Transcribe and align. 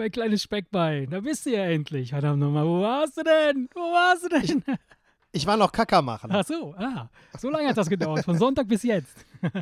mein 0.00 0.10
kleines 0.10 0.42
Speckbein, 0.42 1.10
da 1.10 1.20
bist 1.20 1.44
du 1.44 1.50
ja 1.50 1.64
endlich. 1.64 2.10
Verdammt 2.10 2.40
nochmal, 2.40 2.64
wo 2.64 2.80
warst 2.80 3.18
du 3.18 3.22
denn? 3.22 3.68
Wo 3.74 3.80
warst 3.80 4.24
du 4.24 4.28
denn? 4.30 4.64
Ich, 4.66 5.42
ich 5.42 5.46
war 5.46 5.58
noch 5.58 5.70
Kacker 5.70 6.00
machen. 6.00 6.30
Ach 6.32 6.44
so, 6.44 6.74
ah, 6.78 7.08
so 7.38 7.50
lange 7.50 7.68
hat 7.68 7.76
das 7.76 7.88
gedauert, 7.88 8.24
von 8.24 8.38
Sonntag 8.38 8.66
bis 8.66 8.82
jetzt. 8.82 9.24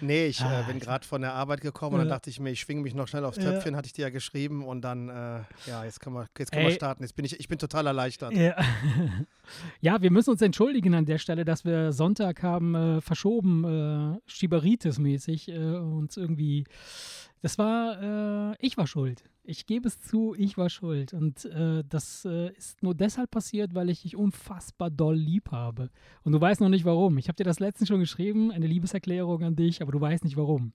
Nee, 0.00 0.26
ich 0.26 0.40
äh, 0.40 0.62
bin 0.68 0.78
gerade 0.78 1.04
von 1.04 1.20
der 1.20 1.32
Arbeit 1.32 1.60
gekommen 1.60 1.94
und 1.94 1.98
dann 1.98 2.08
dachte 2.08 2.30
ich 2.30 2.38
mir, 2.38 2.50
ich 2.50 2.60
schwinge 2.60 2.82
mich 2.82 2.94
noch 2.94 3.08
schnell 3.08 3.24
aufs 3.24 3.38
Töpfchen, 3.38 3.76
hatte 3.76 3.86
ich 3.86 3.92
dir 3.92 4.02
ja 4.02 4.10
geschrieben 4.10 4.64
und 4.64 4.82
dann, 4.82 5.08
äh, 5.08 5.40
ja, 5.66 5.84
jetzt 5.84 5.98
können 6.00 6.14
wir, 6.14 6.28
jetzt 6.38 6.52
können 6.52 6.66
wir 6.66 6.72
starten. 6.72 7.02
Jetzt 7.02 7.16
bin 7.16 7.24
ich, 7.24 7.40
ich 7.40 7.48
bin 7.48 7.58
total 7.58 7.86
erleichtert. 7.86 8.32
Ja. 8.32 8.54
ja, 9.80 10.00
wir 10.00 10.12
müssen 10.12 10.30
uns 10.30 10.42
entschuldigen 10.42 10.94
an 10.94 11.04
der 11.04 11.18
Stelle, 11.18 11.44
dass 11.44 11.64
wir 11.64 11.92
Sonntag 11.92 12.42
haben 12.44 12.74
äh, 12.74 13.00
verschoben, 13.00 13.64
äh, 13.64 14.30
Schieberitis-mäßig, 14.30 15.48
äh, 15.48 15.78
uns 15.78 16.16
irgendwie, 16.16 16.64
das 17.42 17.58
war, 17.58 18.52
äh, 18.52 18.56
ich 18.60 18.76
war 18.76 18.86
schuld. 18.86 19.24
Ich 19.44 19.66
gebe 19.66 19.86
es 19.86 20.00
zu, 20.00 20.34
ich 20.36 20.58
war 20.58 20.68
schuld. 20.70 21.12
Und 21.12 21.44
äh, 21.44 21.84
das 21.88 22.24
äh, 22.24 22.52
ist 22.56 22.82
nur 22.82 22.94
deshalb 22.94 23.30
passiert, 23.30 23.74
weil 23.74 23.90
ich 23.90 24.02
dich 24.02 24.16
unfassbar 24.16 24.90
doll 24.90 25.16
lieb 25.16 25.52
habe. 25.52 25.90
Und 26.24 26.32
du 26.32 26.40
weißt 26.40 26.60
noch 26.60 26.68
nicht 26.68 26.84
warum. 26.84 27.18
Ich 27.18 27.28
habe 27.28 27.36
dir 27.36 27.44
das 27.44 27.60
letztens 27.60 27.88
schon 27.88 28.00
geschrieben, 28.00 28.50
eine 28.50 28.66
Liebeserklärung 28.66 29.44
an 29.44 29.56
dich, 29.56 29.82
aber 29.82 29.92
du 29.92 30.00
weißt 30.00 30.24
nicht 30.24 30.36
warum. 30.36 30.72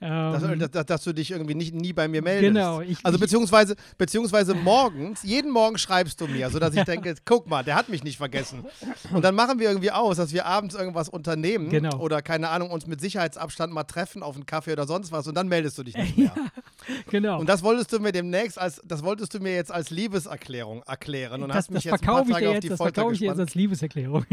Dass, 0.00 0.44
ähm, 0.44 0.60
dass, 0.60 0.86
dass, 0.86 1.02
du 1.02 1.12
dich 1.12 1.32
irgendwie 1.32 1.56
nicht, 1.56 1.74
nie 1.74 1.92
bei 1.92 2.06
mir 2.06 2.22
meldest. 2.22 2.54
Genau. 2.54 2.80
Ich, 2.80 3.04
also 3.04 3.18
beziehungsweise, 3.18 3.74
beziehungsweise 3.96 4.54
morgens, 4.54 5.24
jeden 5.24 5.50
Morgen 5.50 5.76
schreibst 5.76 6.20
du 6.20 6.28
mir, 6.28 6.50
sodass 6.50 6.72
ich 6.76 6.84
denke, 6.84 7.16
guck 7.24 7.48
mal, 7.48 7.64
der 7.64 7.74
hat 7.74 7.88
mich 7.88 8.04
nicht 8.04 8.16
vergessen. 8.16 8.64
Und 9.12 9.24
dann 9.24 9.34
machen 9.34 9.58
wir 9.58 9.68
irgendwie 9.68 9.90
aus, 9.90 10.18
dass 10.18 10.32
wir 10.32 10.46
abends 10.46 10.76
irgendwas 10.76 11.08
unternehmen 11.08 11.68
genau. 11.68 11.98
oder 11.98 12.22
keine 12.22 12.50
Ahnung, 12.50 12.70
uns 12.70 12.86
mit 12.86 13.00
Sicherheitsabstand 13.00 13.72
mal 13.72 13.82
treffen 13.82 14.22
auf 14.22 14.36
einen 14.36 14.46
Kaffee 14.46 14.72
oder 14.72 14.86
sonst 14.86 15.10
was 15.10 15.26
und 15.26 15.34
dann 15.34 15.48
meldest 15.48 15.76
du 15.78 15.82
dich 15.82 15.96
nicht 15.96 16.16
mehr. 16.16 16.32
Ja, 16.36 16.94
genau. 17.10 17.40
Und 17.40 17.48
das 17.48 17.64
wolltest 17.64 17.92
du 17.92 17.98
mir 17.98 18.12
demnächst 18.12 18.56
als, 18.56 18.80
das 18.84 19.02
wolltest 19.02 19.34
du 19.34 19.40
mir 19.40 19.56
jetzt 19.56 19.72
als 19.72 19.90
Liebeserklärung 19.90 20.84
erklären 20.84 21.42
und 21.42 21.48
das, 21.48 21.56
hast 21.56 21.70
mich 21.72 21.82
jetzt 21.82 21.94
ein 21.94 22.00
paar 22.06 22.24
Tage 22.24 22.44
jetzt, 22.44 22.54
auf 22.54 22.60
die 22.60 22.68
das 22.68 22.78
Folter 22.78 22.94
verkaufe 22.94 23.14
ich 23.14 23.20
gespannt. 23.20 23.38
jetzt 23.40 23.48
als 23.48 23.54
Liebeserklärung. 23.56 24.26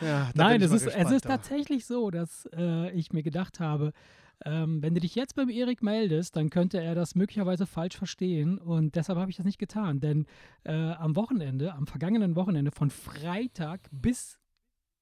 Ja, 0.00 0.30
Nein, 0.34 0.60
es 0.60 0.72
ist, 0.72 0.88
es 0.88 1.10
ist 1.12 1.22
tatsächlich 1.22 1.86
so, 1.86 2.10
dass 2.10 2.48
äh, 2.56 2.90
ich 2.90 3.12
mir 3.12 3.22
gedacht 3.22 3.60
habe, 3.60 3.92
ähm, 4.44 4.82
wenn 4.82 4.94
du 4.94 5.00
dich 5.00 5.14
jetzt 5.14 5.34
beim 5.34 5.48
Erik 5.48 5.82
meldest, 5.82 6.36
dann 6.36 6.50
könnte 6.50 6.80
er 6.80 6.94
das 6.94 7.14
möglicherweise 7.14 7.66
falsch 7.66 7.96
verstehen 7.96 8.58
und 8.58 8.94
deshalb 8.94 9.18
habe 9.18 9.30
ich 9.30 9.36
das 9.36 9.46
nicht 9.46 9.58
getan. 9.58 10.00
Denn 10.00 10.26
äh, 10.64 10.72
am 10.72 11.16
Wochenende, 11.16 11.74
am 11.74 11.86
vergangenen 11.86 12.36
Wochenende, 12.36 12.70
von 12.70 12.90
Freitag 12.90 13.88
bis 13.90 14.38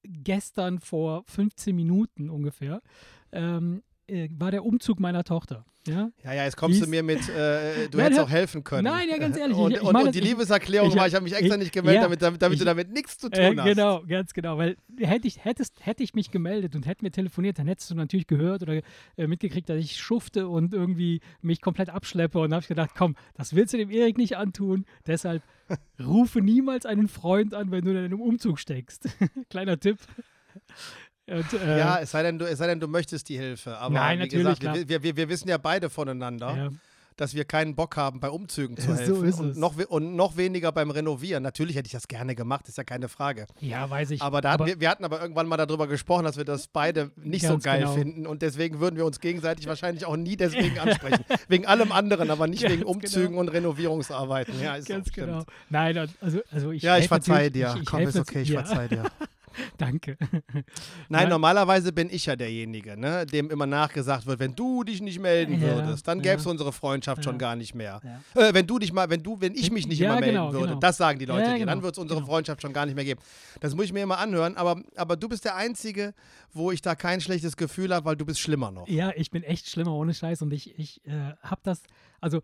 gestern 0.03 0.79
vor 0.79 1.23
15 1.27 1.75
Minuten 1.75 2.29
ungefähr, 2.29 2.81
ähm, 3.31 3.83
äh, 4.07 4.29
war 4.37 4.51
der 4.51 4.63
Umzug 4.65 4.99
meiner 4.99 5.23
Tochter. 5.23 5.65
Ja, 5.85 6.11
Ja, 6.23 6.31
ja, 6.33 6.43
jetzt 6.45 6.55
kommst 6.55 6.77
Die 6.79 6.83
du 6.85 6.89
mir 6.89 7.03
mit, 7.03 7.27
äh, 7.27 7.89
du 7.91 7.97
Nein, 7.97 8.05
hättest 8.05 8.21
auch 8.21 8.29
helfen 8.29 8.63
können. 8.63 8.85
Nein, 8.85 9.09
ja, 9.09 9.17
ganz 9.17 9.35
ehrlich, 9.35 9.57
Und, 9.57 9.71
ich- 9.71 9.77
ich 9.77 9.83
und, 9.83 9.91
meine, 9.91 10.05
und 10.05 10.15
die 10.15 10.19
ich- 10.19 10.25
Liebeserklärung 10.25 10.87
ich- 10.89 10.95
war, 10.95 11.07
ich 11.07 11.13
habe 11.13 11.23
mich 11.25 11.33
extra 11.33 11.55
ich- 11.55 11.59
nicht 11.59 11.73
gemeldet, 11.73 11.95
ja, 11.97 12.03
damit, 12.03 12.21
damit, 12.21 12.41
damit 12.41 12.61
du 12.61 12.63
damit 12.63 12.89
nichts 12.93 13.17
zu 13.17 13.29
tun 13.29 13.41
Äh, 13.41 13.57
hast. 13.57 13.65
genau, 13.65 14.01
ganz 14.07 14.31
genau. 14.33 14.57
Weil 14.57 14.77
hätte 14.97 15.27
ich, 15.27 15.43
hättest, 15.43 15.85
hätte 15.85 16.01
ich 16.01 16.13
mich 16.13 16.31
gemeldet 16.31 16.73
und 16.77 16.85
hätten 16.87 17.03
wir 17.03 17.11
telefoniert, 17.11 17.59
dann 17.59 17.67
hättest 17.67 17.91
du 17.91 17.95
natürlich 17.95 18.27
gehört 18.27 18.61
oder 18.61 18.81
äh, 19.17 19.27
mitgekriegt, 19.27 19.67
dass 19.67 19.77
ich 19.77 19.97
schufte 19.97 20.47
und 20.47 20.73
irgendwie 20.73 21.19
mich 21.41 21.59
komplett 21.59 21.89
abschleppe. 21.89 22.39
Und 22.39 22.53
habe 22.53 22.61
ich 22.61 22.69
gedacht, 22.69 22.91
komm, 22.97 23.17
das 23.35 23.53
willst 23.53 23.73
du 23.73 23.77
dem 23.77 23.89
Erik 23.91 24.17
nicht 24.17 24.37
antun. 24.37 24.85
Deshalb 25.05 25.43
rufe 25.99 26.39
niemals 26.39 26.85
einen 26.85 27.09
Freund 27.09 27.53
an, 27.53 27.71
wenn 27.71 27.83
du 27.83 27.91
in 27.91 27.97
einem 27.97 28.21
Umzug 28.21 28.57
steckst. 28.57 29.09
Kleiner 29.49 29.77
Tipp. 29.81 29.97
Und, 31.27 31.53
äh, 31.53 31.77
Ja, 31.79 31.99
es 31.99 32.11
sei, 32.11 32.23
denn, 32.23 32.37
du, 32.37 32.45
es 32.45 32.57
sei 32.57 32.67
denn, 32.67 32.79
du 32.79 32.87
möchtest 32.87 33.29
die 33.29 33.37
Hilfe. 33.37 33.77
Aber 33.77 33.93
Nein, 33.93 34.19
wie 34.19 34.23
natürlich, 34.23 34.59
gesagt, 34.59 34.77
wir, 34.77 34.89
wir, 34.89 35.03
wir, 35.03 35.15
wir 35.15 35.29
wissen 35.29 35.47
ja 35.47 35.57
beide 35.57 35.89
voneinander, 35.89 36.55
ja. 36.55 36.69
dass 37.15 37.33
wir 37.33 37.45
keinen 37.45 37.75
Bock 37.75 37.95
haben, 37.95 38.19
bei 38.19 38.29
Umzügen 38.29 38.75
zu 38.75 38.87
So 38.93 38.95
helfen. 38.97 39.23
ist 39.25 39.39
und, 39.39 39.49
es. 39.51 39.57
noch, 39.57 39.77
und 39.87 40.17
noch 40.17 40.35
weniger 40.35 40.73
beim 40.73 40.91
Renovieren. 40.91 41.41
Natürlich 41.41 41.77
hätte 41.77 41.85
ich 41.87 41.93
das 41.93 42.09
gerne 42.09 42.35
gemacht, 42.35 42.67
ist 42.67 42.77
ja 42.77 42.83
keine 42.83 43.07
Frage. 43.07 43.45
ja, 43.61 43.89
weiß 43.89 44.11
ich. 44.11 44.21
Aber, 44.21 44.39
hatten 44.43 44.65
wir, 44.65 44.81
wir 44.81 44.89
hatten 44.89 45.05
aber 45.05 45.21
irgendwann 45.21 45.47
mal 45.47 45.55
darüber 45.55 45.87
gesprochen, 45.87 46.25
dass 46.25 46.35
wir 46.35 46.43
das 46.43 46.67
beide 46.67 47.11
nicht 47.15 47.45
so 47.47 47.57
geil 47.57 47.79
genau. 47.81 47.93
finden. 47.93 48.27
Und 48.27 48.41
deswegen 48.41 48.81
würden 48.81 48.97
wir 48.97 49.05
uns 49.05 49.21
gegenseitig 49.21 49.65
wahrscheinlich 49.67 50.05
auch 50.05 50.17
nie 50.17 50.35
deswegen 50.37 50.77
ansprechen. 50.77 51.23
wegen 51.47 51.65
allem 51.67 51.93
anderen, 51.93 52.31
aber 52.31 52.47
nicht 52.47 52.63
Ganz 52.63 52.73
wegen 52.73 52.83
Umzügen 52.83 53.27
genau. 53.29 53.39
und 53.39 53.47
Renovierungsarbeiten. 53.47 54.59
Ja, 54.61 54.75
ist 54.75 54.89
Ganz 54.89 55.09
genau. 55.13 55.45
Nein, 55.69 55.97
also, 56.19 56.41
also 56.51 56.71
ich 56.71 56.81
Ja, 56.83 56.95
ich 56.97 57.03
helfe 57.03 57.07
verzeih 57.07 57.33
natürlich- 57.49 57.53
dir. 57.53 57.73
Ich, 57.75 57.81
ich 57.83 57.85
Komm, 57.85 58.01
ist 58.01 58.19
okay, 58.19 58.41
ich 58.41 58.49
ja, 58.49 58.63
verzeih 58.65 58.87
dir. 58.89 59.03
Danke. 59.77 60.17
Nein, 60.21 60.63
Nein. 61.09 61.29
normalerweise 61.29 61.91
bin 61.91 62.09
ich 62.09 62.25
ja 62.25 62.35
derjenige, 62.35 62.97
ne, 62.97 63.25
dem 63.25 63.49
immer 63.49 63.65
nachgesagt 63.65 64.25
wird, 64.25 64.39
wenn 64.39 64.55
du 64.55 64.83
dich 64.83 65.01
nicht 65.01 65.19
melden 65.19 65.53
Ja, 65.61 65.75
würdest, 65.75 66.07
dann 66.07 66.21
gäbe 66.21 66.35
es 66.35 66.45
ja. 66.45 66.51
unsere 66.51 66.71
Freundschaft 66.71 67.23
schon 67.23 67.35
Ja. 67.35 67.39
gar 67.39 67.55
nicht 67.55 67.75
mehr. 67.75 68.01
Äh, 68.35 68.53
wenn 68.53 68.67
du 68.67 68.79
dich 68.79 68.93
mal, 68.93 69.09
wenn 69.09 69.23
du, 69.23 69.39
wenn 69.41 69.53
ich 69.53 69.71
mich 69.71 69.87
nicht 69.87 70.01
immer 70.01 70.19
melden 70.19 70.35
genau, 70.35 70.53
würde, 70.53 70.67
genau. 70.67 70.79
das 70.79 70.97
sagen 70.97 71.19
die 71.19 71.25
Leute 71.25 71.43
dir, 71.43 71.49
dann 71.51 71.59
genau, 71.59 71.83
wird 71.83 71.93
es 71.93 71.99
unsere 71.99 72.19
genau. 72.19 72.31
Freundschaft 72.31 72.61
schon 72.61 72.73
gar 72.73 72.85
nicht 72.85 72.95
mehr 72.95 73.05
geben. 73.05 73.21
Das 73.59 73.75
muss 73.75 73.85
ich 73.85 73.93
mir 73.93 74.03
immer 74.03 74.17
anhören, 74.17 74.55
aber, 74.57 74.81
aber 74.95 75.15
du 75.15 75.29
bist 75.29 75.45
der 75.45 75.55
Einzige, 75.55 76.13
wo 76.51 76.71
ich 76.71 76.81
da 76.81 76.95
kein 76.95 77.21
schlechtes 77.21 77.57
Gefühl 77.57 77.93
habe, 77.93 78.05
weil 78.05 78.15
du 78.15 78.25
bist 78.25 78.39
schlimmer 78.39 78.71
noch. 78.71 78.87
Ja, 78.87 79.11
ich 79.15 79.31
bin 79.31 79.43
echt 79.43 79.67
schlimmer 79.69 79.93
ohne 79.93 80.13
Scheiß 80.13 80.41
und 80.41 80.53
ich, 80.53 80.77
ich 80.77 81.05
äh, 81.05 81.33
habe 81.41 81.61
das, 81.63 81.81
also 82.21 82.41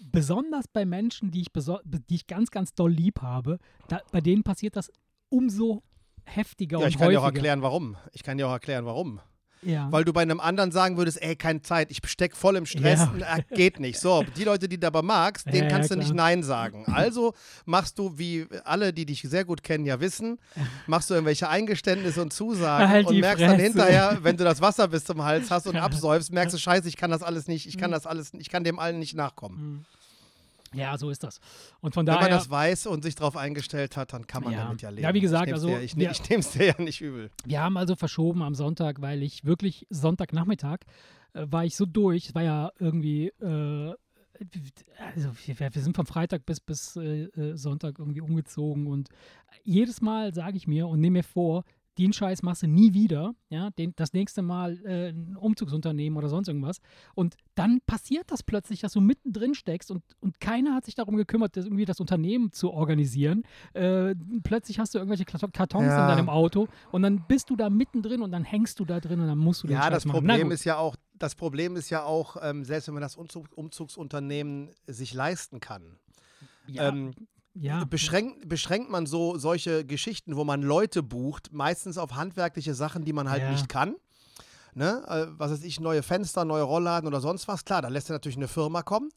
besonders 0.00 0.66
bei 0.68 0.84
Menschen, 0.84 1.30
die 1.30 1.42
ich, 1.42 1.48
die 1.52 2.14
ich 2.14 2.26
ganz, 2.26 2.50
ganz 2.50 2.74
doll 2.74 2.90
lieb 2.90 3.22
habe, 3.22 3.58
da, 3.88 4.00
bei 4.12 4.20
denen 4.20 4.42
passiert 4.42 4.76
das 4.76 4.90
umso 5.28 5.82
heftiger 6.26 6.78
Ja, 6.78 6.84
und 6.84 6.90
ich 6.90 6.98
kann 6.98 7.10
dir 7.10 7.20
auch 7.20 7.24
erklären, 7.24 7.62
warum. 7.62 7.96
Ich 8.12 8.22
kann 8.22 8.36
dir 8.38 8.46
auch 8.48 8.52
erklären, 8.52 8.84
warum. 8.84 9.20
Ja. 9.62 9.90
Weil 9.90 10.04
du 10.04 10.12
bei 10.12 10.20
einem 10.22 10.38
anderen 10.38 10.70
sagen 10.70 10.96
würdest, 10.96 11.20
ey, 11.20 11.34
keine 11.34 11.60
Zeit, 11.62 11.90
ich 11.90 11.98
steck 12.04 12.36
voll 12.36 12.54
im 12.56 12.66
Stress, 12.66 13.00
Ja. 13.18 13.38
geht 13.52 13.80
nicht. 13.80 13.98
So, 13.98 14.22
die 14.36 14.44
Leute, 14.44 14.68
die 14.68 14.78
du 14.78 14.86
aber 14.86 15.02
magst, 15.02 15.46
denen 15.46 15.64
Ja, 15.64 15.68
kannst 15.70 15.90
du 15.90 15.96
nicht. 15.96 16.14
Nein 16.14 16.42
sagen. 16.44 16.84
Also 16.92 17.32
machst 17.64 17.98
du, 17.98 18.16
wie 18.18 18.46
alle, 18.64 18.92
die 18.92 19.06
dich 19.06 19.22
sehr 19.22 19.44
gut 19.44 19.64
kennen, 19.64 19.84
ja 19.86 19.98
wissen, 19.98 20.38
machst 20.86 21.10
du 21.10 21.14
irgendwelche 21.14 21.48
Eingeständnisse 21.48 22.22
und 22.22 22.32
Zusagen 22.32 22.88
Halt 22.88 23.06
und 23.06 23.18
merkst 23.18 23.42
dann 23.42 23.50
Fresse. 23.52 23.62
hinterher, 23.64 24.18
wenn 24.22 24.36
du 24.36 24.44
das 24.44 24.60
Wasser 24.60 24.86
bis 24.88 25.04
zum 25.04 25.24
Hals 25.24 25.50
hast 25.50 25.66
und 25.66 25.76
absäufst, 25.76 26.32
merkst 26.32 26.54
du, 26.54 26.58
scheiße, 26.58 26.86
ich 26.86 26.96
kann 26.96 27.10
das 27.10 27.22
alles 27.22 27.48
nicht, 27.48 27.64
Mhm. 27.64 27.70
ich 27.70 27.78
kann 27.78 27.90
das 27.90 28.06
alles, 28.06 28.32
ich 28.34 28.50
kann 28.50 28.62
dem 28.62 28.78
allen 28.78 28.98
nicht 29.00 29.14
nachkommen. 29.16 29.84
Ja, 30.74 30.96
so 30.98 31.10
ist 31.10 31.22
das. 31.22 31.40
Und 31.80 31.94
von 31.94 32.06
Wenn 32.06 32.14
man 32.14 32.24
daher, 32.24 32.36
das 32.36 32.50
weiß 32.50 32.86
und 32.86 33.02
sich 33.02 33.14
darauf 33.14 33.36
eingestellt 33.36 33.96
hat, 33.96 34.12
dann 34.12 34.26
kann 34.26 34.44
man 34.44 34.52
Ja. 34.52 34.64
damit 34.64 34.82
ja 34.82 34.90
leben. 34.90 35.02
Ja, 35.02 35.14
wie 35.14 35.20
gesagt, 35.20 35.48
ich 35.48 35.54
also 35.54 35.68
dir, 35.68 35.78
ich, 35.80 35.96
ich 35.96 35.96
nehme 35.96 36.40
es 36.40 36.50
dir 36.50 36.66
ja 36.66 36.74
nicht 36.78 37.00
übel. 37.00 37.30
wir 37.44 37.60
haben 37.60 37.76
also 37.76 37.94
verschoben 37.96 38.42
am 38.42 38.54
Sonntag, 38.54 39.00
weil 39.00 39.22
ich 39.22 39.44
wirklich 39.44 39.86
Sonntagnachmittag 39.90 40.78
äh, 41.34 41.46
war 41.48 41.64
ich 41.64 41.76
so 41.76 41.86
durch. 41.86 42.28
Es 42.28 42.34
war 42.34 42.42
ja 42.42 42.70
irgendwie, 42.78 43.28
äh, 43.40 43.94
also 45.14 45.30
wir, 45.46 45.58
wir 45.74 45.82
sind 45.82 45.96
vom 45.96 46.06
Freitag 46.06 46.44
bis, 46.46 46.60
bis 46.60 46.96
äh, 46.96 47.24
äh, 47.24 47.56
Sonntag 47.56 47.98
irgendwie 47.98 48.20
umgezogen 48.20 48.86
und 48.86 49.08
jedes 49.64 50.00
Mal 50.00 50.34
sage 50.34 50.56
ich 50.56 50.66
mir 50.66 50.86
und 50.88 51.00
nehme 51.00 51.18
mir 51.18 51.24
vor, 51.24 51.64
den 51.98 52.12
Scheiß 52.12 52.42
machst 52.42 52.62
du 52.62 52.66
nie 52.66 52.92
wieder, 52.92 53.34
ja, 53.48 53.70
den, 53.70 53.94
das 53.96 54.12
nächste 54.12 54.42
Mal 54.42 54.78
äh, 54.84 55.08
ein 55.10 55.36
Umzugsunternehmen 55.36 56.16
oder 56.18 56.28
sonst 56.28 56.48
irgendwas. 56.48 56.78
Und 57.14 57.36
dann 57.54 57.80
passiert 57.86 58.30
das 58.30 58.42
plötzlich, 58.42 58.80
dass 58.80 58.92
du 58.92 59.00
mittendrin 59.00 59.54
steckst 59.54 59.90
und, 59.90 60.02
und 60.20 60.40
keiner 60.40 60.74
hat 60.74 60.84
sich 60.84 60.94
darum 60.94 61.16
gekümmert, 61.16 61.56
das 61.56 61.64
irgendwie 61.64 61.84
das 61.84 62.00
Unternehmen 62.00 62.52
zu 62.52 62.70
organisieren. 62.72 63.44
Äh, 63.72 64.14
plötzlich 64.42 64.78
hast 64.78 64.94
du 64.94 64.98
irgendwelche 64.98 65.24
Karton- 65.24 65.52
Kartons 65.52 65.86
Ja. 65.86 66.08
in 66.10 66.16
deinem 66.16 66.28
Auto 66.28 66.68
und 66.92 67.02
dann 67.02 67.24
bist 67.26 67.50
du 67.50 67.56
da 67.56 67.70
mittendrin 67.70 68.22
und 68.22 68.30
dann 68.32 68.44
hängst 68.44 68.78
du 68.80 68.84
da 68.84 69.00
drin 69.00 69.20
und 69.20 69.26
dann 69.26 69.38
musst 69.38 69.62
du 69.62 69.66
den 69.66 69.74
Ja, 69.74 69.82
Scheiß 69.84 69.90
das 69.92 70.04
machen. 70.04 70.18
Problem 70.18 70.50
ist 70.50 70.64
ja 70.64 70.76
auch, 70.76 70.96
das 71.18 71.34
Problem 71.34 71.76
ist 71.76 71.88
ja 71.90 72.02
auch, 72.04 72.36
ähm, 72.42 72.64
selbst 72.64 72.88
wenn 72.88 72.94
man 72.94 73.02
das 73.02 73.16
Umzug, 73.16 73.46
Umzugsunternehmen 73.56 74.70
sich 74.86 75.14
leisten 75.14 75.60
kann, 75.60 75.96
ja, 76.66 76.88
ähm, 76.88 77.12
ja, 77.58 77.84
beschränkt, 77.84 78.48
beschränkt 78.48 78.90
man 78.90 79.06
so 79.06 79.38
solche 79.38 79.84
Geschichten, 79.84 80.36
wo 80.36 80.44
man 80.44 80.62
Leute 80.62 81.02
bucht, 81.02 81.52
meistens 81.52 81.98
auf 81.98 82.14
handwerkliche 82.14 82.74
Sachen, 82.74 83.04
die 83.04 83.12
man 83.12 83.28
halt 83.30 83.42
Ja. 83.42 83.50
nicht 83.50 83.68
kann. 83.68 83.96
Ne? 84.74 85.02
Äh, 85.08 85.26
was 85.38 85.50
weiß 85.52 85.64
ich, 85.64 85.80
neue 85.80 86.02
Fenster, 86.02 86.44
neue 86.44 86.62
Rollladen 86.62 87.06
oder 87.08 87.20
sonst 87.20 87.48
was. 87.48 87.64
Klar, 87.64 87.80
da 87.82 87.88
lässt 87.88 88.10
er 88.10 88.14
natürlich 88.14 88.36
eine 88.36 88.48
Firma 88.48 88.82
kommen. 88.82 89.08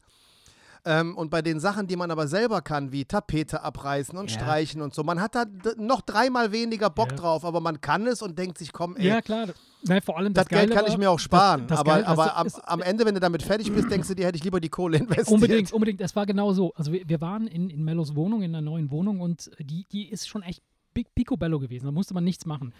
Ähm, 0.84 1.16
und 1.16 1.30
bei 1.30 1.42
den 1.42 1.60
Sachen, 1.60 1.86
die 1.86 1.96
man 1.96 2.10
aber 2.10 2.26
selber 2.26 2.62
kann, 2.62 2.90
wie 2.92 3.04
Tapete 3.04 3.62
abreißen 3.62 4.16
und 4.18 4.30
Ja. 4.30 4.38
streichen 4.40 4.80
und 4.80 4.94
so, 4.94 5.02
man 5.02 5.20
hat 5.20 5.34
da 5.34 5.44
noch 5.76 6.00
dreimal 6.00 6.52
weniger 6.52 6.88
Bock 6.90 7.10
Ja. 7.10 7.16
drauf, 7.16 7.44
aber 7.44 7.60
man 7.60 7.80
kann 7.80 8.06
es 8.06 8.22
und 8.22 8.38
denkt 8.38 8.56
sich, 8.58 8.72
komm, 8.72 8.96
ey, 8.96 9.08
ja, 9.08 9.20
klar. 9.20 9.48
Nein, 9.82 10.02
vor 10.02 10.18
allem 10.18 10.34
das, 10.34 10.44
das, 10.44 10.48
Geld 10.50 10.62
Geile 10.70 10.74
kann 10.74 10.84
ich 10.86 10.92
war- 10.92 10.98
mir 10.98 11.10
auch 11.10 11.18
sparen. 11.18 11.66
das 11.66 11.78
aber 11.78 11.92
Geile- 11.92 12.02
das 12.04 12.10
aber 12.12 12.36
am, 12.36 12.46
ist- 12.46 12.60
am 12.68 12.82
Ende, 12.82 13.04
wenn 13.06 13.14
du 13.14 13.20
damit 13.20 13.42
fertig 13.42 13.72
bist, 13.72 13.90
denkst 13.90 14.08
du 14.08 14.14
dir, 14.14 14.26
hätte 14.26 14.36
ich 14.36 14.44
lieber 14.44 14.60
die 14.60 14.68
Kohle 14.68 14.98
investiert. 14.98 15.28
Unbedingt, 15.28 15.72
unbedingt. 15.72 16.00
Es 16.02 16.14
war 16.16 16.26
genau 16.26 16.52
so. 16.52 16.72
Also 16.74 16.92
wir, 16.92 17.08
wir 17.08 17.20
waren 17.20 17.46
in, 17.46 17.70
in 17.70 17.82
Mellos 17.84 18.14
Wohnung, 18.14 18.42
in 18.42 18.54
einer 18.54 18.60
neuen 18.62 18.90
Wohnung 18.90 19.20
und 19.20 19.50
die, 19.58 19.86
die 19.90 20.10
ist 20.10 20.28
schon 20.28 20.42
echt 20.42 20.62
picobello 20.92 21.58
gewesen. 21.58 21.86
Da 21.86 21.92
musste 21.92 22.14
man 22.14 22.24
nichts 22.24 22.46
machen. 22.46 22.72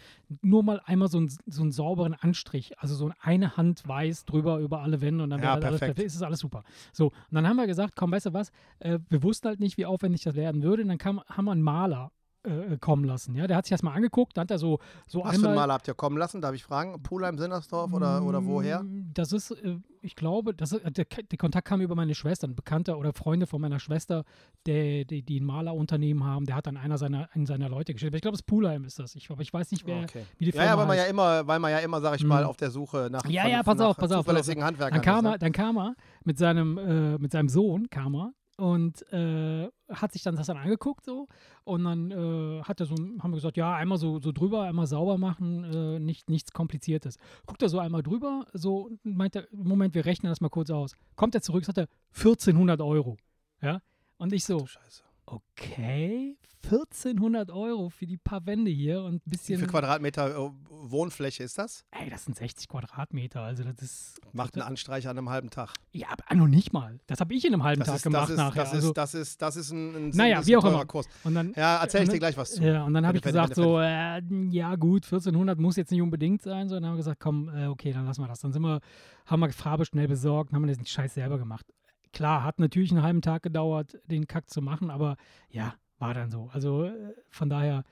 Nur 0.42 0.62
mal 0.62 0.80
einmal 0.84 1.08
so, 1.08 1.20
ein, 1.20 1.32
so 1.46 1.62
einen 1.62 1.72
sauberen 1.72 2.14
Anstrich. 2.14 2.78
Also 2.78 2.94
so 2.94 3.12
eine 3.20 3.56
Hand 3.56 3.86
weiß 3.86 4.24
drüber 4.24 4.58
über 4.58 4.80
alle 4.82 5.00
Wände 5.00 5.24
und 5.24 5.30
dann 5.30 5.42
Ja, 5.42 5.52
halt 5.52 5.64
alles 5.64 5.80
perfekt. 5.80 6.00
Ist 6.00 6.14
es 6.16 6.22
alles 6.22 6.40
super. 6.40 6.64
So, 6.92 7.06
und 7.06 7.14
dann 7.32 7.48
haben 7.48 7.56
wir 7.56 7.66
gesagt, 7.66 7.96
komm, 7.96 8.12
weißt 8.12 8.26
du 8.26 8.32
was, 8.32 8.50
äh, 8.80 8.98
wir 9.08 9.22
wussten 9.22 9.48
halt 9.48 9.60
nicht, 9.60 9.76
wie 9.78 9.86
aufwendig 9.86 10.22
das 10.22 10.34
werden 10.34 10.62
würde. 10.62 10.82
Und 10.82 10.88
dann 10.88 10.98
kam, 10.98 11.20
haben 11.28 11.44
wir 11.44 11.52
einen 11.52 11.62
Maler 11.62 12.12
äh, 12.42 12.76
kommen 12.78 13.04
lassen. 13.04 13.34
Ja, 13.34 13.46
der 13.46 13.56
hat 13.56 13.66
sich 13.66 13.70
das 13.70 13.82
mal 13.82 13.92
angeguckt, 13.92 14.36
dann 14.36 14.42
hat 14.42 14.50
er 14.50 14.58
so, 14.58 14.78
so 15.06 15.20
Was 15.20 15.30
für 15.30 15.34
einen 15.34 15.44
einmal. 15.46 15.54
Maler 15.56 15.74
habt 15.74 15.88
ihr 15.88 15.94
kommen 15.94 16.16
lassen? 16.16 16.40
Darf 16.40 16.54
ich 16.54 16.64
fragen? 16.64 17.02
Pulheim, 17.02 17.36
Sinnersdorf 17.38 17.92
oder, 17.92 18.22
oder 18.24 18.44
woher? 18.46 18.82
Mm, 18.82 19.10
Das 19.14 19.32
ist, 19.32 19.50
äh, 19.50 19.76
ich 20.02 20.16
glaube, 20.16 20.54
das 20.54 20.72
ist, 20.72 20.82
der, 20.96 21.04
der 21.04 21.38
Kontakt 21.38 21.68
kam 21.68 21.80
über 21.82 21.94
meine 21.94 22.14
Schwester, 22.14 22.46
ein 22.48 22.54
Bekannter 22.54 22.96
oder 22.98 23.12
Freunde 23.12 23.46
von 23.46 23.60
meiner 23.60 23.78
Schwester, 23.78 24.24
der, 24.66 25.04
die, 25.04 25.22
die 25.22 25.40
ein 25.40 25.44
Malerunternehmen 25.44 26.24
haben. 26.24 26.46
Der 26.46 26.56
hat 26.56 26.66
dann 26.66 26.76
einer 26.78 26.96
seiner, 26.96 27.28
einen 27.34 27.44
seiner 27.44 27.68
Leute 27.68 27.92
geschickt. 27.92 28.14
Ich 28.14 28.22
glaube, 28.22 28.34
es 28.36 28.40
ist 28.40 28.46
Pulheim 28.46 28.84
ist 28.84 28.98
das. 28.98 29.14
Ich, 29.14 29.30
aber 29.30 29.42
ich 29.42 29.52
weiß 29.52 29.70
nicht, 29.72 29.86
wer, 29.86 30.04
Okay. 30.04 30.24
wie 30.38 30.46
die 30.46 30.50
Ja, 30.52 30.62
Firma 30.62 30.66
ja, 30.72 30.78
weil 30.78 30.86
man 30.86 30.96
ja 30.96 31.04
immer, 31.04 31.46
weil 31.46 31.58
man 31.58 31.70
ja 31.70 31.78
immer, 31.80 32.00
sag 32.00 32.16
ich 32.16 32.24
mal, 32.24 32.42
Mhm. 32.44 32.48
auf 32.48 32.56
der 32.56 32.70
Suche 32.70 33.08
nach, 33.12 33.24
Ja, 33.26 33.42
von- 33.42 33.50
ja, 33.50 33.62
pass 33.62 33.78
nach 33.78 33.86
auf, 33.88 33.96
pass 33.96 34.04
auf, 34.04 34.08
pass 34.08 34.12
auf. 34.12 34.24
zuverlässigen 34.24 34.64
Handwerkern 34.64 34.94
Dann 34.96 35.04
kam, 35.04 35.18
ist, 35.18 35.24
er, 35.24 35.32
ne? 35.32 35.38
dann 35.38 35.52
kam 35.52 35.76
er 35.78 35.94
mit 36.24 36.38
seinem, 36.38 36.78
äh, 36.78 37.18
mit 37.18 37.32
seinem 37.32 37.48
Sohn, 37.50 37.90
kam 37.90 38.14
er 38.14 38.32
und 38.60 39.10
äh, 39.10 39.70
hat 39.88 40.12
sich 40.12 40.22
dann 40.22 40.36
das 40.36 40.48
dann 40.48 40.58
angeguckt 40.58 41.06
so 41.06 41.28
und 41.64 41.84
dann 41.84 42.10
äh, 42.10 42.62
hat 42.62 42.78
er 42.80 42.86
so, 42.86 42.94
haben 42.94 43.30
wir 43.30 43.36
gesagt, 43.36 43.56
ja, 43.56 43.74
einmal 43.74 43.96
so, 43.96 44.20
so 44.20 44.32
drüber, 44.32 44.64
einmal 44.64 44.86
sauber 44.86 45.16
machen, 45.16 45.64
äh, 45.64 45.98
nicht, 45.98 46.28
nichts 46.28 46.52
Kompliziertes. 46.52 47.16
Guckt 47.46 47.62
er 47.62 47.70
so 47.70 47.78
einmal 47.78 48.02
drüber, 48.02 48.46
so 48.52 48.90
meint 49.02 49.48
Moment, 49.50 49.94
wir 49.94 50.04
rechnen 50.04 50.30
das 50.30 50.42
mal 50.42 50.50
kurz 50.50 50.70
aus. 50.70 50.94
Kommt 51.16 51.34
er 51.34 51.40
zurück, 51.40 51.64
sagt 51.64 51.78
er, 51.78 51.88
1400 52.14 52.82
Euro. 52.82 53.16
Ja, 53.62 53.80
und 54.18 54.32
ich 54.34 54.44
so, 54.44 54.66
Scheiße. 54.66 55.04
Okay, 55.30 56.36
1400 56.62 57.50
Euro 57.50 57.88
für 57.88 58.06
die 58.06 58.18
paar 58.18 58.44
Wände 58.44 58.70
hier 58.70 59.02
und 59.02 59.14
ein 59.14 59.20
Wie 59.24 59.30
bisschen, 59.30 59.58
viel 59.58 59.66
Quadratmeter 59.68 60.36
äh, 60.36 60.50
Wohnfläche 60.68 61.42
ist 61.42 61.56
das? 61.58 61.84
ey, 61.90 62.10
das 62.10 62.24
sind 62.26 62.36
60 62.36 62.68
Quadratmeter, 62.68 63.40
also 63.40 63.64
das 63.64 63.80
ist, 63.80 64.20
Macht 64.32 64.54
einen 64.54 64.62
Anstreich 64.66 65.08
an 65.08 65.16
einem 65.16 65.30
halben 65.30 65.48
Tag. 65.50 65.72
ja, 65.92 66.08
aber 66.10 66.34
noch 66.36 66.46
nicht 66.48 66.72
mal. 66.72 67.00
Das 67.06 67.20
habe 67.20 67.32
ich 67.34 67.44
in 67.46 67.54
einem 67.54 67.64
halben 67.64 67.80
Das 67.80 67.88
Tag 67.88 67.96
ist, 67.96 68.02
gemacht 68.02 68.22
das 68.24 68.30
ist, 68.30 68.36
nachher. 68.36 68.62
das, 68.64 68.72
also, 68.74 68.88
ist, 68.88 68.96
das 68.96 69.14
ist, 69.14 69.42
das 69.42 69.56
ist 69.56 69.70
ein, 69.72 69.94
ein 69.96 70.10
Naja, 70.10 70.46
wie 70.46 70.56
auch 70.56 70.64
immer. 70.64 70.84
Kurs. 70.84 71.06
und 71.24 71.34
dann, 71.34 71.54
Ja, 71.56 71.78
erzähl 71.80 72.02
ich 72.02 72.08
dir 72.10 72.18
gleich 72.18 72.36
was 72.36 72.52
zu. 72.52 72.62
Ja, 72.62 72.84
und 72.84 72.92
dann 72.94 73.06
habe 73.06 73.16
ich 73.16 73.22
gesagt, 73.22 73.54
so, 73.54 73.78
äh, 73.80 74.20
ja 74.50 74.76
gut, 74.76 75.04
1400 75.04 75.58
muss 75.58 75.76
jetzt 75.76 75.90
nicht 75.90 76.02
unbedingt 76.02 76.42
sein. 76.42 76.68
So, 76.68 76.74
dann 76.76 76.84
haben 76.84 76.92
wir 76.94 76.98
gesagt, 76.98 77.20
komm, 77.20 77.48
äh, 77.48 77.66
okay, 77.66 77.92
dann 77.92 78.04
lassen 78.04 78.20
wir 78.22 78.28
das. 78.28 78.40
Dann 78.40 78.52
sind 78.52 78.62
wir, 78.62 78.80
haben 79.26 79.40
wir 79.40 79.50
Farbe 79.52 79.84
schnell 79.86 80.08
besorgt 80.08 80.50
und 80.52 80.56
haben 80.56 80.66
den 80.66 80.84
Scheiß 80.84 81.14
selber 81.14 81.38
gemacht. 81.38 81.66
Klar, 82.12 82.44
hat 82.44 82.58
natürlich 82.58 82.90
einen 82.90 83.02
halben 83.02 83.22
Tag 83.22 83.42
gedauert, 83.42 83.98
den 84.06 84.26
Kack 84.26 84.50
zu 84.50 84.60
machen, 84.60 84.90
aber 84.90 85.16
ja, 85.48 85.74
war 85.98 86.14
dann 86.14 86.30
so. 86.30 86.50
Also 86.52 86.84
äh, 86.84 87.14
von 87.30 87.48
daher, 87.48 87.84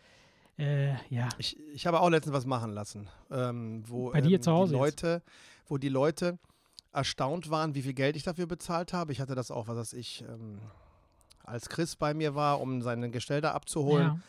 äh, 0.58 0.92
ja. 1.08 1.28
Ich, 1.38 1.58
ich 1.72 1.86
habe 1.86 2.00
auch 2.00 2.10
letztens 2.10 2.34
was 2.34 2.46
machen 2.46 2.72
lassen, 2.72 3.08
ähm, 3.30 3.82
wo 3.86 4.10
Bei 4.10 4.20
dir 4.20 4.36
ähm, 4.36 4.42
zu 4.42 4.52
Hause 4.52 4.74
die 4.74 4.80
jetzt? 4.80 5.02
Leute, 5.02 5.22
wo 5.68 5.78
die 5.78 5.88
Leute 5.88 6.38
erstaunt 6.92 7.50
waren, 7.50 7.74
wie 7.74 7.82
viel 7.82 7.94
Geld 7.94 8.16
ich 8.16 8.24
dafür 8.24 8.46
bezahlt 8.46 8.92
habe. 8.92 9.12
Ich 9.12 9.20
hatte 9.20 9.34
das 9.34 9.50
auch, 9.50 9.68
was 9.68 9.76
weiß 9.76 9.92
ich, 9.92 10.24
ähm, 10.28 10.58
als 11.44 11.68
Chris 11.68 11.96
bei 11.96 12.14
mir 12.14 12.34
war, 12.34 12.60
um 12.60 12.82
seine 12.82 13.10
Gestell 13.10 13.40
da 13.40 13.52
abzuholen, 13.52 14.06
ja. 14.06 14.20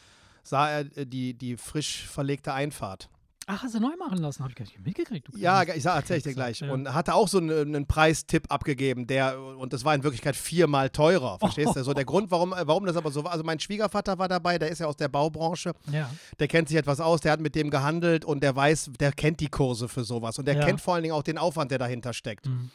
sah 0.44 0.70
er 0.70 0.98
äh, 0.98 1.06
die, 1.06 1.34
die 1.34 1.58
frisch 1.58 2.06
verlegte 2.08 2.54
Einfahrt. 2.54 3.10
Ach, 3.52 3.64
hast 3.64 3.74
du 3.74 3.80
neu 3.80 3.96
machen 3.98 4.20
lassen? 4.20 4.44
Habe 4.44 4.52
ich 4.52 4.56
gar 4.56 4.64
nicht 4.66 4.80
mitgekriegt. 4.86 5.28
Du 5.28 5.36
Ja, 5.36 5.64
ich 5.64 5.82
sag, 5.82 5.96
erzähl 5.96 6.18
ich 6.18 6.24
dir 6.24 6.36
gleich. 6.36 6.60
Ja. 6.60 6.72
Und 6.72 6.94
hatte 6.94 7.16
auch 7.16 7.28
so 7.28 7.40
einen, 7.40 7.50
einen 7.76 7.88
Preistipp 7.88 8.44
abgegeben, 8.50 9.08
der, 9.08 9.40
und 9.42 9.74
das 9.74 9.84
war 9.84 9.96
in 9.96 10.04
Wirklichkeit 10.04 10.36
viermal 10.36 10.92
teurer. 10.92 11.40
Verstehst 11.40 11.76
du? 11.76 11.84
So 11.84 11.96
der 11.96 12.06
Grund, 12.06 12.30
warum, 12.30 12.52
warum 12.56 12.86
das 12.86 12.96
aber 12.96 13.10
so 13.10 13.24
war. 13.24 13.32
Also 13.32 13.44
mein 13.44 13.60
Schwiegervater 13.60 14.20
war 14.20 14.28
dabei, 14.28 14.60
der 14.60 14.70
ist 14.70 14.78
ja 14.80 14.86
aus 14.86 14.98
der 14.98 15.08
Baubranche. 15.08 15.74
ja. 15.92 16.12
Der 16.38 16.48
kennt 16.48 16.68
sich 16.68 16.78
etwas 16.78 17.00
aus, 17.00 17.22
der 17.22 17.32
hat 17.32 17.40
mit 17.40 17.56
dem 17.56 17.72
gehandelt 17.72 18.24
und 18.24 18.44
der 18.44 18.56
weiß, 18.56 18.92
der 19.00 19.12
kennt 19.14 19.40
die 19.40 19.48
Kurse 19.50 19.88
für 19.88 20.04
sowas. 20.04 20.38
Und 20.38 20.46
der 20.46 20.56
Ja. 20.56 20.66
kennt 20.66 20.80
vor 20.80 20.94
allen 20.94 21.02
Dingen 21.04 21.16
auch 21.16 21.24
den 21.24 21.40
Aufwand, 21.40 21.72
der 21.72 21.80
dahinter 21.80 22.14
steckt. 22.14 22.46
Mhm. 22.46 22.70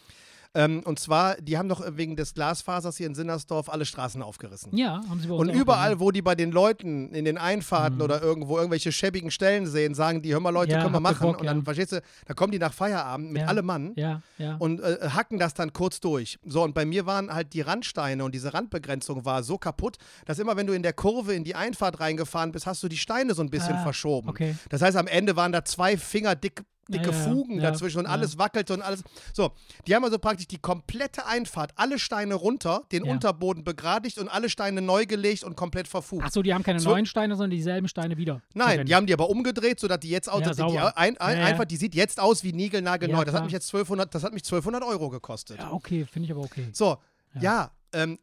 Ähm, 0.56 0.82
und 0.84 0.98
zwar, 1.00 1.34
die 1.40 1.58
haben 1.58 1.68
doch 1.68 1.82
wegen 1.96 2.14
des 2.16 2.32
Glasfasers 2.34 2.96
hier 2.96 3.06
in 3.08 3.14
Sinnersdorf 3.14 3.68
alle 3.68 3.84
Straßen 3.84 4.22
aufgerissen. 4.22 4.76
ja, 4.76 5.00
haben 5.08 5.18
sie 5.20 5.26
bei 5.26 5.34
uns 5.34 5.48
Und 5.50 5.54
überall, 5.54 5.98
wo 5.98 6.10
die 6.12 6.22
bei 6.22 6.34
den 6.36 6.52
Leuten 6.52 7.12
in 7.12 7.24
den 7.24 7.38
Einfahrten 7.38 7.96
Mhm. 7.98 8.02
oder 8.04 8.22
irgendwo 8.22 8.56
irgendwelche 8.56 8.92
schäbigen 8.92 9.30
Stellen 9.32 9.66
sehen, 9.66 9.94
sagen 9.94 10.22
die, 10.22 10.32
hör 10.32 10.40
mal 10.40 10.50
Leute, 10.50 10.72
Ja, 10.72 10.80
können 10.82 10.94
wir 10.94 11.00
machen. 11.00 11.26
Bock, 11.26 11.40
und 11.40 11.46
dann, 11.46 11.58
ja. 11.58 11.64
verstehst 11.64 11.92
du, 11.92 12.02
da 12.26 12.34
kommen 12.34 12.52
die 12.52 12.58
nach 12.60 12.72
Feierabend 12.72 13.32
mit 13.32 13.42
Ja. 13.42 13.48
allem 13.48 13.66
Mann 13.66 13.92
Ja, 13.96 14.22
ja. 14.38 14.54
und 14.58 14.80
äh, 14.80 15.08
hacken 15.10 15.38
das 15.38 15.54
dann 15.54 15.72
kurz 15.72 15.98
durch. 16.00 16.38
So, 16.44 16.62
und 16.62 16.72
bei 16.74 16.84
mir 16.84 17.04
waren 17.06 17.32
halt 17.34 17.52
die 17.52 17.60
Randsteine 17.60 18.24
und 18.24 18.32
diese 18.34 18.54
Randbegrenzung 18.54 19.24
war 19.24 19.42
so 19.42 19.58
kaputt, 19.58 19.96
dass 20.24 20.38
immer, 20.38 20.56
wenn 20.56 20.66
du 20.68 20.72
in 20.72 20.82
der 20.84 20.92
Kurve 20.92 21.34
in 21.34 21.42
die 21.44 21.54
Einfahrt 21.56 21.98
reingefahren 22.00 22.52
bist, 22.52 22.66
hast 22.66 22.82
du 22.82 22.88
die 22.88 22.96
Steine 22.96 23.34
so 23.34 23.42
ein 23.42 23.50
bisschen 23.50 23.74
Ah, 23.76 23.82
verschoben. 23.82 24.28
okay. 24.28 24.54
Das 24.68 24.82
heißt, 24.82 24.96
am 24.96 25.08
Ende 25.08 25.34
waren 25.36 25.50
da 25.52 25.64
zwei 25.64 25.96
Finger 25.96 26.34
dick, 26.36 26.62
dicke 26.88 27.06
Ja, 27.06 27.12
Fugen 27.12 27.56
ja, 27.60 27.70
dazwischen 27.70 27.98
und 27.98 28.06
alles 28.06 28.38
wackelte 28.38 28.74
und 28.74 28.82
alles. 28.82 29.02
So, 29.32 29.52
die 29.86 29.94
haben 29.94 30.04
also 30.04 30.18
praktisch 30.18 30.46
die 30.46 30.58
komplette 30.58 31.26
Einfahrt, 31.26 31.72
alle 31.76 31.98
Steine 31.98 32.34
runter, 32.34 32.82
den. 32.92 33.04
Unterboden 33.04 33.64
begradigt 33.64 34.18
und 34.18 34.28
alle 34.28 34.48
Steine 34.48 34.80
neu 34.82 35.06
gelegt 35.06 35.44
und 35.44 35.56
komplett 35.56 35.86
verfugt. 35.88 36.24
Ach 36.26 36.32
so, 36.32 36.42
die 36.42 36.52
haben 36.52 36.62
keine 36.62 36.80
So- 36.80 36.90
neuen 36.90 37.06
Steine, 37.06 37.36
sondern 37.36 37.50
dieselben 37.50 37.86
Steine 37.88 38.16
wieder. 38.16 38.42
Nein, 38.54 38.66
verwendet. 38.66 38.88
die 38.88 38.94
haben 38.94 39.06
die 39.06 39.12
aber 39.12 39.30
umgedreht, 39.30 39.78
sodass 39.78 40.00
die 40.00 40.08
jetzt 40.10 40.28
aus, 40.30 40.42
die, 40.42 40.50
die 40.54 40.78
ein, 40.78 41.16
ein, 41.18 41.38
einfach, 41.38 41.64
die 41.64 41.76
sieht 41.76 41.94
jetzt 41.94 42.18
aus 42.20 42.42
wie 42.42 42.52
niegelnagelneu. 42.52 43.24
Das 43.24 43.34
hat 43.34 43.44
mich 43.44 43.52
jetzt 43.52 43.66
1200, 43.68 44.14
das 44.14 44.24
hat 44.24 44.32
mich 44.32 44.42
1200 44.42 44.82
Euro 44.82 45.10
gekostet. 45.10 45.58
Ja, 45.58 45.72
okay, 45.72 46.06
finde 46.10 46.26
ich 46.26 46.32
aber 46.32 46.40
okay. 46.42 46.68
So, 46.72 46.96
Ja. 47.34 47.40
ja, 47.42 47.70
ähm, 47.92 48.18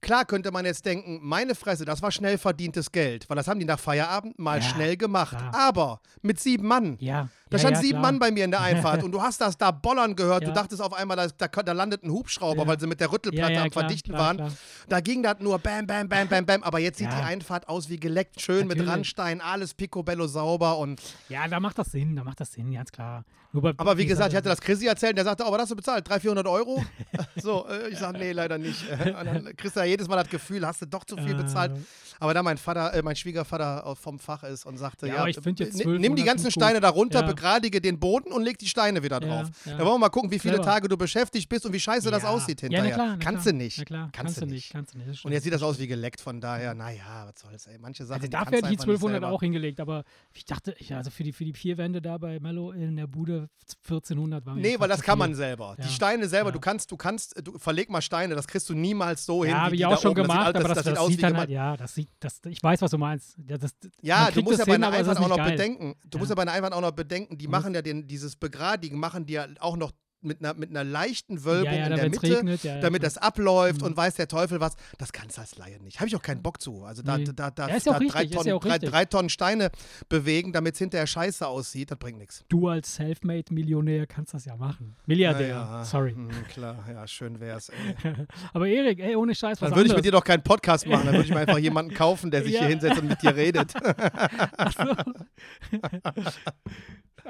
klar 0.00 0.24
könnte 0.24 0.50
man 0.50 0.64
jetzt 0.64 0.84
denken, 0.86 1.18
meine 1.22 1.54
Fresse, 1.54 1.84
das 1.84 2.02
war 2.02 2.10
schnell 2.10 2.38
verdientes 2.38 2.90
Geld, 2.92 3.28
weil 3.28 3.36
das 3.36 3.48
haben 3.48 3.58
die 3.60 3.66
nach 3.66 3.78
Feierabend 3.78 4.38
mal 4.38 4.58
Ja, 4.58 4.62
schnell 4.62 4.96
gemacht. 4.96 5.36
klar. 5.36 5.54
Aber 5.54 6.00
mit 6.22 6.40
sieben 6.40 6.66
Mann. 6.66 6.96
Ja. 7.00 7.28
Da 7.50 7.56
ja, 7.56 7.58
stand 7.58 7.76
ja, 7.76 7.80
sieben 7.82 7.90
klar. 7.98 8.02
Mann 8.02 8.18
bei 8.20 8.30
mir 8.30 8.44
in 8.44 8.50
der 8.52 8.60
Einfahrt 8.60 9.02
und 9.04 9.12
du 9.12 9.20
hast 9.20 9.40
das 9.40 9.58
da 9.58 9.70
bollern 9.72 10.14
gehört. 10.16 10.46
Du 10.46 10.52
dachtest 10.52 10.80
auf 10.80 10.92
einmal, 10.92 11.16
da, 11.16 11.26
da, 11.26 11.48
da 11.62 11.72
landet 11.72 12.04
ein 12.04 12.10
Hubschrauber, 12.10 12.66
weil 12.66 12.78
sie 12.78 12.86
mit 12.86 13.00
der 13.00 13.10
Rüttelplatte 13.12 13.60
am 13.60 13.70
klar, 13.70 13.82
Verdichten 13.84 14.12
klar, 14.14 14.38
waren. 14.38 14.52
Da 14.88 15.00
ging 15.00 15.22
das 15.22 15.36
nur 15.40 15.58
bam, 15.58 15.86
bam, 15.86 16.08
bam, 16.08 16.28
bam, 16.28 16.46
bam. 16.46 16.62
Aber 16.62 16.78
jetzt 16.78 16.98
sieht 16.98 17.10
die 17.10 17.16
Einfahrt 17.16 17.68
aus 17.68 17.88
wie 17.88 17.98
geleckt, 17.98 18.40
schön 18.40 18.66
mit 18.68 18.78
Natürlich. 18.78 18.88
Randstein, 18.90 19.40
alles 19.40 19.74
picobello 19.74 20.26
sauber 20.26 20.78
und 20.78 21.00
Ja, 21.28 21.46
da 21.48 21.58
macht 21.60 21.78
das 21.78 21.90
Sinn, 21.90 22.14
da 22.16 22.24
macht 22.24 22.40
das 22.40 22.52
Sinn, 22.52 22.72
ganz 22.72 22.92
klar. 22.92 23.24
Bei, 23.52 23.72
Aber 23.78 23.98
wie 23.98 24.06
gesagt, 24.06 24.30
ich 24.30 24.36
hatte 24.36 24.48
das 24.48 24.60
Chrissy 24.60 24.86
erzählt, 24.86 25.16
der 25.16 25.24
sagte, 25.24 25.42
oh, 25.44 25.50
was 25.50 25.62
hast 25.62 25.72
du 25.72 25.74
bezahlt? 25.76 26.08
300, 26.08 26.22
400 26.22 26.46
Euro? 26.46 26.84
so, 27.42 27.66
äh, 27.66 27.88
ich 27.88 27.98
sage, 27.98 28.16
nee, 28.16 28.30
leider 28.30 28.58
nicht. 28.58 28.88
Und 29.04 29.26
dann 29.26 29.56
kriegst 29.56 29.74
du 29.74 29.80
ja 29.80 29.86
jedes 29.86 30.06
Mal 30.06 30.14
das 30.16 30.28
Gefühl, 30.28 30.64
hast 30.64 30.82
du 30.82 30.86
doch 30.86 31.02
zu 31.04 31.16
viel 31.16 31.32
Äh, 31.32 31.42
bezahlt. 31.42 31.72
Aber 32.20 32.32
da 32.32 32.44
mein 32.44 32.58
Vater, 32.58 32.94
äh, 32.94 33.02
mein 33.02 33.16
Schwiegervater 33.16 33.84
aus- 33.86 33.98
vom 33.98 34.20
Fach 34.20 34.44
ist 34.44 34.66
und 34.66 34.76
sagte, 34.76 35.08
Ja, 35.08 35.14
ja, 35.16 35.26
ich 35.26 35.34
jetzt 35.36 35.46
n- 35.48 35.72
12 35.72 36.00
nimm 36.00 36.14
die 36.14 36.22
ganzen. 36.22 36.50
Steine 36.52 36.78
da 36.80 36.90
runter, 36.90 37.22
Ja. 37.22 37.26
Begradige 37.40 37.80
den 37.80 37.98
Boden 37.98 38.32
und 38.32 38.42
leg 38.42 38.58
die 38.58 38.66
Steine 38.68 39.02
wieder 39.02 39.20
Ja, 39.22 39.28
drauf. 39.42 39.50
ja. 39.64 39.72
Da 39.72 39.78
wollen 39.84 39.94
wir 39.94 39.98
mal 39.98 40.08
gucken, 40.10 40.30
wie 40.30 40.38
viele 40.38 40.54
Clever. 40.54 40.70
Tage 40.70 40.88
du 40.88 40.96
beschäftigt 40.96 41.48
bist 41.48 41.64
und 41.66 41.72
wie 41.72 41.80
scheiße 41.80 42.10
das 42.10 42.22
Ja. 42.22 42.28
aussieht 42.28 42.60
Ja, 42.62 42.68
hinterher. 42.68 42.88
na 42.90 42.94
klar, 42.94 43.16
na 43.18 43.24
kannst 43.24 43.42
klar. 43.42 43.52
du 43.52 43.58
nicht. 43.58 43.78
Na 43.78 43.84
klar, 43.84 44.08
kannst, 44.12 44.40
du 44.40 44.46
nicht, 44.46 44.70
kannst 44.72 44.94
du 44.94 44.98
nicht. 44.98 45.24
Und 45.24 45.32
jetzt 45.32 45.44
sieht 45.44 45.52
das 45.52 45.62
aus 45.62 45.78
wie 45.78 45.86
geleckt, 45.86 46.20
von 46.20 46.40
daher, 46.40 46.74
naja, 46.74 47.26
was 47.26 47.40
soll's, 47.40 47.66
ey. 47.66 47.78
Manche 47.78 48.04
Sachen 48.04 48.20
Also 48.20 48.30
dafür 48.30 48.44
kannst 48.44 48.56
hätte 48.56 48.72
ich 48.72 48.78
die 48.78 48.82
einfach 48.82 48.86
nicht 48.86 48.94
1200 49.02 49.20
selber. 49.22 49.34
auch 49.34 49.40
hingelegt, 49.40 49.80
aber 49.80 50.04
ich 50.34 50.44
dachte, 50.44 50.74
ich, 50.78 50.94
also 50.94 51.10
für 51.10 51.22
die, 51.24 51.32
für 51.32 51.44
die 51.44 51.52
vier 51.54 51.78
Wände 51.78 52.02
da 52.02 52.18
bei 52.18 52.38
Mello 52.40 52.72
in 52.72 52.96
der 52.96 53.06
Bude 53.06 53.48
1400 53.84 54.44
war 54.44 54.54
mir 54.54 54.60
Nee, 54.62 54.76
weil 54.80 54.88
das 54.88 55.00
kann 55.02 55.14
viel. 55.14 55.18
man 55.28 55.34
selber. 55.34 55.76
Ja. 55.78 55.84
Die 55.86 55.92
Steine 55.92 56.28
selber, 56.28 56.48
Ja. 56.50 56.52
du 56.52 56.60
kannst, 56.60 56.90
du 56.90 56.96
kannst, 56.96 57.34
du 57.46 57.56
verleg 57.58 57.88
mal 57.90 58.02
Steine, 58.02 58.34
das 58.34 58.46
kriegst 58.46 58.68
du 58.68 58.74
niemals 58.74 59.24
so 59.24 59.44
hin. 59.44 59.52
Ja, 59.54 59.62
habe 59.62 59.74
ich 59.76 59.86
auch 59.86 60.00
schon 60.00 60.14
gemacht, 60.14 60.54
aber 60.56 60.74
das, 60.74 60.84
sieht 60.84 60.98
aus 60.98 61.10
wie 61.16 61.22
halt, 61.24 61.48
ja, 61.50 61.76
das 61.76 61.94
sieht, 61.94 62.08
das, 62.20 62.40
ich 62.48 62.62
weiß, 62.62 62.82
was 62.82 62.90
du 62.90 62.98
meinst. 62.98 63.36
Ja, 63.48 63.56
das, 63.58 63.70
Ja, 64.02 64.30
du 64.30 64.42
musst 64.42 64.58
ja 64.58 64.64
bei 64.64 64.74
einer 64.74 64.90
Einfahrt 64.90 65.18
auch 65.18 65.28
noch 65.28 65.36
geil. 65.36 65.52
bedenken. 65.52 65.94
Du 66.04 66.16
Ja. 66.16 66.20
musst 66.20 66.30
ja 66.30 66.34
bei 66.34 66.42
einer 66.42 66.52
Einfahrt 66.52 66.72
auch 66.72 66.80
noch 66.80 66.90
bedenken, 66.90 67.29
die 67.38 67.46
Du 67.46 67.50
machen 67.50 67.74
ja 67.74 67.82
den, 67.82 68.06
dieses 68.06 68.36
Begradigen, 68.36 68.98
machen 68.98 69.26
die 69.26 69.34
ja 69.34 69.46
auch 69.60 69.76
noch 69.76 69.92
mit 70.22 70.40
einer, 70.44 70.52
mit 70.52 70.68
einer 70.68 70.84
leichten 70.84 71.46
Wölbung 71.46 71.72
ja, 71.72 71.78
ja, 71.78 71.84
in 71.86 71.90
da, 71.92 71.96
der 71.96 72.10
Mitte, 72.10 72.36
regnet, 72.36 72.62
ja, 72.62 72.78
damit 72.80 73.02
das 73.02 73.16
abläuft 73.16 73.80
Mhm. 73.80 73.86
und 73.86 73.96
weiß 73.96 74.16
der 74.16 74.28
Teufel 74.28 74.60
was. 74.60 74.74
Das 74.98 75.12
kannst 75.14 75.38
du 75.38 75.40
als 75.40 75.56
Laie 75.56 75.80
nicht. 75.82 75.98
Habe 75.98 76.08
ich 76.08 76.14
auch 76.16 76.20
keinen 76.20 76.42
Bock 76.42 76.60
zu. 76.60 76.84
Also 76.84 77.00
da, 77.02 77.16
Nee. 77.16 77.24
da, 77.24 77.32
da, 77.32 77.50
da 77.50 77.66
drei, 77.68 77.72
richtig, 77.96 78.24
ist 78.32 78.34
Tonnen, 78.34 78.60
drei, 78.60 78.78
drei 78.78 79.04
Tonnen 79.06 79.30
Steine 79.30 79.70
bewegen, 80.10 80.52
damit 80.52 80.74
es 80.74 80.78
hinterher 80.78 81.06
scheiße 81.06 81.46
aussieht, 81.46 81.90
das 81.90 81.96
bringt 81.98 82.18
nichts. 82.18 82.44
Du 82.50 82.68
als 82.68 82.96
Selfmade-Millionär 82.96 84.06
kannst 84.06 84.34
das 84.34 84.44
ja 84.44 84.56
machen. 84.56 84.94
Milliardär, 85.06 85.84
sorry. 85.86 86.12
hm, 86.12 86.28
klar, 86.50 86.84
ja, 86.86 87.06
schön 87.06 87.40
wär's. 87.40 87.70
Ey. 87.70 88.12
Aber 88.52 88.68
Erik, 88.68 88.98
ey, 88.98 89.16
ohne 89.16 89.34
Scheiß, 89.34 89.62
was 89.62 89.70
Dann 89.70 89.78
würde 89.78 89.88
ich 89.88 89.96
mit 89.96 90.04
dir 90.04 90.12
doch 90.12 90.24
keinen 90.24 90.42
Podcast 90.42 90.86
machen, 90.86 91.06
dann 91.06 91.14
würde 91.14 91.24
ich 91.24 91.30
mir 91.30 91.40
einfach 91.40 91.56
jemanden 91.58 91.94
kaufen, 91.94 92.30
der 92.30 92.42
sich 92.44 92.58
hier 92.58 92.68
hinsetzt 92.68 93.00
und 93.00 93.08
mit 93.08 93.22
dir 93.22 93.34
redet. 93.34 93.72
Ach 94.58 94.72
so. 94.76 95.80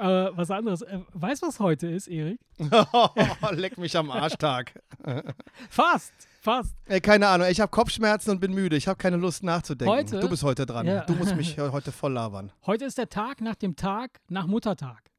Aber 0.01 0.35
was 0.35 0.49
anderes. 0.49 0.81
Äh, 0.81 0.99
weißt 1.13 1.43
du, 1.43 1.47
was 1.47 1.59
heute 1.59 1.87
ist, 1.87 2.07
Erik? 2.07 2.39
Leck 3.51 3.77
mich 3.77 3.95
am 3.95 4.09
Arschtag. 4.09 4.73
Fast, 5.69 6.11
fast. 6.41 6.75
Ey, 6.85 6.99
keine 7.01 7.27
Ahnung, 7.27 7.47
ich 7.51 7.61
habe 7.61 7.69
Kopfschmerzen 7.69 8.31
und 8.31 8.39
bin 8.39 8.53
müde. 8.53 8.75
Ich 8.75 8.87
habe 8.87 8.97
keine 8.97 9.17
Lust 9.17 9.43
nachzudenken. 9.43 9.93
Heute? 9.93 10.19
Du 10.19 10.27
bist 10.27 10.41
heute 10.43 10.65
dran. 10.65 10.87
Ja. 10.87 11.05
Du 11.05 11.13
musst 11.13 11.35
mich 11.35 11.53
he- 11.55 11.61
heute 11.61 11.91
voll 11.91 12.13
labern. 12.13 12.51
Heute 12.65 12.85
ist 12.85 12.97
der 12.97 13.09
Tag 13.09 13.41
nach 13.41 13.53
dem 13.55 13.75
Tag 13.75 14.21
nach 14.27 14.47
Muttertag. 14.47 15.11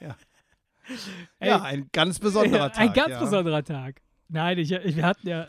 Ja. 0.00 0.16
Ey, 1.38 1.48
ja, 1.50 1.62
ein 1.62 1.88
ganz 1.92 2.18
besonderer 2.18 2.72
Tag. 2.72 2.80
Ein 2.80 2.92
ganz 2.92 3.10
ja. 3.10 3.20
besonderer 3.20 3.62
Tag. 3.62 4.00
Nein, 4.26 4.58
ich, 4.58 4.72
ich, 4.72 4.96
wir 4.96 5.06
hatten 5.06 5.28
ja 5.28 5.46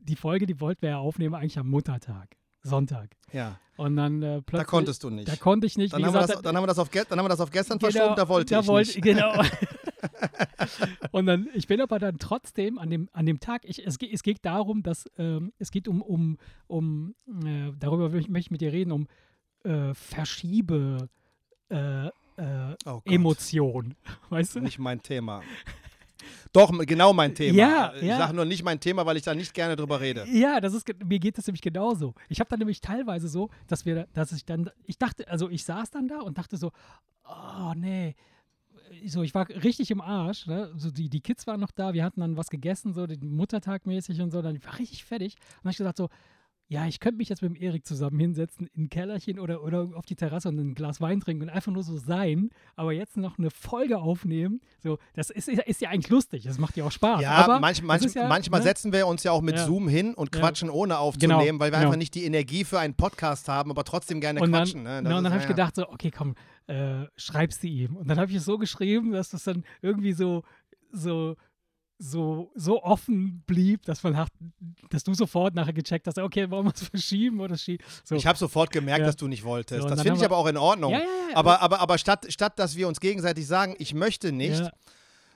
die 0.00 0.16
Folge, 0.16 0.46
die 0.46 0.58
wollten 0.60 0.82
wir 0.82 0.90
ja 0.90 0.98
aufnehmen, 0.98 1.36
eigentlich 1.36 1.58
am 1.58 1.68
Muttertag. 1.68 2.36
Sonntag. 2.62 3.16
Ja. 3.32 3.58
Und 3.76 3.96
dann 3.96 4.22
äh, 4.22 4.42
plötzlich. 4.42 4.58
Da 4.58 4.64
konntest 4.64 5.02
du 5.04 5.10
nicht. 5.10 5.28
Da 5.28 5.36
konnte 5.36 5.66
ich 5.66 5.78
nicht. 5.78 5.92
dann, 5.94 6.04
haben 6.04 6.12
wir 6.12 6.26
das, 6.26 6.42
dann, 6.42 6.54
haben 6.56 6.62
wir 6.62 6.66
das 6.66 6.78
auf, 6.78 6.90
ge- 6.90 7.04
dann 7.08 7.18
haben 7.18 7.24
wir 7.24 7.30
das 7.30 7.40
auf 7.40 7.50
gestern 7.50 7.78
Genau, 7.78 7.90
verschoben, 7.90 8.16
da 8.16 8.28
wollte 8.28 8.54
da 8.54 8.60
ich 8.60 8.66
wollte, 8.66 8.90
nicht. 8.90 9.02
Genau. 9.02 9.32
und 11.12 11.26
dann, 11.26 11.48
ich 11.54 11.66
bin 11.66 11.80
aber 11.80 11.98
dann 11.98 12.18
trotzdem 12.18 12.78
an 12.78 12.90
dem, 12.90 13.08
an 13.12 13.24
dem 13.26 13.40
Tag, 13.40 13.62
ich, 13.64 13.84
es, 13.86 13.98
geht, 13.98 14.12
es 14.12 14.22
geht 14.22 14.44
darum, 14.44 14.82
dass 14.82 15.06
ähm, 15.18 15.52
es 15.58 15.70
geht 15.70 15.88
um, 15.88 16.02
um, 16.02 16.36
um 16.66 17.14
äh, 17.44 17.72
darüber 17.78 18.10
möchte 18.10 18.38
ich 18.38 18.50
mit 18.50 18.60
dir 18.60 18.72
reden, 18.72 18.92
um 18.92 19.06
äh, 19.64 19.94
Verschiebe 19.94 21.08
äh, 21.70 22.06
äh, 22.08 22.10
Oh 22.86 23.00
Emotion. 23.06 23.94
Weißt 24.30 24.56
du? 24.56 24.60
Nicht 24.60 24.78
mein 24.78 25.02
Thema. 25.02 25.42
Doch, 26.52 26.72
genau 26.86 27.12
mein 27.12 27.34
Thema. 27.34 27.56
Ja, 27.56 27.92
ich 27.94 28.02
ja. 28.02 28.18
sage 28.18 28.34
nur 28.34 28.44
nicht 28.44 28.62
mein 28.64 28.80
Thema, 28.80 29.06
weil 29.06 29.16
ich 29.16 29.22
da 29.22 29.34
nicht 29.34 29.54
gerne 29.54 29.76
drüber 29.76 30.00
rede. 30.00 30.26
Ja, 30.28 30.60
das 30.60 30.74
ist, 30.74 30.86
mir 31.04 31.18
geht 31.18 31.38
das 31.38 31.46
nämlich 31.46 31.62
genauso. 31.62 32.14
Ich 32.28 32.40
habe 32.40 32.50
dann 32.50 32.58
nämlich 32.58 32.80
teilweise 32.80 33.28
so, 33.28 33.50
dass 33.66 33.86
wir, 33.86 34.06
dass 34.14 34.32
ich 34.32 34.44
dann, 34.44 34.70
ich 34.86 34.98
dachte, 34.98 35.28
also 35.28 35.48
ich 35.48 35.64
saß 35.64 35.90
dann 35.90 36.08
da 36.08 36.20
und 36.20 36.38
dachte 36.38 36.56
so, 36.56 36.72
oh 37.24 37.72
nee, 37.76 38.14
so 39.06 39.22
ich 39.22 39.34
war 39.34 39.48
richtig 39.48 39.90
im 39.90 40.00
Arsch. 40.00 40.46
Ne? 40.46 40.72
So 40.76 40.90
die, 40.90 41.08
die 41.08 41.20
Kids 41.20 41.46
waren 41.46 41.60
noch 41.60 41.70
da, 41.70 41.94
wir 41.94 42.04
hatten 42.04 42.20
dann 42.20 42.36
was 42.36 42.48
gegessen, 42.48 42.92
so 42.92 43.06
den 43.06 43.34
Muttertag 43.34 43.86
mäßig 43.86 44.20
und 44.20 44.30
so. 44.30 44.42
Dann 44.42 44.56
ich 44.56 44.64
war 44.64 44.78
richtig 44.78 45.04
fertig 45.04 45.34
und 45.34 45.42
dann 45.42 45.60
habe 45.64 45.70
ich 45.72 45.78
gesagt 45.78 45.98
so, 45.98 46.08
ja, 46.70 46.86
ich 46.86 47.00
könnte 47.00 47.16
mich 47.18 47.28
jetzt 47.28 47.42
mit 47.42 47.50
dem 47.50 47.60
Erik 47.60 47.84
zusammen 47.84 48.20
hinsetzen 48.20 48.68
in 48.76 48.84
ein 48.84 48.88
Kellerchen 48.90 49.40
oder, 49.40 49.64
oder 49.64 49.88
auf 49.94 50.06
die 50.06 50.14
Terrasse 50.14 50.48
und 50.48 50.56
ein 50.56 50.74
Glas 50.76 51.00
Wein 51.00 51.18
trinken 51.18 51.42
und 51.42 51.48
einfach 51.48 51.72
nur 51.72 51.82
so 51.82 51.96
sein, 51.96 52.50
aber 52.76 52.92
jetzt 52.92 53.16
noch 53.16 53.38
eine 53.38 53.50
Folge 53.50 53.98
aufnehmen. 53.98 54.60
So, 54.78 54.98
das 55.14 55.30
ist, 55.30 55.48
ist 55.48 55.80
ja 55.80 55.90
eigentlich 55.90 56.10
lustig, 56.10 56.44
das 56.44 56.58
macht 56.58 56.76
ja 56.76 56.84
auch 56.84 56.92
Spaß. 56.92 57.22
Ja, 57.22 57.32
aber 57.32 57.58
manch, 57.58 57.82
manch, 57.82 58.14
ja, 58.14 58.28
manchmal 58.28 58.60
ne? 58.60 58.64
setzen 58.66 58.92
wir 58.92 59.08
uns 59.08 59.24
ja 59.24 59.32
auch 59.32 59.42
mit 59.42 59.56
Ja. 59.56 59.66
Zoom 59.66 59.88
hin 59.88 60.14
und 60.14 60.32
Ja. 60.32 60.40
quatschen 60.40 60.70
ohne 60.70 60.98
aufzunehmen, 60.98 61.40
Genau, 61.40 61.58
weil 61.58 61.72
wir 61.72 61.78
genau. 61.78 61.88
einfach 61.88 61.98
nicht 61.98 62.14
die 62.14 62.24
Energie 62.24 62.62
für 62.62 62.78
einen 62.78 62.94
Podcast 62.94 63.48
haben, 63.48 63.72
aber 63.72 63.82
trotzdem 63.82 64.20
gerne 64.20 64.40
und 64.40 64.52
dann, 64.52 64.62
quatschen. 64.62 64.84
Ne? 64.84 65.00
na, 65.02 65.18
und 65.18 65.24
dann 65.24 65.32
habe 65.32 65.38
ich 65.38 65.48
ja, 65.48 65.50
ja. 65.50 65.56
gedacht, 65.56 65.74
so, 65.74 65.88
okay, 65.88 66.12
komm, 66.12 66.36
äh, 66.68 67.06
schreibst 67.16 67.64
du 67.64 67.66
ihm. 67.66 67.96
Und 67.96 68.08
dann 68.08 68.20
habe 68.20 68.30
ich 68.30 68.36
es 68.36 68.44
so 68.44 68.58
geschrieben, 68.58 69.10
dass 69.10 69.30
das 69.30 69.42
dann 69.42 69.64
irgendwie 69.82 70.12
so, 70.12 70.44
so, 70.92 71.34
so, 72.02 72.50
so 72.54 72.82
offen 72.82 73.42
blieb, 73.46 73.84
dass 73.84 74.02
man 74.02 74.16
hat, 74.16 74.30
dass 74.88 75.04
du 75.04 75.12
sofort 75.12 75.54
nachher 75.54 75.74
gecheckt 75.74 76.06
hast, 76.06 76.18
okay, 76.18 76.50
wollen 76.50 76.64
wir 76.64 76.72
es 76.74 76.82
verschieben 76.88 77.40
oder 77.40 77.58
schieben? 77.58 77.84
So. 78.04 78.14
Ich 78.14 78.26
habe 78.26 78.38
sofort 78.38 78.70
gemerkt, 78.70 79.00
Ja. 79.00 79.06
dass 79.06 79.16
du 79.16 79.28
nicht 79.28 79.44
wolltest. 79.44 79.82
So, 79.82 79.88
das 79.88 80.00
finde 80.00 80.18
ich 80.18 80.24
aber 80.24 80.38
auch 80.38 80.46
in 80.46 80.56
Ordnung. 80.56 80.92
ja, 80.92 81.00
ja, 81.00 81.04
Aber, 81.34 81.60
aber, 81.60 81.80
aber 81.80 81.98
statt, 81.98 82.26
statt, 82.30 82.58
dass 82.58 82.74
wir 82.74 82.88
uns 82.88 83.00
gegenseitig 83.00 83.46
sagen, 83.46 83.74
ich 83.78 83.92
möchte 83.92 84.32
nicht, 84.32 84.70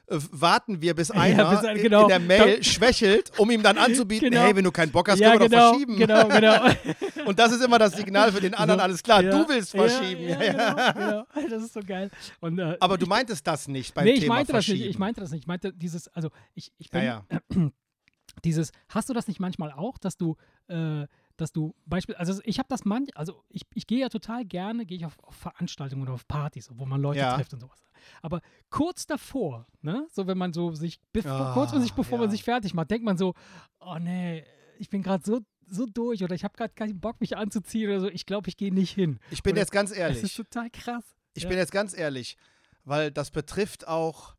äh, 0.06 0.18
warten 0.30 0.80
wir, 0.82 0.94
bis 0.94 1.10
einer 1.10 1.50
bis 1.50 1.64
ein- 1.64 1.76
in- 1.76 1.82
genau. 1.82 2.02
in 2.02 2.08
der 2.08 2.20
Mail 2.20 2.62
schwächelt, 2.62 3.32
um 3.38 3.50
ihm 3.50 3.62
dann 3.62 3.78
anzubieten, 3.78 4.30
Genau. 4.30 4.42
hey, 4.42 4.56
wenn 4.56 4.64
du 4.64 4.72
keinen 4.72 4.92
Bock 4.92 5.08
hast, 5.08 5.18
ja, 5.18 5.30
können 5.36 5.42
wir 5.42 5.48
genau, 5.48 5.70
doch 5.72 5.78
verschieben. 5.78 5.96
genau, 5.96 6.28
genau. 6.28 7.24
Und 7.28 7.38
das 7.38 7.52
ist 7.52 7.64
immer 7.64 7.78
das 7.78 7.94
Signal 7.94 8.30
für 8.32 8.40
den 8.40 8.54
anderen, 8.54 8.78
So, 8.80 8.84
alles 8.84 9.02
klar, 9.02 9.22
ja, 9.22 9.30
du 9.30 9.48
willst 9.48 9.70
verschieben. 9.70 10.28
Ja, 10.28 10.42
Ja, 10.42 10.44
ja. 10.52 10.92
Genau, 10.92 11.24
genau. 11.34 11.48
Das 11.48 11.62
ist 11.62 11.72
so 11.72 11.80
geil. 11.86 12.10
Und, 12.40 12.58
äh, 12.58 12.76
Aber 12.80 12.98
du 12.98 13.06
meintest 13.06 13.46
das 13.46 13.66
nicht 13.68 13.94
beim 13.94 14.04
nee, 14.04 14.12
ich 14.12 14.20
Thema 14.20 14.34
meinte 14.34 14.52
das 14.52 14.64
verschieben. 14.64 14.80
nicht. 14.80 14.90
Ich 14.90 14.98
meinte 14.98 15.20
das 15.20 15.30
nicht. 15.30 15.40
Ich 15.42 15.46
meinte 15.46 15.72
dieses, 15.72 16.08
also 16.08 16.28
ich, 16.54 16.72
ich 16.78 16.90
bin, 16.90 17.02
ja, 17.04 17.24
ja. 17.30 17.40
dieses, 18.44 18.72
hast 18.88 19.08
du 19.08 19.12
das 19.14 19.28
nicht 19.28 19.40
manchmal 19.40 19.72
auch, 19.72 19.96
dass 19.98 20.16
du, 20.16 20.36
äh, 20.68 21.06
dass 21.36 21.52
du 21.52 21.74
Beispiel, 21.86 22.14
also 22.16 22.40
ich 22.44 22.58
habe 22.58 22.68
das 22.68 22.84
manch, 22.84 23.16
also 23.16 23.42
ich, 23.48 23.62
ich 23.74 23.86
gehe 23.86 23.98
ja 24.00 24.08
total 24.08 24.44
gerne, 24.44 24.86
gehe 24.86 24.96
ich 24.98 25.06
auf, 25.06 25.18
auf 25.22 25.34
Veranstaltungen 25.34 26.02
oder 26.02 26.12
auf 26.14 26.26
Partys, 26.28 26.70
wo 26.72 26.86
man 26.86 27.00
Leute 27.00 27.18
Ja. 27.20 27.34
trifft 27.36 27.52
und 27.54 27.60
sowas. 27.60 27.80
Aber 28.22 28.40
kurz 28.70 29.06
davor, 29.06 29.66
ne, 29.82 30.06
so 30.12 30.26
wenn 30.26 30.38
man 30.38 30.52
so 30.52 30.72
sich, 30.74 31.00
bev 31.12 31.26
Ah, 31.26 31.52
kurz 31.54 31.70
vor 31.72 31.80
sich, 31.80 31.92
bevor 31.94 32.18
man 32.18 32.28
ja. 32.28 32.30
sich 32.32 32.44
fertig 32.44 32.74
macht, 32.74 32.90
denkt 32.90 33.04
man 33.04 33.16
so, 33.16 33.34
oh 33.80 33.96
nee, 33.98 34.44
ich 34.78 34.88
bin 34.90 35.02
gerade 35.02 35.24
so, 35.24 35.40
so 35.66 35.86
durch 35.86 36.22
oder 36.22 36.34
ich 36.34 36.44
habe 36.44 36.54
gerade 36.56 36.74
keinen 36.74 37.00
Bock, 37.00 37.20
mich 37.20 37.36
anzuziehen 37.36 37.88
oder 37.90 38.00
so, 38.00 38.08
ich 38.08 38.26
glaube, 38.26 38.48
ich 38.48 38.56
gehe 38.56 38.72
nicht 38.72 38.92
hin. 38.92 39.18
Ich 39.30 39.42
bin 39.42 39.52
Oder- 39.52 39.60
jetzt 39.62 39.72
ganz 39.72 39.90
Das 39.90 39.98
ehrlich. 39.98 40.22
ist 40.22 40.36
total 40.36 40.68
krass. 40.70 41.04
Ich 41.34 41.44
ja. 41.44 41.48
bin 41.48 41.58
jetzt 41.58 41.72
ganz 41.72 41.96
ehrlich, 41.96 42.36
weil 42.84 43.10
das 43.10 43.30
betrifft 43.30 43.88
auch 43.88 44.34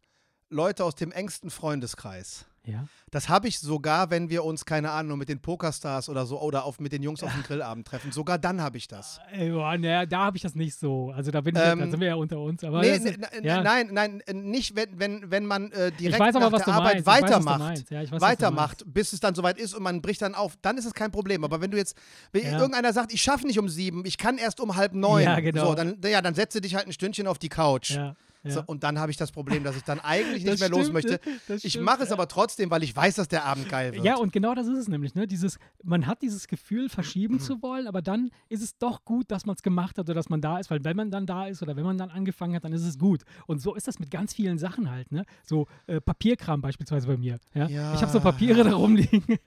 Leute 0.50 0.84
aus 0.86 0.94
dem 0.96 1.12
engsten 1.12 1.50
Freundeskreis. 1.50 2.46
Ja. 2.65 2.86
Das 3.12 3.29
habe 3.29 3.48
ich 3.48 3.60
sogar, 3.60 4.10
wenn 4.10 4.29
wir 4.29 4.43
uns, 4.43 4.65
keine 4.65 4.91
Ahnung, 4.91 5.17
mit 5.17 5.29
den 5.29 5.39
Pokerstars 5.39 6.10
oder 6.10 6.25
so 6.25 6.39
oder 6.41 6.65
auf, 6.65 6.79
mit 6.79 6.91
den 6.91 7.01
Jungs 7.03 7.24
auf 7.24 7.31
dem 7.31 7.43
Grillabend 7.43 7.88
treffen. 7.88 8.12
Sogar 8.12 8.38
dann 8.38 8.62
habe 8.62 8.77
ich 8.77 8.88
das. 8.88 9.19
Ey, 9.31 9.51
boah, 9.51 9.77
naja, 9.77 10.05
da 10.05 10.25
habe 10.25 10.38
ich 10.38 10.43
das 10.43 10.55
nicht 10.55 10.75
so. 10.75 11.12
Also 11.15 11.31
da 11.31 11.41
bin 11.41 11.55
ich, 11.55 11.62
Ähm, 11.62 11.79
da 11.79 11.88
sind 11.89 12.00
wir 12.00 12.07
ja 12.07 12.15
unter 12.15 12.39
uns. 12.39 12.63
Aber 12.63 12.81
Nee, 12.81 12.91
das 12.91 13.00
nee, 13.03 13.10
ist- 13.12 13.34
n- 13.34 13.43
ja. 13.45 13.62
Nein, 13.62 13.89
nein, 13.93 14.22
äh, 14.25 14.34
nicht, 14.34 14.75
wenn, 14.75 15.00
wenn, 15.00 15.31
wenn 15.31 15.45
man 15.45 15.72
äh, 15.72 15.91
direkt 15.93 16.19
weiß 16.19 16.36
aber, 16.36 16.50
nach 16.50 16.57
der 16.65 16.74
Arbeit 16.74 17.05
meinst. 17.05 17.07
Ich 17.07 17.07
weiß, 17.07 17.22
was 17.24 17.29
du 17.29 17.45
weitermacht. 17.45 17.89
Ja, 17.91 18.00
weiß, 18.01 18.10
du 18.10 18.22
weitermacht, 18.22 18.84
bis 18.88 19.13
es 19.13 19.19
dann 19.19 19.36
soweit 19.36 19.57
ist 19.57 19.74
und 19.75 19.84
man 19.84 20.01
bricht 20.01 20.22
dann 20.22 20.36
auf, 20.36 20.57
dann 20.62 20.77
ist 20.77 20.86
es 20.86 20.93
kein 20.93 21.12
Problem. 21.12 21.43
Aber 21.43 21.62
wenn 21.62 21.72
du 21.72 21.77
jetzt, 21.77 21.95
wenn 22.34 22.43
Ja. 22.43 22.57
irgendeiner 22.57 22.91
sagt, 22.91 23.13
ich 23.13 23.22
schaffe 23.22 23.48
nicht 23.48 23.60
um 23.60 23.69
sieben, 23.69 24.03
ich 24.05 24.17
kann 24.17 24.38
erst 24.38 24.60
um 24.60 24.75
halb 24.75 24.93
neun, 24.93 25.24
Ja, 25.24 25.39
genau. 25.39 25.67
so, 25.67 25.75
dann, 25.75 25.98
ja, 26.03 26.22
dann 26.22 26.34
setze 26.34 26.60
dich 26.62 26.75
halt 26.75 26.88
ein 26.88 26.93
Stündchen 26.93 27.27
auf 27.27 27.38
die 27.38 27.50
Couch. 27.50 27.91
Ja, 27.91 28.15
ja. 28.46 28.52
So, 28.52 28.64
und 28.66 28.84
dann 28.84 29.00
habe 29.00 29.12
ich 29.12 29.18
das 29.18 29.32
Problem, 29.32 29.64
dass 29.64 29.75
ich 29.75 29.84
dann 29.84 30.00
eigentlich 30.00 30.44
nicht 30.46 30.60
mehr 30.60 30.70
los 30.70 30.82
stimmt, 30.88 30.94
möchte. 30.94 31.20
das 31.48 31.64
Ich 31.64 31.74
stimmt, 31.74 31.86
mache 31.86 32.04
es 32.04 32.10
ja. 32.10 32.16
aber 32.16 32.28
trotzdem, 32.28 32.70
weil 32.72 32.84
ich 32.84 32.96
weiß, 32.96 33.16
dass 33.16 33.28
der 33.28 33.46
Abend 33.46 33.68
geil 33.70 33.94
wird. 33.94 34.04
Ja, 34.06 34.16
und 34.18 34.32
genau 34.34 34.54
das 34.56 34.68
ist 34.68 34.78
es 34.78 34.88
nämlich, 34.88 35.16
ne? 35.16 35.28
Dieses, 35.28 35.58
man 35.84 36.08
hat 36.08 36.22
dieses 36.22 36.48
Gefühl, 36.48 36.84
Mhm. 36.86 36.90
verschieben 36.90 37.40
zu 37.40 37.62
wollen, 37.62 37.88
aber 37.88 38.02
dann 38.02 38.30
ist 38.50 38.62
es 38.64 38.78
doch 38.78 39.04
gut, 39.06 39.32
dass 39.32 39.46
man 39.46 39.56
es 39.56 39.62
gemacht 39.64 39.98
hat 39.98 40.06
oder 40.06 40.14
dass 40.14 40.30
man 40.30 40.42
da 40.42 40.60
ist, 40.60 40.70
weil 40.72 40.84
wenn 40.84 40.96
man 40.96 41.12
dann 41.12 41.25
da 41.25 41.48
ist 41.48 41.62
oder 41.62 41.75
wenn 41.75 41.84
man 41.84 41.98
dann 41.98 42.10
angefangen 42.10 42.56
hat, 42.56 42.64
dann 42.64 42.74
ist 42.74 42.84
es 42.84 42.98
gut. 43.00 43.24
Und 43.48 43.60
so 43.60 43.75
ist 43.75 43.88
das 43.88 44.00
mit 44.00 44.12
ganz 44.12 44.34
vielen 44.34 44.58
Sachen 44.58 44.90
halt, 44.92 45.12
ne? 45.12 45.25
So 45.44 45.68
äh, 45.88 46.00
Papierkram 46.02 46.62
beispielsweise 46.62 47.08
bei 47.08 47.18
mir. 47.18 47.38
Ja, 47.54 47.68
ich 47.68 48.02
habe 48.02 48.12
so 48.12 48.20
Papiere 48.20 48.64
da 48.64 48.75
rumliegen. 48.75 49.24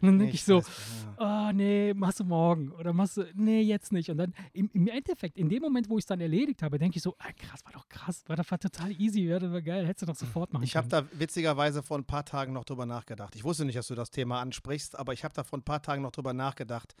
Und 0.00 0.02
dann 0.08 0.18
denke 0.18 0.34
ich, 0.34 0.44
so, 0.44 0.58
weiß, 0.58 0.66
ja. 1.18 1.48
oh 1.50 1.52
nee, 1.52 1.92
machst 1.94 2.20
du 2.20 2.24
morgen 2.24 2.70
oder 2.72 2.92
machst 2.92 3.16
du, 3.18 3.24
nee, 3.34 3.60
jetzt 3.60 3.92
nicht. 3.92 4.10
Und 4.10 4.16
dann 4.18 4.34
im, 4.52 4.70
im 4.72 4.88
Endeffekt, 4.88 5.36
in 5.36 5.48
dem 5.48 5.62
Moment, 5.62 5.88
wo 5.88 5.98
ich 5.98 6.02
es 6.02 6.06
dann 6.06 6.20
erledigt 6.20 6.62
habe, 6.62 6.78
denke 6.78 6.96
ich 6.96 7.02
so, 7.02 7.14
ah, 7.18 7.32
krass, 7.36 7.60
war 7.64 7.72
doch 7.72 7.88
krass, 7.88 8.22
war 8.26 8.36
das 8.36 8.50
war 8.50 8.58
total 8.58 8.90
easy, 8.92 9.20
ja, 9.26 9.38
das 9.38 9.52
war 9.52 9.62
geil, 9.62 9.86
hättest 9.86 10.02
du 10.02 10.06
doch 10.06 10.16
sofort 10.16 10.52
machen 10.52 10.64
Ich 10.64 10.76
habe 10.76 10.88
können. 10.88 11.08
da 11.12 11.18
witzigerweise 11.20 11.82
vor 11.82 11.98
ein 11.98 12.04
paar 12.04 12.24
Tagen 12.24 12.52
noch 12.52 12.64
drüber 12.64 12.86
nachgedacht. 12.86 13.34
Ich 13.36 13.44
wusste 13.44 13.64
nicht, 13.64 13.76
dass 13.76 13.86
du 13.88 13.94
das 13.94 14.10
Thema 14.10 14.40
ansprichst, 14.40 14.98
aber 14.98 15.12
ich 15.12 15.24
habe 15.24 15.34
da 15.34 15.44
vor 15.44 15.58
ein 15.58 15.62
paar 15.64 15.82
Tagen 15.82 16.02
noch 16.02 16.12
drüber 16.12 16.32
nachgedacht 16.32 16.94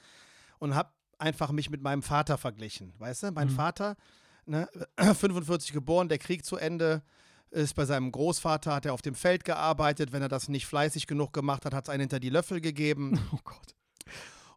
und 0.58 0.74
habe 0.74 0.90
einfach 1.18 1.50
mich 1.52 1.70
mit 1.70 1.82
meinem 1.82 2.02
Vater 2.02 2.36
verglichen. 2.38 2.92
Weißt 2.98 3.22
du, 3.22 3.30
mein 3.32 3.48
Mhm. 3.48 3.52
Vater, 3.52 3.96
ne, 4.44 4.68
45 4.98 5.72
geboren, 5.72 6.08
der 6.08 6.18
Krieg 6.18 6.44
zu 6.44 6.56
Ende, 6.56 7.02
ist 7.50 7.74
bei 7.74 7.84
seinem 7.84 8.12
Großvater, 8.12 8.74
hat 8.74 8.86
er 8.86 8.92
auf 8.92 9.02
dem 9.02 9.14
Feld 9.14 9.44
gearbeitet. 9.44 10.12
Wenn 10.12 10.22
er 10.22 10.28
das 10.28 10.48
nicht 10.48 10.66
fleißig 10.66 11.06
genug 11.06 11.32
gemacht 11.32 11.64
hat, 11.64 11.72
hat 11.74 11.84
es 11.84 11.88
einen 11.90 12.00
hinter 12.00 12.20
die 12.20 12.30
Löffel 12.30 12.60
gegeben. 12.60 13.18
Oh 13.32 13.38
Gott. 13.44 13.74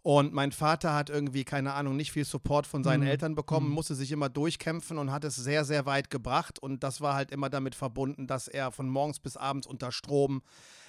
Und 0.01 0.33
mein 0.33 0.53
Vater 0.53 0.93
hat 0.95 1.09
irgendwie, 1.09 1.43
keine 1.43 1.73
Ahnung, 1.73 1.97
nicht 1.97 2.13
viel 2.13 2.23
Support 2.23 2.65
von 2.65 2.85
seinen 2.85 3.01
Mhm. 3.01 3.07
Eltern 3.07 3.35
bekommen, 3.35 3.67
Mhm. 3.67 3.73
musste 3.73 3.95
sich 3.95 4.11
immer 4.13 4.29
durchkämpfen 4.29 4.97
und 4.97 5.11
hat 5.11 5.25
es 5.25 5.35
sehr, 5.35 5.65
sehr 5.65 5.85
weit 5.85 6.09
gebracht. 6.09 6.57
Und 6.57 6.83
das 6.83 7.01
war 7.01 7.15
halt 7.15 7.31
immer 7.31 7.49
damit 7.49 7.75
verbunden, 7.75 8.25
dass 8.25 8.47
er 8.47 8.71
von 8.71 8.87
morgens 8.89 9.19
bis 9.19 9.35
abends 9.35 9.67
unter 9.67 9.91
Strom 9.91 10.41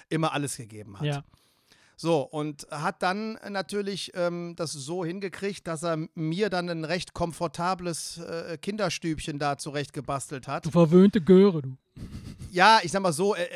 immer 0.09 0.31
alles 0.31 0.55
gegeben 0.57 0.97
hat. 0.97 1.05
Ja. 1.05 1.23
So, 1.97 2.21
und 2.21 2.65
hat 2.71 3.03
dann 3.03 3.37
natürlich 3.49 4.11
ähm, 4.15 4.55
das 4.55 4.71
so 4.71 5.03
hingekriegt, 5.05 5.67
dass 5.67 5.83
er 5.83 6.07
mir 6.15 6.49
dann 6.49 6.69
ein 6.69 6.85
recht 6.85 7.13
komfortables 7.13 8.17
äh, 8.17 8.57
Kinderstübchen 8.59 9.37
da 9.39 9.57
zurechtgebastelt 9.57 10.47
hat. 10.47 10.65
Du 10.65 10.71
verwöhnte 10.71 11.21
Göre, 11.21 11.61
du. 11.61 11.77
Ja, 12.51 12.79
ich 12.83 12.91
sag 12.91 13.01
mal 13.01 13.13
so, 13.13 13.33
äh, 13.33 13.43
äh, 13.43 13.47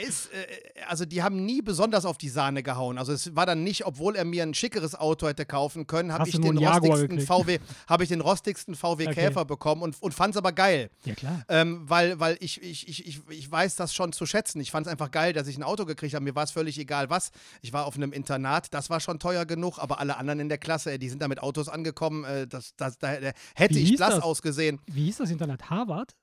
er 0.00 0.06
ist, 0.06 0.26
äh, 0.26 0.82
also 0.86 1.06
die 1.06 1.22
haben 1.22 1.46
nie 1.46 1.62
besonders 1.62 2.04
auf 2.04 2.18
die 2.18 2.28
Sahne 2.28 2.62
gehauen. 2.62 2.98
Also 2.98 3.12
es 3.12 3.34
war 3.34 3.46
dann 3.46 3.64
nicht, 3.64 3.86
obwohl 3.86 4.16
er 4.16 4.26
mir 4.26 4.42
ein 4.42 4.52
schickeres 4.52 4.94
Auto 4.94 5.26
hätte 5.26 5.46
kaufen 5.46 5.86
können, 5.86 6.12
habe 6.12 6.28
ich 6.28 6.38
den 6.38 6.58
rostigsten? 6.58 7.20
VW, 7.20 7.58
habe 7.88 8.02
ich 8.02 8.10
den 8.10 8.20
rostigsten 8.20 8.74
VW 8.74 9.04
Okay. 9.04 9.14
Käfer 9.14 9.44
bekommen 9.44 9.82
und, 9.82 10.00
und 10.02 10.12
fand 10.14 10.34
es 10.34 10.38
aber 10.38 10.52
geil. 10.52 10.90
Ja, 11.04 11.14
klar. 11.14 11.42
Ähm, 11.48 11.82
weil 11.88 12.20
weil 12.20 12.36
ich, 12.40 12.62
ich, 12.62 12.86
ich, 12.88 13.06
ich, 13.06 13.20
ich 13.30 13.50
weiß 13.50 13.76
das 13.76 13.94
schon 13.94 14.12
zu 14.12 14.26
schätzen. 14.26 14.60
Ich 14.60 14.70
fand 14.70 14.86
es 14.86 14.90
einfach 14.92 15.10
geil, 15.10 15.32
dass 15.32 15.46
ich 15.46 15.56
ein 15.56 15.62
Auto 15.62 15.84
gekriegt 15.84 16.14
habe. 16.14 16.24
Mir 16.24 16.34
war 16.34 16.44
es 16.44 16.50
völlig 16.50 16.78
egal 16.78 17.10
was. 17.10 17.30
Ich 17.62 17.72
war 17.72 17.86
auf 17.86 17.96
einem 17.96 18.12
Internat, 18.12 18.72
das 18.74 18.90
war 18.90 19.00
schon 19.00 19.18
teuer 19.18 19.46
genug, 19.46 19.78
aber 19.78 20.00
alle 20.00 20.16
anderen 20.16 20.40
in 20.40 20.48
der 20.48 20.58
Klasse, 20.58 20.92
äh, 20.92 20.98
die 20.98 21.08
sind 21.08 21.22
da 21.22 21.28
mit 21.28 21.42
Autos 21.42 21.68
angekommen. 21.68 22.24
Äh, 22.24 22.46
das, 22.46 22.74
das, 22.76 22.98
da, 22.98 23.08
hätte 23.54 23.74
Wie 23.74 23.82
ich 23.82 23.96
blass 23.96 24.16
das? 24.16 24.22
ausgesehen. 24.22 24.80
Wie 24.86 25.04
hieß 25.04 25.18
das 25.18 25.30
Internet? 25.30 25.70
Harvard? 25.70 26.14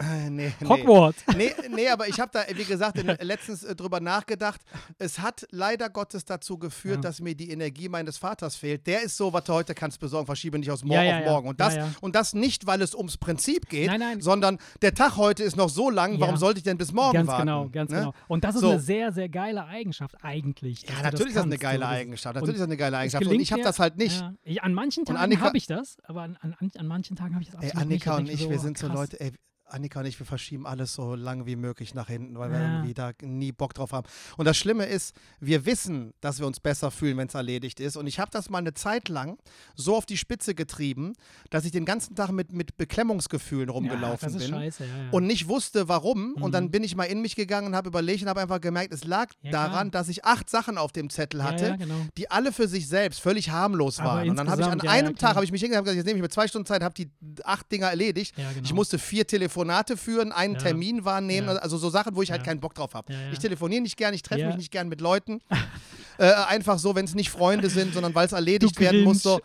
Äh, 0.00 0.28
nee, 0.30 0.52
nee. 0.60 0.68
Hogwarts. 0.68 1.22
Nee, 1.36 1.52
nee, 1.72 1.88
aber 1.88 2.08
ich 2.08 2.18
habe 2.18 2.30
da, 2.32 2.42
wie 2.52 2.64
gesagt, 2.64 2.98
in, 2.98 3.06
letztens 3.20 3.62
äh, 3.62 3.76
drüber 3.76 4.00
nachgedacht. 4.00 4.60
Es 4.98 5.20
hat 5.20 5.46
leider 5.50 5.88
Gottes 5.88 6.24
dazu 6.24 6.58
geführt, 6.58 6.96
Ja. 6.96 7.00
dass 7.02 7.20
mir 7.20 7.36
die 7.36 7.50
Energie 7.50 7.88
meines 7.88 8.18
Vaters 8.18 8.56
fehlt. 8.56 8.86
Der 8.88 9.02
ist 9.02 9.16
so, 9.16 9.32
was 9.32 9.44
du 9.44 9.52
heute 9.52 9.74
kannst 9.74 10.00
besorgen, 10.00 10.26
verschiebe 10.26 10.58
nicht 10.58 10.70
aus 10.70 10.82
morgen 10.82 10.94
Ja, 11.04 11.04
ja, 11.04 11.18
auf 11.20 11.24
morgen. 11.26 11.48
Und 11.48 11.60
das, 11.60 11.76
und 12.00 12.16
das 12.16 12.34
nicht, 12.34 12.66
weil 12.66 12.82
es 12.82 12.94
ums 12.94 13.16
Prinzip 13.16 13.68
geht, 13.68 13.86
Nein, 13.86 14.00
nein. 14.00 14.20
sondern 14.20 14.58
der 14.82 14.94
Tag 14.94 15.16
heute 15.16 15.44
ist 15.44 15.56
noch 15.56 15.68
so 15.68 15.90
lang, 15.90 16.18
warum 16.18 16.36
sollte 16.36 16.58
ich 16.58 16.64
denn 16.64 16.76
bis 16.78 16.92
morgen 16.92 17.12
ganz 17.14 17.28
warten? 17.28 17.42
genau, 17.46 17.68
ganz 17.68 17.90
ne? 17.92 17.98
genau. 17.98 18.14
Und 18.26 18.42
das 18.44 18.56
ist 18.56 18.62
So. 18.62 18.70
eine 18.70 18.80
sehr, 18.80 19.12
sehr 19.12 19.28
geile 19.28 19.64
Eigenschaft 19.66 20.16
eigentlich. 20.24 20.82
Ja, 20.88 21.02
natürlich 21.02 21.28
ist 21.28 21.36
das 21.36 21.44
eine 21.44 21.58
geile. 21.58 21.80
Das- 21.80 21.88
Eigenschaft. 21.88 22.34
und 22.34 22.40
Natürlich 22.40 22.56
ist 22.56 22.60
das 22.62 22.68
eine 22.68 22.76
geile 22.76 22.96
Eigenschaft. 22.98 23.26
Und 23.26 23.40
ich 23.40 23.52
habe 23.52 23.62
das 23.62 23.78
halt 23.78 23.96
nicht. 23.96 24.22
An 24.60 24.74
manchen 24.74 25.04
Tagen 25.04 25.18
Annika- 25.20 25.40
habe 25.42 25.56
ich 25.56 25.66
das, 25.66 25.98
aber 26.04 26.22
an, 26.22 26.36
an, 26.40 26.54
an, 26.58 26.70
an 26.76 26.86
manchen 26.86 27.16
Tagen 27.16 27.34
habe 27.34 27.42
ich 27.44 27.50
das 27.50 27.62
Ey, 27.62 27.68
absolut 27.70 27.88
nicht. 27.90 28.06
Annika 28.08 28.16
und 28.18 28.28
ich, 28.28 28.42
so, 28.42 28.50
wir 28.50 28.56
oh, 28.56 28.60
sind 28.60 28.76
so 28.78 28.86
krass. 28.88 28.96
Leute, 28.96 29.20
ey, 29.20 29.32
Annika 29.72 30.00
und 30.00 30.06
ich, 30.06 30.18
wir 30.18 30.26
verschieben 30.26 30.66
alles 30.66 30.94
so 30.94 31.14
lange 31.14 31.46
wie 31.46 31.56
möglich 31.56 31.94
nach 31.94 32.08
hinten, 32.08 32.38
weil 32.38 32.50
wir 32.50 32.58
Ja. 32.60 32.74
irgendwie 32.74 32.94
da 32.94 33.12
nie 33.22 33.52
Bock 33.52 33.74
drauf 33.74 33.92
haben. 33.92 34.06
Und 34.36 34.44
das 34.46 34.56
Schlimme 34.56 34.84
ist, 34.86 35.14
wir 35.40 35.66
wissen, 35.66 36.12
dass 36.20 36.38
wir 36.38 36.46
uns 36.46 36.60
besser 36.60 36.90
fühlen, 36.90 37.16
wenn 37.16 37.28
es 37.28 37.34
erledigt 37.34 37.80
ist. 37.80 37.96
Und 37.96 38.06
ich 38.06 38.18
habe 38.20 38.30
das 38.30 38.50
mal 38.50 38.58
eine 38.58 38.74
Zeit 38.74 39.08
lang 39.08 39.38
so 39.74 39.96
auf 39.96 40.06
die 40.06 40.16
Spitze 40.16 40.54
getrieben, 40.54 41.14
dass 41.50 41.64
ich 41.64 41.72
den 41.72 41.84
ganzen 41.84 42.14
Tag 42.14 42.30
mit, 42.30 42.52
mit 42.52 42.76
Beklemmungsgefühlen 42.76 43.68
ja, 43.68 43.72
rumgelaufen 43.74 44.32
das 44.32 44.42
ist 44.42 44.50
bin. 44.50 44.54
scheiße, 44.60 44.84
ja, 44.84 45.02
ja. 45.04 45.10
Und 45.10 45.26
nicht 45.26 45.48
wusste, 45.48 45.88
warum. 45.88 46.34
Und 46.34 46.52
dann 46.52 46.64
Mhm. 46.64 46.70
bin 46.70 46.84
ich 46.84 46.94
mal 46.96 47.04
in 47.04 47.20
mich 47.22 47.34
gegangen 47.36 47.68
und 47.68 47.74
habe 47.76 47.88
überlegt 47.88 48.22
und 48.22 48.28
habe 48.28 48.40
einfach 48.40 48.60
gemerkt, 48.60 48.92
es 48.92 49.04
lag 49.04 49.30
Ja, 49.42 49.50
daran, 49.52 49.90
dass 49.90 50.08
ich 50.08 50.24
acht 50.24 50.48
Sachen 50.50 50.78
auf 50.78 50.92
dem 50.92 51.10
Zettel 51.10 51.42
hatte, 51.42 51.64
ja, 51.64 51.70
ja, 51.70 51.76
genau. 51.76 51.94
die 52.16 52.30
alle 52.30 52.52
für 52.52 52.68
sich 52.68 52.86
selbst 52.88 53.20
völlig 53.20 53.50
harmlos 53.50 53.98
Aber 53.98 54.10
waren. 54.10 54.30
Und 54.30 54.36
dann 54.36 54.48
habe 54.50 54.62
ich 54.62 54.68
an 54.68 54.78
ja, 54.78 54.84
ja, 54.84 54.90
einem. 54.92 55.16
Tag, 55.16 55.34
habe 55.34 55.44
ich 55.44 55.52
mich 55.52 55.60
hingegangen 55.60 55.82
und 55.82 55.84
gesagt, 55.86 55.96
jetzt 55.96 56.06
nehme 56.06 56.18
ich 56.18 56.22
mir 56.22 56.28
zwei 56.30 56.46
Stunden 56.48 56.66
Zeit, 56.66 56.82
habe 56.82 56.94
die 56.94 57.10
acht 57.44 57.70
Dinger 57.72 57.88
erledigt. 57.88 58.36
Ja, 58.38 58.50
genau. 58.52 58.64
Ich 58.64 58.72
musste 58.72 58.98
vier 58.98 59.26
Telefonate 59.62 59.96
führen, 59.96 60.32
einen 60.32 60.54
Ja. 60.54 60.60
Termin 60.60 61.04
wahrnehmen, 61.04 61.48
Ja. 61.48 61.54
also 61.56 61.78
so 61.78 61.88
Sachen, 61.90 62.16
wo 62.16 62.22
ich 62.22 62.30
halt 62.30 62.44
keinen 62.44 62.60
Bock 62.60 62.74
drauf 62.74 62.94
habe. 62.94 63.12
Ich 63.32 63.38
telefoniere 63.38 63.82
nicht 63.82 63.96
gern, 63.96 64.12
ich 64.14 64.22
treffe 64.22 64.46
mich 64.46 64.56
nicht 64.56 64.70
gern 64.72 64.88
mit 64.88 65.00
Leuten. 65.00 65.40
äh, 66.18 66.32
einfach 66.48 66.78
so, 66.78 66.94
wenn 66.94 67.04
es 67.04 67.14
nicht 67.14 67.30
Freunde 67.30 67.70
sind, 67.70 67.94
sondern 67.94 68.14
weil 68.14 68.26
es 68.26 68.32
erledigt 68.32 68.78
werden 68.80 69.04
muss. 69.04 69.22
So. 69.22 69.40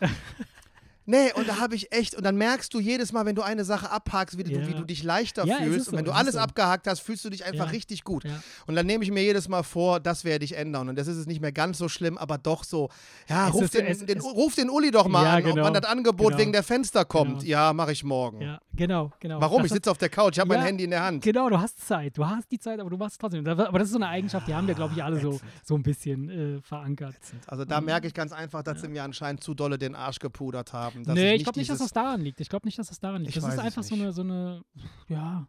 Nee, 1.10 1.32
und 1.36 1.48
da 1.48 1.60
habe 1.60 1.74
ich 1.74 1.92
echt, 1.94 2.16
und 2.16 2.24
dann 2.26 2.36
merkst 2.36 2.74
du 2.74 2.80
jedes 2.82 3.14
Mal, 3.14 3.26
wenn 3.26 3.34
du 3.36 3.42
eine 3.42 3.64
Sache 3.64 3.90
abhakst, 3.90 4.38
wie, 4.38 4.44
du, 4.44 4.52
Ja. 4.52 4.68
wie 4.68 4.74
du 4.74 4.84
dich 4.84 5.04
leichter 5.04 5.46
Ja, 5.46 5.56
fühlst. 5.58 5.78
ist 5.78 5.88
und 5.88 5.92
so, 5.94 5.98
wenn 5.98 6.04
du 6.06 6.12
alles 6.12 6.34
so. 6.34 6.40
abgehakt 6.40 6.86
hast, 6.86 7.00
fühlst 7.00 7.24
du 7.24 7.30
dich 7.30 7.46
einfach 7.46 7.66
Ja. 7.68 7.72
richtig 7.72 8.04
gut. 8.04 8.26
Und 8.68 8.76
dann 8.76 8.86
nehme 8.86 9.04
ich 9.06 9.12
mir 9.12 9.24
jedes 9.24 9.48
Mal 9.48 9.64
vor, 9.64 10.00
das 10.02 10.26
werde 10.26 10.44
ich 10.44 10.58
ändern. 10.58 10.90
Und 10.90 10.98
das 10.98 11.08
ist 11.08 11.16
es 11.16 11.26
nicht 11.26 11.40
mehr 11.42 11.54
ganz 11.54 11.78
so 11.78 11.88
schlimm, 11.88 12.18
aber 12.18 12.38
doch 12.38 12.66
so. 12.66 12.90
Ja, 13.30 13.48
Es 13.48 13.54
ruf, 13.54 13.64
ist- 13.64 13.74
den, 13.74 13.86
es- 13.86 14.06
den, 14.06 14.18
es- 14.18 14.24
ruf 14.26 14.54
den 14.56 14.70
Uli 14.70 14.92
doch 14.92 15.08
mal 15.08 15.26
an, 15.26 15.38
ob 15.46 15.50
genau. 15.52 15.64
man 15.64 15.74
das 15.74 15.86
Angebot 15.86 16.28
Genau. 16.28 16.38
wegen 16.40 16.52
der 16.52 16.64
Fenster 16.64 17.06
kommt. 17.06 17.40
Genau. 17.40 17.44
Ja, 17.50 17.72
mache 17.74 17.94
ich 17.94 18.04
morgen. 18.04 18.42
ja, 18.42 18.60
genau, 18.74 19.12
genau. 19.22 19.40
Warum? 19.40 19.60
Das 19.60 19.68
Ich 19.68 19.74
sitze 19.74 19.90
auf 19.90 19.98
der 19.98 20.10
Couch, 20.10 20.34
ich 20.34 20.40
habe 20.42 20.50
mein 20.50 20.62
Handy 20.62 20.84
in 20.84 20.90
der 20.90 21.04
Hand. 21.04 21.24
Genau, 21.24 21.50
du 21.50 21.58
hast 21.58 21.88
Zeit. 21.88 22.18
Du 22.18 22.26
hast 22.28 22.52
die 22.52 22.60
Zeit, 22.60 22.82
aber 22.82 22.90
du 22.90 22.98
machst 22.98 23.14
es 23.14 23.18
trotzdem. 23.18 23.48
Aber 23.48 23.80
das 23.80 23.88
ist 23.88 23.94
so 23.94 23.98
eine 23.98 24.10
Eigenschaft, 24.10 24.46
die 24.48 24.54
haben 24.54 24.68
wir, 24.68 24.74
glaube 24.76 24.94
ich, 24.94 25.02
alle 25.02 25.22
so, 25.22 25.40
so 25.64 25.76
ein 25.76 25.84
bisschen 25.84 26.58
äh, 26.58 26.62
verankert. 26.62 27.16
Also 27.48 27.64
da 27.64 27.80
merke 27.80 28.08
ich 28.08 28.14
ganz 28.14 28.34
einfach, 28.34 28.62
dass 28.62 28.82
sie 28.82 28.90
mir 28.90 29.04
anscheinend 29.04 29.42
zu 29.42 29.54
dolle 29.54 29.78
den 29.78 29.96
Arsch 29.96 30.20
gepudert 30.20 30.74
haben. 30.74 30.97
Dass 31.04 31.16
nee, 31.16 31.34
ich 31.34 31.38
ich 31.38 31.44
glaube 31.44 31.60
nicht, 31.60 31.70
dass 31.70 31.80
das 31.80 31.94
daran 31.94 32.22
liegt. 32.22 32.40
Ich 32.42 32.50
glaube 32.50 32.68
nicht, 32.68 32.78
dass 32.78 32.88
das 32.88 33.00
daran 33.00 33.22
liegt. 33.24 33.36
Ich 33.36 33.42
das 33.42 33.54
ist 33.54 33.60
einfach 33.60 33.84
so 33.84 33.96
eine, 33.96 34.12
so 34.12 34.22
eine, 34.22 34.64
ja, 35.08 35.48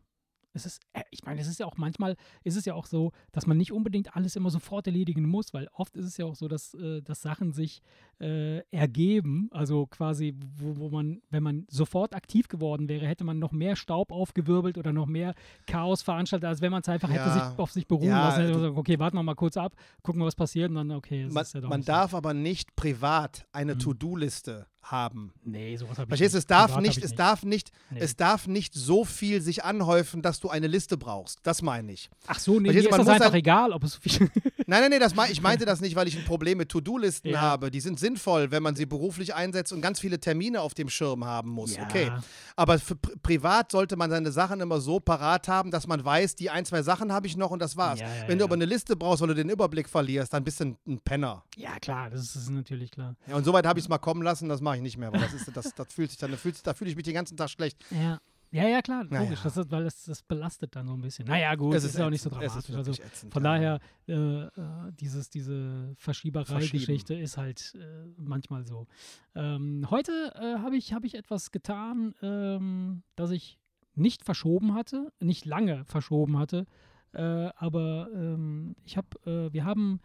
es 0.52 0.67
ist, 0.67 0.81
äh, 0.93 1.02
ich 1.11 1.25
meine, 1.25 1.40
es 1.40 1.47
ist 1.47 1.59
ja 1.59 1.67
auch 1.67 1.76
manchmal, 1.76 2.17
ist 2.45 2.57
es 2.57 2.64
ja 2.64 2.75
auch 2.75 2.87
so, 2.87 3.12
dass 3.33 3.47
man 3.47 3.57
nicht 3.57 3.73
unbedingt 3.73 4.17
alles 4.17 4.37
immer 4.37 4.50
sofort 4.50 4.87
erledigen 4.87 5.28
muss, 5.28 5.55
weil 5.55 5.69
oft 5.73 5.97
ist 5.97 6.07
es 6.07 6.17
ja 6.17 6.26
auch 6.26 6.35
so, 6.35 6.49
dass, 6.49 6.75
äh, 6.75 7.02
dass 7.02 7.23
Sachen 7.23 7.52
sich 7.52 7.83
äh, 8.21 8.59
ergeben, 8.71 9.49
also 9.53 9.87
quasi, 9.87 10.35
wo, 10.57 10.77
wo 10.79 10.89
man, 10.89 11.21
wenn 11.31 11.43
man 11.43 11.67
sofort 11.71 12.15
aktiv 12.15 12.49
geworden 12.49 12.89
wäre, 12.89 13.07
hätte 13.07 13.23
man 13.25 13.39
noch 13.39 13.53
mehr 13.53 13.77
Staub 13.77 14.11
aufgewirbelt 14.13 14.77
oder 14.77 14.93
noch 14.93 15.07
mehr 15.07 15.35
Chaos 15.67 16.03
veranstaltet, 16.03 16.49
als 16.49 16.61
wenn 16.61 16.73
man 16.73 16.81
es 16.83 16.89
einfach 16.89 17.09
hätte 17.11 17.21
Ja. 17.29 17.51
sich 17.51 17.59
auf 17.59 17.71
sich 17.71 17.87
beruhen 17.87 18.09
Ja, 18.09 18.29
lassen. 18.29 18.41
Hätte 18.41 18.53
man 18.55 18.61
gesagt, 18.63 18.79
okay, 18.79 18.99
warten 18.99 19.17
wir 19.17 19.23
mal 19.23 19.35
kurz 19.35 19.57
ab, 19.57 19.75
gucken 20.03 20.21
wir, 20.21 20.27
was 20.27 20.35
passiert 20.35 20.71
und 20.71 20.77
dann, 20.77 20.91
okay, 20.93 21.25
das 21.25 21.33
Man, 21.33 21.43
ist 21.43 21.55
ja 21.55 21.61
doch 21.61 21.69
man 21.69 21.79
nicht 21.81 21.87
so. 21.87 21.93
darf 21.93 22.15
aber 22.15 22.35
nicht 22.35 22.75
privat 22.77 23.47
eine 23.53 23.75
Mhm. 23.75 23.79
To-Do-Liste 23.79 24.67
haben. 24.83 25.33
Nee, 25.45 25.77
sowas 25.77 25.99
habe 25.99 26.05
ich 26.05 26.09
Verstehst 26.09 26.33
du, 26.35 26.39
nicht. 26.39 26.43
es 26.45 26.47
darf 26.47 26.81
nicht, 26.81 26.99
ich 26.99 27.05
es 27.05 27.15
darf 27.15 27.43
nicht, 27.45 27.73
Nee. 27.91 27.99
es 28.01 28.17
darf 28.17 28.47
nicht 28.47 28.75
so 28.75 29.05
viel 29.05 29.43
sich 29.43 29.63
anhäufen, 29.65 30.23
dass 30.23 30.41
du 30.41 30.49
eine 30.49 30.67
Liste 30.67 30.97
brauchst. 30.97 31.41
Das 31.43 31.61
meine 31.63 31.93
ich. 31.93 32.09
Ach 32.27 32.39
so, 32.39 32.59
nee, 32.59 32.73
Verstehst 32.73 32.91
mir 32.91 32.97
ist 32.97 32.99
das 33.07 33.09
einfach 33.09 33.25
halt- 33.27 33.35
egal, 33.35 33.73
ob 33.73 33.85
es 33.85 33.93
so 33.93 34.01
viel. 34.01 34.31
Nein, 34.71 34.83
nein, 34.83 34.91
nein, 34.91 35.01
das 35.01 35.15
mein, 35.15 35.33
ich 35.33 35.41
meinte 35.41 35.65
das 35.65 35.81
nicht, 35.81 35.97
weil 35.97 36.07
ich 36.09 36.19
ein 36.19 36.27
Problem 36.27 36.59
mit 36.59 36.69
To-Do-Listen 36.69 37.29
Ja. 37.31 37.41
habe. 37.41 37.71
Die 37.71 37.81
sind 37.81 37.99
sinnvoll, 37.99 38.51
wenn 38.51 38.63
man 38.63 38.77
sie 38.77 38.85
beruflich 38.85 39.35
einsetzt 39.35 39.73
und 39.73 39.81
ganz 39.81 39.99
viele 39.99 40.21
Termine 40.21 40.61
auf 40.61 40.75
dem 40.75 40.91
Schirm 40.91 41.25
haben 41.25 41.49
muss. 41.49 41.75
Ja. 41.75 41.85
Okay. 41.85 42.13
Aber 42.55 42.77
pri 42.77 42.95
privat 43.23 43.73
sollte 43.73 43.97
man 43.97 44.11
seine 44.11 44.31
Sachen 44.31 44.61
immer 44.61 44.79
so 44.83 45.01
parat 45.01 45.49
haben, 45.49 45.71
dass 45.71 45.87
man 45.87 46.05
weiß, 46.05 46.35
die 46.37 46.51
ein, 46.51 46.67
zwei 46.67 46.83
Sachen 46.83 47.13
habe 47.15 47.27
ich 47.27 47.35
noch 47.35 47.51
und 47.51 47.61
das 47.61 47.79
war's. 47.79 48.01
Ja, 48.01 48.07
wenn 48.27 48.37
du 48.39 48.45
aber 48.45 48.57
eine 48.57 48.67
Liste 48.67 48.95
brauchst, 48.95 49.23
weil 49.23 49.29
du 49.29 49.35
den 49.35 49.49
Überblick 49.49 49.89
verlierst, 49.89 50.35
dann 50.35 50.45
bist 50.45 50.61
du 50.61 50.65
ein, 50.67 50.77
ein 50.87 50.99
Penner. 51.01 51.45
Ja, 51.57 51.79
klar, 51.79 52.11
das 52.11 52.37
ist, 52.37 52.51
natürlich 52.51 52.91
klar. 52.91 53.17
Ja, 53.27 53.37
und 53.37 53.45
soweit 53.45 53.67
habe 53.67 53.79
ich 53.79 53.87
es 53.87 53.89
mal 53.89 53.97
kommen 53.97 54.23
lassen, 54.23 54.51
das 54.51 54.61
mache 54.61 54.77
ich 54.77 54.83
nicht 54.83 54.99
mehr, 54.99 55.11
weil 55.13 55.21
das 55.23 55.33
ist, 55.33 55.49
das, 55.57 55.75
das 55.75 55.93
fühlt 55.95 56.11
sich 56.11 56.19
dann, 56.19 56.31
da 56.31 56.75
fühle 56.75 56.91
ich 56.91 56.97
mich 56.97 57.05
den 57.05 57.15
ganzen 57.15 57.39
Tag 57.39 57.49
schlecht. 57.49 57.79
Ja. 57.91 58.21
Ja, 58.50 58.67
ja, 58.67 58.81
klar, 58.81 59.05
Naja. 59.05 59.25
logisch, 59.25 59.43
das 59.43 59.57
ist, 59.57 59.71
weil 59.71 59.85
das, 59.85 60.05
das 60.05 60.23
belastet 60.23 60.75
dann 60.75 60.87
so 60.87 60.95
ein 60.95 61.00
bisschen. 61.02 61.26
Naja, 61.28 61.55
gut, 61.55 61.75
Es 61.75 61.83
das 61.83 61.93
ist 61.93 61.99
ja 61.99 62.07
auch 62.07 62.11
nicht 62.11 62.23
so 62.23 62.31
ist 62.31 62.38
dramatisch. 62.38 62.75
Also 62.75 62.93
ätzend, 62.93 63.33
von 63.33 63.43
daher, 63.43 63.78
äh, 64.07 64.12
äh, 64.14 64.50
dieses, 64.93 65.28
diese 65.28 65.95
Verschieberei-Geschichte 65.97 67.14
ist 67.14 67.37
halt 67.37 67.75
äh, 67.78 68.07
manchmal 68.17 68.64
so. 68.67 68.87
Ähm, 69.35 69.87
heute 69.90 70.33
äh, 70.35 70.59
habe 70.61 70.76
ich, 70.76 70.95
hab 70.95 71.05
ich 71.05 71.14
etwas 71.14 71.50
getan, 71.50 72.14
ähm, 72.23 73.02
das 73.16 73.31
ich 73.33 73.59
nicht 73.94 74.25
verschoben 74.25 74.75
hatte, 74.75 75.12
nicht 75.20 75.44
lange 75.44 75.85
verschoben 75.85 76.38
hatte, 76.38 76.64
äh, 77.12 77.23
aber 77.57 78.09
ähm, 78.14 78.77
ich 78.85 78.96
habe, 78.96 79.09
äh, 79.27 79.53
wir 79.53 79.64
haben 79.64 80.01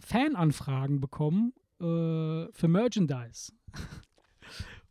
Fananfragen 0.00 0.98
bekommen 0.98 1.52
für 1.78 2.48
Merchandise. 2.68 3.52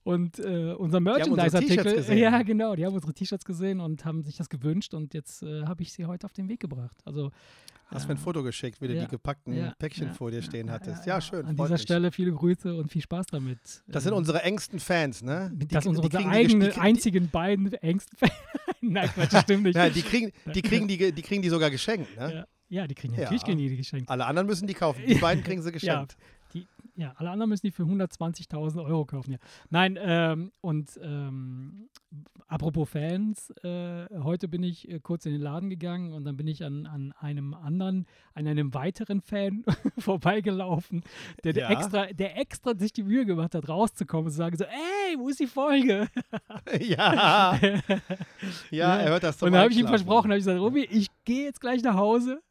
Und 0.07 0.39
äh, 0.39 0.43
unser 0.73 0.79
unsere 0.79 1.01
Merchandise-Artikel, 1.01 2.17
ja 2.17 2.41
genau, 2.43 2.75
die 2.75 2.85
haben 2.85 2.93
unsere 2.93 3.13
T-Shirts 3.13 3.43
gesehen 3.43 3.79
und 3.81 4.05
haben 4.05 4.23
sich 4.23 4.37
das 4.37 4.47
gewünscht 4.49 4.93
und 4.93 5.13
jetzt 5.13 5.43
äh, 5.43 5.63
habe 5.65 5.83
ich 5.83 5.91
sie 5.91 6.05
heute 6.05 6.25
auf 6.25 6.33
den 6.33 6.47
Weg 6.47 6.59
gebracht. 6.61 6.97
Also 7.05 7.31
Hast 7.89 8.05
mir 8.07 8.15
ein 8.15 8.17
Ja. 8.17 8.23
Foto 8.23 8.43
geschickt, 8.43 8.81
wie 8.81 8.87
du 8.89 8.95
Ja. 8.95 9.03
die 9.05 9.07
gepackten 9.11 9.53
ja, 9.53 9.73
Päckchen 9.79 10.07
ja, 10.07 10.13
vor 10.13 10.29
dir 10.29 10.37
ja, 10.37 10.43
stehen 10.43 10.67
ja, 10.67 10.73
hattest. 10.73 11.05
ja, 11.05 11.13
Ja, 11.13 11.15
ja. 11.15 11.21
schön. 11.21 11.45
An 11.45 11.55
dieser 11.55 11.69
mich. 11.71 11.81
Stelle 11.81 12.11
viele 12.11 12.31
Grüße 12.33 12.73
und 12.75 12.91
viel 12.91 13.01
Spaß 13.01 13.27
damit. 13.27 13.59
Das 13.87 14.03
sind 14.03 14.11
Ähm, 14.11 14.17
unsere 14.17 14.43
engsten 14.43 14.79
Fans, 14.79 15.21
ne? 15.23 15.51
das 15.69 15.83
sind 15.85 15.95
unsere 15.97 16.09
die 16.09 16.25
eigenen, 16.25 16.69
die- 16.71 16.79
einzigen 16.79 17.29
beiden 17.29 17.71
engsten 17.73 18.17
Fans. 18.17 18.31
Nein, 18.81 19.09
Quatsch, 19.13 19.33
das 19.33 19.41
stimmt 19.43 19.63
nicht. 19.63 19.75
Nein, 19.75 19.91
die 19.93 20.01
kriegen, 20.01 20.31
die, 20.53 20.61
kriegen 20.69 20.87
die, 20.89 21.11
die 21.13 21.21
kriegen 21.21 21.41
die 21.41 21.49
sogar 21.49 21.69
geschenkt, 21.69 22.15
ne? 22.17 22.33
ja, 22.33 22.45
ja, 22.69 22.87
die 22.87 22.95
kriegen 22.95 23.13
natürlich 23.15 23.41
Ja. 23.41 23.45
kriegen 23.45 23.57
die, 23.59 23.69
die 23.69 23.77
geschenkt. 23.77 24.09
Alle 24.09 24.25
anderen 24.25 24.47
müssen 24.47 24.67
die 24.67 24.73
kaufen. 24.73 25.01
Die 25.07 25.15
beiden 25.15 25.43
kriegen 25.43 25.61
sie 25.61 25.71
geschenkt. 25.71 26.17
Ja, 26.99 27.13
alle 27.17 27.29
anderen 27.29 27.49
müssen 27.49 27.67
die 27.67 27.71
für 27.71 27.83
120.000 27.83 28.83
Euro 28.83 29.05
kaufen. 29.05 29.33
Ja. 29.33 29.37
Nein, 29.69 29.99
ähm, 30.01 30.51
und 30.61 30.99
ähm, 30.99 31.89
apropos 32.47 32.89
Fans, 32.89 33.51
äh, 33.63 34.07
heute 34.23 34.47
bin 34.47 34.63
ich 34.63 34.89
äh, 34.89 34.99
kurz 34.99 35.27
in 35.27 35.33
den 35.33 35.41
Laden 35.41 35.69
gegangen 35.69 36.11
und 36.13 36.23
dann 36.25 36.35
bin 36.37 36.47
ich 36.47 36.63
an, 36.65 36.87
an 36.87 37.13
einem 37.19 37.53
anderen, 37.53 38.07
an 38.33 38.47
einem 38.47 38.73
weiteren 38.73 39.21
Fan 39.21 39.63
vorbeigelaufen, 39.99 41.03
der, 41.43 41.53
der, 41.53 41.69
Ja. 41.69 41.77
extra, 41.77 42.05
der 42.07 42.35
extra 42.39 42.75
sich 42.75 42.93
die 42.93 43.03
Mühe 43.03 43.27
gemacht 43.27 43.53
hat, 43.53 43.69
rauszukommen 43.69 44.25
und 44.25 44.31
zu 44.31 44.37
sagen 44.37 44.57
so, 44.57 44.63
ey, 44.63 45.19
wo 45.19 45.29
ist 45.29 45.39
die 45.39 45.47
Folge? 45.47 46.07
Ja. 46.81 47.57
ja, 48.71 48.97
er 48.97 49.09
hört 49.09 49.23
das 49.23 49.37
zum 49.37 49.47
Und 49.47 49.53
dann 49.53 49.61
habe 49.63 49.71
ich 49.71 49.79
ihm 49.79 49.87
versprochen, 49.87 50.29
habe 50.31 50.37
ich 50.37 50.45
gesagt, 50.45 50.59
Robi, 50.59 50.83
ich 50.89 51.07
gehe 51.25 51.45
jetzt 51.45 51.61
gleich 51.61 51.81
nach 51.83 51.95
Hause 51.95 52.41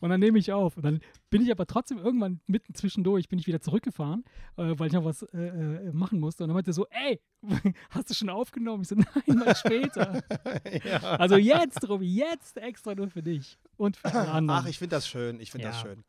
und 0.00 0.10
dann 0.10 0.20
nehme 0.20 0.38
ich 0.38 0.52
auf. 0.52 0.76
Und 0.76 0.84
dann 0.84 1.00
bin 1.30 1.42
ich 1.42 1.50
aber 1.50 1.66
trotzdem 1.66 1.98
irgendwann 1.98 2.40
mitten 2.46 2.74
zwischendurch, 2.74 3.28
bin 3.28 3.38
ich 3.38 3.46
wieder 3.46 3.60
zurückgefahren, 3.60 4.24
äh, 4.56 4.74
weil 4.78 4.88
ich 4.88 4.92
noch 4.92 5.04
was 5.04 5.22
äh, 5.22 5.38
äh, 5.38 5.92
machen 5.92 6.20
musste. 6.20 6.44
Und 6.44 6.48
dann 6.48 6.54
meinte 6.54 6.70
er 6.70 6.74
so, 6.74 6.86
ey, 6.90 7.20
hast 7.90 8.10
du 8.10 8.14
schon 8.14 8.28
aufgenommen? 8.30 8.82
Ich 8.82 8.88
so, 8.88 8.94
nein, 8.94 9.38
mal 9.38 9.54
später. 9.56 10.22
ja. 10.84 10.98
also 11.16 11.36
jetzt, 11.36 11.88
Robi, 11.88 12.14
jetzt 12.14 12.56
extra 12.56 12.94
nur 12.94 13.10
für 13.10 13.22
dich 13.22 13.58
und 13.76 13.96
für 13.96 14.12
alle 14.12 14.30
anderen. 14.30 14.60
Ach, 14.62 14.66
ich 14.68 14.78
finde 14.78 14.96
das 14.96 15.08
schön. 15.08 15.40
Ich 15.40 15.50
finde 15.50 15.66
das 15.68 15.82
Ja. 15.82 15.88
schön. 15.88 16.04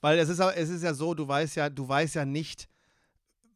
Weil 0.00 0.18
es 0.18 0.28
ist, 0.28 0.40
es 0.40 0.68
ist 0.68 0.82
ja 0.82 0.94
so, 0.94 1.14
du 1.14 1.28
weißt 1.28 1.56
ja, 1.56 1.70
du 1.70 1.88
weißt 1.88 2.16
ja 2.16 2.24
nicht, 2.24 2.68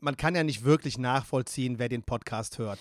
man 0.01 0.17
kann 0.17 0.35
ja 0.35 0.45
nicht 0.45 0.65
wirklich 0.65 0.99
nachvollziehen, 0.99 1.79
wer 1.79 1.89
den 1.89 2.03
Podcast 2.03 2.59
hört. 2.59 2.79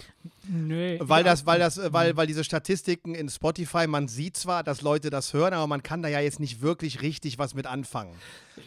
nee, 0.48 0.98
Weil 1.02 1.26
ja, 1.26 1.32
das, 1.32 1.46
weil 1.46 1.60
das, 1.60 1.80
weil, 1.94 2.16
weil 2.18 2.28
diese 2.28 2.44
Statistiken 2.44 3.16
in 3.16 3.30
Spotify, 3.30 3.88
man 3.88 4.08
sieht 4.08 4.38
zwar, 4.38 4.64
dass 4.64 4.82
Leute 4.82 5.10
das 5.10 5.34
hören, 5.34 5.54
aber 5.54 5.68
man 5.68 5.82
kann 5.84 6.02
da 6.02 6.10
ja 6.10 6.20
jetzt 6.20 6.40
nicht 6.40 6.62
wirklich 6.62 7.02
richtig 7.02 7.40
was 7.40 7.54
mit 7.54 7.66
anfangen. 7.68 8.16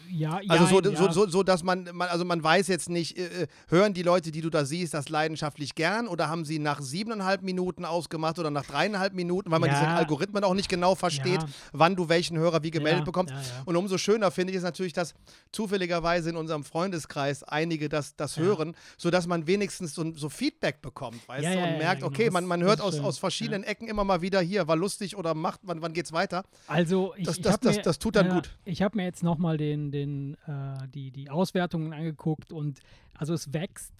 ja, 0.09 0.39
Also 0.47 0.65
so, 0.65 0.81
ja, 0.81 0.95
so, 0.97 1.11
so, 1.11 1.27
so, 1.27 1.43
dass 1.43 1.63
man, 1.63 1.89
man, 1.93 2.09
also 2.09 2.25
man 2.25 2.43
weiß 2.43 2.67
jetzt 2.67 2.89
nicht, 2.89 3.17
äh, 3.17 3.43
äh, 3.43 3.47
hören 3.69 3.93
die 3.93 4.03
Leute, 4.03 4.31
die 4.31 4.41
du 4.41 4.49
da 4.49 4.65
siehst, 4.65 4.93
das 4.93 5.09
leidenschaftlich 5.09 5.75
gern 5.75 6.07
oder 6.07 6.27
haben 6.29 6.45
sie 6.45 6.59
nach 6.59 6.81
siebeneinhalb 6.81 7.41
Minuten 7.43 7.85
ausgemacht 7.85 8.39
oder 8.39 8.49
nach 8.51 8.65
dreieinhalb 8.65 9.13
Minuten, 9.13 9.51
weil 9.51 9.59
man 9.59 9.69
Ja. 9.69 9.79
diese 9.79 9.89
Algorithmen 9.89 10.43
auch 10.43 10.53
nicht 10.53 10.69
genau 10.69 10.95
versteht, 10.95 11.41
Ja. 11.41 11.47
wann 11.71 11.95
du 11.95 12.09
welchen 12.09 12.37
Hörer 12.37 12.61
wie 12.63 12.71
gemeldet 12.71 13.01
Ja, 13.01 13.05
bekommst. 13.05 13.33
ja, 13.33 13.39
ja. 13.41 13.61
Und 13.65 13.75
umso 13.75 13.97
schöner 13.97 14.31
finde 14.31 14.51
ich 14.51 14.57
es 14.57 14.63
natürlich, 14.63 14.93
dass 14.93 15.13
zufälligerweise 15.51 16.29
in 16.29 16.35
unserem 16.35 16.63
Freundeskreis 16.63 17.43
einige 17.43 17.89
das, 17.89 18.15
das 18.15 18.35
Ja. 18.35 18.43
Hören, 18.57 18.75
sodass 18.97 19.27
man 19.27 19.47
wenigstens 19.47 19.93
so, 19.95 20.13
so 20.15 20.29
Feedback 20.29 20.81
bekommt, 20.81 21.27
weißt 21.27 21.43
Ja, 21.43 21.53
du, 21.53 21.57
und 21.59 21.71
ja, 21.71 21.77
merkt, 21.77 22.01
genau. 22.01 22.11
okay, 22.11 22.29
man, 22.29 22.45
man 22.45 22.61
hört 22.63 22.81
aus, 22.81 22.95
schön. 22.95 23.05
aus 23.05 23.17
verschiedenen 23.17 23.63
Ecken 23.63 23.87
immer 23.87 24.03
mal 24.03 24.21
wieder 24.21 24.41
hier, 24.41 24.67
war 24.67 24.75
lustig 24.75 25.15
oder 25.17 25.33
macht, 25.33 25.61
wann, 25.63 25.81
wann 25.81 25.93
geht's 25.93 26.11
weiter? 26.11 26.43
Also 26.67 27.13
ich, 27.15 27.25
Das- 27.25 27.37
ich 27.37 27.43
das- 27.43 27.61
mir, 27.63 27.81
das 27.81 27.99
tut 27.99 28.15
dann 28.15 28.29
gut. 28.29 28.57
Ich 28.65 28.81
habe 28.81 28.97
mir 28.97 29.03
jetzt 29.05 29.23
nochmal 29.23 29.57
den, 29.57 29.91
den, 29.91 30.35
äh, 30.47 30.87
die, 30.93 31.11
die 31.11 31.29
Auswertungen 31.29 31.93
angeguckt 31.93 32.51
und 32.51 32.79
also 33.17 33.33
es 33.33 33.53
wächst 33.53 33.93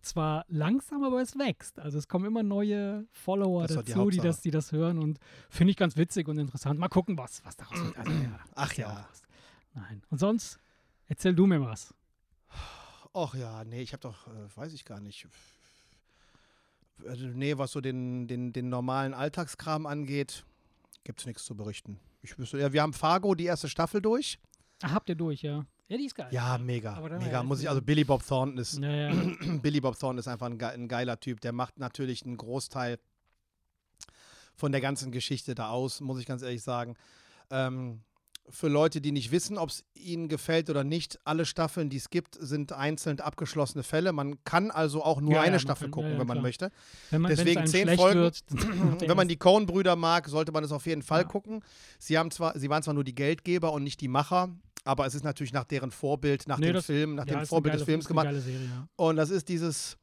zwar 0.00 0.44
langsam, 0.48 1.02
aber 1.02 1.20
es 1.20 1.36
wächst. 1.38 1.78
Also 1.78 1.98
es 1.98 2.08
kommen 2.08 2.24
immer 2.24 2.42
neue 2.42 3.06
Follower 3.12 3.62
Das 3.66 3.70
die 3.70 3.76
dazu, 3.76 3.86
die 4.10 4.18
Hauptsache. 4.20 4.26
das, 4.26 4.40
die 4.40 4.50
das 4.50 4.72
hören 4.72 4.98
und 4.98 5.18
finde 5.50 5.72
ich 5.72 5.76
ganz 5.76 5.96
witzig 5.96 6.28
und 6.28 6.38
interessant. 6.38 6.78
Mal 6.78 6.88
gucken, 6.88 7.18
was, 7.18 7.44
was 7.44 7.56
daraus 7.56 7.78
wird. 7.84 7.98
Also, 7.98 8.10
ja, 8.12 8.38
Ach 8.54 8.72
ja. 8.74 9.08
Nein. 9.74 10.02
Und 10.10 10.18
sonst 10.18 10.58
erzähl 11.08 11.34
du 11.34 11.46
mir 11.46 11.60
was. 11.60 11.94
Ach 13.14 13.34
ja, 13.34 13.64
nee, 13.64 13.82
ich 13.82 13.92
habe 13.92 14.00
doch, 14.00 14.26
äh, 14.26 14.56
weiß 14.56 14.72
ich 14.72 14.84
gar 14.84 15.00
nicht. 15.00 15.26
Also, 17.06 17.26
nee, 17.26 17.56
was 17.58 17.72
so 17.72 17.80
den, 17.80 18.26
den, 18.26 18.52
den 18.52 18.68
normalen 18.68 19.14
Alltagskram 19.14 19.86
angeht, 19.86 20.44
gibt 21.04 21.20
es 21.20 21.26
nichts 21.26 21.44
zu 21.44 21.54
berichten. 21.54 21.98
Ich 22.22 22.38
wüsste, 22.38 22.58
ja, 22.58 22.72
wir 22.72 22.82
haben 22.82 22.92
Fargo 22.92 23.34
die 23.34 23.44
erste 23.44 23.68
Staffel 23.68 24.02
durch. 24.02 24.38
Ach, 24.82 24.92
habt 24.92 25.08
ihr 25.08 25.14
durch, 25.14 25.42
ja. 25.42 25.64
Ja, 25.88 25.96
die 25.96 26.04
ist 26.04 26.14
geil. 26.14 26.28
Ja, 26.30 26.58
mega. 26.58 27.00
Mega. 27.00 27.30
ja, 27.30 27.42
Muss 27.42 27.60
ich, 27.60 27.68
also 27.68 27.80
Billy 27.80 28.04
Bob 28.04 28.26
Thornton 28.26 28.58
ist, 28.58 28.78
Ja, 28.78 28.90
ja. 28.90 29.12
Billy 29.62 29.80
Bob 29.80 29.98
Thornton 29.98 30.18
ist 30.18 30.28
einfach 30.28 30.46
ein, 30.46 30.62
ein 30.62 30.88
geiler 30.88 31.18
Typ. 31.18 31.40
Der 31.40 31.52
macht 31.52 31.78
natürlich 31.78 32.24
einen 32.24 32.36
Großteil 32.36 32.98
von 34.54 34.72
der 34.72 34.80
ganzen 34.80 35.12
Geschichte 35.12 35.54
da 35.54 35.70
aus, 35.70 36.00
muss 36.00 36.18
ich 36.18 36.26
ganz 36.26 36.42
ehrlich 36.42 36.62
sagen. 36.62 36.94
Ähm, 37.50 38.02
für 38.50 38.68
Leute, 38.68 39.00
die 39.00 39.12
nicht 39.12 39.30
wissen, 39.30 39.58
ob 39.58 39.68
es 39.70 39.84
ihnen 39.94 40.28
gefällt 40.28 40.70
oder 40.70 40.84
nicht, 40.84 41.18
alle 41.24 41.44
Staffeln, 41.44 41.90
die 41.90 41.96
es 41.98 42.10
gibt, 42.10 42.36
sind 42.40 42.72
einzeln 42.72 43.20
abgeschlossene 43.20 43.82
Fälle. 43.82 44.12
Man 44.12 44.42
kann 44.44 44.70
also 44.70 45.02
auch 45.04 45.20
nur 45.20 45.30
Ja, 45.32 45.36
ja, 45.38 45.42
eine 45.42 45.50
man 45.52 45.60
Staffel 45.60 45.84
kann- 45.84 45.90
gucken, 45.92 46.08
ja, 46.10 46.14
ja, 46.14 46.20
wenn 46.20 46.26
man 46.26 46.42
möchte. 46.42 46.70
Wenn 47.10 47.20
man, 47.22 47.30
Deswegen 47.30 47.66
zehn 47.66 47.88
Folgen. 47.96 48.20
wird, 48.20 48.40
Wenn 49.08 49.16
man 49.16 49.28
die 49.28 49.36
Coen-Brüder 49.36 49.96
mag, 49.96 50.28
sollte 50.28 50.52
man 50.52 50.64
es 50.64 50.72
auf 50.72 50.86
jeden 50.86 51.02
Fall 51.02 51.22
Ja. 51.22 51.28
gucken. 51.28 51.62
Sie, 51.98 52.16
haben 52.18 52.30
zwar, 52.30 52.58
sie 52.58 52.68
waren 52.70 52.82
zwar 52.82 52.94
nur 52.94 53.04
die 53.04 53.14
Geldgeber 53.14 53.72
und 53.72 53.82
nicht 53.84 54.00
die 54.00 54.08
Macher, 54.08 54.48
aber 54.84 55.06
es 55.06 55.14
ist 55.14 55.24
natürlich 55.24 55.52
nach 55.52 55.64
deren 55.64 55.90
Vorbild, 55.90 56.48
nach 56.48 56.58
Nee, 56.58 56.66
dem 56.68 56.74
das- 56.74 56.86
Film, 56.86 57.14
nach 57.16 57.26
ja, 57.26 57.40
dem 57.40 57.46
Vorbild 57.46 57.72
geile, 57.72 57.78
des 57.80 57.86
Films 57.86 58.06
gemacht. 58.06 58.28
Serie, 58.32 58.60
ja. 58.64 58.88
Und 58.96 59.16
das 59.16 59.30
ist 59.30 59.48
dieses 59.48 59.96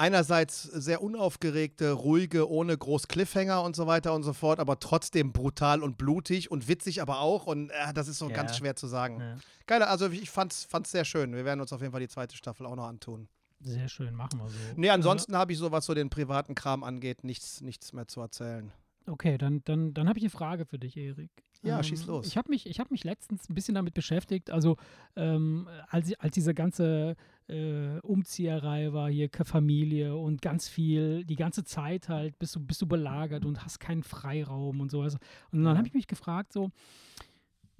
einerseits 0.00 0.62
sehr 0.62 1.02
unaufgeregte, 1.02 1.92
ruhige, 1.92 2.48
ohne 2.50 2.76
groß 2.76 3.06
Cliffhanger 3.08 3.62
und 3.62 3.76
so 3.76 3.86
weiter 3.86 4.14
und 4.14 4.22
so 4.22 4.32
fort, 4.32 4.58
aber 4.58 4.80
trotzdem 4.80 5.32
brutal 5.32 5.82
und 5.82 5.98
blutig 5.98 6.50
und 6.50 6.66
witzig 6.68 7.02
aber 7.02 7.20
auch. 7.20 7.46
Und 7.46 7.70
äh, 7.70 7.92
das 7.94 8.08
ist 8.08 8.18
so 8.18 8.28
Ja. 8.28 8.34
ganz 8.34 8.56
schwer 8.56 8.74
zu 8.76 8.86
sagen. 8.86 9.20
ja. 9.20 9.36
Geil, 9.66 9.82
also 9.82 10.08
ich 10.08 10.30
fand's, 10.30 10.64
fand's 10.64 10.90
sehr 10.90 11.04
schön. 11.04 11.34
Wir 11.34 11.44
werden 11.44 11.60
uns 11.60 11.72
auf 11.72 11.80
jeden 11.80 11.92
Fall 11.92 12.00
die 12.00 12.08
zweite 12.08 12.36
Staffel 12.36 12.66
auch 12.66 12.74
noch 12.76 12.86
antun. 12.88 13.28
Sehr 13.62 13.88
schön, 13.88 14.14
machen 14.14 14.38
wir 14.40 14.48
so. 14.48 14.56
Nee, 14.76 14.88
ansonsten 14.88 15.36
habe 15.36 15.52
ich 15.52 15.58
so, 15.58 15.70
was 15.70 15.84
so 15.84 15.92
den 15.94 16.08
privaten 16.08 16.54
Kram 16.54 16.82
angeht, 16.82 17.24
nichts, 17.24 17.60
nichts 17.60 17.92
mehr 17.92 18.08
zu 18.08 18.20
erzählen. 18.22 18.72
Okay, 19.06 19.38
dann, 19.38 19.62
dann, 19.64 19.94
dann 19.94 20.08
habe 20.08 20.18
ich 20.18 20.24
eine 20.24 20.30
Frage 20.30 20.66
für 20.66 20.78
dich, 20.78 20.96
Erik. 20.96 21.30
Ja, 21.62 21.82
schieß 21.82 22.06
los. 22.06 22.26
Ich 22.26 22.36
habe 22.36 22.48
mich, 22.50 22.66
ich 22.66 22.80
hab 22.80 22.90
mich 22.90 23.04
letztens 23.04 23.48
ein 23.48 23.54
bisschen 23.54 23.74
damit 23.74 23.92
beschäftigt, 23.92 24.50
also 24.50 24.76
ähm, 25.16 25.68
als, 25.88 26.14
als 26.20 26.34
diese 26.34 26.54
ganze 26.54 27.16
äh, 27.48 27.98
Umzieherei 28.00 28.92
war, 28.92 29.10
hier 29.10 29.28
Familie 29.44 30.16
und 30.16 30.40
ganz 30.40 30.68
viel, 30.68 31.24
die 31.24 31.36
ganze 31.36 31.64
Zeit 31.64 32.08
halt 32.08 32.38
bist 32.38 32.56
du, 32.56 32.60
bist 32.60 32.80
du 32.80 32.86
belagert 32.86 33.44
und 33.44 33.62
hast 33.62 33.78
keinen 33.78 34.02
Freiraum 34.02 34.80
und 34.80 34.90
so. 34.90 35.02
Also, 35.02 35.18
und 35.52 35.64
dann 35.64 35.76
habe 35.76 35.86
ich 35.86 35.94
mich 35.94 36.06
gefragt, 36.06 36.52
so, 36.52 36.70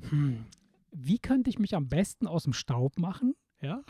hm, 0.09 0.45
wie 0.93 1.19
könnte 1.19 1.49
ich 1.49 1.59
mich 1.59 1.75
am 1.75 1.89
besten 1.89 2.27
aus 2.27 2.45
dem 2.45 2.53
Staub 2.53 2.99
machen? 2.99 3.35
Ja. 3.63 3.83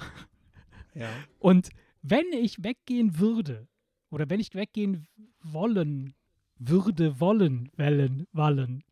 Ja. 0.94 1.08
Und 1.38 1.70
wenn 2.02 2.32
ich 2.32 2.62
weggehen 2.62 3.18
würde, 3.18 3.68
oder 4.10 4.28
wenn 4.28 4.40
ich 4.40 4.54
weggehen 4.54 5.06
wollen 5.40 6.14
würde, 6.60 7.18
wollen, 7.18 7.70
wellen, 7.76 8.26
wallen, 8.32 8.84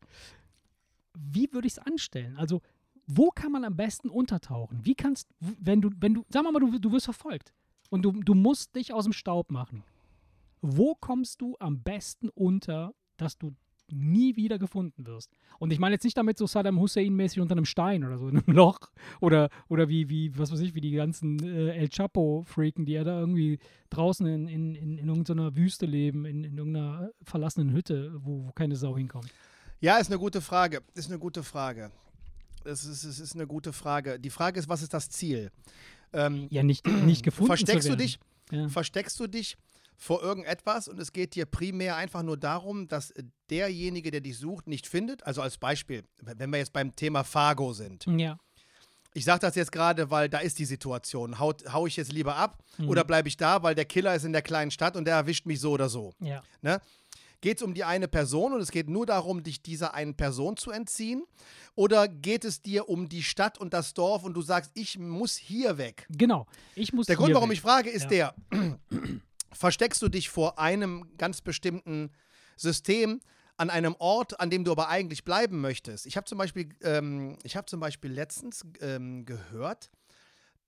wie 1.14 1.52
würde 1.52 1.66
ich 1.66 1.74
es 1.74 1.78
anstellen? 1.78 2.36
Also, 2.36 2.62
wo 3.06 3.30
kann 3.30 3.52
man 3.52 3.64
am 3.64 3.76
besten 3.76 4.08
untertauchen? 4.08 4.80
Wie 4.84 4.94
kannst, 4.94 5.28
wenn 5.40 5.80
du, 5.80 5.90
wenn 6.00 6.14
du, 6.14 6.24
sagen 6.28 6.46
wir 6.46 6.52
mal, 6.52 6.60
du, 6.60 6.78
du 6.78 6.92
wirst 6.92 7.06
verfolgt 7.06 7.52
und 7.90 8.02
du, 8.02 8.12
du 8.12 8.34
musst 8.34 8.74
dich 8.74 8.92
aus 8.92 9.04
dem 9.04 9.12
Staub 9.12 9.50
machen. 9.50 9.84
Wo 10.60 10.94
kommst 10.94 11.40
du 11.40 11.56
am 11.60 11.82
besten 11.82 12.28
unter, 12.30 12.94
dass 13.16 13.38
du 13.38 13.54
nie 13.90 14.36
wieder 14.36 14.58
gefunden 14.58 15.06
wirst? 15.06 15.30
Und 15.58 15.72
ich 15.72 15.78
meine 15.78 15.94
jetzt 15.94 16.04
nicht 16.04 16.16
damit 16.16 16.38
so 16.38 16.46
Saddam 16.46 16.78
Hussein-mäßig 16.80 17.40
unter 17.40 17.52
einem 17.52 17.64
Stein 17.64 18.04
oder 18.04 18.18
so 18.18 18.28
in 18.28 18.38
einem 18.38 18.44
Loch 18.56 18.78
oder, 19.20 19.48
oder 19.68 19.88
wie, 19.88 20.08
wie, 20.08 20.36
was 20.38 20.52
weiß 20.52 20.60
ich, 20.60 20.74
wie 20.74 20.80
die 20.80 20.92
ganzen 20.92 21.42
äh, 21.42 21.76
El 21.76 21.88
Chapo-Freaken, 21.88 22.84
die 22.86 22.92
ja 22.92 23.04
da 23.04 23.18
irgendwie 23.20 23.58
draußen 23.90 24.26
in, 24.26 24.48
in, 24.48 24.74
in, 24.74 24.98
in 24.98 25.08
irgendeiner 25.08 25.56
Wüste 25.56 25.86
leben, 25.86 26.24
in, 26.24 26.44
in 26.44 26.58
irgendeiner 26.58 27.10
verlassenen 27.22 27.72
Hütte, 27.72 28.12
wo, 28.22 28.46
wo 28.46 28.52
keine 28.52 28.76
Sau 28.76 28.96
hinkommt. 28.96 29.30
Ja, 29.80 29.98
ist 29.98 30.10
eine 30.10 30.18
gute 30.18 30.40
Frage. 30.40 30.82
Ist 30.94 31.08
eine 31.08 31.18
gute 31.18 31.42
Frage. 31.42 31.90
Es 32.64 32.84
ist, 32.84 33.04
es 33.04 33.20
ist 33.20 33.34
eine 33.34 33.46
gute 33.46 33.72
Frage. 33.72 34.18
Die 34.18 34.30
Frage 34.30 34.58
ist, 34.58 34.68
was 34.68 34.82
ist 34.82 34.92
das 34.92 35.08
Ziel? 35.08 35.50
Ähm, 36.12 36.48
Ja, 36.50 36.62
nicht, 36.62 36.86
nicht 36.86 37.22
gefunden 37.24 37.46
versteckst 37.48 37.82
zu 37.84 37.92
du 37.94 37.98
werden. 37.98 38.06
dich? 38.06 38.18
Ja. 38.50 38.68
Versteckst 38.68 39.20
du 39.20 39.26
dich 39.26 39.56
vor 40.00 40.22
irgendetwas 40.22 40.86
und 40.88 40.98
es 41.00 41.12
geht 41.12 41.34
dir 41.34 41.44
primär 41.44 41.96
einfach 41.96 42.22
nur 42.22 42.36
darum, 42.36 42.86
dass 42.88 43.12
derjenige, 43.50 44.10
der 44.12 44.20
dich 44.20 44.38
sucht, 44.38 44.68
nicht 44.68 44.86
findet? 44.86 45.24
Also 45.26 45.42
als 45.42 45.58
Beispiel, 45.58 46.04
wenn 46.22 46.50
wir 46.50 46.58
jetzt 46.58 46.72
beim 46.72 46.94
Thema 46.94 47.24
Fargo 47.24 47.72
sind. 47.72 48.06
Ja. 48.06 48.38
Ich 49.14 49.24
sage 49.24 49.40
das 49.40 49.56
jetzt 49.56 49.72
gerade, 49.72 50.10
weil 50.12 50.28
da 50.28 50.38
ist 50.38 50.58
die 50.60 50.66
Situation. 50.66 51.38
Hau, 51.40 51.52
hau 51.72 51.86
ich 51.86 51.96
jetzt 51.96 52.12
lieber 52.12 52.36
ab 52.36 52.62
Mhm. 52.76 52.88
oder 52.90 53.02
bleibe 53.02 53.26
ich 53.28 53.36
da, 53.36 53.62
weil 53.64 53.74
der 53.74 53.86
Killer 53.86 54.14
ist 54.14 54.24
in 54.24 54.32
der 54.32 54.42
kleinen 54.42 54.70
Stadt 54.70 54.96
und 54.96 55.04
der 55.06 55.16
erwischt 55.16 55.46
mich 55.46 55.58
so 55.60 55.72
oder 55.72 55.88
so? 55.88 56.12
Ja. 56.20 56.42
Ne? 56.62 56.80
Geht 57.40 57.56
es 57.58 57.62
um 57.62 57.72
die 57.74 57.84
eine 57.84 58.06
Person 58.06 58.52
und 58.52 58.60
es 58.60 58.70
geht 58.70 58.88
nur 58.88 59.06
darum, 59.06 59.42
dich 59.42 59.62
dieser 59.62 59.94
einen 59.94 60.14
Person 60.16 60.56
zu 60.56 60.70
entziehen? 60.70 61.24
Oder 61.74 62.06
geht 62.08 62.44
es 62.44 62.62
dir 62.62 62.88
um 62.88 63.08
die 63.08 63.22
Stadt 63.22 63.58
und 63.58 63.72
das 63.74 63.94
Dorf 63.94 64.22
und 64.24 64.34
du 64.34 64.42
sagst, 64.42 64.70
ich 64.74 64.98
muss 64.98 65.36
hier 65.36 65.78
weg? 65.78 66.06
Genau. 66.10 66.46
Ich 66.76 66.92
muss 66.92 67.06
Der 67.06 67.16
Grund, 67.16 67.34
warum 67.34 67.48
weg. 67.50 67.56
ich 67.56 67.60
frage, 67.62 67.90
ist 67.90 68.10
Ja. 68.10 68.34
der, 68.50 68.78
versteckst 69.52 70.00
du 70.02 70.08
dich 70.08 70.28
vor 70.28 70.58
einem 70.58 71.16
ganz 71.16 71.40
bestimmten 71.40 72.10
System 72.56 73.20
an 73.56 73.70
einem 73.70 73.96
Ort, 73.98 74.38
an 74.40 74.50
dem 74.50 74.64
du 74.64 74.72
aber 74.72 74.88
eigentlich 74.88 75.24
bleiben 75.24 75.60
möchtest? 75.60 76.06
Ich 76.06 76.16
habe 76.16 76.24
zum 76.26 76.38
Beispiel, 76.38 76.68
ähm, 76.82 77.36
ich 77.42 77.56
habe 77.56 77.66
zum 77.66 77.80
Beispiel 77.80 78.12
letztens 78.12 78.64
ähm, 78.80 79.24
gehört, 79.24 79.90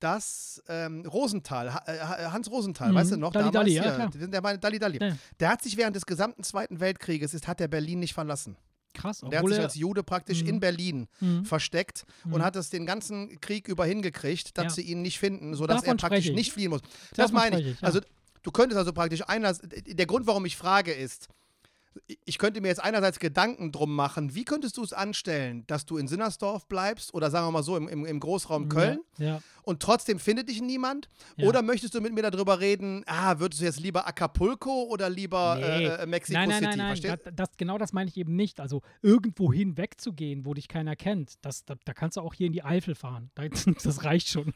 dass 0.00 0.62
ähm, 0.68 1.04
Rosenthal, 1.06 1.74
ha, 1.74 1.82
äh, 1.86 1.98
Hans 2.30 2.50
Rosenthal, 2.50 2.90
Mhm. 2.90 2.94
weißt 2.94 3.12
du 3.12 3.16
noch, 3.18 3.32
Dalli 3.32 3.50
damals 3.50 3.54
Dalli, 3.54 3.74
ja, 3.74 3.94
klar. 3.94 4.08
der 4.28 4.42
war 4.42 4.56
Dalli 4.56 4.78
Dalli. 4.78 4.98
Ja. 5.00 5.16
Der 5.38 5.48
hat 5.50 5.62
sich 5.62 5.76
während 5.76 5.94
des 5.94 6.06
gesamten 6.06 6.42
Zweiten 6.42 6.80
Weltkrieges, 6.80 7.34
ist, 7.34 7.46
hat 7.46 7.60
er 7.60 7.68
Berlin 7.68 8.00
nicht 8.00 8.14
verlassen. 8.14 8.56
Krass. 8.94 9.22
Und 9.22 9.30
der 9.32 9.40
hat 9.40 9.48
sich 9.48 9.58
als 9.60 9.74
Jude 9.76 10.02
praktisch 10.02 10.42
Mhm. 10.42 10.48
in 10.48 10.60
Berlin 10.60 11.06
Mhm. 11.20 11.44
versteckt 11.44 12.04
und 12.24 12.38
Mhm. 12.38 12.42
hat 12.42 12.56
es 12.56 12.70
den 12.70 12.86
ganzen 12.86 13.40
Krieg 13.40 13.68
über 13.68 13.84
hingekriegt, 13.84 14.56
dass 14.58 14.64
Ja. 14.64 14.70
sie 14.70 14.82
ihn 14.82 15.02
nicht 15.02 15.18
finden, 15.18 15.54
sodass 15.54 15.82
Davon 15.82 15.96
er 15.98 16.08
praktisch 16.08 16.30
nicht 16.30 16.50
fliehen 16.52 16.70
muss. 16.70 16.80
Das 17.10 17.16
Davon 17.30 17.34
meine 17.34 17.60
ich. 17.60 17.66
ich, 17.68 17.80
ja. 17.80 17.86
Also 17.86 18.00
du 18.42 18.50
könntest 18.50 18.78
also 18.78 18.92
praktisch 18.92 19.22
einer, 19.28 19.52
der 19.54 20.06
Grund, 20.06 20.26
warum 20.26 20.44
ich 20.44 20.56
frage, 20.56 20.92
ist, 20.92 21.28
ich 22.24 22.38
könnte 22.38 22.60
mir 22.60 22.68
jetzt 22.68 22.82
einerseits 22.82 23.18
Gedanken 23.18 23.72
drum 23.72 23.94
machen, 23.94 24.34
wie 24.34 24.44
könntest 24.44 24.76
du 24.76 24.84
es 24.84 24.92
anstellen, 24.92 25.64
dass 25.66 25.86
du 25.86 25.96
in 25.96 26.06
Sinnersdorf 26.06 26.68
bleibst 26.68 27.12
oder 27.14 27.30
sagen 27.30 27.48
wir 27.48 27.50
mal 27.50 27.62
so 27.64 27.76
im, 27.76 27.88
im, 27.88 28.06
im 28.06 28.20
Großraum 28.20 28.68
Köln 28.68 29.00
Ja. 29.18 29.26
ja. 29.26 29.42
und 29.64 29.82
trotzdem 29.82 30.20
findet 30.20 30.48
dich 30.48 30.62
niemand? 30.62 31.08
Ja. 31.36 31.48
Oder 31.48 31.62
möchtest 31.62 31.94
du 31.96 32.00
mit 32.00 32.14
mir 32.14 32.22
darüber 32.22 32.60
reden, 32.60 33.02
ah, 33.06 33.40
würdest 33.40 33.60
du 33.60 33.64
jetzt 33.64 33.80
lieber 33.80 34.06
Acapulco 34.06 34.84
oder 34.84 35.10
lieber 35.10 35.56
Nee. 35.56 35.86
äh, 35.86 36.02
äh, 36.02 36.06
Mexico 36.06 36.38
nein, 36.38 36.48
nein, 36.48 36.58
City? 36.58 36.68
nein, 36.68 36.78
nein. 36.78 36.86
Verstehst? 36.96 37.26
Das, 37.26 37.34
das, 37.34 37.56
genau 37.56 37.76
das 37.76 37.92
meine 37.92 38.08
ich 38.08 38.16
eben 38.16 38.36
nicht. 38.36 38.60
Also 38.60 38.82
irgendwo 39.02 39.52
hin 39.52 39.76
wegzugehen, 39.76 40.44
wo 40.46 40.54
dich 40.54 40.68
keiner 40.68 40.94
kennt, 40.94 41.44
das, 41.44 41.64
da, 41.64 41.74
da 41.84 41.92
kannst 41.92 42.16
du 42.16 42.20
auch 42.20 42.34
hier 42.34 42.46
in 42.46 42.52
die 42.52 42.62
Eifel 42.62 42.94
fahren. 42.94 43.30
Da, 43.34 43.48
das 43.82 44.04
reicht 44.04 44.28
schon. 44.28 44.54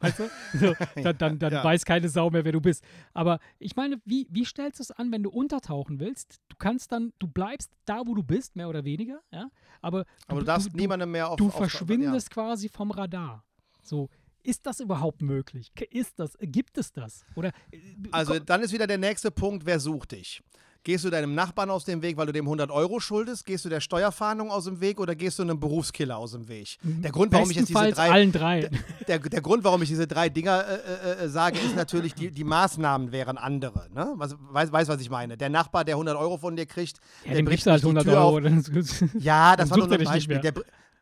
Weißt 0.00 0.18
du? 0.18 0.28
So, 0.54 0.74
dann 1.02 1.18
dann, 1.18 1.38
dann 1.38 1.52
Ja. 1.52 1.64
weiß 1.64 1.84
keine 1.84 2.08
Sau 2.08 2.30
mehr, 2.30 2.44
wer 2.44 2.52
du 2.52 2.60
bist. 2.60 2.84
Aber 3.14 3.38
ich 3.58 3.76
meine, 3.76 4.00
wie, 4.04 4.26
wie 4.30 4.44
stellst 4.44 4.78
du 4.78 4.82
es 4.82 4.90
an, 4.90 5.10
wenn 5.12 5.22
du 5.22 5.30
untertauchen 5.30 5.98
willst? 6.00 6.40
Du 6.48 6.56
kannst 6.56 6.92
dann, 6.92 7.12
du 7.18 7.26
bleibst 7.26 7.70
da, 7.84 8.02
wo 8.06 8.14
du 8.14 8.22
bist, 8.22 8.56
mehr 8.56 8.68
oder 8.68 8.84
weniger, 8.84 9.20
ja. 9.32 9.48
Aber, 9.80 10.04
Aber 10.26 10.40
du 10.40 10.46
darfst 10.46 10.74
niemandem 10.74 11.10
mehr 11.10 11.28
auf 11.28 11.36
du 11.36 11.48
auf- 11.48 11.56
verschwindest 11.56 12.30
quasi 12.30 12.68
vom 12.68 12.90
Radar. 12.90 13.44
So, 13.82 14.08
ist 14.44 14.66
das 14.66 14.80
überhaupt 14.80 15.22
möglich? 15.22 15.72
Ist 15.90 16.18
das, 16.18 16.36
gibt 16.40 16.76
es 16.78 16.92
das? 16.92 17.24
Oder 17.36 17.48
äh, 17.70 17.78
Also 18.10 18.38
dann 18.38 18.60
ist 18.62 18.72
wieder 18.72 18.86
der 18.86 18.98
nächste 18.98 19.30
Punkt, 19.30 19.64
wer 19.66 19.78
sucht 19.80 20.12
dich? 20.12 20.42
Gehst 20.84 21.04
du 21.04 21.10
deinem 21.10 21.34
Nachbarn 21.36 21.70
aus 21.70 21.84
dem 21.84 22.02
Weg, 22.02 22.16
weil 22.16 22.26
du 22.26 22.32
dem 22.32 22.44
100 22.46 22.70
Euro 22.72 22.98
schuldest? 22.98 23.46
Gehst 23.46 23.64
du 23.64 23.68
der 23.68 23.80
Steuerfahndung 23.80 24.50
aus 24.50 24.64
dem 24.64 24.80
Weg 24.80 24.98
oder 24.98 25.14
gehst 25.14 25.38
du 25.38 25.44
einem 25.44 25.60
Berufskiller 25.60 26.16
aus 26.16 26.32
dem 26.32 26.48
Weg? 26.48 26.76
Der 26.82 27.12
Grund, 27.12 27.32
warum 27.32 27.48
ich 27.50 27.56
jetzt 27.56 27.68
diese 27.68 27.92
drei, 27.92 28.10
allen 28.10 28.32
drei. 28.32 28.68
der, 29.06 29.20
der 29.20 29.40
Grund, 29.42 29.62
warum 29.62 29.80
ich 29.82 29.88
diese 29.88 30.08
drei 30.08 30.28
Dinger 30.28 30.64
äh, 30.66 30.74
äh, 30.74 31.24
äh, 31.24 31.28
sage, 31.28 31.56
ist 31.60 31.76
natürlich, 31.76 32.14
die, 32.14 32.32
die 32.32 32.42
Maßnahmen 32.42 33.12
wären 33.12 33.38
andere. 33.38 33.88
Ne? 33.94 34.12
Was, 34.16 34.34
weiß, 34.40 34.72
weiß, 34.72 34.88
was 34.88 35.00
ich 35.00 35.08
meine. 35.08 35.36
Der 35.36 35.50
Nachbar, 35.50 35.84
der 35.84 35.94
100 35.94 36.16
Euro 36.16 36.36
von 36.38 36.56
dir 36.56 36.66
kriegt, 36.66 36.98
Ja, 37.26 37.34
der 37.34 37.42
bricht 37.44 37.64
halt 37.66 37.84
nicht 37.84 37.94
die 37.96 37.98
100 37.98 38.04
Tür 38.04 38.16
Euro. 38.18 39.18
Ja, 39.20 39.54
das 39.54 39.70
war 39.70 39.78
nur 39.78 39.90
ein 39.92 40.02
Beispiel. 40.04 40.40
Der, 40.40 40.52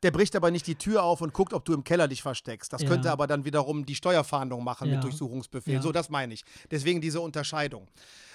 der 0.02 0.10
bricht 0.10 0.36
aber 0.36 0.50
nicht 0.50 0.66
die 0.66 0.74
Tür 0.74 1.02
auf 1.04 1.22
und 1.22 1.32
guckt, 1.32 1.54
ob 1.54 1.64
du 1.64 1.72
im 1.72 1.84
Keller 1.84 2.06
dich 2.06 2.20
versteckst. 2.20 2.70
Das 2.72 2.82
Ja. 2.82 2.88
könnte 2.88 3.10
aber 3.10 3.26
dann 3.26 3.46
wiederum 3.46 3.86
die 3.86 3.94
Steuerfahndung 3.94 4.62
machen 4.62 4.88
Ja. 4.88 4.96
mit 4.96 5.04
Durchsuchungsbefehl. 5.04 5.74
Ja. 5.74 5.82
So, 5.82 5.90
das 5.90 6.10
meine 6.10 6.34
ich. 6.34 6.44
Deswegen 6.70 7.00
diese 7.00 7.20
Unterscheidung. 7.22 7.88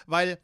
Weil 0.08 0.40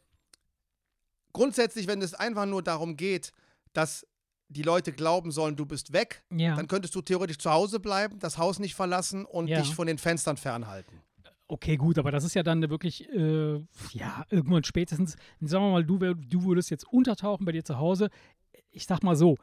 grundsätzlich, 1.33 1.87
wenn 1.87 2.01
es 2.01 2.13
einfach 2.13 2.45
nur 2.45 2.61
darum 2.61 2.97
geht, 2.97 3.31
dass 3.73 4.05
die 4.49 4.63
Leute 4.63 4.91
glauben 4.91 5.31
sollen, 5.31 5.55
du 5.55 5.65
bist 5.65 5.93
weg, 5.93 6.23
ja. 6.29 6.55
dann 6.55 6.67
könntest 6.67 6.93
du 6.95 7.01
theoretisch 7.01 7.37
zu 7.37 7.51
Hause 7.51 7.79
bleiben, 7.79 8.19
das 8.19 8.37
Haus 8.37 8.59
nicht 8.59 8.75
verlassen 8.75 9.25
und 9.25 9.47
Ja. 9.47 9.61
dich 9.61 9.73
von 9.73 9.87
den 9.87 9.97
Fenstern 9.97 10.37
fernhalten. 10.37 10.99
Okay, 11.47 11.75
gut, 11.75 11.97
aber 11.97 12.11
das 12.11 12.23
ist 12.23 12.33
ja 12.33 12.43
dann 12.43 12.69
wirklich, 12.69 13.09
äh, 13.09 13.55
ja, 13.91 14.25
irgendwann 14.29 14.63
spätestens, 14.63 15.17
sagen 15.41 15.65
wir 15.65 15.71
mal, 15.71 15.85
du, 15.85 15.97
du 15.97 16.43
würdest 16.43 16.69
jetzt 16.69 16.87
untertauchen 16.87 17.45
bei 17.45 17.51
dir 17.51 17.63
zu 17.63 17.77
Hause. 17.77 18.09
Ich 18.71 18.85
sag 18.85 19.03
mal 19.03 19.15
so, 19.17 19.37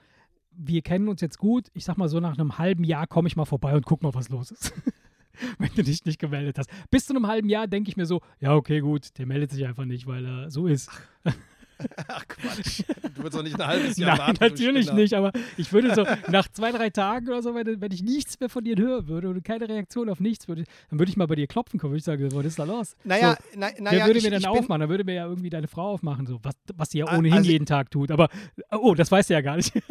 wir 0.51 0.83
kennen 0.83 1.09
uns 1.09 1.21
jetzt 1.21 1.39
gut. 1.39 1.69
Ich 1.75 1.85
sag 1.85 1.99
mal 1.99 2.09
so, 2.09 2.19
nach 2.19 2.39
einem 2.39 2.57
halben 2.57 2.83
Jahr 2.85 3.07
komme 3.07 3.29
ich 3.29 3.37
mal 3.37 3.45
vorbei 3.45 3.75
und 3.75 3.85
guck 3.85 4.03
mal, 4.03 4.15
was 4.15 4.31
los 4.31 4.51
ist. 4.51 4.73
wenn 5.59 5.71
du 5.75 5.83
dich 5.83 6.05
nicht 6.05 6.19
gemeldet 6.19 6.59
hast. 6.59 6.71
Bis 6.91 7.07
zu 7.07 7.15
einem 7.15 7.27
halben 7.27 7.49
Jahr 7.49 7.67
denke 7.67 7.91
ich 7.91 7.97
mir 7.97 8.07
so, 8.07 8.23
ja, 8.41 8.55
okay, 8.55 8.81
gut, 8.81 9.19
der 9.19 9.27
meldet 9.27 9.51
sich 9.51 9.67
einfach 9.67 9.85
nicht, 9.85 10.07
weil 10.07 10.25
er 10.25 10.51
so 10.51 10.67
ist. 10.67 10.91
Ach 12.09 12.27
Quatsch. 12.27 12.83
Du 13.15 13.19
würdest 13.19 13.37
doch 13.37 13.43
nicht 13.43 13.61
ein 13.61 13.67
halbes 13.67 13.97
Jahr 13.97 14.11
Nein, 14.11 14.19
warten. 14.19 14.39
natürlich 14.41 14.93
nicht, 14.93 15.15
aber 15.15 15.33
ich 15.57 15.73
würde 15.73 15.95
so 15.95 16.05
nach 16.31 16.49
zwei, 16.49 16.73
drei 16.73 16.91
Tagen 16.91 17.29
oder 17.29 17.43
so, 17.43 17.55
wenn, 17.55 17.81
wenn 17.81 17.93
ich 17.93 18.03
nichts 18.03 18.39
mehr 18.41 18.49
von 18.49 18.65
dir 18.65 18.77
hören 18.77 19.07
würde 19.07 19.29
und 19.29 19.43
keine 19.45 19.69
Reaktion 19.69 20.09
auf 20.09 20.21
nichts 20.21 20.49
würde, 20.49 20.65
dann 20.91 20.99
würde 20.99 21.11
ich 21.11 21.17
mal 21.17 21.27
bei 21.27 21.37
dir 21.37 21.47
klopfen 21.47 21.79
kommen. 21.79 21.93
Würde 21.93 21.99
ich 21.99 22.05
sagen, 22.05 22.29
was 22.33 22.45
ist 22.45 22.59
da 22.59 22.65
los? 22.65 22.97
Naja, 23.05 23.37
so, 23.53 23.59
na, 23.59 23.71
Wer 23.79 24.07
würde 24.07 24.19
ich, 24.19 24.25
mir 24.25 24.31
dann 24.31 24.45
aufmachen? 24.47 24.81
Dann 24.81 24.91
würde 24.91 25.05
mir 25.05 25.15
ja 25.15 25.27
irgendwie 25.27 25.51
deine 25.51 25.69
Frau 25.69 25.93
aufmachen, 25.93 26.27
so, 26.27 26.41
was, 26.43 26.55
was 26.75 26.91
sie 26.91 26.99
ja 26.99 27.17
ohnehin 27.17 27.39
also- 27.39 27.51
jeden 27.51 27.67
Tag 27.67 27.91
tut. 27.91 28.11
Aber, 28.11 28.29
oh, 28.71 28.95
das 28.95 29.11
weißt 29.11 29.31
du 29.31 29.35
ja 29.35 29.41
gar 29.41 29.57
nicht. 29.57 29.73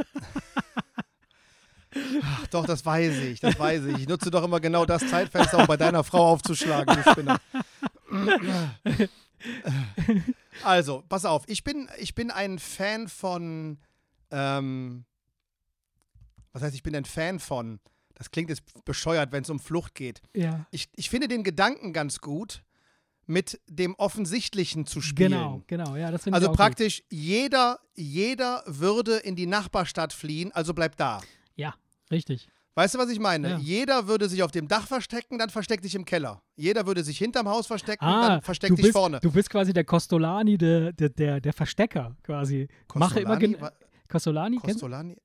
Ach, 2.22 2.48
doch, 2.48 2.66
das 2.66 2.86
weiß 2.86 3.18
ich, 3.24 3.40
das 3.40 3.58
weiß 3.58 3.86
ich. 3.86 4.00
Ich 4.00 4.08
nutze 4.08 4.30
doch 4.30 4.44
immer 4.44 4.60
genau 4.60 4.86
das 4.86 5.08
Zeitfenster, 5.08 5.58
um 5.60 5.68
bei 5.68 5.78
deiner 5.78 6.04
Frau 6.04 6.28
aufzuschlagen, 6.28 6.96
du 6.96 7.12
Spinner. 7.12 7.40
Also, 10.64 11.04
pass 11.08 11.26
auf, 11.26 11.44
ich 11.48 11.64
bin, 11.64 11.90
ich 11.98 12.16
bin 12.16 12.32
ein 12.32 12.60
Fan 12.60 13.08
von, 13.08 13.80
ähm, 14.32 15.06
was 16.54 16.62
heißt, 16.64 16.76
ich 16.76 16.84
bin 16.84 16.96
ein 16.96 17.06
Fan 17.06 17.40
von, 17.40 17.80
das 18.16 18.32
klingt 18.32 18.50
jetzt 18.50 18.64
bescheuert, 18.86 19.32
wenn 19.32 19.44
es 19.44 19.50
um 19.50 19.60
Flucht 19.60 19.96
geht. 19.96 20.22
ja. 20.34 20.66
Ich, 20.72 20.90
ich 20.96 21.10
finde 21.10 21.28
den 21.28 21.44
Gedanken 21.44 21.94
ganz 21.94 22.20
gut, 22.20 22.64
mit 23.28 23.60
dem 23.68 23.94
Offensichtlichen 23.96 24.86
zu 24.86 25.02
spielen. 25.02 25.32
Genau, 25.32 25.62
genau, 25.68 25.96
ja, 25.98 26.12
das 26.12 26.24
finde 26.24 26.36
Also 26.36 26.48
ich 26.48 26.52
auch 26.52 26.56
praktisch 26.56 27.04
jeder, 27.10 27.80
jeder 27.94 28.64
würde 28.66 29.18
in 29.18 29.36
die 29.36 29.46
Nachbarstadt 29.46 30.14
fliehen, 30.14 30.52
also 30.54 30.74
bleibt 30.74 31.00
da. 31.00 31.18
Gut. 31.18 31.28
Ja, 31.56 31.76
richtig. 32.10 32.48
Weißt 32.78 32.94
du, 32.94 33.00
was 33.00 33.10
ich 33.10 33.20
meine? 33.20 33.50
Ja. 33.50 33.58
Jeder 33.58 34.08
würde 34.08 34.30
sich 34.30 34.44
auf 34.44 34.52
dem 34.52 34.68
Dach 34.68 34.86
verstecken, 34.86 35.40
dann 35.40 35.50
versteck 35.50 35.82
dich 35.82 35.96
im 35.96 36.06
Keller. 36.06 36.44
Jeder 36.56 36.86
würde 36.86 37.04
sich 37.04 37.18
hinterm 37.18 37.50
Haus 37.50 37.66
verstecken, 37.66 38.06
Ah, 38.06 38.28
dann 38.28 38.42
versteck 38.44 38.70
dich 38.76 38.84
bist, 38.86 38.92
vorne. 38.96 39.20
Du 39.20 39.32
bist 39.32 39.50
quasi 39.50 39.74
der 39.74 39.84
Costolani, 39.84 40.60
der, 40.60 40.94
der, 40.94 41.10
der, 41.10 41.42
der 41.42 41.54
Verstecker 41.54 42.16
quasi. 42.22 42.68
Mache 42.94 43.22
immer 43.22 43.40
Costolani? 44.08 44.58
Costolani, 44.58 45.18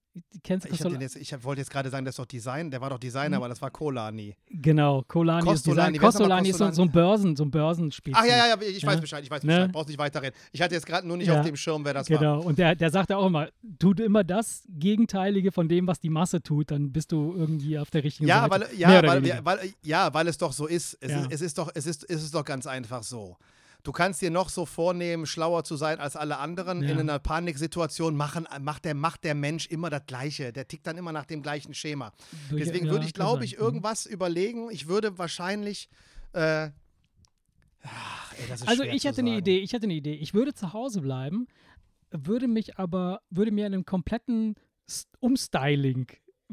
kennst, 0.43 0.67
Ich, 0.67 0.79
jetzt, 0.81 1.17
ich 1.17 1.45
wollte 1.45 1.61
jetzt 1.61 1.71
gerade 1.71 1.89
sagen, 1.91 2.05
das 2.05 2.13
ist 2.13 2.19
doch 2.19 2.27
Design. 2.27 2.71
Der 2.71 2.81
war 2.81 2.91
doch 2.91 2.99
Designer, 2.99 3.37
aber 3.39 3.49
das 3.49 3.61
war 3.63 3.71
Colani. 3.71 4.37
Genau, 4.51 5.03
Colani 5.09 5.41
ist 5.41 5.65
Costolani. 5.65 5.93
Design. 5.93 6.03
Wer 6.03 6.09
ist 6.09 6.15
nochmal 6.15 6.39
Costolani 6.43 6.49
ist 6.51 6.59
so, 6.59 6.71
so 6.73 6.83
ein 6.83 6.91
Börsen, 6.93 7.37
so 7.37 7.45
ein 7.45 7.51
Börsenspiel. 7.51 8.15
Ach 8.17 8.25
ja, 8.25 8.37
ja, 8.37 8.47
ja, 8.49 8.57
ich 8.61 8.85
weiß 8.85 8.95
Ja. 8.95 9.01
Bescheid, 9.01 9.25
ich 9.25 9.31
weiß 9.31 9.43
Ne? 9.45 9.55
Bescheid. 9.55 9.73
Brauchst 9.73 9.89
nicht 9.89 9.99
weiterreden. 9.99 10.35
Ich 10.53 10.61
hatte 10.63 10.75
jetzt 10.75 10.87
gerade 10.87 11.07
nur 11.07 11.17
nicht 11.17 11.29
Ja. 11.29 11.41
auf 11.41 11.47
dem 11.47 11.57
Schirm, 11.57 11.85
wer 11.85 11.95
das 11.95 12.11
war. 12.11 12.19
Genau, 12.19 12.41
und 12.43 12.59
der, 12.59 12.75
der 12.75 12.91
sagt 12.91 13.11
ja 13.11 13.17
auch 13.17 13.27
immer, 13.27 13.49
tut 13.79 14.01
immer 14.01 14.25
das 14.25 14.65
Gegenteilige 14.69 15.53
von 15.53 15.69
dem, 15.69 15.87
was 15.87 16.01
die 16.01 16.11
Masse 16.11 16.43
tut, 16.43 16.71
dann 16.71 16.93
bist 16.93 17.13
du 17.13 17.35
irgendwie 17.37 17.79
auf 17.79 17.91
der 17.91 18.05
richtigen 18.05 18.29
Ja, 18.29 18.49
Seite. 18.49 18.51
weil, 18.71 18.79
ja, 18.79 19.03
weil, 19.03 19.45
weil, 19.45 19.73
ja, 19.83 20.13
weil 20.13 20.29
es 20.29 20.39
doch 20.39 20.53
so 20.53 20.67
ist. 20.67 20.97
Es, 21.01 21.11
Ja. 21.11 21.21
ist, 21.21 21.33
es 21.33 21.41
ist 21.41 21.59
doch, 21.59 21.71
es 21.75 21.87
ist, 21.87 22.09
es 22.09 22.23
ist 22.23 22.35
doch 22.35 22.45
ganz 22.45 22.67
einfach 22.67 23.03
so. 23.03 23.37
Du 23.83 23.91
kannst 23.91 24.23
dir 24.23 24.31
noch 24.31 24.49
so 24.49 24.65
vornehmen, 24.65 25.27
schlauer 25.27 25.65
zu 25.65 25.77
sein 25.77 25.99
als 25.99 26.15
alle 26.15 26.39
anderen. 26.39 26.83
Ja. 26.83 26.91
In 26.91 27.01
einer 27.01 27.19
Paniksituation 27.19 28.15
machen, 28.15 28.47
macht, 28.61 28.85
der, 28.85 28.95
macht 28.95 29.25
der 29.25 29.35
Mensch 29.35 29.67
immer 29.67 29.91
das 29.91 30.07
Gleiche. 30.07 30.53
Der 30.53 30.69
tickt 30.69 30.87
dann 30.87 30.97
immer 30.97 31.11
nach 31.11 31.27
dem 31.27 31.43
gleichen 31.43 31.75
Schema. 31.75 32.13
Deswegen 32.51 32.87
ja, 32.87 32.93
würde 32.93 33.07
ich, 33.07 33.13
glaube 33.13 33.45
ich, 33.45 33.57
irgendwas 33.57 34.07
überlegen. 34.07 34.71
Ich 34.71 34.87
würde 34.87 35.19
wahrscheinlich. 35.19 35.89
Äh, 36.33 36.71
ach, 37.83 38.35
ey, 38.35 38.67
Also 38.67 38.85
ich 38.85 39.07
hatte 39.07 39.21
eine. 39.21 39.37
Idee, 39.37 39.59
ich 39.59 39.75
hatte 39.75 39.85
eine 39.85 39.95
Idee. 39.95 40.15
Ich 40.15 40.33
würde 40.33 40.55
zu 40.55 40.73
Hause 40.73 41.01
bleiben, 41.01 41.49
würde 42.13 42.47
mich 42.47 42.79
aber, 42.79 43.21
würde 43.31 43.51
mir 43.51 43.67
einen 43.67 43.85
kompletten 43.85 44.55
Umstyling, 45.19 46.07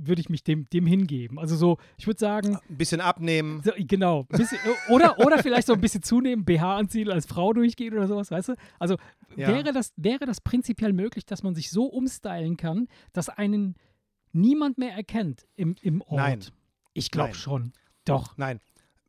würde 0.07 0.21
ich 0.21 0.29
mich 0.29 0.43
dem, 0.43 0.69
dem 0.69 0.85
hingeben. 0.85 1.39
Also 1.39 1.55
so, 1.55 1.77
ich 1.97 2.07
würde 2.07 2.19
sagen, 2.19 2.57
Ein 2.69 2.77
bisschen 2.77 3.01
abnehmen. 3.01 3.62
so, 3.63 3.71
genau, 3.77 4.23
bisschen, 4.23 4.57
oder, 4.89 5.17
oder 5.19 5.41
vielleicht 5.43 5.67
so 5.67 5.73
ein 5.73 5.81
bisschen 5.81 6.01
zunehmen, 6.03 6.45
BH 6.45 6.77
anziehen, 6.77 7.09
als 7.12 7.25
Frau 7.25 7.53
durchgehen 7.53 7.93
oder 7.93 8.07
sowas, 8.07 8.31
weißt 8.31 8.49
du? 8.49 8.55
Also 8.79 8.97
Ja. 9.35 9.47
wäre, 9.49 9.71
das, 9.73 9.93
wäre 9.97 10.25
das 10.25 10.41
prinzipiell 10.41 10.93
möglich, 10.93 11.25
dass 11.25 11.43
man 11.43 11.55
sich 11.55 11.69
so 11.71 11.85
umstylen 11.85 12.57
kann, 12.57 12.88
dass 13.13 13.29
einen 13.29 13.75
niemand 14.31 14.77
mehr 14.77 14.93
erkennt 14.93 15.45
im, 15.55 15.75
im 15.81 16.01
Ort? 16.01 16.12
Nein. 16.17 16.39
Ich 16.93 17.12
glaube 17.12 17.35
schon. 17.35 17.73
Doch. 18.05 18.38
Nein. 18.38 18.59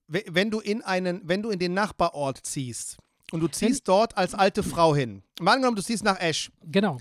We- 0.08 0.24
Wenn 0.28 0.50
du 0.50 0.60
in 0.60 0.82
einen, 0.82 1.22
wenn 1.28 1.42
du 1.42 1.50
in 1.50 1.58
den 1.58 1.72
Nachbarort 1.74 2.38
ziehst 2.44 2.98
und 3.32 3.40
du 3.40 3.48
ziehst 3.48 3.86
dort 3.88 4.16
als 4.16 4.34
alte 4.34 4.62
Frau 4.62 4.94
hin. 4.94 5.22
Mal 5.40 5.52
angenommen, 5.54 5.76
du 5.76 5.82
ziehst 5.82 6.04
nach 6.04 6.18
Esch. 6.20 6.50
Genau. 6.64 6.98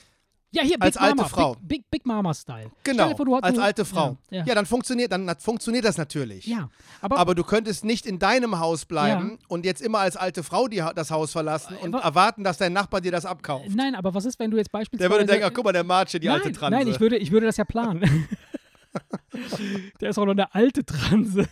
Ja, 0.52 0.64
hier, 0.64 0.78
Big 0.80 0.84
Als 0.84 0.98
alte 0.98 1.16
Mama, 1.18 1.28
Frau. 1.30 1.54
Big, 1.62 1.68
Big, 1.68 1.92
Big 1.92 2.06
Mama-Style. 2.08 2.72
Genau, 2.84 3.16
vor, 3.16 3.44
als 3.44 3.58
alte 3.60 3.86
Frau. 3.86 4.18
Ja, 4.32 4.40
Ja, 4.40 4.46
ja. 4.48 4.56
dann, 4.56 4.66
funktioniert, 4.66 5.12
dann 5.12 5.30
funktioniert 5.38 5.86
das 5.86 5.98
natürlich. 5.98 6.48
ja. 6.48 6.70
aber, 7.02 7.18
Aber 7.20 7.36
du 7.36 7.44
könntest 7.44 7.86
nicht 7.86 8.08
in 8.08 8.18
deinem 8.18 8.60
Haus 8.60 8.86
bleiben 8.86 9.38
und 9.48 9.64
jetzt 9.64 9.80
immer 9.82 10.00
als 10.00 10.18
alte 10.18 10.42
Frau 10.42 10.68
die, 10.68 10.84
das 10.96 11.12
Haus 11.12 11.32
verlassen 11.34 11.76
und 11.82 11.94
Aber- 11.94 12.04
erwarten, 12.04 12.44
dass 12.44 12.58
dein 12.58 12.74
Nachbar 12.74 13.00
dir 13.02 13.12
das 13.12 13.26
abkauft. 13.26 13.70
nein, 13.76 13.94
aber 13.94 14.14
was 14.16 14.26
ist, 14.26 14.40
wenn 14.40 14.50
du 14.50 14.58
jetzt 14.58 14.72
beispielsweise... 14.72 15.08
Der 15.08 15.16
würde 15.20 15.26
denken, 15.32 15.46
ach 15.48 15.54
guck 15.54 15.66
mal, 15.66 15.72
der 15.72 15.84
Marche, 15.84 16.20
die 16.20 16.28
nein, 16.28 16.38
alte 16.38 16.52
Transe. 16.52 16.78
Nein, 16.78 16.88
ich 16.88 17.00
würde, 17.00 17.18
ich 17.18 17.32
würde 17.32 17.46
das 17.46 17.58
ja 17.58 17.64
planen. 17.66 18.28
Der 20.02 20.10
ist 20.10 20.18
auch 20.18 20.26
noch 20.26 20.32
eine 20.34 20.54
alte 20.54 20.84
Transe. 20.86 21.48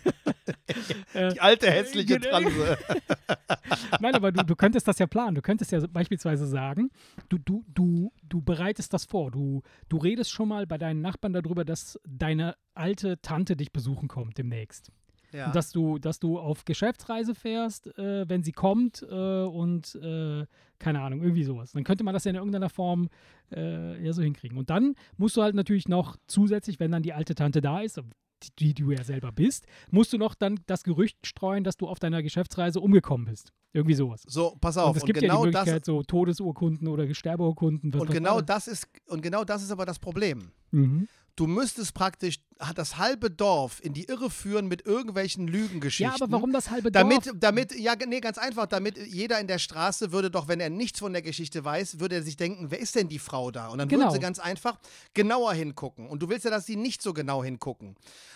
die 1.14 1.40
alte 1.40 1.70
hässliche 1.70 2.18
Genau. 2.18 2.40
Transe. 2.40 2.78
Nein, 4.00 4.14
aber 4.14 4.32
du, 4.32 4.44
du 4.44 4.56
könntest 4.56 4.88
das 4.88 4.98
ja 4.98 5.06
planen. 5.06 5.34
Du 5.34 5.42
könntest 5.42 5.72
ja 5.72 5.80
beispielsweise 5.86 6.46
sagen, 6.46 6.90
du, 7.28 7.38
du, 7.38 7.64
du, 7.68 8.12
du 8.22 8.40
bereitest 8.42 8.92
das 8.92 9.04
vor. 9.04 9.30
Du, 9.30 9.62
du 9.88 9.96
redest 9.98 10.30
schon 10.30 10.48
mal 10.48 10.66
bei 10.66 10.78
deinen 10.78 11.00
Nachbarn 11.00 11.32
darüber, 11.32 11.64
dass 11.64 11.98
deine 12.06 12.56
alte 12.74 13.20
Tante 13.20 13.56
dich 13.56 13.72
besuchen 13.72 14.08
kommt 14.08 14.38
demnächst. 14.38 14.90
Ja. 15.32 15.46
Und 15.46 15.56
dass 15.56 15.70
du, 15.70 15.98
dass 15.98 16.18
du 16.18 16.38
auf 16.38 16.64
Geschäftsreise 16.64 17.34
fährst, 17.34 17.86
äh, 17.98 18.28
wenn 18.28 18.42
sie 18.42 18.52
kommt 18.52 19.02
äh, 19.02 19.42
und 19.44 19.94
äh, 19.96 20.46
keine 20.78 21.00
Ahnung, 21.00 21.22
irgendwie 21.22 21.44
sowas. 21.44 21.72
Dann 21.72 21.84
könnte 21.84 22.04
man 22.04 22.14
das 22.14 22.24
ja 22.24 22.30
in 22.30 22.36
irgendeiner 22.36 22.70
Form 22.70 23.08
äh, 23.52 24.02
ja 24.04 24.12
so 24.12 24.22
hinkriegen. 24.22 24.56
Und 24.56 24.70
dann 24.70 24.94
musst 25.16 25.36
du 25.36 25.42
halt 25.42 25.54
natürlich 25.54 25.88
noch 25.88 26.16
zusätzlich, 26.26 26.80
wenn 26.80 26.90
dann 26.92 27.02
die 27.02 27.12
alte 27.12 27.34
Tante 27.34 27.60
da 27.60 27.80
ist, 27.80 28.00
die, 28.58 28.74
die 28.74 28.82
du 28.84 28.90
ja 28.92 29.02
selber 29.04 29.32
bist, 29.32 29.66
musst 29.90 30.12
du 30.12 30.18
noch 30.18 30.34
dann 30.34 30.60
das 30.66 30.84
Gerücht 30.84 31.26
streuen, 31.26 31.64
dass 31.64 31.76
du 31.76 31.88
auf 31.88 31.98
deiner 31.98 32.22
Geschäftsreise 32.22 32.80
umgekommen 32.80 33.26
bist. 33.26 33.52
Irgendwie 33.72 33.94
sowas. 33.94 34.22
so, 34.26 34.56
pass 34.60 34.76
Und 34.76 34.82
auf. 34.84 34.96
es 34.96 35.02
Und, 35.02 35.06
gibt 35.08 35.20
ja 35.22 35.28
genau 35.28 35.44
die 35.44 35.50
das, 35.50 35.66
Möglichkeit, 35.66 35.84
so 35.84 36.02
Todesurkunden 36.02 36.88
oder 36.88 37.12
Sterbeurkunden. 37.12 37.92
was- 37.92 38.00
und 38.00 38.10
genau 38.10 38.40
das 38.40 38.66
ist 38.66 38.88
und 39.08 39.22
genau 39.22 39.44
das 39.44 39.62
ist 39.62 39.70
aber 39.70 39.84
das 39.84 39.98
Problem. 39.98 40.52
Mhm. 40.70 41.06
Du 41.38 41.46
müsstest 41.46 41.94
praktisch 41.94 42.40
das 42.74 42.96
halbe 42.98 43.30
Dorf 43.30 43.78
in 43.84 43.92
die 43.92 44.06
Irre 44.06 44.28
führen 44.28 44.66
mit 44.66 44.84
irgendwelchen 44.84 45.46
Lügengeschichten. 45.46 46.12
Ja, 46.18 46.20
aber 46.24 46.32
warum 46.32 46.52
das 46.52 46.68
halbe 46.70 46.90
Dorf? 46.90 47.00
Damit, 47.08 47.30
damit, 47.36 47.78
ja, 47.78 47.94
nee, 48.08 48.18
ganz 48.18 48.38
einfach, 48.38 48.66
damit 48.66 48.98
jeder 49.06 49.38
in 49.38 49.46
der 49.46 49.60
Straße 49.60 50.10
würde 50.10 50.32
doch, 50.32 50.48
wenn 50.48 50.58
er 50.58 50.68
nichts 50.68 50.98
von 50.98 51.12
der 51.12 51.22
Geschichte 51.22 51.64
weiß, 51.64 52.00
würde 52.00 52.16
er 52.16 52.22
sich 52.24 52.36
denken, 52.36 52.72
wer 52.72 52.80
ist 52.80 52.96
denn 52.96 53.08
die 53.08 53.20
Frau 53.20 53.52
da? 53.52 53.68
Und 53.68 53.78
dann 53.78 53.86
Genau. 53.86 54.06
würden 54.06 54.14
sie 54.14 54.18
ganz 54.18 54.40
einfach 54.40 54.80
genauer 55.14 55.52
hingucken. 55.54 56.08
Und 56.08 56.20
du 56.20 56.28
willst 56.28 56.44
ja, 56.44 56.50
dass 56.50 56.66
sie 56.66 56.74
nicht 56.74 57.02
so 57.02 57.12
genau 57.14 57.44
hingucken. 57.44 57.94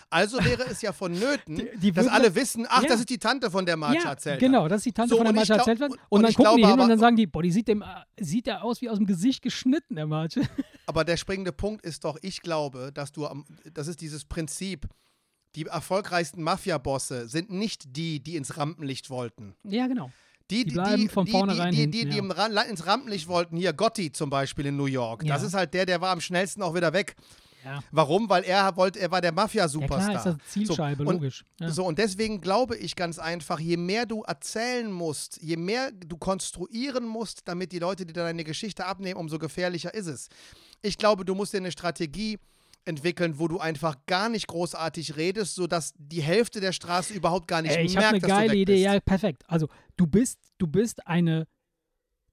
Also 0.09 0.37
wäre 0.41 0.63
es 0.69 0.81
ja 0.81 0.93
vonnöten, 0.93 1.57
Die- 1.57 1.79
die 1.79 1.91
dass 1.91 2.07
alle 2.07 2.33
wissen, 2.35 2.65
ach, 2.69 2.83
Ja. 2.83 2.87
das 2.87 3.01
ist 3.01 3.09
die 3.09 3.17
Tante 3.17 3.51
von 3.51 3.65
der 3.65 3.75
March 3.75 4.01
ja, 4.25 4.35
genau, 4.37 4.69
das 4.69 4.77
ist 4.77 4.85
die 4.85 4.93
Tante 4.93 5.09
So, 5.09 5.17
von 5.17 5.25
der 5.25 5.41
und 5.41 5.49
erzählt 5.49 5.79
wird. 5.81 5.91
und- 5.91 5.97
Und, 5.99 6.05
und 6.09 6.21
dann 6.21 6.31
ich 6.31 6.37
gucken 6.37 6.55
die 6.55 6.61
glaube 6.61 6.71
hin 6.71 6.79
und 6.79 6.79
aber- 6.83 6.89
dann 6.89 6.99
sagen 6.99 7.15
die, 7.17 7.27
boah, 7.27 7.43
die 7.43 7.51
sieht, 7.51 7.67
dem, 7.67 7.81
äh, 7.81 7.85
sieht 8.21 8.45
der 8.47 8.63
aus 8.63 8.81
wie 8.81 8.89
aus 8.89 8.97
dem 8.99 9.05
Gesicht 9.07 9.41
geschnitten, 9.41 9.95
der 9.95 10.05
Marge. 10.07 10.43
Aber 10.85 11.03
der 11.03 11.17
springende 11.17 11.51
Punkt 11.51 11.83
ist 11.83 12.05
doch, 12.05 12.17
ich 12.21 12.41
glaube, 12.41 12.91
dass 12.97 13.11
du 13.11 13.27
am, 13.27 13.45
das 13.73 13.87
ist 13.87 14.01
dieses 14.01 14.25
Prinzip, 14.25 14.87
die 15.55 15.65
erfolgreichsten 15.65 16.41
Mafia-Bosse 16.41 17.27
sind 17.27 17.51
nicht 17.51 17.95
die, 17.95 18.19
die 18.21 18.35
ins 18.35 18.57
Rampenlicht 18.57 19.09
wollten. 19.09 19.55
ja, 19.63 19.87
genau. 19.87 20.11
Die, 20.51 20.65
Die 20.65 20.71
bleiben 20.73 21.09
von 21.09 21.25
die, 21.25 21.31
vornherein 21.31 21.71
die, 21.71 21.75
die, 21.89 21.99
hinten, 21.99 22.11
die, 22.11 22.21
die 22.21 22.53
ja. 22.53 22.61
ins 22.63 22.85
Rampenlicht 22.85 23.27
wollten, 23.29 23.55
hier 23.55 23.71
Gotti 23.71 24.11
zum 24.11 24.29
Beispiel 24.29 24.65
in 24.67 24.75
New 24.75 24.85
York. 24.85 25.21
Das 25.25 25.41
Ja. 25.41 25.47
ist 25.47 25.53
halt 25.53 25.73
der, 25.73 25.85
der 25.85 26.01
war 26.01 26.11
am 26.11 26.19
schnellsten 26.19 26.61
auch 26.61 26.75
wieder 26.75 26.91
weg. 26.91 27.15
Ja, 27.63 27.81
Warum? 27.91 28.27
Weil 28.27 28.43
er 28.43 28.75
wollte, 28.75 28.99
er 28.99 29.09
war 29.09 29.21
der 29.21 29.29
ja 29.29 29.31
klar, 29.33 29.45
Mafia-Superstar. 29.45 30.15
ist 30.17 30.25
das 30.25 30.35
Zielscheibe, 30.51 31.03
so, 31.05 31.09
und, 31.09 31.15
logisch. 31.15 31.45
Ja. 31.61 31.71
So, 31.71 31.85
und 31.85 31.97
deswegen 31.97 32.41
glaube 32.41 32.75
ich 32.75 32.97
ganz 32.97 33.19
einfach, 33.19 33.57
je 33.59 33.77
mehr 33.77 34.05
du 34.05 34.23
erzählen 34.23 34.91
musst, 34.91 35.41
je 35.41 35.55
mehr 35.55 35.91
du 35.93 36.17
konstruieren 36.17 37.05
musst, 37.07 37.47
damit 37.47 37.71
die 37.71 37.79
Leute 37.79 38.05
dir 38.05 38.11
deine 38.11 38.43
Geschichte 38.43 38.85
abnehmen, 38.85 39.17
umso 39.17 39.39
gefährlicher 39.39 39.93
ist 39.93 40.07
es. 40.07 40.27
Ich 40.81 40.97
glaube, 40.97 41.23
du 41.23 41.35
musst 41.35 41.53
dir 41.53 41.59
eine 41.59 41.71
Strategie 41.71 42.37
entwickeln, 42.85 43.39
wo 43.39 43.47
du 43.47 43.59
einfach 43.59 43.97
gar 44.05 44.29
nicht 44.29 44.47
großartig 44.47 45.15
redest, 45.15 45.55
sodass 45.55 45.93
die 45.97 46.21
Hälfte 46.21 46.59
der 46.59 46.71
Straße 46.71 47.13
überhaupt 47.13 47.47
gar 47.47 47.61
nicht 47.61 47.75
Ey, 47.75 47.85
ich 47.85 47.93
merkt, 47.95 48.09
eine 48.09 48.19
dass 48.19 48.29
du 48.29 48.35
geile 48.35 48.51
weg 48.51 48.59
Idee. 48.59 48.73
bist. 48.73 48.85
Ja, 48.85 48.99
perfekt. 48.99 49.43
Also, 49.47 49.67
du 49.97 50.07
bist, 50.07 50.39
du 50.57 50.67
bist 50.67 51.07
eine 51.07 51.47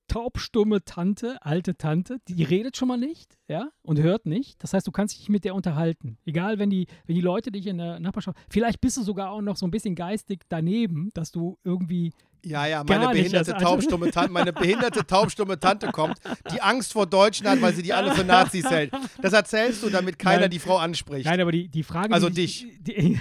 taubstumme 0.09 0.85
Tante, 0.85 1.39
alte 1.41 1.77
Tante, 1.77 2.19
die 2.27 2.43
redet 2.43 2.77
schon 2.77 2.89
mal 2.89 2.97
nicht, 2.97 3.39
ja, 3.47 3.71
und 3.83 4.01
hört 4.01 4.27
nicht. 4.27 4.63
Das 4.63 4.75
heißt, 4.75 4.85
du 4.87 4.91
kannst 4.91 5.17
dich 5.17 5.29
mit 5.29 5.45
der 5.45 5.55
unterhalten. 5.55 6.19
Egal, 6.25 6.59
wenn 6.59 6.69
die, 6.69 6.89
wenn 7.07 7.15
die 7.15 7.21
Leute 7.21 7.53
dich 7.53 7.69
in 7.69 7.79
der 7.79 8.01
Nachbarschaft, 8.01 8.37
vielleicht 8.49 8.81
bist 8.81 8.97
du 8.97 9.03
sogar 9.03 9.31
auch 9.31 9.41
noch 9.41 9.57
so 9.57 9.67
ein 9.67 9.71
bisschen 9.71 9.95
geistig 9.95 10.43
daneben, 10.49 11.11
dass 11.15 11.31
du 11.31 11.59
irgendwie, 11.63 12.13
Ja, 12.44 12.66
ja, 12.66 12.85
meine 12.85 13.07
nicht, 13.07 13.12
behinderte 13.12 13.55
also- 13.55 13.64
taubstumme 13.66 14.11
Tante, 14.11 14.33
meine 14.33 14.53
behinderte 14.53 15.07
taubstumme 15.07 15.59
Tante 15.61 15.88
kommt, 15.88 16.18
die 16.53 16.61
Angst 16.62 16.92
vor 16.92 17.07
Deutschen 17.07 17.46
hat, 17.48 17.61
weil 17.61 17.74
sie 17.74 17.83
die 17.83 17.92
alle 17.92 18.12
für 18.12 18.24
Nazis 18.24 18.68
hält. 18.70 18.92
Das 19.20 19.33
erzählst 19.33 19.83
du, 19.83 19.90
damit 19.90 20.18
keiner 20.18 20.42
Nein. 20.42 20.50
die 20.50 20.59
Frau 20.59 20.79
anspricht. 20.79 21.26
nein, 21.26 21.40
aber 21.40 21.53
die, 21.53 21.68
die 21.68 21.83
Frage, 21.83 22.14
Also 22.14 22.29
die, 22.29 22.35
dich. 22.35 22.66
Die, 22.81 23.20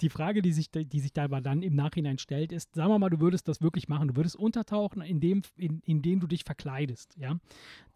die 0.00 0.08
Frage, 0.10 0.42
die 0.42 0.52
sich, 0.52 0.70
die 0.70 1.00
sich 1.00 1.12
da 1.12 1.24
aber 1.24 1.40
dann 1.40 1.62
im 1.62 1.74
Nachhinein 1.74 2.18
stellt, 2.18 2.52
ist, 2.52 2.74
sagen 2.74 2.90
wir 2.90 2.98
mal, 2.98 3.10
du 3.10 3.20
würdest 3.20 3.48
das 3.48 3.62
wirklich 3.62 3.88
machen, 3.88 4.08
du 4.08 4.16
würdest 4.16 4.36
untertauchen, 4.36 5.02
indem, 5.02 5.42
in, 5.56 5.80
indem 5.86 6.20
du 6.20 6.26
dich 6.26 6.44
verkleidest, 6.44 7.16
ja, 7.16 7.36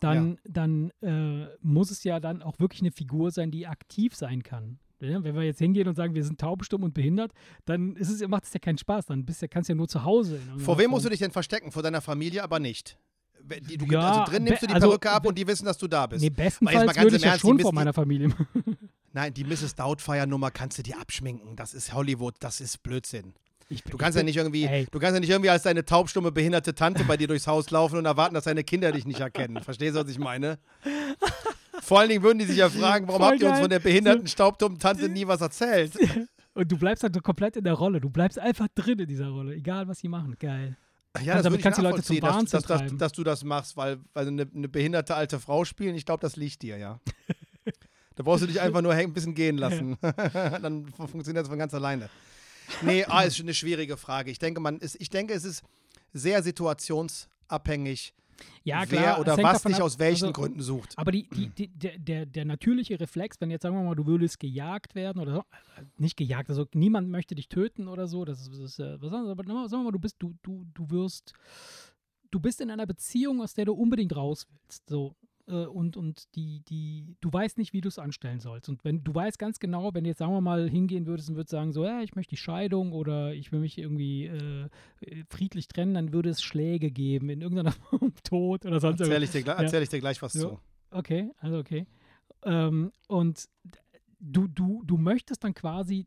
dann, 0.00 0.38
ja. 0.44 0.50
dann 0.50 0.90
äh, 1.02 1.48
muss 1.60 1.90
es 1.90 2.04
ja 2.04 2.20
dann 2.20 2.42
auch 2.42 2.58
wirklich 2.58 2.80
eine 2.80 2.92
Figur 2.92 3.30
sein, 3.30 3.50
die 3.50 3.66
aktiv 3.66 4.14
sein 4.14 4.42
kann. 4.42 4.78
Ja, 5.06 5.22
wenn 5.22 5.34
wir 5.34 5.42
jetzt 5.42 5.58
hingehen 5.58 5.88
und 5.88 5.96
sagen, 5.96 6.14
wir 6.14 6.24
sind 6.24 6.40
taubstumm 6.40 6.82
und 6.82 6.94
behindert, 6.94 7.32
dann 7.64 7.96
ist 7.96 8.10
es, 8.10 8.26
macht 8.28 8.44
es 8.44 8.52
ja 8.52 8.60
keinen 8.60 8.78
Spaß. 8.78 9.06
Dann 9.06 9.24
bist 9.24 9.42
du, 9.42 9.48
kannst 9.48 9.68
du 9.68 9.72
ja 9.72 9.76
nur 9.76 9.88
zu 9.88 10.04
Hause. 10.04 10.38
Vor 10.58 10.78
wem 10.78 10.90
musst 10.90 11.04
du 11.04 11.10
dich 11.10 11.20
denn 11.20 11.30
verstecken? 11.30 11.72
Vor 11.72 11.82
deiner 11.82 12.00
Familie 12.00 12.42
aber 12.42 12.58
nicht. 12.58 12.98
Du, 13.46 13.86
ja, 13.86 14.20
also 14.20 14.32
drin 14.32 14.44
nimmst 14.44 14.62
du 14.62 14.66
die 14.66 14.72
also, 14.72 14.88
Perücke 14.88 15.10
ab 15.10 15.26
und 15.26 15.36
die 15.36 15.46
wissen, 15.46 15.66
dass 15.66 15.76
du 15.76 15.86
da 15.86 16.06
bist. 16.06 16.22
Nee, 16.22 16.30
bestenfalls 16.30 16.96
würde 16.96 17.16
ich 17.16 17.22
ja 17.22 17.38
schon 17.38 17.58
vor 17.60 17.74
meiner 17.74 17.92
Familie 17.92 18.34
Nein, 19.12 19.34
die 19.34 19.44
Mrs. 19.44 19.74
Doubtfire-Nummer 19.74 20.50
kannst 20.50 20.78
du 20.78 20.82
dir 20.82 20.98
abschminken. 20.98 21.54
Das 21.54 21.74
ist 21.74 21.92
Hollywood, 21.92 22.34
das 22.40 22.60
ist 22.60 22.82
Blödsinn. 22.82 23.34
Bin, 23.68 23.80
du 23.90 23.96
kannst 23.96 24.16
ja 24.16 24.22
nicht 24.22 24.36
irgendwie, 24.36 24.64
ey. 24.64 24.86
du 24.90 24.98
kannst 24.98 25.14
ja 25.14 25.20
nicht 25.20 25.30
irgendwie 25.30 25.50
als 25.50 25.62
deine 25.62 25.84
taubstumme 25.84 26.32
behinderte 26.32 26.74
Tante 26.74 27.04
bei 27.04 27.16
dir 27.16 27.28
durchs 27.28 27.46
Haus 27.46 27.70
laufen 27.70 27.98
und 27.98 28.04
erwarten, 28.04 28.34
dass 28.34 28.44
deine 28.44 28.62
Kinder 28.62 28.92
dich 28.92 29.06
nicht 29.06 29.20
erkennen. 29.20 29.62
Verstehst 29.62 29.96
du, 29.96 30.00
was 30.00 30.10
ich 30.10 30.18
meine? 30.18 30.58
Vor 31.84 32.00
allen 32.00 32.08
Dingen 32.08 32.22
würden 32.22 32.38
die 32.38 32.46
sich 32.46 32.56
ja 32.56 32.70
fragen, 32.70 33.06
warum 33.06 33.20
Voll 33.20 33.32
habt 33.32 33.42
ihr 33.42 33.50
uns 33.50 33.60
von 33.60 33.68
der 33.68 33.78
behinderten, 33.78 34.26
staubtummen 34.26 34.78
Tante 34.78 35.08
nie 35.08 35.26
was 35.26 35.40
erzählt? 35.40 35.92
Und 36.54 36.70
du 36.70 36.78
bleibst 36.78 37.02
halt 37.02 37.20
komplett 37.22 37.56
in 37.56 37.64
der 37.64 37.74
Rolle. 37.74 38.00
Du 38.00 38.08
bleibst 38.08 38.38
einfach 38.38 38.68
drin 38.74 39.00
in 39.00 39.08
dieser 39.08 39.28
Rolle, 39.28 39.54
egal 39.54 39.88
was 39.88 39.98
sie 39.98 40.08
machen. 40.08 40.36
Geil. 40.38 40.76
Ja, 41.22 41.34
das 41.34 41.44
damit 41.44 41.60
kannst 41.60 41.78
du 41.78 41.82
die 41.82 41.88
Leute 41.88 42.02
zum 42.02 42.22
Wahnsinn 42.22 42.60
dass, 42.60 42.66
dass, 42.66 42.80
dass, 42.82 42.96
dass, 42.96 43.12
du 43.12 43.22
das 43.22 43.44
machst, 43.44 43.76
weil, 43.76 43.98
weil 44.14 44.26
eine, 44.28 44.48
eine 44.52 44.68
behinderte 44.68 45.14
alte 45.14 45.38
Frau 45.38 45.64
spielen, 45.64 45.94
ich 45.94 46.06
glaube, 46.06 46.20
das 46.20 46.36
liegt 46.36 46.62
dir, 46.62 46.76
ja. 46.76 47.00
da 48.16 48.22
brauchst 48.22 48.42
du 48.42 48.46
dich 48.46 48.60
einfach 48.60 48.80
nur 48.80 48.92
ein 48.92 49.12
bisschen 49.12 49.34
gehen 49.34 49.58
lassen. 49.58 49.96
Dann 50.62 50.86
funktioniert 50.88 51.44
das 51.44 51.48
von 51.48 51.58
ganz 51.58 51.74
alleine. 51.74 52.08
Nee, 52.82 53.04
ah, 53.04 53.22
ist 53.22 53.38
eine 53.40 53.54
schwierige 53.54 53.96
Frage. 53.96 54.30
Ich 54.30 54.38
denke, 54.38 54.60
man 54.60 54.78
ist, 54.78 54.96
ich 55.00 55.10
denke, 55.10 55.34
es 55.34 55.44
ist 55.44 55.62
sehr 56.12 56.42
situationsabhängig 56.42 58.14
ja, 58.62 58.86
klar, 58.86 59.02
wer 59.02 59.20
oder 59.20 59.42
was 59.42 59.62
dich 59.62 59.76
ab, 59.76 59.82
aus 59.82 59.98
welchen 59.98 60.26
also, 60.26 60.32
Gründen 60.32 60.60
sucht. 60.60 60.94
Aber 60.96 61.12
die, 61.12 61.28
die, 61.28 61.48
die, 61.48 61.68
der, 61.68 61.98
der, 61.98 62.26
der 62.26 62.44
natürliche 62.44 62.98
Reflex, 62.98 63.40
wenn 63.40 63.50
jetzt 63.50 63.62
sagen 63.62 63.76
wir 63.76 63.82
mal, 63.82 63.94
du 63.94 64.06
würdest 64.06 64.40
gejagt 64.40 64.94
werden 64.94 65.20
oder 65.20 65.32
so, 65.34 65.40
äh, 65.40 65.84
nicht 65.98 66.16
gejagt, 66.16 66.50
also 66.50 66.66
niemand 66.74 67.08
möchte 67.08 67.34
dich 67.34 67.48
töten 67.48 67.88
oder 67.88 68.06
so, 68.06 68.24
das 68.24 68.40
ist, 68.40 68.52
das 68.52 68.58
ist 68.58 68.78
äh, 68.78 69.00
was 69.00 69.12
anderes, 69.12 69.30
aber 69.30 69.44
sagen 69.68 69.82
wir 69.82 69.84
mal, 69.84 69.92
du 69.92 69.98
bist, 69.98 70.16
du, 70.18 70.34
du, 70.42 70.64
du 70.74 70.90
wirst, 70.90 71.32
du 72.30 72.40
bist 72.40 72.60
in 72.60 72.70
einer 72.70 72.86
Beziehung, 72.86 73.42
aus 73.42 73.54
der 73.54 73.66
du 73.66 73.72
unbedingt 73.74 74.14
raus 74.14 74.46
willst. 74.50 74.88
So, 74.88 75.14
äh, 75.46 75.66
und, 75.66 75.96
und 75.96 76.34
die, 76.34 76.60
die, 76.60 77.16
du 77.20 77.32
weißt 77.32 77.58
nicht, 77.58 77.72
wie 77.72 77.80
du 77.80 77.88
es 77.88 77.98
anstellen 77.98 78.40
sollst. 78.40 78.68
Und 78.68 78.84
wenn 78.84 79.04
du 79.04 79.14
weißt 79.14 79.38
ganz 79.38 79.58
genau, 79.58 79.92
wenn 79.94 80.04
du 80.04 80.08
jetzt, 80.08 80.18
sagen 80.18 80.32
wir 80.32 80.40
mal, 80.40 80.68
hingehen 80.68 81.06
würdest 81.06 81.28
und 81.28 81.36
würdest 81.36 81.50
sagen, 81.50 81.72
so, 81.72 81.84
ja, 81.84 82.02
ich 82.02 82.14
möchte 82.14 82.30
die 82.30 82.36
Scheidung 82.36 82.92
oder 82.92 83.34
ich 83.34 83.52
will 83.52 83.60
mich 83.60 83.78
irgendwie 83.78 84.26
äh, 84.26 84.68
friedlich 85.28 85.68
trennen, 85.68 85.94
dann 85.94 86.12
würde 86.12 86.30
es 86.30 86.42
Schläge 86.42 86.90
geben 86.90 87.28
in 87.28 87.40
irgendeiner 87.40 87.72
Form 87.90 88.12
Tod 88.22 88.64
oder 88.64 88.80
sonst 88.80 89.00
erzähl 89.00 89.22
ich, 89.22 89.30
dir, 89.30 89.40
ja. 89.40 89.54
erzähl 89.54 89.82
ich 89.82 89.88
dir 89.88 90.00
gleich 90.00 90.20
was 90.22 90.32
so. 90.32 90.48
zu. 90.48 90.60
Okay, 90.90 91.30
also 91.38 91.58
okay. 91.58 91.86
Ähm, 92.44 92.92
und 93.08 93.48
du, 94.20 94.48
du, 94.48 94.82
du 94.84 94.96
möchtest 94.96 95.44
dann 95.44 95.54
quasi 95.54 96.06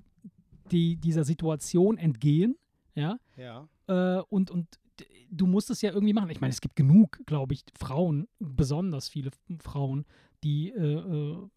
die, 0.72 0.98
dieser 0.98 1.24
Situation 1.24 1.98
entgehen, 1.98 2.58
ja? 2.96 3.20
Ja. 3.36 3.68
Äh, 3.88 4.22
und, 4.30 4.52
und 4.52 4.80
du 5.30 5.48
musst 5.48 5.70
es 5.70 5.82
ja 5.82 5.92
irgendwie 5.92 6.14
machen. 6.14 6.30
Ich 6.30 6.42
meine, 6.42 6.52
es 6.52 6.62
gibt 6.62 6.76
genug, 6.76 7.20
glaube 7.26 7.54
ich, 7.54 7.64
Frauen, 7.78 8.28
besonders 8.40 9.10
viele 9.10 9.32
Frauen, 9.60 10.06
die 10.44 10.70
äh, 10.70 11.00
äh 11.00 11.50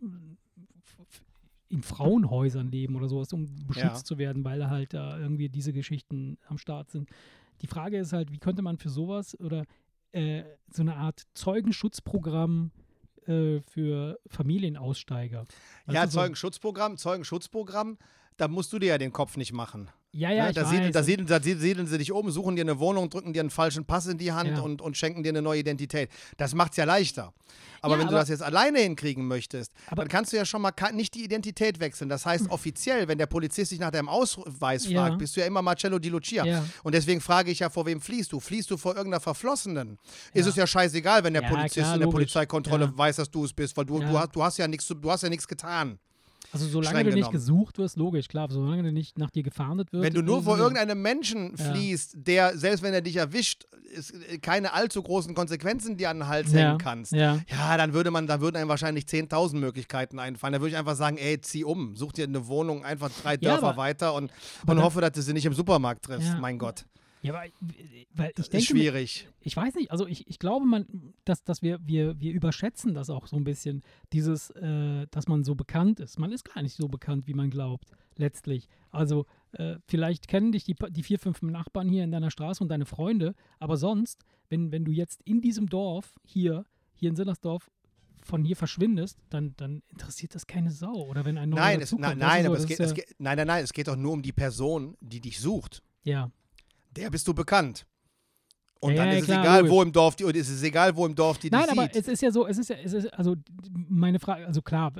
in 1.68 1.85
Frauenhäusern 1.85 2.68
leben 2.68 2.96
oder 2.96 3.09
sowas, 3.09 3.33
um 3.33 3.46
beschützt 3.66 3.85
ja. 3.85 4.05
zu 4.05 4.18
werden, 4.18 4.44
weil 4.44 4.68
halt 4.68 4.92
da 4.92 5.18
irgendwie 5.18 5.48
diese 5.48 5.72
Geschichten 5.72 6.37
am 6.48 6.59
Start 6.59 6.90
sind. 6.90 7.09
Die 7.62 7.68
Frage 7.68 7.98
ist 7.98 8.12
halt, 8.12 8.33
wie 8.33 8.38
könnte 8.38 8.61
man 8.61 8.76
für 8.76 8.88
sowas 8.88 9.38
oder 9.38 9.64
äh, 10.11 10.42
so 10.72 10.83
eine 10.83 10.96
Art 10.96 11.22
Zeugenschutzprogramm 11.35 12.72
äh, 13.26 13.61
für 13.61 14.18
Familienaussteiger. 14.26 15.44
Weißt 15.87 15.94
ja, 15.94 16.09
Zeugenschutzprogramm, 16.09 16.96
Zeugenschutzprogramm, 16.96 17.98
da 18.37 18.48
musst 18.48 18.72
du 18.72 18.81
dir 18.81 18.87
ja 18.88 18.98
den 18.98 19.12
Kopf 19.12 19.37
nicht 19.37 19.53
machen. 19.53 19.90
Ja, 20.12 20.31
ja, 20.33 20.46
ne, 20.46 20.53
da, 20.53 20.64
siedeln, 20.64 20.92
da, 20.92 21.05
siedeln, 21.05 21.29
da, 21.29 21.40
siedeln, 21.40 21.87
sie 21.87 21.99
dich 21.99 22.11
um, 22.11 22.29
suchen 22.33 22.57
dir 22.57 22.62
eine 22.62 22.81
Wohnung, 22.81 23.11
drücken 23.11 23.33
dir 23.33 23.40
einen 23.40 23.51
falschen 23.51 23.85
Pass 23.85 24.07
in 24.07 24.18
die 24.18 24.33
Hand 24.33 24.57
ja. 24.57 24.61
und, 24.61 24.83
und 24.83 24.96
schenken 24.96 25.23
dir 25.23 25.29
eine 25.29 25.40
neue 25.40 25.61
Identität. 25.61 26.11
Das 26.37 26.53
macht 26.53 26.73
es 26.73 26.79
ja 26.79 26.85
leichter. 26.85 27.33
Aber 27.81 27.94
ja, 27.94 28.01
wenn 28.01 28.09
aber, 28.09 28.16
du 28.16 28.20
das 28.20 28.29
jetzt 28.29 28.42
alleine 28.42 28.81
hinkriegen 28.81 29.27
möchtest, 29.27 29.73
dann 29.94 30.09
kannst 30.09 30.33
du 30.33 30.37
ja 30.37 30.44
schon 30.44 30.62
mal 30.62 30.73
nicht 30.92 31.14
die 31.14 31.23
Identität 31.25 31.79
wechseln. 31.79 32.09
Das 32.09 32.27
heißt, 32.27 32.46
hm. 32.46 32.51
offiziell, 32.51 33.07
wenn 33.07 33.18
der 33.18 33.27
Polizist 33.27 33.70
dich 33.70 33.79
nach 33.79 33.92
deinem 33.92 34.09
Ausweis 34.09 34.87
fragt, 34.87 35.12
ja. 35.12 35.16
bist 35.16 35.37
du 35.37 35.40
ja 35.40 35.46
immer 35.46 35.62
Marcello 35.62 36.01
Di 36.01 36.09
Lucia. 36.09 36.44
Ja. 36.44 36.64
Und 36.83 36.94
deswegen 36.94 37.20
frage 37.20 37.53
ich 37.53 37.61
ja, 37.61 37.70
vor 37.70 37.87
wem 37.87 38.01
fließt 38.01 38.33
du? 38.33 38.40
Fließt 38.40 38.68
du 38.68 38.77
vor 38.77 38.96
irgendeiner 38.96 39.20
Verflossenen? 39.20 39.96
Ist 40.35 40.46
es 40.46 40.57
ja 40.57 40.66
scheißegal, 40.66 41.23
wenn 41.23 41.35
der 41.35 41.42
Polizist 41.42 41.75
klar, 41.75 41.94
in 41.94 42.01
der 42.01 42.07
logisch. 42.07 42.25
Polizeikontrolle 42.25 42.92
weiß, 42.96 43.16
dass 43.16 43.31
du 43.31 43.44
es 43.44 43.53
bist, 43.53 43.77
weil 43.77 43.85
du, 43.85 44.01
du, 44.01 44.18
hast, 44.18 44.35
du 44.35 44.42
hast 44.42 44.59
ja 44.59 44.66
nichts 44.68 45.46
getan. 45.46 46.01
Also 46.53 46.67
solange 46.67 47.05
du 47.05 47.13
nicht 47.13 47.31
gesucht 47.31 47.79
wirst, 47.79 47.97
logisch, 47.97 48.29
klar, 48.29 48.49
solange 48.51 48.83
du 48.83 48.93
nicht 48.93 49.19
nach 49.19 49.31
dir 49.31 49.43
gefahndet 49.43 49.93
wird. 49.93 50.03
Wenn 50.03 50.15
du 50.15 50.23
nur 50.23 50.43
vor 50.43 50.59
irgendeinem 50.59 51.01
Menschen 51.01 51.55
ja. 51.57 51.73
fließt, 51.73 52.17
der, 52.17 52.59
selbst 52.59 52.83
wenn 52.83 52.93
er 52.93 53.03
dich 53.03 53.17
erwischt, 53.17 53.67
ist, 53.91 54.13
äh, 54.13 54.39
keine 54.39 54.73
allzu 54.73 55.03
großen 55.03 55.35
Konsequenzen 55.35 55.97
dir 55.97 56.11
an 56.11 56.19
den 56.19 56.29
Hals 56.29 56.53
ja. 56.53 56.59
hängen 56.59 56.79
kannst, 56.79 57.13
ja. 57.13 57.39
ja, 57.49 57.77
dann 57.77 57.93
würde 57.93 58.11
man, 58.11 58.27
da 58.27 58.41
würden 58.41 58.57
einem 58.57 58.69
wahrscheinlich 58.69 59.05
10.000 59.05 59.57
Möglichkeiten 59.57 60.19
einfallen. 60.19 60.53
Da 60.53 60.61
würde 60.61 60.71
ich 60.71 60.77
einfach 60.77 60.97
sagen, 60.97 61.19
ey, 61.19 61.41
zieh 61.41 61.65
um, 61.65 61.95
such 61.97 62.13
dir 62.13 62.25
eine 62.25 62.47
Wohnung 62.47 62.85
einfach 62.85 63.11
drei 63.23 63.37
Dörfer 63.37 63.69
aber, 63.69 63.77
weiter 63.77 64.15
und, 64.15 64.33
und 64.67 64.83
hoffe, 64.83 65.01
dass 65.01 65.13
du 65.13 65.23
sie 65.23 65.33
nicht 65.33 65.47
im 65.47 65.55
Supermarkt 65.55 66.05
triffst, 66.05 66.39
mein 66.39 66.59
Gott. 66.59 66.85
Ja, 67.23 67.35
weil, 67.35 67.53
weil 68.15 68.33
ich 68.37 68.49
denke. 68.49 68.57
Ist 68.57 68.67
schwierig. 68.67 69.29
Ich 69.41 69.57
weiß 69.57 69.75
nicht, 69.75 69.91
also 69.91 70.07
ich, 70.07 70.27
ich 70.29 70.39
glaube, 70.39 70.65
man, 70.65 70.87
dass, 71.25 71.45
dass 71.45 71.61
wir, 71.61 71.79
wir, 71.87 72.19
wir 72.19 72.33
überschätzen 72.33 72.95
das 72.95 73.11
auch 73.11 73.27
so 73.27 73.37
ein 73.37 73.45
bisschen, 73.45 73.83
dieses, 74.13 74.51
äh, 74.51 75.07
dass 75.11 75.29
man 75.29 75.45
so 75.45 75.55
bekannt 75.55 76.01
ist. 76.01 76.19
Man 76.19 76.33
ist 76.33 76.45
gar 76.45 76.63
nicht 76.63 76.75
so 76.75 76.89
bekannt, 76.89 77.27
wie 77.27 77.35
man 77.35 77.51
glaubt, 77.51 77.91
letztlich. 78.17 78.69
Also, 78.91 79.27
äh, 79.53 79.77
vielleicht 79.87 80.29
kennen 80.29 80.53
dich 80.53 80.65
die, 80.65 80.75
die 80.91 81.03
vier, 81.03 81.19
fünf 81.19 81.43
Nachbarn 81.43 81.89
hier 81.89 82.05
in 82.05 82.11
deiner 82.11 82.31
Straße 82.31 82.63
und 82.63 82.69
deine 82.69 82.87
Freunde, 82.87 83.35
aber 83.59 83.77
sonst, 83.77 84.25
wenn, 84.49 84.73
wenn 84.73 84.85
du 84.85 84.93
jetzt 84.93 85.21
in 85.25 85.43
diesem 85.43 85.69
Dorf 85.69 86.15
hier, 86.25 86.65
hier 86.95 87.11
in 87.11 87.17
Sinnersdorf, 87.17 87.71
von 88.23 88.45
hier 88.45 88.55
verschwindest, 88.55 89.19
dann, 89.31 89.55
dann 89.57 89.83
interessiert 89.89 90.35
das 90.35 90.47
keine 90.47 90.71
Sau. 90.71 91.07
Oder 91.09 91.25
wenn 91.25 91.39
ein 91.39 91.49
neuer 91.49 91.61
nein, 91.61 91.81
es, 91.81 91.93
na, 91.93 92.15
nein, 92.15 92.45
so, 92.45 92.51
aber 92.51 92.59
es 92.59 92.67
geht, 92.67 92.79
ja 92.79 92.85
es 92.85 92.95
geht, 92.95 93.15
nein, 93.19 93.39
nein, 93.39 93.47
nein, 93.47 93.65
es 93.65 93.73
geht 93.73 93.89
doch 93.89 93.97
nur 93.97 94.13
um 94.13 94.21
die 94.21 94.33
Person, 94.33 94.95
die 95.01 95.21
dich 95.21 95.41
sucht. 95.41 95.83
Ja 96.05 96.31
der 96.96 97.11
bist 97.11 97.26
du 97.29 97.35
bekannt. 97.35 97.87
Und 98.81 98.92
ja, 98.92 99.05
dann 99.05 99.12
ja, 99.12 99.18
ist 99.18 99.24
klar, 99.26 99.42
es 99.42 99.44
egal, 99.44 99.70
wo 99.70 99.83
im 99.83 99.92
Dorf 99.92 100.16
die, 100.16 100.24
ist 100.24 100.48
es 100.48 100.62
egal, 100.62 100.96
wo 100.96 101.07
im 101.07 101.14
Dorf 101.14 101.38
die 101.38 101.50
Nein, 101.50 101.68
aber 101.68 101.83
sieht. 101.83 101.96
es 101.96 102.09
ist 102.09 102.22
ja 102.22 102.31
so, 102.31 102.46
es 102.46 102.57
ist 102.57 102.70
ja, 102.70 102.76
es 102.83 102.94
ist, 102.94 103.12
also 103.12 103.37
meine 103.88 104.18
Frage, 104.18 104.46
also 104.46 104.62
klar, 104.62 104.92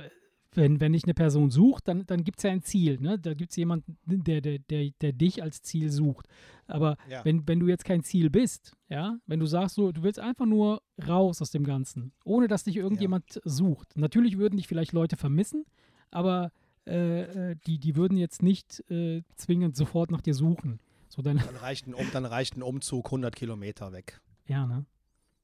wenn, 0.53 0.79
wenn 0.81 0.93
ich 0.93 1.05
eine 1.05 1.13
Person 1.13 1.49
sucht, 1.49 1.87
dann, 1.87 2.05
dann 2.05 2.23
gibt 2.23 2.39
es 2.39 2.43
ja 2.43 2.51
ein 2.51 2.61
Ziel. 2.61 2.99
Ne? 2.99 3.17
Da 3.17 3.33
gibt 3.33 3.51
es 3.51 3.55
jemanden, 3.55 3.97
der, 4.05 4.41
der, 4.41 4.59
der, 4.59 4.91
der 4.99 5.13
dich 5.13 5.41
als 5.41 5.61
Ziel 5.61 5.89
sucht. 5.89 6.27
Aber 6.67 6.97
ja. 7.09 7.23
wenn, 7.23 7.47
wenn 7.47 7.59
du 7.59 7.67
jetzt 7.67 7.85
kein 7.85 8.03
Ziel 8.03 8.29
bist, 8.29 8.73
ja, 8.89 9.17
wenn 9.25 9.39
du 9.39 9.45
sagst, 9.45 9.75
so, 9.75 9.91
du 9.91 10.03
willst 10.03 10.19
einfach 10.19 10.45
nur 10.45 10.81
raus 11.07 11.41
aus 11.41 11.51
dem 11.51 11.63
Ganzen, 11.63 12.13
ohne 12.23 12.47
dass 12.47 12.65
dich 12.65 12.75
irgendjemand 12.75 13.35
ja. 13.35 13.41
sucht. 13.45 13.97
Natürlich 13.97 14.37
würden 14.37 14.57
dich 14.57 14.67
vielleicht 14.67 14.91
Leute 14.91 15.17
vermissen, 15.17 15.65
aber 16.11 16.51
äh, 16.85 17.51
äh 17.51 17.55
die, 17.65 17.79
die 17.79 17.95
würden 17.95 18.17
jetzt 18.17 18.43
nicht 18.43 18.83
äh, 18.91 19.23
zwingend 19.35 19.75
sofort 19.75 20.11
nach 20.11 20.21
dir 20.21 20.33
suchen. 20.33 20.79
So 21.11 21.21
dann, 21.21 21.39
dann, 21.39 21.57
reicht 21.57 21.87
ein, 21.87 21.95
dann 22.13 22.23
reicht 22.23 22.55
ein 22.55 22.61
Umzug 22.61 23.07
100 23.07 23.35
Kilometer 23.35 23.91
weg. 23.91 24.21
Ja, 24.45 24.65
ne? 24.65 24.85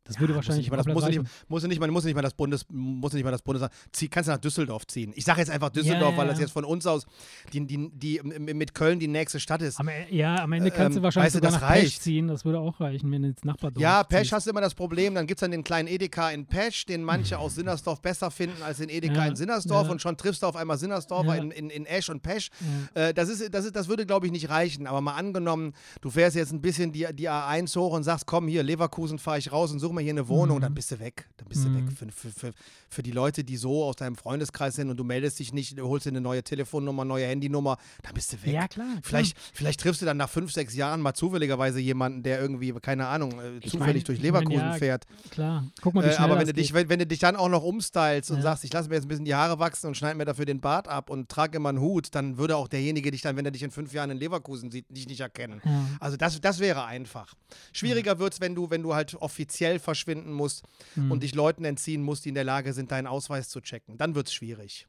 Das 0.07 0.19
würde 0.19 0.33
ja, 0.33 0.37
wahrscheinlich 0.37 0.69
muss 0.69 0.77
nicht, 0.77 0.85
mal, 0.87 0.93
das 0.93 1.03
muss 1.03 1.07
nicht, 1.07 1.49
muss 1.49 1.63
nicht 1.63 1.79
mal, 1.79 1.91
muss 1.91 2.03
nicht 2.05 2.15
mal 2.15 2.21
das 2.21 2.33
Bundes, 2.33 2.65
muss 2.69 3.13
nicht 3.13 3.23
mal 3.23 3.31
das 3.31 3.41
Bundes, 3.41 3.67
zieh, 3.91 4.07
kannst 4.07 4.27
du 4.27 4.31
nach 4.31 4.39
Düsseldorf 4.39 4.87
ziehen. 4.87 5.11
Ich 5.15 5.25
sage 5.25 5.39
jetzt 5.39 5.49
einfach 5.49 5.69
Düsseldorf, 5.69 6.01
ja, 6.01 6.11
ja, 6.11 6.17
weil 6.17 6.27
das 6.27 6.39
jetzt 6.39 6.51
von 6.51 6.65
uns 6.65 6.85
aus 6.87 7.05
die, 7.53 7.65
die, 7.65 7.89
die, 7.93 8.21
mit 8.23 8.73
Köln 8.73 8.99
die 8.99 9.07
nächste 9.07 9.39
Stadt 9.39 9.61
ist. 9.61 9.79
Am, 9.79 9.89
e, 9.89 10.07
ja, 10.09 10.43
am 10.43 10.51
Ende 10.53 10.71
kannst 10.71 10.95
du 10.95 10.99
ähm, 10.99 11.03
wahrscheinlich 11.03 11.33
weißt 11.33 11.43
du, 11.43 11.47
sogar 11.49 11.59
nach 11.59 11.69
reicht. 11.69 11.83
Pesch 11.83 11.99
ziehen. 11.99 12.27
Das 12.27 12.45
würde 12.45 12.59
auch 12.59 12.79
reichen, 12.79 13.11
wenn 13.11 13.21
du 13.21 13.27
ins 13.29 13.43
Nachbardorf 13.43 13.81
Ja, 13.81 14.03
Pesch 14.03 14.31
hast 14.31 14.45
du 14.45 14.51
immer 14.51 14.61
das 14.61 14.75
Problem. 14.75 15.15
Dann 15.15 15.27
gibt 15.27 15.39
es 15.39 15.41
dann 15.41 15.51
den 15.51 15.63
kleinen 15.63 15.87
Edeka 15.87 16.29
in 16.31 16.45
Pesch, 16.45 16.85
den 16.85 17.03
manche 17.03 17.37
aus 17.37 17.55
Sinnersdorf 17.55 18.01
besser 18.01 18.31
finden 18.31 18.61
als 18.63 18.77
den 18.77 18.89
Edeka 18.89 19.25
in 19.25 19.35
Sinnersdorf 19.35 19.89
und 19.89 20.01
schon 20.01 20.17
triffst 20.17 20.43
du 20.43 20.47
auf 20.47 20.55
einmal 20.55 20.77
Sinnersdorfer 20.77 21.37
in, 21.37 21.51
in, 21.51 21.69
in 21.69 21.85
Esch 21.85 22.09
und 22.09 22.21
Pesch. 22.21 22.49
Äh, 22.93 23.13
das, 23.13 23.29
ist, 23.29 23.53
das, 23.53 23.65
ist, 23.65 23.75
das 23.75 23.87
würde, 23.87 24.05
glaube 24.05 24.25
ich, 24.25 24.31
nicht 24.31 24.49
reichen. 24.49 24.87
Aber 24.87 25.01
mal 25.01 25.15
angenommen, 25.15 25.73
du 26.01 26.09
fährst 26.09 26.35
jetzt 26.35 26.51
ein 26.51 26.61
bisschen 26.61 26.91
die, 26.91 27.07
die 27.13 27.29
A1 27.29 27.75
hoch 27.75 27.93
und 27.93 28.03
sagst, 28.03 28.25
komm 28.25 28.47
hier, 28.47 28.63
Leverkusen 28.63 29.19
fahre 29.19 29.39
ich 29.39 29.51
raus 29.51 29.71
und 29.71 29.79
suche 29.79 29.93
mal 29.97 30.03
hier 30.03 30.13
eine 30.13 30.27
Wohnung, 30.27 30.57
Mhm. 30.57 30.61
dann 30.61 30.73
bist 30.75 30.91
du 30.91 30.99
weg. 30.99 31.27
Dann 31.37 31.47
bist 31.47 31.65
du 31.65 31.69
Mhm. 31.69 31.87
weg. 31.87 31.97
Für, 31.97 32.11
für, 32.11 32.29
für, 32.31 32.51
für 32.89 33.03
die 33.03 33.11
Leute, 33.11 33.43
die 33.43 33.57
so 33.57 33.83
aus 33.83 33.95
deinem 33.95 34.15
Freundeskreis 34.15 34.75
sind 34.75 34.89
und 34.89 34.97
du 34.97 35.03
meldest 35.03 35.39
dich 35.39 35.53
nicht, 35.53 35.77
du 35.77 35.87
holst 35.87 36.05
dir 36.05 36.11
eine 36.11 36.21
neue 36.21 36.43
Telefonnummer, 36.43 37.03
neue 37.05 37.25
Handynummer, 37.27 37.77
dann 38.03 38.13
bist 38.13 38.31
du 38.33 38.37
weg. 38.43 38.53
Ja, 38.53 38.67
klar. 38.67 38.87
klar. 38.87 38.99
Vielleicht, 39.03 39.37
vielleicht 39.53 39.79
triffst 39.79 40.01
du 40.01 40.05
dann 40.05 40.17
nach 40.17 40.29
fünf, 40.29 40.51
sechs 40.53 40.75
Jahren 40.75 41.01
mal 41.01 41.13
zufälligerweise 41.13 41.79
jemanden, 41.79 42.23
der 42.23 42.39
irgendwie, 42.39 42.71
keine 42.73 43.07
Ahnung, 43.07 43.39
äh, 43.39 43.57
Ich 43.57 43.71
zufällig 43.71 44.03
mein- 44.03 44.03
durch 44.05 44.17
ich 44.19 44.23
mein, 44.23 44.43
Leverkusen 44.43 44.59
ja, 44.67 44.73
fährt. 44.73 45.05
Klar. 45.31 45.65
Guck 45.81 45.93
mal, 45.93 46.03
wie 46.05 46.09
Äh, 46.09 46.15
aber 46.17 46.37
wenn 46.39 46.47
du, 46.47 46.53
dich, 46.53 46.73
wenn, 46.73 46.89
wenn 46.89 46.99
du 46.99 47.07
dich 47.07 47.19
dann 47.19 47.35
auch 47.35 47.49
noch 47.49 47.63
umstylst 47.63 48.31
und 48.31 48.37
Ja. 48.37 48.43
sagst, 48.43 48.63
ich 48.63 48.71
lasse 48.73 48.89
mir 48.89 48.95
jetzt 48.95 49.05
ein 49.05 49.09
bisschen 49.09 49.25
die 49.25 49.35
Haare 49.35 49.59
wachsen 49.59 49.87
und 49.87 49.95
schneide 49.97 50.15
mir 50.17 50.25
dafür 50.25 50.45
den 50.45 50.61
Bart 50.61 50.87
ab 50.87 51.09
und 51.09 51.29
trage 51.29 51.57
immer 51.57 51.69
einen 51.69 51.79
Hut, 51.81 52.13
dann 52.15 52.37
würde 52.37 52.55
auch 52.55 52.67
derjenige 52.67 53.11
dich 53.11 53.21
dann, 53.21 53.35
wenn 53.37 53.45
er 53.45 53.51
dich 53.51 53.63
in 53.63 53.71
fünf 53.71 53.93
Jahren 53.93 54.11
in 54.11 54.17
Leverkusen 54.17 54.71
sieht, 54.71 54.85
dich 54.89 55.07
nicht 55.07 55.19
erkennen. 55.21 55.61
Ja. 55.65 55.85
Also 55.99 56.17
das, 56.17 56.39
das 56.41 56.59
wäre 56.59 56.85
einfach. 56.85 57.33
Schwieriger 57.73 58.19
wird 58.19 58.33
es, 58.33 58.41
wenn 58.41 58.55
du, 58.55 58.69
wenn 58.69 58.83
du 58.83 58.93
halt 58.93 59.15
offiziell 59.15 59.79
verschwinden 59.87 60.33
musst 60.33 60.63
Hm. 60.95 61.11
und 61.11 61.23
dich 61.23 61.33
Leuten 61.33 61.63
entziehen 61.63 62.01
musst, 62.03 62.25
die 62.25 62.29
in 62.29 62.35
der 62.35 62.43
Lage 62.43 62.73
sind, 62.73 62.91
deinen 62.91 63.07
Ausweis 63.07 63.47
zu 63.47 63.61
checken. 63.61 63.97
Dann 63.97 64.15
wird 64.15 64.27
es 64.27 64.33
schwierig. 64.33 64.85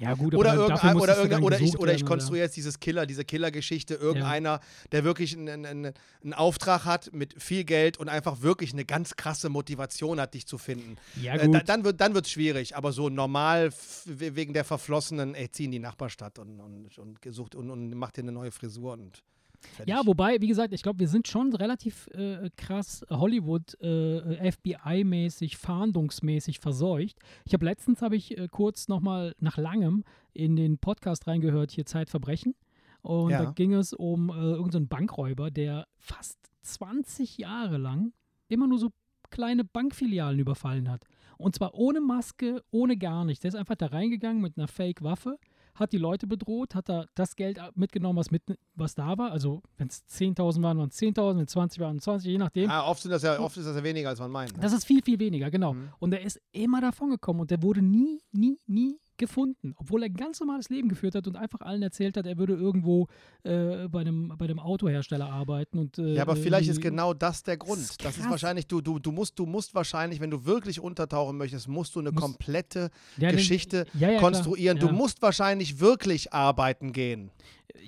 ja, 0.00 0.14
gut, 0.14 0.32
Oder, 0.34 0.54
irgendein, 0.54 0.96
oder, 0.96 1.16
irgendein, 1.16 1.30
dann 1.40 1.42
oder, 1.42 1.60
ich, 1.60 1.76
oder 1.78 1.92
ich 1.92 2.04
konstruiere 2.06 2.44
jetzt 2.44 2.56
dieses 2.56 2.78
Killer, 2.78 3.04
diese 3.04 3.24
Killergeschichte. 3.24 3.94
Irgendeiner, 3.94 4.60
der 4.92 5.02
wirklich 5.02 5.36
einen, 5.36 5.66
einen, 5.66 5.92
einen 6.22 6.34
Auftrag 6.34 6.84
hat 6.84 7.12
mit 7.12 7.34
viel 7.42 7.64
Geld 7.64 7.96
und 7.98 8.08
einfach 8.08 8.40
wirklich 8.40 8.72
eine 8.72 8.84
ganz 8.84 9.16
krasse 9.16 9.48
Motivation 9.48 10.20
hat, 10.20 10.34
dich 10.34 10.46
zu 10.46 10.56
finden. 10.56 10.96
Ja, 11.20 11.34
Äh, 11.34 11.46
gut. 11.48 11.68
da, 11.68 11.92
dann 11.92 12.14
wird 12.14 12.26
es 12.26 12.30
schwierig, 12.32 12.76
aber 12.76 12.92
so 12.92 13.08
normal 13.08 13.72
wegen 14.06 14.52
der 14.52 14.64
Verflossenen, 14.64 15.34
ey, 15.34 15.50
zieh 15.50 15.64
in 15.64 15.72
die 15.72 15.80
Nachbarstadt 15.80 16.38
und, 16.38 16.60
und, 16.60 16.96
und, 16.96 17.20
gesucht 17.20 17.56
und, 17.56 17.68
und 17.70 17.90
mach 17.94 18.12
dir 18.12 18.22
eine 18.22 18.32
neue 18.32 18.52
Frisur 18.52 18.92
und 18.92 19.22
fertig. 19.60 19.94
Ja, 19.94 20.02
wobei, 20.06 20.40
wie 20.40 20.48
gesagt, 20.48 20.72
ich 20.72 20.82
glaube, 20.82 20.98
wir 21.00 21.08
sind 21.08 21.28
schon 21.28 21.54
relativ 21.54 22.06
äh, 22.08 22.50
krass 22.56 23.04
Hollywood, 23.10 23.74
äh, 23.80 24.50
FBI-mäßig, 24.52 25.56
fahndungsmäßig 25.56 26.58
verseucht. 26.60 27.18
Ich 27.44 27.52
habe 27.54 27.64
letztens, 27.64 28.02
habe 28.02 28.16
ich 28.16 28.36
äh, 28.36 28.48
kurz 28.50 28.88
nochmal 28.88 29.34
nach 29.40 29.56
langem 29.56 30.04
in 30.32 30.56
den 30.56 30.78
Podcast 30.78 31.26
reingehört, 31.26 31.70
hier 31.70 31.86
Zeitverbrechen. 31.86 32.54
Und 33.02 33.30
Ja. 33.30 33.44
da 33.44 33.50
ging 33.52 33.72
es 33.74 33.92
um 33.92 34.30
äh, 34.30 34.32
irgendeinen 34.34 34.88
Bankräuber, 34.88 35.50
der 35.50 35.86
fast 35.96 36.38
20 36.62 37.38
Jahre 37.38 37.78
lang 37.78 38.12
immer 38.48 38.66
nur 38.66 38.78
so 38.78 38.90
kleine 39.30 39.64
Bankfilialen 39.64 40.38
überfallen 40.38 40.90
hat. 40.90 41.04
Und 41.36 41.54
zwar 41.54 41.74
ohne 41.74 42.00
Maske, 42.00 42.62
ohne 42.70 42.96
gar 42.96 43.24
nichts. 43.24 43.42
Der 43.42 43.50
ist 43.50 43.54
einfach 43.54 43.76
da 43.76 43.86
reingegangen 43.86 44.42
mit 44.42 44.58
einer 44.58 44.66
Fake-Waffe, 44.68 45.38
hat 45.78 45.92
die 45.92 45.98
Leute 45.98 46.26
bedroht, 46.26 46.74
hat 46.74 46.88
da 46.88 47.06
das 47.14 47.36
Geld 47.36 47.60
mitgenommen, 47.74 48.18
was, 48.18 48.30
mit, 48.30 48.42
was 48.74 48.94
da 48.94 49.16
war. 49.18 49.32
Also, 49.32 49.62
wenn 49.76 49.88
es 49.88 50.04
10.000 50.08 50.62
waren, 50.62 50.78
waren 50.78 50.88
es 50.88 50.98
10.000, 50.98 51.36
wenn 51.36 51.44
es 51.44 51.52
20 51.52 51.80
waren, 51.80 52.00
20, 52.00 52.30
je 52.30 52.38
nachdem. 52.38 52.70
Ah, 52.70 52.88
oft, 52.88 53.02
sind 53.02 53.10
das 53.10 53.22
ja, 53.22 53.38
oft 53.38 53.56
ist 53.56 53.66
das 53.66 53.76
ja 53.76 53.82
weniger, 53.82 54.08
als 54.08 54.20
man 54.20 54.30
meint. 54.30 54.54
Ne? 54.54 54.60
Das 54.60 54.72
ist 54.72 54.84
viel, 54.84 55.02
viel 55.02 55.18
weniger, 55.18 55.50
genau. 55.50 55.74
Mhm. 55.74 55.90
Und 55.98 56.12
er 56.12 56.22
ist 56.22 56.40
immer 56.52 56.80
davon 56.80 57.10
gekommen 57.10 57.40
und 57.40 57.50
der 57.50 57.62
wurde 57.62 57.82
nie, 57.82 58.20
nie, 58.32 58.58
nie 58.66 58.98
gefunden, 59.18 59.74
obwohl 59.76 60.02
er 60.02 60.06
ein 60.08 60.14
ganz 60.14 60.40
normales 60.40 60.68
Leben 60.70 60.88
geführt 60.88 61.14
hat 61.14 61.26
und 61.26 61.36
einfach 61.36 61.60
allen 61.60 61.82
erzählt 61.82 62.16
hat, 62.16 62.26
er 62.26 62.38
würde 62.38 62.54
irgendwo 62.54 63.06
äh, 63.42 63.88
bei, 63.88 64.00
einem, 64.00 64.32
bei 64.38 64.44
einem 64.46 64.58
Autohersteller 64.58 65.30
arbeiten. 65.30 65.78
Und, 65.78 65.98
äh, 65.98 66.14
Ja, 66.14 66.22
aber 66.22 66.36
vielleicht 66.36 66.68
ist 66.68 66.76
irgendwie- 66.78 66.88
genau 66.88 67.14
das 67.14 67.42
der 67.42 67.56
Grund. 67.56 67.80
ist 67.80 68.04
Das 68.04 68.16
ist 68.16 68.28
wahrscheinlich, 68.30 68.66
du, 68.66 68.80
du, 68.80 68.98
du, 68.98 69.12
musst, 69.12 69.38
du 69.38 69.46
musst 69.46 69.74
wahrscheinlich, 69.74 70.20
wenn 70.20 70.30
du 70.30 70.44
wirklich 70.44 70.80
untertauchen 70.80 71.36
möchtest, 71.36 71.68
musst 71.68 71.94
du 71.94 72.00
eine 72.00 72.12
Muss- 72.12 72.22
komplette 72.22 72.90
Ja, 73.18 73.30
Geschichte 73.30 73.84
ja, 73.94 74.10
ja, 74.12 74.20
konstruieren. 74.20 74.78
Du 74.78 74.88
musst 74.90 75.20
wahrscheinlich 75.22 75.80
wirklich 75.80 76.32
arbeiten 76.32 76.92
gehen. 76.92 77.30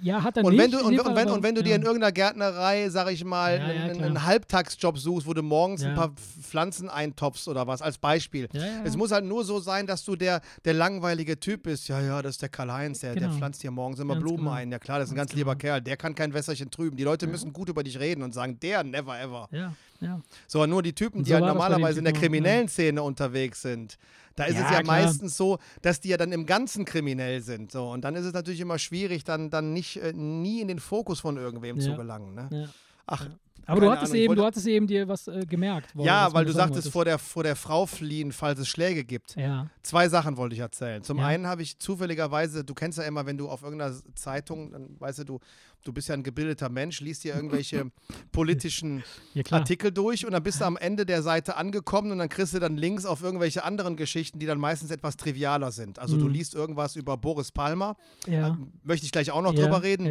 Ja, 0.03 0.23
hat 0.23 0.37
er 0.37 0.45
Und 0.45 0.53
nicht. 0.53 0.63
wenn, 0.63 0.71
du, 0.71 0.79
und, 0.79 0.99
und, 0.99 1.17
wenn, 1.17 1.27
aber- 1.29 1.35
und 1.35 1.43
wenn 1.43 1.55
du 1.55 1.63
dir 1.63 1.75
in 1.75 1.83
irgendeiner 1.83 2.13
Gärtnerei, 2.13 2.89
sag 2.89 3.11
ich 3.11 3.25
mal, 3.25 3.59
einen, 3.59 4.03
einen 4.03 4.25
Halbtagsjob 4.25 4.99
suchst, 4.99 5.27
wo 5.27 5.35
du 5.35 5.43
morgens 5.43 5.83
ein 5.85 5.95
paar 5.95 6.13
Pflanzen 6.43 6.89
eintopfst 6.89 7.49
oder 7.49 7.67
was, 7.67 7.83
als 7.83 7.99
Beispiel. 7.99 8.49
Es 8.85 8.97
muss 8.97 9.13
halt 9.13 9.25
nur 9.25 9.45
so 9.45 9.61
sein, 9.61 9.87
dass 9.87 10.05
du 10.05 10.17
der, 10.17 10.41
der 10.65 10.75
langweilige 10.75 11.39
Typ 11.39 11.65
bist. 11.65 11.89
Ja, 11.89 12.01
ja, 12.01 12.23
das 12.23 12.33
ist 12.37 12.43
der 12.43 12.49
Karl-Heinz, 12.49 13.01
der, 13.01 13.15
der 13.15 13.23
Genau. 13.25 13.35
pflanzt 13.37 13.61
hier 13.61 13.71
morgens 13.71 13.99
immer 14.01 14.15
Ganz 14.15 14.25
Blumen 14.25 14.45
genau. 14.45 14.51
ein. 14.53 14.73
Ja 14.73 14.79
klar, 14.79 14.99
das 14.99 15.09
ist 15.09 15.13
ein 15.13 15.17
Ganz 15.17 15.31
ganz 15.31 15.39
lieber 15.39 15.55
genau. 15.57 15.75
Kerl. 15.75 15.81
Der 15.83 15.97
kann 15.97 16.15
kein 16.15 16.33
Wässerchen 16.33 16.71
trüben. 16.71 16.97
Die 16.97 17.05
Leute 17.05 17.27
müssen 17.27 17.53
gut 17.53 17.69
über 17.69 17.83
dich 17.83 17.99
reden 18.01 18.23
und 18.23 18.33
sagen, 18.33 18.59
der, 18.61 18.83
never 18.85 19.21
ever. 19.21 19.49
Ja, 19.53 19.73
ja. 20.01 20.21
So, 20.47 20.65
nur 20.67 20.83
die 20.83 20.95
Typen, 20.95 21.25
die 21.25 21.31
so 21.31 21.37
halt 21.37 21.45
normalerweise 21.47 21.99
in 21.99 22.05
der 22.05 22.15
ja. 22.15 22.21
kriminellen 22.21 22.69
Szene 22.69 23.03
unterwegs 23.03 23.63
sind, 23.63 23.99
da 24.41 24.47
ist 24.47 24.55
es 24.57 24.63
Ja, 24.63 24.73
ja 24.73 24.83
klar. 24.83 25.03
meistens 25.03 25.37
so, 25.37 25.59
dass 25.83 26.01
die 26.01 26.09
ja 26.09 26.17
dann 26.17 26.33
im 26.33 26.47
Ganzen 26.47 26.85
kriminell 26.85 27.41
sind. 27.43 27.71
So, 27.73 27.91
und 27.91 28.03
dann 28.03 28.17
ist 28.17 28.25
es 28.25 28.33
natürlich 28.33 28.61
immer 28.61 28.79
schwierig, 28.79 29.25
dann, 29.25 29.51
dann 29.51 29.73
nicht 29.73 29.97
äh, 29.99 30.13
nie 30.13 30.61
in 30.61 30.69
den 30.69 30.79
Fokus 30.81 31.21
von 31.21 31.37
irgendwem 31.37 31.77
Ja. 31.79 31.83
zu 31.85 31.97
gelangen. 31.97 32.35
Ne? 32.35 32.49
ja. 32.51 32.69
Ach, 33.07 33.27
Aber 33.67 33.81
du 33.81 33.91
hattest, 33.91 34.13
Ahnung, 34.13 34.23
eben, 34.25 34.35
du 34.37 34.45
hattest 34.45 34.67
eben 34.67 34.87
dir 34.87 35.07
was 35.09 35.29
äh, 35.29 35.45
gemerkt. 35.49 35.91
ja, 35.97 36.33
weil 36.33 36.45
du 36.45 36.51
du 36.53 36.57
sagtest, 36.57 36.77
wolltest. 36.87 36.93
vor 36.93 37.05
der, 37.05 37.19
vor 37.19 37.43
der 37.43 37.57
Frau 37.57 37.87
fliehen, 37.87 38.33
falls 38.33 38.59
es 38.61 38.69
Schläge 38.69 39.05
gibt. 39.05 39.37
Ja, 39.37 39.69
Zwei 39.83 40.09
Sachen 40.09 40.37
wollte 40.37 40.55
ich 40.55 40.61
erzählen. 40.61 41.03
Zum 41.03 41.19
Ja. 41.19 41.27
einen 41.27 41.47
habe 41.47 41.63
ich 41.63 41.79
zufälligerweise, 41.79 42.65
du 42.65 42.75
kennst 42.75 42.99
ja 42.99 43.05
immer, 43.05 43.27
wenn 43.27 43.39
du 43.39 43.49
auf 43.49 43.63
irgendeiner 43.63 43.95
Zeitung, 44.15 44.73
dann 44.73 44.97
weißt 44.99 45.21
du, 45.21 45.25
du, 45.25 45.41
du 45.85 45.93
bist 45.93 46.09
ja 46.09 46.15
ein 46.15 46.23
gebildeter 46.23 46.69
Mensch, 46.69 47.01
liest 47.01 47.25
dir 47.25 47.35
irgendwelche 47.35 47.91
politischen 48.33 49.03
ja. 49.35 49.43
Artikel 49.51 49.91
durch 49.93 50.27
und 50.27 50.33
dann 50.33 50.43
bist 50.43 50.61
du 50.61 50.65
am 50.65 50.77
Ende 50.77 51.07
der 51.07 51.23
Seite 51.23 51.57
angekommen 51.57 52.13
und 52.13 52.19
dann 52.19 52.29
kriegst 52.29 52.55
du 52.55 52.59
dann 52.59 52.77
Links 52.77 53.05
auf 53.07 53.23
irgendwelche 53.23 53.65
anderen 53.65 53.97
Geschichten, 53.97 54.39
die 54.39 54.47
dann 54.47 54.59
meistens 54.59 54.91
etwas 54.91 55.17
trivialer 55.17 55.71
sind. 55.73 55.99
Also 55.99 56.17
du 56.17 56.27
Mhm. 56.27 56.33
liest 56.33 56.55
irgendwas 56.55 56.97
über 56.97 57.17
Boris 57.17 57.51
Palmer, 57.53 57.97
ja. 58.27 58.59
möchte 58.83 59.07
ich 59.07 59.13
gleich 59.13 59.31
auch 59.31 59.43
noch 59.43 59.55
ja, 59.55 59.63
drüber 59.65 59.83
reden. 59.83 60.07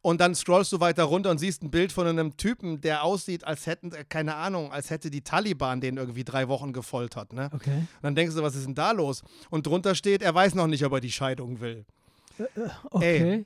Und 0.00 0.20
dann 0.20 0.34
scrollst 0.34 0.72
du 0.72 0.80
weiter 0.80 1.04
runter 1.04 1.30
und 1.30 1.38
siehst 1.38 1.62
ein 1.62 1.70
Bild 1.70 1.92
von 1.92 2.06
einem 2.06 2.36
Typen, 2.36 2.80
der 2.80 3.02
aussieht, 3.02 3.44
als 3.44 3.66
hätten, 3.66 3.92
äh, 3.92 4.04
keine 4.08 4.36
Ahnung, 4.36 4.72
als 4.72 4.90
hätte 4.90 5.10
die 5.10 5.22
Taliban 5.22 5.80
den 5.80 5.96
irgendwie 5.96 6.24
drei 6.24 6.48
Wochen 6.48 6.72
gefoltert. 6.72 7.32
Ne? 7.32 7.50
Okay. 7.52 7.78
Und 7.78 8.02
dann 8.02 8.14
denkst 8.14 8.36
du, 8.36 8.42
was 8.42 8.54
ist 8.54 8.66
denn 8.66 8.74
da 8.74 8.92
los? 8.92 9.22
Und 9.50 9.66
drunter 9.66 9.94
steht, 9.94 10.22
er 10.22 10.34
weiß 10.34 10.54
noch 10.54 10.68
nicht, 10.68 10.84
ob 10.84 10.92
er 10.92 11.00
die 11.00 11.12
Scheidung 11.12 11.60
will. 11.60 11.84
Okay. 12.90 13.44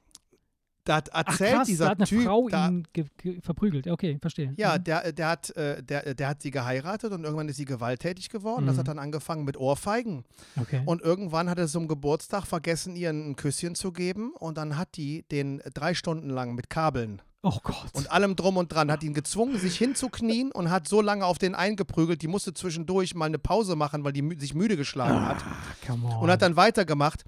Da 0.84 0.96
hat 0.96 1.10
Ach 1.12 1.28
erzählt 1.30 1.52
krass, 1.54 1.66
dieser 1.68 1.84
da 1.84 1.90
hat 1.92 1.98
eine 1.98 2.06
Typ, 2.06 2.24
Frau 2.24 2.48
da, 2.48 2.68
ihn 2.68 2.88
ge 2.92 3.04
ge 3.18 3.40
verprügelt. 3.40 3.86
Okay, 3.86 4.18
verstehe. 4.20 4.52
Ja, 4.56 4.76
Mhm. 4.78 4.84
der, 4.84 5.12
der, 5.12 5.28
hat, 5.28 5.50
äh, 5.56 5.82
der, 5.82 6.14
der 6.14 6.28
hat 6.28 6.42
sie 6.42 6.50
geheiratet 6.50 7.12
und 7.12 7.22
irgendwann 7.22 7.48
ist 7.48 7.56
sie 7.56 7.64
gewalttätig 7.64 8.30
geworden. 8.30 8.66
Das 8.66 8.74
Mhm. 8.74 8.80
hat 8.80 8.88
dann 8.88 8.98
angefangen 8.98 9.44
mit 9.44 9.56
Ohrfeigen. 9.56 10.24
Okay. 10.60 10.82
Und 10.84 11.00
irgendwann 11.02 11.48
hat 11.48 11.58
er 11.58 11.68
zum 11.68 11.86
Geburtstag 11.86 12.46
vergessen, 12.46 12.96
ihr 12.96 13.10
ein 13.10 13.36
Küsschen 13.36 13.74
zu 13.76 13.92
geben. 13.92 14.32
Und 14.32 14.58
dann 14.58 14.76
hat 14.76 14.96
die 14.96 15.24
den 15.30 15.62
drei 15.72 15.94
Stunden 15.94 16.30
lang 16.30 16.54
mit 16.56 16.68
Kabeln 16.68 17.22
oh 17.42 17.58
Gott. 17.62 17.86
und 17.92 18.10
allem 18.10 18.34
drum 18.34 18.56
und 18.56 18.72
dran, 18.72 18.90
hat 18.90 19.04
ihn 19.04 19.14
gezwungen, 19.14 19.58
sich 19.58 19.76
hinzuknien 19.78 20.50
und 20.50 20.68
hat 20.70 20.88
so 20.88 21.00
lange 21.00 21.24
auf 21.26 21.38
den 21.38 21.54
eingeprügelt, 21.54 22.22
die 22.22 22.28
musste 22.28 22.54
zwischendurch 22.54 23.14
mal 23.14 23.26
eine 23.26 23.38
Pause 23.38 23.76
machen, 23.76 24.02
weil 24.02 24.12
die 24.12 24.36
sich 24.40 24.54
müde 24.54 24.76
geschlagen 24.76 25.24
hat. 25.26 25.44
Ah, 25.44 25.86
come 25.86 26.08
on. 26.08 26.22
Und 26.24 26.30
hat 26.30 26.42
dann 26.42 26.56
weitergemacht. 26.56 27.24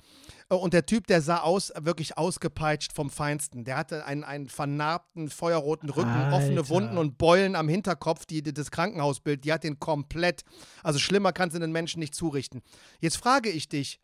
Und 0.59 0.74
der 0.74 0.86
Typ, 0.86 1.07
der 1.07 1.22
sah 1.22 1.38
aus, 1.40 1.72
wirklich 1.80 2.18
ausgepeitscht 2.18 2.92
vom 2.92 3.11
Feinsten. 3.11 3.64
Der 3.64 3.76
hatte 3.76 4.05
einen, 4.05 4.24
einen 4.24 4.48
vernarbten, 4.48 5.28
feuerroten 5.30 5.88
Rücken, 5.90 6.32
offene 6.32 6.61
Alter. 6.61 6.68
Wunden 6.68 6.98
und 6.98 7.18
Beulen 7.18 7.57
am 7.57 7.68
Hinterkopf, 7.68 8.26
die, 8.26 8.42
die 8.42 8.52
das 8.55 8.70
Krankenhausbild, 8.70 9.44
die 9.44 9.52
hat 9.52 9.64
den 9.64 9.78
komplett. 9.78 10.42
Also 10.82 10.98
schlimmer 10.98 11.32
kannst 11.32 11.55
du 11.57 11.61
den 11.61 11.72
Menschen 11.72 11.98
nicht 12.00 12.14
zurichten. 12.14 12.62
Jetzt 13.00 13.16
frage 13.16 13.50
ich 13.50 13.68
dich, 13.68 14.00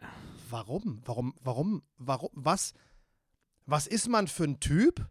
warum? 0.48 1.03
Warum, 1.05 1.34
warum, 1.42 1.82
warum, 1.98 2.30
was? 2.32 2.74
Was 3.66 3.86
ist 3.86 4.09
man 4.09 4.26
für 4.28 4.44
ein 4.44 4.59
Typ? 4.61 5.07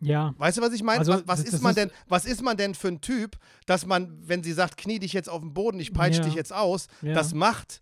ja. 0.00 0.34
Weißt 0.38 0.58
du, 0.58 0.62
was 0.62 0.72
ich 0.72 0.82
meine? 0.82 0.98
Also, 1.00 1.12
was, 1.14 1.22
was 1.26 1.40
ist 1.40 1.62
man 1.62 1.70
ist- 1.70 1.76
denn, 1.76 1.90
was 2.08 2.24
ist 2.26 2.42
man 2.42 2.56
denn 2.56 2.74
für 2.74 2.88
ein 2.88 3.00
Typ, 3.00 3.36
dass 3.66 3.86
man, 3.86 4.16
wenn 4.28 4.42
sie 4.42 4.52
sagt, 4.52 4.76
knie 4.76 4.98
dich 4.98 5.12
jetzt 5.12 5.28
auf 5.30 5.40
den 5.40 5.54
Boden, 5.54 5.80
ich 5.80 5.92
peitsche 5.92 6.20
Ja. 6.20 6.24
dich 6.26 6.34
jetzt 6.34 6.52
aus, 6.52 6.88
Ja. 7.02 7.14
das 7.14 7.32
macht 7.34 7.80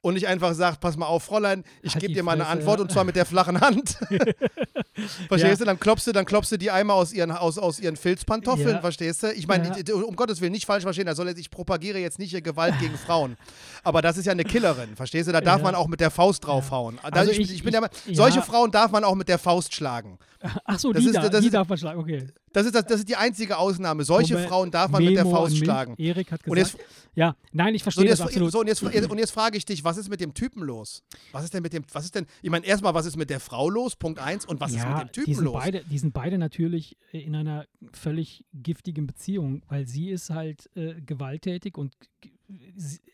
und 0.00 0.14
nicht 0.14 0.28
einfach 0.28 0.54
sagt, 0.54 0.80
pass 0.80 0.96
mal 0.96 1.06
auf, 1.06 1.24
Fräulein, 1.24 1.64
ich 1.82 1.94
Halt 1.94 2.02
gebe 2.02 2.14
dir 2.14 2.22
mal 2.22 2.32
eine 2.32 2.46
Antwort 2.46 2.78
ja. 2.78 2.82
und 2.84 2.92
zwar 2.92 3.04
mit 3.04 3.16
der 3.16 3.26
flachen 3.26 3.60
Hand. 3.60 3.98
verstehst 5.28 5.60
du? 5.60 5.64
Dann 5.64 5.78
klopfst 5.80 6.06
du, 6.06 6.12
dann 6.12 6.24
klopfst 6.24 6.50
du 6.52 6.56
die 6.56 6.70
einmal 6.70 6.96
aus 6.96 7.12
ihren, 7.12 7.30
aus, 7.30 7.58
aus 7.58 7.78
ihren 7.80 7.96
Filzpantoffeln, 7.96 8.76
Ja. 8.76 8.80
verstehst 8.80 9.22
du? 9.22 9.32
Ich 9.32 9.46
meine, 9.46 9.68
Ja. 9.86 9.94
um 9.94 10.16
Gottes 10.16 10.40
Willen, 10.40 10.52
nicht 10.52 10.66
falsch 10.66 10.82
verstehen, 10.84 11.06
da 11.06 11.14
soll 11.14 11.28
jetzt, 11.28 11.38
ich 11.38 11.50
propagiere 11.50 11.98
jetzt 11.98 12.18
nicht 12.18 12.30
hier 12.30 12.42
Gewalt 12.42 12.78
gegen 12.80 12.96
Frauen. 13.06 13.36
Aber 13.84 14.02
das 14.02 14.16
ist 14.16 14.26
ja 14.26 14.32
eine 14.32 14.44
Killerin, 14.44 14.96
verstehst 14.96 15.28
du? 15.28 15.32
Da 15.32 15.40
darf 15.40 15.58
Ja. 15.58 15.64
man 15.64 15.74
auch 15.74 15.88
mit 15.88 16.00
der 16.00 16.10
Faust 16.10 16.46
draufhauen. 16.46 16.98
Also 17.02 17.30
ich, 17.30 17.40
ich- 17.40 17.54
ich 17.54 17.62
bin 17.62 17.72
der 17.72 17.80
Meinung, 17.82 17.96
ja. 18.06 18.14
solche 18.14 18.42
Frauen 18.42 18.70
darf 18.70 18.90
man 18.90 19.04
auch 19.04 19.14
mit 19.14 19.28
der 19.28 19.38
Faust 19.38 19.74
schlagen. 19.74 20.18
Ach 20.64 20.78
so, 20.78 20.92
Das 20.92 21.02
die, 21.02 21.08
ist- 21.08 21.16
da, 21.16 21.28
das 21.28 21.40
die 21.40 21.46
ist- 21.48 21.52
darf 21.54 21.68
man 21.68 21.78
schlagen. 21.78 22.00
Okay. 22.00 22.26
Das 22.52 22.64
ist, 22.64 22.74
das, 22.74 22.84
das 22.86 23.00
ist 23.00 23.08
die 23.08 23.16
einzige 23.16 23.58
Ausnahme. 23.58 24.04
Solche 24.04 24.34
Wobei 24.34 24.46
Frauen 24.46 24.70
darf 24.70 24.90
man 24.90 25.04
mit 25.04 25.14
der 25.16 25.24
Memo 25.24 25.36
Faust 25.36 25.56
schlagen. 25.58 25.94
Erik 25.98 26.32
hat 26.32 26.42
gesagt. 26.42 26.58
jetzt, 26.58 26.78
ja, 27.14 27.36
nein, 27.52 27.74
ich 27.74 27.82
so, 27.82 27.84
verstehe 27.84 28.04
und 28.04 28.10
das 28.10 28.18
jetzt, 28.20 28.26
absolut. 28.28 28.52
so, 28.52 28.60
und 28.60 28.66
jetzt, 28.68 28.82
und 29.10 29.18
jetzt 29.18 29.30
frage 29.32 29.58
ich 29.58 29.64
dich, 29.64 29.84
was 29.84 29.96
ist 29.98 30.08
mit 30.08 30.20
dem 30.20 30.32
Typen 30.34 30.62
los? 30.62 31.02
Was 31.32 31.44
ist 31.44 31.52
denn 31.54 31.62
mit 31.62 31.72
dem, 31.72 31.84
was 31.92 32.04
ist 32.04 32.14
denn, 32.14 32.26
ich 32.42 32.50
meine, 32.50 32.64
erstmal, 32.64 32.94
was 32.94 33.04
ist 33.06 33.16
mit 33.16 33.28
der 33.30 33.40
Frau 33.40 33.68
los? 33.68 33.96
Punkt 33.96 34.18
eins. 34.20 34.46
Und 34.46 34.60
was 34.60 34.70
ist 34.70 34.78
ja, 34.78 34.88
mit 34.88 35.00
dem 35.00 35.06
die 35.08 35.12
Typen 35.20 35.34
sind, 35.34 35.44
los? 35.44 35.54
beide, 35.54 35.84
die 35.84 35.98
sind 35.98 36.14
beide 36.14 36.38
natürlich 36.38 36.96
in 37.12 37.34
einer 37.36 37.66
völlig 37.92 38.44
giftigen 38.54 39.06
Beziehung, 39.06 39.62
weil 39.68 39.86
sie 39.86 40.10
ist 40.10 40.30
halt 40.30 40.70
äh, 40.74 40.94
gewalttätig 41.02 41.76
und 41.76 41.92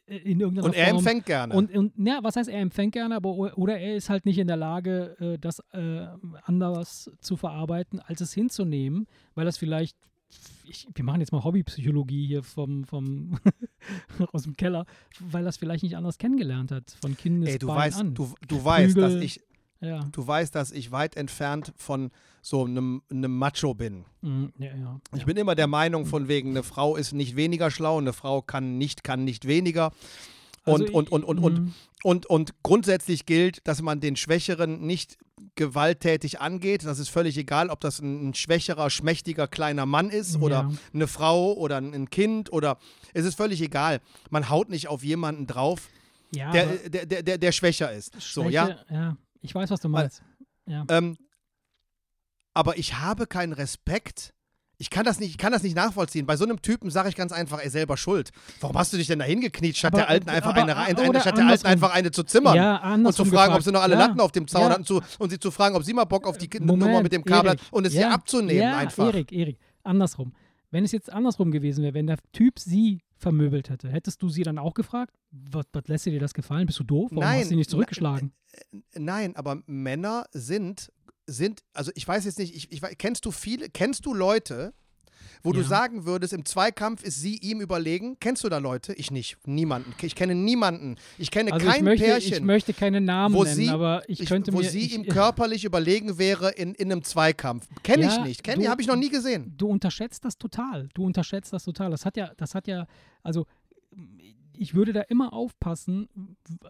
in 0.06 0.40
irgendeiner 0.40 0.66
Und 0.66 0.74
er 0.74 0.86
Form. 0.86 0.98
empfängt 0.98 1.26
gerne. 1.26 1.54
Und, 1.54 1.74
und 1.74 1.92
ja, 1.96 2.20
was 2.22 2.36
heißt, 2.36 2.48
er 2.48 2.60
empfängt 2.60 2.92
gerne, 2.92 3.16
aber 3.16 3.58
oder 3.58 3.78
er 3.78 3.96
ist 3.96 4.10
halt 4.10 4.26
nicht 4.26 4.38
in 4.38 4.46
der 4.46 4.56
Lage, 4.56 5.16
äh, 5.18 5.38
das 5.38 5.60
äh, 5.72 6.06
anders 6.44 7.10
zu 7.20 7.36
verarbeiten, 7.36 8.00
als 8.00 8.20
es 8.20 8.32
hinzunehmen, 8.32 9.06
weil 9.34 9.44
das 9.44 9.58
vielleicht 9.58 9.96
ich, 10.64 10.88
wir 10.94 11.04
machen 11.04 11.20
jetzt 11.20 11.32
mal 11.32 11.44
Hobbypsychologie 11.44 12.26
hier 12.26 12.42
vom, 12.42 12.84
vom 12.84 13.38
aus 14.32 14.44
dem 14.44 14.56
Keller, 14.56 14.86
weil 15.20 15.44
das 15.44 15.56
vielleicht 15.56 15.82
nicht 15.84 15.96
anders 15.96 16.18
kennengelernt 16.18 16.72
hat 16.72 16.96
von 17.00 17.16
Kindesbein 17.16 17.52
Ey, 17.52 17.58
du 17.58 17.68
weißt, 17.68 18.00
an. 18.00 18.14
du, 18.14 18.34
du 18.48 18.64
weißt, 18.64 18.96
dass 18.96 19.14
ich, 19.14 19.40
ja. 19.80 20.00
du 20.10 20.26
weißt, 20.26 20.54
dass 20.54 20.72
ich 20.72 20.90
weit 20.90 21.16
entfernt 21.16 21.72
von 21.76 22.10
so 22.44 22.64
einem, 22.66 23.00
einem 23.10 23.36
Macho 23.38 23.72
bin. 23.72 24.04
Mm, 24.20 24.46
ja, 24.58 24.76
ja. 24.76 25.00
Ich 25.14 25.20
ja. 25.20 25.24
bin 25.24 25.38
immer 25.38 25.54
der 25.54 25.66
Meinung 25.66 26.04
von 26.04 26.28
wegen, 26.28 26.50
eine 26.50 26.62
Frau 26.62 26.94
ist 26.94 27.14
nicht 27.14 27.36
weniger 27.36 27.70
schlau, 27.70 27.96
eine 27.96 28.12
Frau 28.12 28.42
kann 28.42 28.76
nicht, 28.76 29.02
kann 29.02 29.24
nicht 29.24 29.46
weniger. 29.46 29.92
Und, 30.66 30.82
Also 30.82 30.94
und, 30.94 31.10
und, 31.10 31.24
und, 31.24 31.38
und, 31.38 31.60
mm, 31.60 31.74
und, 32.02 32.26
und 32.26 32.54
grundsätzlich 32.62 33.24
gilt, 33.24 33.66
dass 33.66 33.80
man 33.80 34.00
den 34.00 34.14
Schwächeren 34.16 34.82
nicht 34.86 35.16
gewalttätig 35.54 36.40
angeht. 36.42 36.84
Das 36.84 36.98
ist 36.98 37.08
völlig 37.08 37.38
egal, 37.38 37.70
ob 37.70 37.80
das 37.80 38.00
ein, 38.00 38.28
ein 38.28 38.34
schwächerer, 38.34 38.90
schmächtiger 38.90 39.48
kleiner 39.48 39.86
Mann 39.86 40.10
ist 40.10 40.36
oder 40.36 40.68
Ja. 40.68 40.72
eine 40.92 41.06
Frau 41.06 41.54
oder 41.54 41.78
ein 41.78 42.10
Kind 42.10 42.52
oder 42.52 42.76
es 43.14 43.24
ist 43.24 43.36
völlig 43.36 43.62
egal. 43.62 44.00
Man 44.28 44.50
haut 44.50 44.68
nicht 44.68 44.88
auf 44.88 45.02
jemanden 45.02 45.46
drauf, 45.46 45.88
ja, 46.34 46.50
der, 46.50 46.66
der, 46.88 47.06
der, 47.06 47.22
der, 47.22 47.38
der 47.38 47.52
schwächer 47.52 47.90
ist. 47.92 48.20
So, 48.20 48.50
ja. 48.50 48.66
Schwäche, 48.66 48.84
ja. 48.90 49.16
Ich 49.40 49.54
weiß, 49.54 49.70
was 49.70 49.80
du 49.80 49.88
meinst. 49.88 50.22
Ja. 50.66 50.84
Ähm, 50.88 51.16
aber 52.54 52.78
ich 52.78 52.98
habe 52.98 53.26
keinen 53.26 53.52
Respekt. 53.52 54.32
Ich 54.76 54.90
kann 54.90 55.04
das 55.04 55.20
nicht, 55.20 55.30
ich 55.30 55.38
kann 55.38 55.52
das 55.52 55.62
nicht 55.62 55.76
nachvollziehen. 55.76 56.26
Bei 56.26 56.36
so 56.36 56.44
einem 56.44 56.60
Typen 56.60 56.90
sage 56.90 57.08
ich 57.08 57.14
ganz 57.14 57.30
einfach, 57.30 57.60
er 57.62 57.70
selber 57.70 57.96
schuld. 57.96 58.30
Warum 58.60 58.76
hast 58.76 58.92
du 58.92 58.96
dich 58.96 59.06
denn 59.06 59.20
da 59.20 59.24
hingekniet, 59.24 59.76
statt 59.76 59.92
Aber- 59.92 60.02
der 60.02 60.08
Alten 60.08 60.28
einfach 60.28 60.52
eine, 60.54 60.72
oder 60.72 60.76
eine, 60.78 61.20
statt 61.20 61.36
der 61.36 61.46
Alten 61.46 61.66
einfach 61.66 61.94
eine 61.94 62.10
zu 62.10 62.24
zimmern? 62.24 62.56
Ja, 62.56 62.94
und 62.94 63.12
zu 63.12 63.24
fragen, 63.24 63.52
ob 63.52 63.58
gefragt. 63.58 63.64
sie 63.64 63.72
noch 63.72 63.82
alle 63.82 63.94
ja. 63.94 64.00
Latten 64.00 64.20
auf 64.20 64.32
dem 64.32 64.48
Zaun 64.48 64.62
ja. 64.62 64.70
hatten 64.70 64.84
zu, 64.84 65.00
und 65.18 65.30
sie 65.30 65.38
zu 65.38 65.52
fragen, 65.52 65.76
ob 65.76 65.84
sie 65.84 65.94
mal 65.94 66.04
Bock 66.04 66.26
auf 66.26 66.38
die 66.38 66.48
Moment, 66.58 66.80
Nummer 66.80 67.02
mit 67.02 67.12
dem 67.12 67.24
Kabel 67.24 67.50
Erik. 67.50 67.60
hat 67.60 67.72
und 67.72 67.86
es 67.86 67.94
ja, 67.94 68.00
ihr 68.08 68.12
abzunehmen 68.12 68.62
ja, 68.62 68.76
einfach. 68.76 69.06
Erik, 69.06 69.30
Erik, 69.30 69.58
andersrum. 69.84 70.32
Wenn 70.72 70.82
es 70.82 70.90
jetzt 70.90 71.12
andersrum 71.12 71.52
gewesen 71.52 71.84
wäre, 71.84 71.94
wenn 71.94 72.08
der 72.08 72.18
Typ 72.32 72.58
sie 72.58 73.00
vermöbelt 73.16 73.70
hätte, 73.70 73.88
hättest 73.88 74.20
du 74.22 74.28
sie 74.28 74.42
dann 74.42 74.58
auch 74.58 74.74
gefragt, 74.74 75.14
was, 75.30 75.66
was 75.72 75.86
lässt 75.86 76.06
dir 76.06 76.18
das 76.18 76.34
gefallen? 76.34 76.66
Bist 76.66 76.80
du 76.80 76.84
doof? 76.84 77.10
Warum 77.12 77.22
Nein, 77.22 77.38
hast 77.38 77.44
du 77.44 77.48
sie 77.50 77.56
nicht 77.56 77.70
zurückgeschlagen? 77.70 78.32
Nein, 78.92 79.36
aber 79.36 79.62
Männer 79.66 80.26
sind, 80.32 80.90
sind, 81.26 81.62
also 81.72 81.90
ich 81.94 82.06
weiß 82.06 82.24
jetzt 82.24 82.38
nicht, 82.38 82.54
ich, 82.54 82.70
ich, 82.72 82.80
kennst 82.98 83.24
du 83.24 83.30
viele, 83.30 83.68
kennst 83.68 84.04
du 84.06 84.14
Leute, 84.14 84.74
wo 85.42 85.52
du 85.52 85.60
Ja. 85.60 85.66
sagen 85.66 86.06
würdest, 86.06 86.32
im 86.32 86.44
Zweikampf 86.46 87.02
ist 87.02 87.20
sie 87.20 87.36
ihm 87.36 87.60
überlegen? 87.60 88.16
Kennst 88.18 88.44
du 88.44 88.48
da 88.48 88.56
Leute? 88.58 88.94
Ich 88.94 89.10
nicht. 89.10 89.36
Niemanden. 89.46 89.92
Ich 90.00 90.14
kenne 90.14 90.34
niemanden. 90.34 90.96
Ich 91.18 91.30
kenne 91.30 91.52
Also 91.52 91.66
kein 91.66 91.76
ich 91.76 91.82
möchte, 91.82 92.04
Pärchen. 92.06 92.32
ich 92.34 92.40
möchte 92.40 92.72
keine 92.72 93.00
Namen 93.02 93.34
wo 93.34 93.44
nennen, 93.44 93.54
sie- 93.56 93.68
aber 93.68 94.02
ich, 94.08 94.20
ich, 94.20 94.28
könnte 94.28 94.52
wo 94.54 94.58
mir... 94.58 94.70
sie 94.70 94.80
ich, 94.86 94.94
ihm 94.94 95.04
körperlich 95.06 95.64
überlegen 95.66 96.16
wäre 96.18 96.50
in, 96.50 96.74
in 96.74 96.90
einem 96.90 97.02
Zweikampf. 97.04 97.66
Kenne 97.82 98.06
ich 98.06 98.12
Ja, 98.16 98.24
nicht. 98.24 98.42
Kenne 98.42 98.64
du- 98.64 98.70
habe 98.70 98.80
ich 98.80 98.88
noch 98.88 98.96
nie 98.96 99.10
gesehen. 99.10 99.52
du 99.56 99.68
unterschätzt 99.68 100.24
das 100.24 100.38
total. 100.38 100.88
Du 100.94 101.04
unterschätzt 101.04 101.52
das 101.52 101.64
total. 101.64 101.90
Das 101.90 102.06
hat 102.06 102.16
ja, 102.16 102.32
das 102.38 102.54
hat 102.54 102.66
ja, 102.66 102.86
also 103.22 103.46
ich 104.56 104.74
würde 104.74 104.92
da 104.92 105.00
immer 105.02 105.32
aufpassen, 105.32 106.08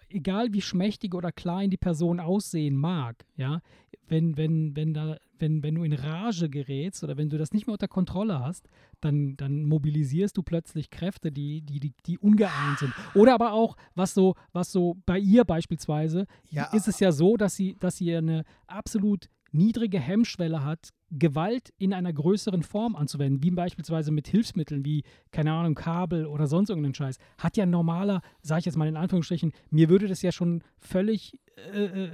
egal 0.08 0.52
wie 0.52 0.60
schmächtig 0.60 1.14
oder 1.14 1.32
klein 1.32 1.70
die 1.70 1.76
Person 1.76 2.20
aussehen 2.20 2.76
mag, 2.76 3.24
ja, 3.36 3.60
wenn, 4.06 4.36
wenn, 4.36 4.76
wenn 4.76 4.92
da, 4.92 5.16
wenn, 5.38 5.62
wenn 5.62 5.74
du 5.76 5.82
in 5.82 5.92
Rage 5.94 6.50
gerätst 6.50 7.02
oder 7.04 7.16
wenn 7.16 7.30
du 7.30 7.38
das 7.38 7.52
nicht 7.52 7.66
mehr 7.66 7.72
unter 7.72 7.88
Kontrolle 7.88 8.38
hast, 8.40 8.68
dann, 9.00 9.36
dann 9.36 9.64
mobilisierst 9.64 10.36
du 10.36 10.42
plötzlich 10.42 10.90
Kräfte, 10.90 11.32
die, 11.32 11.62
die, 11.62 11.80
die, 11.80 11.92
die 12.06 12.18
ungeeint 12.18 12.78
sind. 12.78 12.92
Oder 13.14 13.34
aber 13.34 13.52
auch, 13.52 13.76
was 13.94 14.12
so, 14.14 14.34
was 14.52 14.70
so 14.72 14.96
bei 15.06 15.18
ihr 15.18 15.44
beispielsweise, 15.44 16.26
Ja. 16.50 16.64
ist 16.72 16.86
es 16.88 17.00
ja 17.00 17.12
so, 17.12 17.36
dass 17.36 17.56
sie, 17.56 17.76
dass 17.80 17.96
sie 17.96 18.14
eine 18.14 18.44
absolut 18.66 19.28
niedrige 19.54 20.00
Hemmschwelle 20.00 20.64
hat, 20.64 20.90
Gewalt 21.10 21.72
in 21.78 21.94
einer 21.94 22.12
größeren 22.12 22.62
Form 22.62 22.96
anzuwenden, 22.96 23.42
wie 23.42 23.50
beispielsweise 23.50 24.10
mit 24.10 24.26
Hilfsmitteln 24.26 24.84
wie, 24.84 25.04
keine 25.30 25.52
Ahnung, 25.52 25.74
Kabel 25.74 26.26
oder 26.26 26.46
sonst 26.46 26.70
irgendeinen 26.70 26.94
Scheiß. 26.94 27.18
Hat 27.38 27.56
ja 27.56 27.64
normaler, 27.64 28.20
sage 28.42 28.60
ich 28.60 28.66
jetzt 28.66 28.76
mal 28.76 28.88
in 28.88 28.96
Anführungsstrichen, 28.96 29.52
mir 29.70 29.88
würde 29.88 30.08
das 30.08 30.22
ja 30.22 30.32
schon 30.32 30.62
völlig 30.78 31.38
äh, 31.72 31.84
äh, 31.84 32.10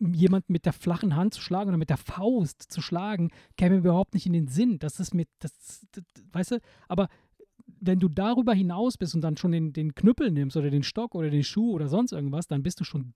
jemand 0.00 0.50
mit 0.50 0.66
der 0.66 0.72
flachen 0.72 1.14
Hand 1.14 1.34
zu 1.34 1.40
schlagen 1.40 1.68
oder 1.68 1.78
mit 1.78 1.90
der 1.90 1.96
Faust 1.96 2.62
zu 2.62 2.82
schlagen, 2.82 3.30
käme 3.56 3.76
überhaupt 3.76 4.14
nicht 4.14 4.26
in 4.26 4.32
den 4.32 4.48
Sinn. 4.48 4.78
Das 4.80 4.98
ist 4.98 5.14
mit, 5.14 5.28
das, 5.38 5.86
das 5.92 6.04
weißt 6.32 6.50
du, 6.52 6.58
aber 6.88 7.08
wenn 7.80 8.00
du 8.00 8.08
darüber 8.08 8.54
hinaus 8.54 8.96
bist 8.96 9.14
und 9.14 9.20
dann 9.20 9.36
schon 9.36 9.52
den, 9.52 9.72
den 9.72 9.94
Knüppel 9.94 10.30
nimmst 10.30 10.56
oder 10.56 10.70
den 10.70 10.82
Stock 10.82 11.14
oder 11.14 11.30
den 11.30 11.44
Schuh 11.44 11.72
oder 11.72 11.88
sonst 11.88 12.12
irgendwas, 12.12 12.48
dann 12.48 12.62
bist 12.62 12.80
du 12.80 12.84
schon 12.84 13.14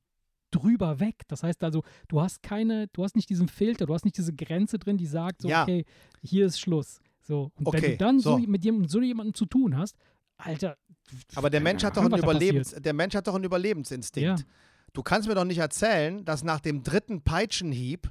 drüber 0.51 1.01
weg. 1.01 1.23
Das 1.29 1.43
heißt 1.43 1.63
also, 1.65 1.83
du 2.09 2.21
hast 2.21 2.43
keine, 2.43 2.89
du 2.89 3.05
hast 3.05 3.17
nicht 3.17 3.29
diesen 3.31 3.49
Filter, 3.49 3.87
du 3.87 3.95
hast 3.95 4.05
nicht 4.05 4.17
diese 4.17 4.35
Grenze 4.35 4.79
drin, 4.79 4.97
die 4.97 5.07
sagt, 5.07 5.43
so, 5.43 5.49
Ja. 5.49 5.63
okay, 5.63 5.85
hier 6.23 6.47
ist 6.47 6.59
Schluss. 6.61 7.01
So. 7.21 7.51
Und 7.57 7.67
wenn 7.67 7.67
Okay, 7.67 7.91
du 7.93 7.97
dann 7.99 8.21
so. 8.21 8.33
so. 8.33 8.39
mit 8.39 8.65
jemandem, 8.65 8.89
so 8.89 9.01
jemandem 9.03 9.35
zu 9.35 9.47
tun 9.47 9.77
hast, 9.77 9.97
Alter. 10.39 10.77
Aber 11.35 11.51
der 11.51 11.61
Mensch 11.61 11.83
hat 11.85 11.97
doch 11.97 12.05
einen 12.05 12.19
Überlebens, 12.19 12.71
der 12.73 12.93
Mensch 12.93 13.15
hat 13.15 13.27
doch 13.27 13.35
einen 13.35 13.45
Überlebensinstinkt. 13.45 14.41
Ja. 14.41 14.47
Du 14.93 15.03
kannst 15.03 15.29
mir 15.29 15.35
doch 15.35 15.45
nicht 15.45 15.59
erzählen, 15.59 16.25
dass 16.25 16.43
nach 16.45 16.61
dem 16.61 16.83
dritten 16.83 17.23
Peitschenhieb 17.23 18.11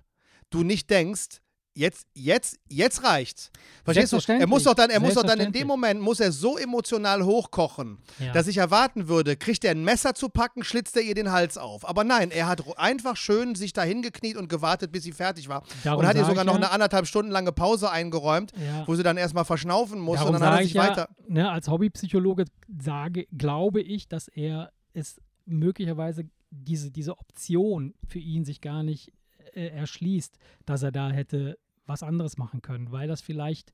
du 0.50 0.64
nicht 0.64 0.90
denkst, 0.90 1.40
jetzt, 1.78 2.08
jetzt, 2.14 2.58
jetzt 2.70 3.04
reicht's. 3.04 3.52
Verstehst 3.84 4.12
du? 4.14 4.18
Er 4.34 4.48
muss 4.48 4.64
doch 4.64 4.74
dann, 4.74 4.90
er 4.90 5.00
muss 5.00 5.14
doch 5.14 5.24
dann 5.24 5.40
in 5.40 5.52
dem. 5.52 5.68
Moment, 5.68 6.02
muss 6.02 6.20
er 6.20 6.32
so 6.32 6.58
emotional 6.58 7.24
hochkochen, 7.24 7.98
Ja. 8.20 8.32
dass 8.34 8.48
ich 8.48 8.58
erwarten 8.58 9.08
würde, 9.08 9.36
kriegt 9.38 9.64
er 9.64 9.72
ein 9.72 9.84
Messer 9.84 10.14
zu 10.14 10.30
packen, 10.30 10.64
schlitzt 10.64 10.96
er 10.98 11.04
ihr 11.04 11.14
den 11.16 11.32
Hals 11.32 11.58
auf. 11.58 11.88
Aber 11.88 12.04
nein, 12.04 12.32
er 12.32 12.48
hat 12.48 12.64
einfach 12.78 13.16
schön 13.18 13.56
sich 13.56 13.74
da 13.74 13.84
hingekniet 13.84 14.38
und 14.38 14.50
gewartet, 14.50 14.92
bis 14.92 15.04
sie 15.04 15.12
fertig 15.12 15.48
war. 15.50 15.64
Darum 15.84 16.00
und 16.02 16.08
hat 16.08 16.16
ihr 16.18 16.26
sogar 16.26 16.44
noch 16.44 16.54
ja- 16.54 16.58
eine 16.62 16.72
anderthalb 16.72 17.06
Stunden 17.08 17.32
lange 17.32 17.52
Pause 17.52 17.92
eingeräumt, 17.92 18.52
Ja. 18.58 18.88
wo 18.88 18.96
sie 18.96 19.04
dann 19.04 19.18
erstmal 19.18 19.46
verschnaufen 19.46 20.00
muss 20.00 20.18
Darum 20.20 20.36
und 20.36 20.42
dann 20.42 20.50
hat 20.52 20.60
er 20.60 20.64
ich 20.66 20.72
sich 20.74 20.82
weiter. 20.82 21.10
ne, 21.28 21.50
als 21.52 21.68
Hobbypsychologe 21.68 22.46
sage, 22.82 23.28
glaube 23.38 23.82
ich, 23.82 24.08
dass 24.08 24.28
er 24.30 24.72
es 24.94 25.22
möglicherweise 25.46 26.24
diese, 26.50 26.92
diese 26.92 27.18
Option 27.20 27.94
für 28.08 28.20
ihn 28.20 28.46
sich 28.46 28.62
gar 28.62 28.84
nicht 28.84 29.12
äh, 29.54 29.68
erschließt, 29.68 30.38
dass 30.66 30.84
er 30.84 30.92
da 30.92 31.10
hätte 31.10 31.58
was 31.88 32.04
anderes 32.04 32.38
machen 32.38 32.62
können, 32.62 32.92
weil 32.92 33.08
das 33.08 33.22
vielleicht 33.22 33.74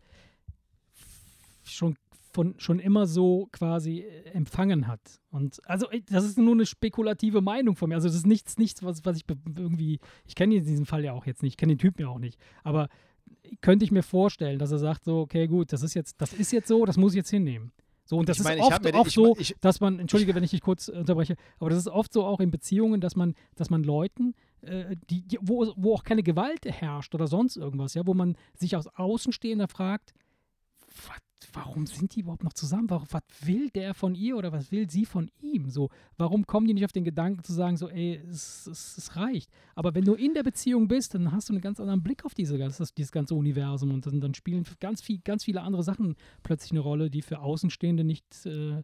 schon 1.64 1.96
von 2.32 2.56
schon 2.58 2.80
immer 2.80 3.06
so 3.06 3.48
quasi 3.52 4.00
äh, 4.00 4.30
empfangen 4.32 4.88
hat. 4.88 5.20
Und 5.30 5.62
also 5.70 5.88
das 6.10 6.24
ist 6.26 6.38
nur 6.38 6.54
eine 6.54 6.66
spekulative 6.66 7.42
Meinung 7.42 7.76
von 7.76 7.90
mir. 7.90 7.96
Also 7.96 8.08
das 8.08 8.16
ist 8.18 8.26
nichts, 8.26 8.58
nichts, 8.58 8.82
was, 8.84 9.06
was 9.06 9.18
ich 9.18 9.26
irgendwie, 9.56 10.00
ich 10.26 10.34
kenne 10.34 10.56
ihn 10.56 10.62
in 10.62 10.66
diesem 10.68 10.86
Fall 10.88 11.04
ja 11.04 11.14
auch 11.14 11.26
jetzt 11.28 11.44
nicht, 11.44 11.54
ich 11.54 11.58
kenne 11.58 11.74
den 11.76 11.80
Typen 11.80 12.02
ja 12.02 12.08
auch 12.08 12.18
nicht. 12.20 12.40
Aber 12.64 12.90
könnte 13.62 13.86
ich 13.86 13.92
mir 13.92 14.02
vorstellen, 14.04 14.58
dass 14.58 14.72
er 14.72 14.80
sagt 14.80 15.04
so, 15.06 15.20
okay, 15.20 15.48
gut, 15.48 15.72
das 15.74 15.84
ist 15.84 15.94
jetzt, 15.94 16.20
das 16.22 16.34
ist 16.34 16.52
jetzt 16.52 16.68
so, 16.68 16.86
das 16.86 16.98
muss 16.98 17.14
ich 17.14 17.18
jetzt 17.18 17.30
hinnehmen. 17.30 17.72
So, 18.06 18.18
und 18.18 18.28
das 18.28 18.38
Ich 18.40 18.44
meine, 18.44 18.62
ist 18.62 18.68
ich 18.68 18.74
oft, 18.74 18.84
mir 18.84 18.94
oft 18.96 19.08
ich 19.10 19.14
so, 19.14 19.36
ich- 19.38 19.56
dass 19.62 19.80
man, 19.80 20.00
entschuldige, 20.00 20.34
wenn 20.36 20.44
ich 20.44 20.52
dich 20.52 20.62
kurz 20.62 20.88
äh, 20.90 20.94
unterbreche, 20.94 21.36
aber 21.60 21.70
das 21.70 21.80
ist 21.80 21.88
oft 21.88 22.12
so 22.12 22.26
auch 22.26 22.40
in 22.40 22.50
Beziehungen, 22.52 23.00
dass 23.00 23.16
man, 23.16 23.36
dass 23.56 23.70
man 23.70 23.84
Leuten, 23.84 24.34
äh, 24.64 24.96
die, 25.10 25.28
die, 25.28 25.38
wo, 25.42 25.74
wo 25.76 25.94
auch 25.94 26.04
keine 26.04 26.24
Gewalt 26.24 26.66
herrscht 26.66 27.14
oder 27.16 27.28
sonst 27.28 27.58
irgendwas, 27.58 27.94
ja, 27.94 28.06
wo 28.06 28.14
man 28.14 28.36
sich 28.56 28.76
aus 28.76 28.88
Außenstehender 28.88 29.68
fragt, 29.68 30.14
was, 31.08 31.22
warum 31.54 31.86
sind 31.86 32.16
die 32.16 32.22
überhaupt 32.22 32.44
noch 32.44 32.54
zusammen? 32.54 32.90
Was 32.90 33.22
will 33.42 33.70
der 33.70 33.94
von 33.94 34.16
ihr 34.16 34.38
oder 34.38 34.52
was 34.52 34.72
will 34.72 34.90
sie 34.90 35.06
von 35.06 35.30
ihm? 35.42 35.70
So, 35.70 35.90
warum 36.18 36.46
kommen 36.46 36.68
die 36.68 36.74
nicht 36.74 36.86
auf 36.86 36.92
den 36.92 37.04
Gedanken 37.04 37.44
zu 37.44 37.54
sagen, 37.54 37.78
so, 37.78 37.90
ey, 37.90 38.22
es, 38.30 38.68
es, 38.68 38.98
es 38.98 39.16
reicht. 39.16 39.50
Aber 39.76 39.94
wenn 39.96 40.06
du 40.06 40.14
in 40.14 40.34
der 40.34 40.44
Beziehung 40.44 40.88
bist, 40.88 41.14
dann 41.14 41.32
hast 41.32 41.50
du 41.50 41.54
einen 41.54 41.62
ganz 41.62 41.80
anderen 41.80 42.04
Blick 42.04 42.26
auf 42.26 42.34
diese, 42.34 42.58
das, 42.58 42.94
dieses 42.94 43.12
ganze 43.12 43.36
Universum 43.36 43.94
und 43.94 44.06
dann, 44.06 44.22
dann 44.22 44.34
spielen 44.34 44.66
ganz, 44.80 45.02
viel, 45.02 45.20
ganz 45.20 45.44
viele 45.44 45.62
andere 45.62 45.84
Sachen 45.84 46.16
plötzlich 46.44 46.72
eine 46.72 46.80
Rolle, 46.80 47.10
die 47.10 47.22
für 47.22 47.40
Außenstehende 47.40 48.04
nicht 48.04 48.46
äh, 48.46 48.84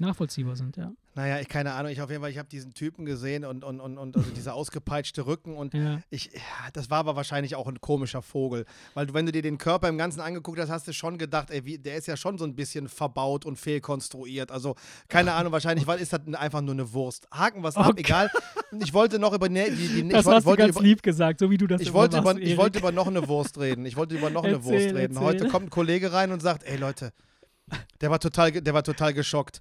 nachvollziehbar 0.00 0.56
sind, 0.56 0.76
ja. 0.76 0.92
Naja, 1.14 1.40
ich 1.40 1.48
keine 1.48 1.72
Ahnung, 1.72 1.90
ich 1.90 2.00
auf 2.00 2.10
jeden 2.10 2.22
Fall, 2.22 2.30
ich 2.30 2.38
habe 2.38 2.48
diesen 2.48 2.74
Typen 2.74 3.04
gesehen 3.04 3.44
und, 3.44 3.64
und, 3.64 3.80
und, 3.80 3.98
und 3.98 4.16
also 4.16 4.30
dieser 4.30 4.54
ausgepeitschte 4.54 5.26
Rücken 5.26 5.56
und 5.56 5.74
ja. 5.74 6.00
ich, 6.10 6.26
ja, 6.26 6.40
das 6.72 6.90
war 6.90 6.98
aber 6.98 7.16
wahrscheinlich 7.16 7.56
auch 7.56 7.66
ein 7.66 7.80
komischer 7.80 8.22
Vogel. 8.22 8.64
Weil 8.94 9.06
du, 9.06 9.14
wenn 9.14 9.26
du 9.26 9.32
dir 9.32 9.42
den 9.42 9.58
Körper 9.58 9.88
im 9.88 9.98
Ganzen 9.98 10.20
angeguckt 10.20 10.60
hast, 10.60 10.68
hast 10.70 10.86
du 10.86 10.92
schon 10.92 11.18
gedacht, 11.18 11.50
ey, 11.50 11.64
wie, 11.64 11.76
der 11.78 11.96
ist 11.96 12.06
ja 12.06 12.16
schon 12.16 12.38
so 12.38 12.44
ein 12.44 12.54
bisschen 12.54 12.88
verbaut 12.88 13.44
und 13.44 13.56
fehlkonstruiert. 13.56 14.52
Also, 14.52 14.76
keine 15.08 15.32
Ahnung, 15.32 15.50
wahrscheinlich 15.52 15.88
weil 15.88 15.98
ist 15.98 16.12
das 16.12 16.20
einfach 16.34 16.60
nur 16.60 16.74
eine 16.74 16.92
Wurst. 16.92 17.26
Haken 17.32 17.64
was 17.64 17.76
ab, 17.76 17.88
Okay. 17.88 18.00
egal. 18.00 18.30
Ich 18.80 18.94
wollte 18.94 19.18
noch 19.18 19.32
über 19.32 19.48
ne, 19.48 19.70
die, 19.70 19.76
die, 19.88 20.00
ich 20.02 20.08
Das 20.10 20.24
wollte, 20.24 20.36
hast 20.36 20.44
du 20.44 20.50
wollte 20.50 20.62
ganz 20.62 20.76
über, 20.76 20.82
lieb 20.84 21.02
gesagt, 21.02 21.40
so 21.40 21.50
wie 21.50 21.56
du 21.56 21.66
das 21.66 21.80
ich 21.80 21.92
wollte, 21.92 22.20
machst, 22.20 22.36
über, 22.38 22.46
ich 22.46 22.56
wollte 22.56 22.78
über 22.78 22.92
noch 22.92 23.06
eine 23.08 23.26
Wurst 23.26 23.58
reden. 23.58 23.86
Ich 23.86 23.96
wollte 23.96 24.14
über 24.14 24.30
noch 24.30 24.44
eine 24.44 24.54
Erzähl, 24.56 24.72
Wurst 24.72 24.86
reden. 24.94 24.98
erzähl. 25.16 25.20
Heute 25.20 25.48
kommt 25.48 25.66
ein 25.66 25.70
Kollege 25.70 26.12
rein 26.12 26.30
und 26.30 26.40
sagt, 26.42 26.62
ey 26.64 26.76
Leute, 26.76 27.12
der 28.00 28.10
war 28.10 28.18
total, 28.20 28.52
der 28.52 28.74
war 28.74 28.82
total 28.82 29.12
geschockt. 29.14 29.60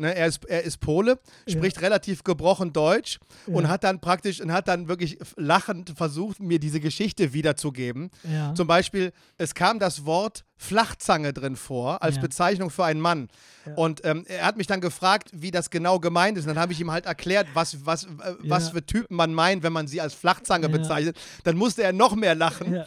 Ne, 0.00 0.14
er, 0.14 0.26
ist, 0.26 0.44
er 0.44 0.62
ist 0.62 0.78
Pole, 0.78 1.18
spricht 1.48 1.80
relativ 1.80 2.22
gebrochen 2.22 2.72
Deutsch 2.72 3.18
und 3.46 3.64
Ja. 3.64 3.68
hat 3.70 3.82
dann 3.82 4.00
praktisch 4.00 4.40
und 4.40 4.52
hat 4.52 4.68
dann 4.68 4.86
wirklich 4.86 5.18
lachend 5.36 5.92
versucht, 5.96 6.38
mir 6.38 6.60
diese 6.60 6.78
Geschichte 6.78 7.32
wiederzugeben. 7.32 8.10
ja. 8.22 8.54
Zum 8.54 8.68
Beispiel, 8.68 9.12
es 9.38 9.54
kam 9.54 9.80
das 9.80 10.04
Wort 10.04 10.44
Flachzange 10.56 11.32
drin 11.32 11.56
vor 11.56 12.00
als 12.02 12.16
Ja. 12.16 12.20
Bezeichnung 12.22 12.70
für 12.70 12.84
einen 12.84 13.00
Mann. 13.00 13.28
Ja. 13.66 13.74
Und 13.74 14.04
ähm, 14.04 14.24
er 14.28 14.44
hat 14.46 14.56
mich 14.56 14.66
dann 14.68 14.80
gefragt, 14.80 15.30
wie 15.32 15.50
das 15.50 15.70
genau 15.70 15.98
gemeint 15.98 16.38
ist. 16.38 16.44
Und 16.44 16.50
dann 16.54 16.58
habe 16.62 16.72
ich 16.72 16.80
ihm 16.80 16.90
halt 16.92 17.06
erklärt, 17.06 17.48
was, 17.54 17.84
was, 17.84 18.04
äh, 18.04 18.08
was 18.40 18.66
Ja. 18.66 18.70
für 18.74 18.86
Typen 18.86 19.16
man 19.16 19.34
meint, 19.34 19.62
wenn 19.64 19.72
man 19.72 19.88
sie 19.88 20.00
als 20.00 20.14
Flachzange 20.14 20.66
Ja. 20.66 20.72
bezeichnet. 20.72 21.16
Dann 21.44 21.56
musste 21.56 21.82
er 21.82 21.92
noch 21.92 22.14
mehr 22.14 22.34
lachen. 22.36 22.84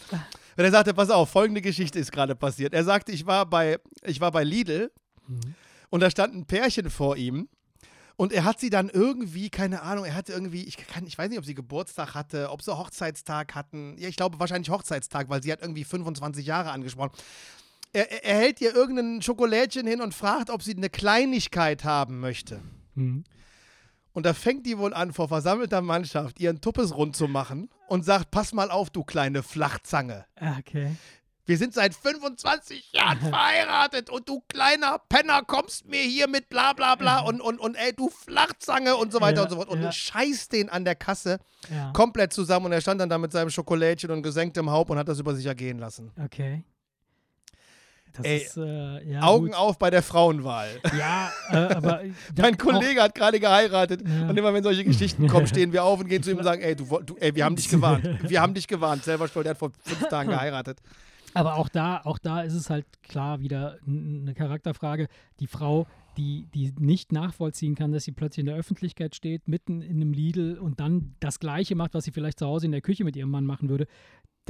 Wenn 0.56 0.66
er 0.66 0.72
sagte, 0.72 0.94
pass 0.94 1.10
auf, 1.10 1.30
folgende 1.30 1.62
Geschichte 1.62 2.00
ist 2.00 2.12
gerade 2.12 2.36
passiert. 2.36 2.74
Er 2.74 2.84
sagte, 2.84 3.12
ich 3.12 3.26
war 3.26 3.46
bei, 3.46 3.80
ich 4.04 4.20
war 4.22 4.32
bei 4.32 4.44
Lidl 4.44 4.92
Mhm. 5.28 5.56
und 5.90 6.00
da 6.02 6.10
stand 6.10 6.34
ein 6.36 6.46
Pärchen 6.46 6.90
vor 6.90 7.16
ihm 7.16 7.48
und 8.18 8.34
er 8.34 8.44
hat 8.44 8.60
sie 8.60 8.70
dann 8.72 8.90
irgendwie, 8.90 9.50
keine 9.50 9.82
Ahnung, 9.84 10.04
er 10.06 10.16
hatte 10.16 10.34
irgendwie, 10.34 10.64
ich, 10.64 10.78
kann, 10.78 11.06
ich 11.06 11.18
weiß 11.18 11.30
nicht, 11.30 11.38
ob 11.40 11.46
sie 11.46 11.54
Geburtstag 11.54 12.16
hatte, 12.16 12.50
ob 12.50 12.62
sie 12.64 12.76
Hochzeitstag 12.76 13.54
hatten. 13.56 13.96
Ja, 13.98 14.10
ich 14.10 14.16
glaube 14.16 14.40
wahrscheinlich 14.40 14.70
Hochzeitstag, 14.72 15.30
weil 15.30 15.42
sie 15.44 15.52
hat 15.52 15.62
irgendwie 15.62 15.84
25 15.84 16.46
Jahre 16.46 16.72
angesprochen. 16.72 17.12
Er, 17.94 18.12
er, 18.12 18.24
er 18.26 18.38
hält 18.38 18.62
ihr 18.62 18.74
irgendein 18.76 19.22
Schokolädchen 19.22 19.86
hin 19.86 20.02
und 20.02 20.14
fragt, 20.16 20.50
ob 20.50 20.64
sie 20.64 20.76
eine 20.76 20.90
Kleinigkeit 20.90 21.84
haben 21.84 22.20
möchte. 22.20 22.62
Mhm. 22.96 23.24
Und 24.14 24.26
da 24.26 24.34
fängt 24.34 24.66
die 24.66 24.78
wohl 24.78 24.94
an, 24.94 25.14
vor 25.14 25.28
versammelter 25.30 25.82
Mannschaft 25.82 26.40
ihren 26.40 26.60
Tuppes 26.62 26.96
rund 26.96 27.16
zu 27.16 27.28
machen 27.28 27.70
und 27.88 28.04
sagt: 28.04 28.32
Pass 28.32 28.54
mal 28.54 28.70
auf, 28.72 28.90
du 28.90 29.04
kleine 29.04 29.44
Flachzange. 29.44 30.26
Ah, 30.40 30.58
Okay. 30.60 30.96
Wir 31.48 31.58
sind 31.58 31.74
seit 31.74 31.96
25 31.96 32.94
Jahren 32.94 33.20
verheiratet 33.32 34.10
und 34.12 34.30
du 34.30 34.42
kleiner 34.48 35.00
Penner 35.10 35.42
kommst 35.44 35.88
mir 35.88 36.02
hier 36.02 36.28
mit 36.30 36.50
bla 36.50 36.74
bla 36.74 36.96
bla 36.96 37.20
und, 37.22 37.42
und, 37.42 37.60
und 37.60 37.76
ey, 37.76 37.94
du 37.94 38.10
Flachzange 38.10 38.96
und 38.96 39.12
so 39.12 39.20
weiter 39.22 39.38
Ja, 39.38 39.44
und 39.44 39.50
so 39.50 39.56
fort. 39.56 39.68
Und 39.68 39.82
ja. 39.82 39.92
scheißt 39.92 40.54
den 40.54 40.70
an 40.70 40.86
der 40.86 40.96
Kasse 40.96 41.40
komplett 41.94 42.32
zusammen 42.32 42.68
und 42.68 42.72
er 42.72 42.80
stand 42.80 43.02
dann 43.02 43.10
da 43.10 43.18
mit 43.18 43.32
seinem 43.32 43.50
Schokolädchen 43.50 44.12
und 44.12 44.22
gesenktem 44.22 44.70
Haupt 44.70 44.92
und 44.92 44.98
hat 45.00 45.08
das 45.08 45.20
über 45.20 45.34
sich 45.34 45.46
ergehen 45.48 45.80
lassen. 45.80 46.12
Okay. 46.24 46.64
Das 48.14 48.26
Ey, 48.26 48.38
ist, 48.40 48.58
äh, 48.58 49.10
ja, 49.12 49.22
Augen 49.24 49.48
gut. 49.48 49.56
auf 49.56 49.80
bei 49.80 49.90
der 49.90 50.02
Frauenwahl. 50.04 50.68
Ja, 50.98 51.32
äh, 51.50 51.56
aber. 51.76 52.02
Mein 52.38 52.58
Kollege 52.58 53.02
hat 53.02 53.16
gerade 53.16 53.40
geheiratet 53.40 54.02
Ja. 54.08 54.30
und 54.30 54.38
immer 54.38 54.54
wenn 54.54 54.64
solche 54.64 54.84
Geschichten 54.84 55.28
kommen, 55.28 55.48
stehen 55.48 55.72
wir 55.72 55.84
auf 55.84 56.00
und 56.02 56.08
gehen 56.08 56.22
zu 56.22 56.32
ihm 56.32 56.38
und 56.38 56.44
sagen, 56.44 56.62
ey, 56.62 56.76
du, 56.76 56.86
du 57.06 57.16
ey, 57.18 57.34
wir 57.36 57.46
haben 57.46 57.56
dich 57.56 57.70
gewarnt. 57.70 58.04
Wir 58.30 58.42
haben 58.42 58.54
dich 58.54 58.68
gewarnt. 58.68 59.04
Selber 59.04 59.28
schuld, 59.28 59.46
er 59.46 59.52
hat 59.52 59.58
vor 59.58 59.72
fünf 59.80 60.08
Tagen 60.10 60.30
geheiratet. 60.30 60.80
Aber 61.34 61.56
auch 61.56 61.70
da, 61.70 62.02
auch 62.04 62.20
da 62.20 62.42
ist 62.42 62.54
es 62.54 62.70
halt 62.70 62.86
klar 63.04 63.40
wieder 63.40 63.78
eine 63.88 64.34
Charakterfrage. 64.34 65.08
Die 65.40 65.48
Frau, 65.48 65.88
die, 66.18 66.48
die 66.54 66.74
nicht 66.78 67.14
nachvollziehen 67.14 67.76
kann, 67.76 67.94
dass 67.94 68.04
sie 68.04 68.12
plötzlich 68.12 68.42
in 68.42 68.48
der 68.48 68.58
Öffentlichkeit 68.58 69.16
steht, 69.16 69.48
mitten 69.48 69.82
in 69.82 69.96
einem 70.02 70.12
Lidl 70.12 70.58
und 70.60 70.82
dann 70.82 71.16
das 71.22 71.40
Gleiche 71.40 71.76
macht, 71.76 71.94
was 71.94 72.04
sie 72.04 72.12
vielleicht 72.12 72.40
zu 72.40 72.46
Hause 72.48 72.66
in 72.66 72.74
der 72.74 72.82
Küche 72.82 73.06
mit 73.06 73.16
ihrem 73.16 73.30
Mann 73.32 73.46
machen 73.46 73.70
würde. 73.70 73.88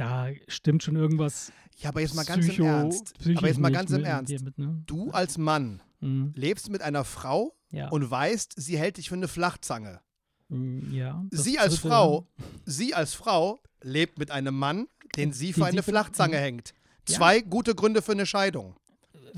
Da 0.02 0.28
stimmt 0.48 0.82
schon 0.82 0.96
irgendwas. 0.96 1.52
Ja, 1.78 1.90
aber 1.90 2.00
jetzt 2.00 2.14
mal 2.14 2.24
ganz 2.24 2.46
Psycho, 2.46 2.62
im 2.62 2.68
Ernst. 2.68 3.14
Aber 3.36 3.46
jetzt 3.48 3.60
mal 3.60 3.72
ganz 3.72 3.90
im 3.92 4.04
Ernst. 4.04 4.42
Mit, 4.44 4.58
ne? 4.58 4.82
Du 4.86 5.10
als 5.10 5.38
Mann 5.38 5.80
Mhm. 6.00 6.32
lebst 6.34 6.70
mit 6.70 6.82
einer 6.82 7.04
Frau 7.04 7.54
Ja. 7.70 7.88
und 7.88 8.10
weißt, 8.10 8.54
sie 8.56 8.76
hält 8.78 8.96
dich 8.96 9.08
für 9.08 9.14
eine 9.14 9.28
Flachzange. 9.28 10.00
Mm, 10.48 10.92
ja. 10.92 11.24
Sie 11.30 11.58
als 11.58 11.78
Frau, 11.78 12.26
sie 12.66 12.94
als 12.94 13.14
Frau 13.14 13.60
lebt 13.80 14.18
mit 14.18 14.30
einem 14.30 14.58
Mann, 14.58 14.88
den 15.16 15.32
sie 15.32 15.52
für 15.52 15.60
Den 15.60 15.64
sie 15.66 15.68
eine 15.70 15.82
für- 15.82 15.90
Flachzange 15.92 16.36
Mhm. 16.36 16.40
hängt. 16.42 16.74
Ja. 17.08 17.16
Zwei 17.16 17.40
gute 17.40 17.74
Gründe 17.74 18.02
für 18.02 18.12
eine 18.12 18.26
Scheidung. 18.26 18.76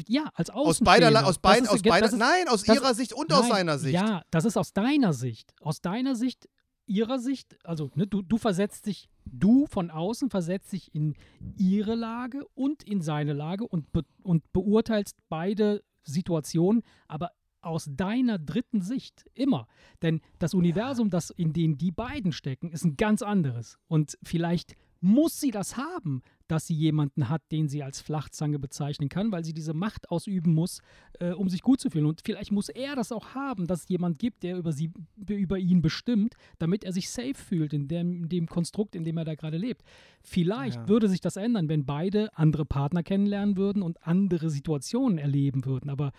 Ja, 0.08 0.30
als 0.34 0.50
Aus 0.50 0.80
beider, 0.80 1.08
aus 1.24 1.36
ist- 1.36 1.68
aus 1.68 1.82
beider, 1.82 2.06
ist- 2.06 2.16
nein, 2.16 2.48
aus 2.48 2.66
ihrer 2.66 2.94
Sicht 2.94 3.12
und 3.12 3.32
aus 3.32 3.42
Nein, 3.42 3.50
seiner 3.52 3.78
Sicht. 3.78 3.94
Ja, 3.94 4.22
das 4.30 4.44
ist 4.44 4.56
aus 4.56 4.72
deiner 4.72 5.12
Sicht. 5.12 5.54
Aus 5.60 5.80
deiner 5.80 6.16
Sicht, 6.16 6.48
ihrer 6.86 7.18
Sicht, 7.18 7.58
also 7.64 7.90
ne, 7.94 8.06
du, 8.06 8.22
du 8.22 8.38
versetzt 8.38 8.86
dich, 8.86 9.08
du 9.24 9.66
von 9.66 9.90
außen 9.90 10.30
versetzt 10.30 10.72
dich 10.72 10.94
in 10.94 11.14
ihre 11.56 11.94
Lage 11.94 12.44
und 12.54 12.82
in 12.82 13.00
seine 13.00 13.32
Lage 13.32 13.66
und, 13.66 13.92
be 13.92 14.04
und 14.22 14.52
beurteilst 14.52 15.16
beide 15.28 15.82
Situationen, 16.02 16.82
aber 17.08 17.30
aus 17.62 17.88
deiner 17.90 18.38
dritten 18.38 18.82
Sicht 18.82 19.24
immer. 19.34 19.66
Denn 20.02 20.20
das 20.38 20.54
Universum, 20.54 21.10
das 21.10 21.30
in 21.30 21.52
dem 21.52 21.78
die 21.78 21.92
beiden 21.92 22.32
stecken, 22.32 22.70
ist 22.70 22.84
ein 22.84 22.96
ganz 22.96 23.22
anderes. 23.22 23.78
Und 23.86 24.18
vielleicht 24.22 24.76
muss 25.00 25.40
sie 25.40 25.50
das 25.50 25.76
haben, 25.76 26.22
dass 26.48 26.66
sie 26.66 26.74
jemanden 26.74 27.28
hat, 27.28 27.42
den 27.50 27.68
sie 27.68 27.82
als 27.82 28.00
Flachzange 28.00 28.58
bezeichnen 28.58 29.08
kann, 29.08 29.32
weil 29.32 29.44
sie 29.44 29.54
diese 29.54 29.74
Macht 29.74 30.10
ausüben 30.10 30.52
muss, 30.54 30.80
äh, 31.20 31.30
um 31.32 31.48
sich 31.48 31.62
gut 31.62 31.80
zu 31.80 31.90
fühlen. 31.90 32.06
Und 32.06 32.20
vielleicht 32.24 32.52
muss 32.52 32.68
er 32.68 32.96
das 32.96 33.12
auch 33.12 33.34
haben, 33.34 33.66
dass 33.66 33.82
es 33.84 33.88
jemand 33.88 34.18
gibt, 34.18 34.42
der 34.42 34.56
über, 34.58 34.72
sie, 34.72 34.92
über 35.28 35.58
ihn 35.58 35.80
bestimmt, 35.82 36.34
damit 36.58 36.84
er 36.84 36.92
sich 36.92 37.08
safe 37.10 37.34
fühlt 37.34 37.72
in 37.72 37.88
dem, 37.88 38.24
in 38.24 38.28
dem 38.28 38.46
Konstrukt, 38.46 38.94
in 38.94 39.04
dem 39.04 39.16
er 39.16 39.24
da 39.24 39.34
gerade 39.34 39.56
lebt. 39.56 39.82
Vielleicht 40.22 40.76
Ja. 40.80 40.88
würde 40.88 41.08
sich 41.08 41.20
das 41.20 41.36
ändern, 41.36 41.68
wenn 41.68 41.84
beide 41.86 42.36
andere 42.36 42.64
Partner 42.64 43.02
kennenlernen 43.02 43.56
würden 43.56 43.82
und 43.82 44.06
andere 44.06 44.50
Situationen 44.50 45.18
erleben 45.18 45.64
würden. 45.64 45.88
Aber 45.90 46.12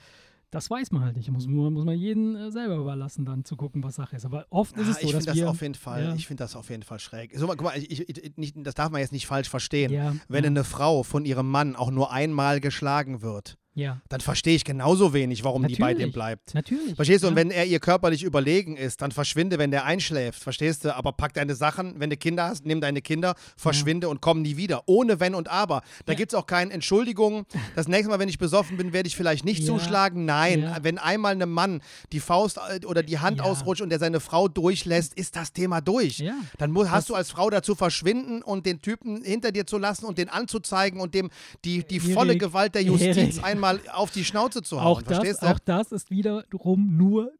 das 0.55 0.69
weiß 0.69 0.91
man 0.91 1.03
halt 1.03 1.17
nicht. 1.17 1.29
Muss, 1.29 1.45
nur- 1.47 1.69
muss 1.69 1.83
man 1.85 1.97
jeden 1.97 2.35
äh, 2.35 2.51
selber 2.51 2.77
überlassen, 2.77 3.25
dann 3.25 3.43
zu 3.43 3.55
gucken, 3.57 3.83
was 3.83 3.95
Sache 3.95 4.15
ist. 4.15 4.25
Aber 4.25 4.45
oft 4.49 4.75
ist 4.77 4.87
Ah, 4.87 4.91
es 4.91 4.95
so, 5.01 5.07
ich 5.07 5.11
dass 5.11 5.11
finde 5.11 5.25
das 5.25 5.35
wir... 5.35 5.49
auf 5.49 5.61
jeden 5.61 5.75
Fall, 5.75 6.03
ja. 6.03 6.15
ich 6.15 6.27
finde 6.27 6.43
das 6.43 6.55
auf 6.55 6.69
jeden 6.69 6.83
Fall 6.83 6.99
schräg. 6.99 7.31
So, 7.37 7.45
guck 7.47 7.61
mal, 7.61 7.77
ich, 7.77 8.09
ich, 8.09 8.37
nicht, 8.37 8.55
das 8.57 8.73
darf 8.73 8.89
man 8.89 9.01
jetzt 9.01 9.11
nicht 9.11 9.27
falsch 9.27 9.49
verstehen. 9.49 9.91
ja, 9.91 10.15
Wenn 10.29 10.43
ja, 10.45 10.49
eine 10.49 10.63
Frau 10.63 11.03
von 11.03 11.25
ihrem 11.25 11.49
Mann 11.51 11.75
auch 11.75 11.91
nur 11.91 12.11
einmal 12.11 12.61
geschlagen 12.61 13.21
wird, 13.21 13.57
ja, 13.75 14.01
dann 14.09 14.21
verstehe 14.21 14.55
ich 14.55 14.63
genauso 14.63 15.13
wenig, 15.13 15.43
warum 15.43 15.67
die 15.67 15.75
bei 15.75 15.93
dem 15.93 16.09
Natürlich. 16.09 16.13
bleibt. 16.13 16.53
natürlich. 16.55 16.95
Verstehst 16.95 17.23
du? 17.23 17.27
Und 17.27 17.33
ja. 17.33 17.37
wenn 17.37 17.51
er 17.51 17.65
ihr 17.65 17.79
körperlich 17.79 18.23
überlegen 18.23 18.77
ist, 18.77 19.01
dann 19.01 19.11
verschwinde, 19.11 19.59
wenn 19.59 19.69
der 19.69 19.85
einschläft. 19.85 20.41
Verstehst 20.41 20.85
du? 20.85 20.95
Aber 20.95 21.11
pack 21.11 21.33
deine 21.33 21.55
Sachen, 21.55 21.99
wenn 21.99 22.09
du 22.09 22.15
Kinder 22.17 22.45
hast, 22.47 22.65
nimm 22.65 22.79
deine 22.81 23.01
Kinder, 23.01 23.35
verschwinde 23.57 24.07
und 24.09 24.21
komm 24.21 24.41
nie 24.41 24.57
wieder. 24.57 24.83
Ohne 24.87 25.19
Wenn 25.19 25.35
und 25.35 25.49
Aber. 25.49 25.81
Da 26.05 26.13
Ja. 26.13 26.17
gibt 26.17 26.31
es 26.33 26.35
auch 26.39 26.47
keine 26.47 26.71
Entschuldigung. 26.71 27.45
Das 27.75 27.87
nächste 27.87 28.09
Mal, 28.09 28.19
wenn 28.19 28.29
ich 28.29 28.37
besoffen 28.37 28.77
bin, 28.77 28.93
werde 28.93 29.07
ich 29.07 29.15
vielleicht 29.15 29.43
nicht 29.45 29.59
Ja. 29.59 29.65
zuschlagen. 29.67 30.25
Nein. 30.25 30.61
Ja. 30.61 30.77
Wenn 30.81 30.97
einmal 30.97 31.33
einem 31.33 31.51
Mann 31.51 31.81
die 32.13 32.19
Faust 32.21 32.57
äh, 32.57 32.85
oder 32.85 33.03
die 33.03 33.19
Hand 33.19 33.39
Ja. 33.39 33.43
ausrutscht 33.43 33.81
und 33.81 33.89
der 33.89 33.99
seine 33.99 34.19
Frau 34.21 34.47
durchlässt, 34.47 35.13
ist 35.15 35.35
das 35.35 35.51
Thema 35.51 35.81
durch. 35.81 36.19
Ja. 36.19 36.35
Dann 36.57 36.73
hast 36.77 36.91
Das- 36.93 37.05
du 37.07 37.15
als 37.15 37.31
Frau 37.31 37.49
dazu 37.49 37.75
verschwinden 37.75 38.41
und 38.41 38.65
den 38.65 38.81
Typen 38.81 39.21
hinter 39.23 39.51
dir 39.51 39.67
zu 39.67 39.77
lassen 39.77 40.05
und 40.05 40.17
den 40.17 40.29
anzuzeigen 40.29 41.01
und 41.01 41.13
dem 41.13 41.29
die, 41.65 41.83
die 41.83 41.99
volle 41.99 42.37
Gewalt 42.37 42.75
der 42.75 42.83
Justiz 42.83 43.17
Erik. 43.37 43.43
Einmal 43.65 43.89
auf 43.91 44.11
die 44.11 44.25
Schnauze 44.25 44.61
zu 44.61 44.81
hauen. 44.81 44.97
auch, 44.97 45.01
das, 45.01 45.41
auch 45.43 45.59
das 45.59 45.91
ist 45.91 46.09
wiederum 46.09 46.95
nur 46.97 47.31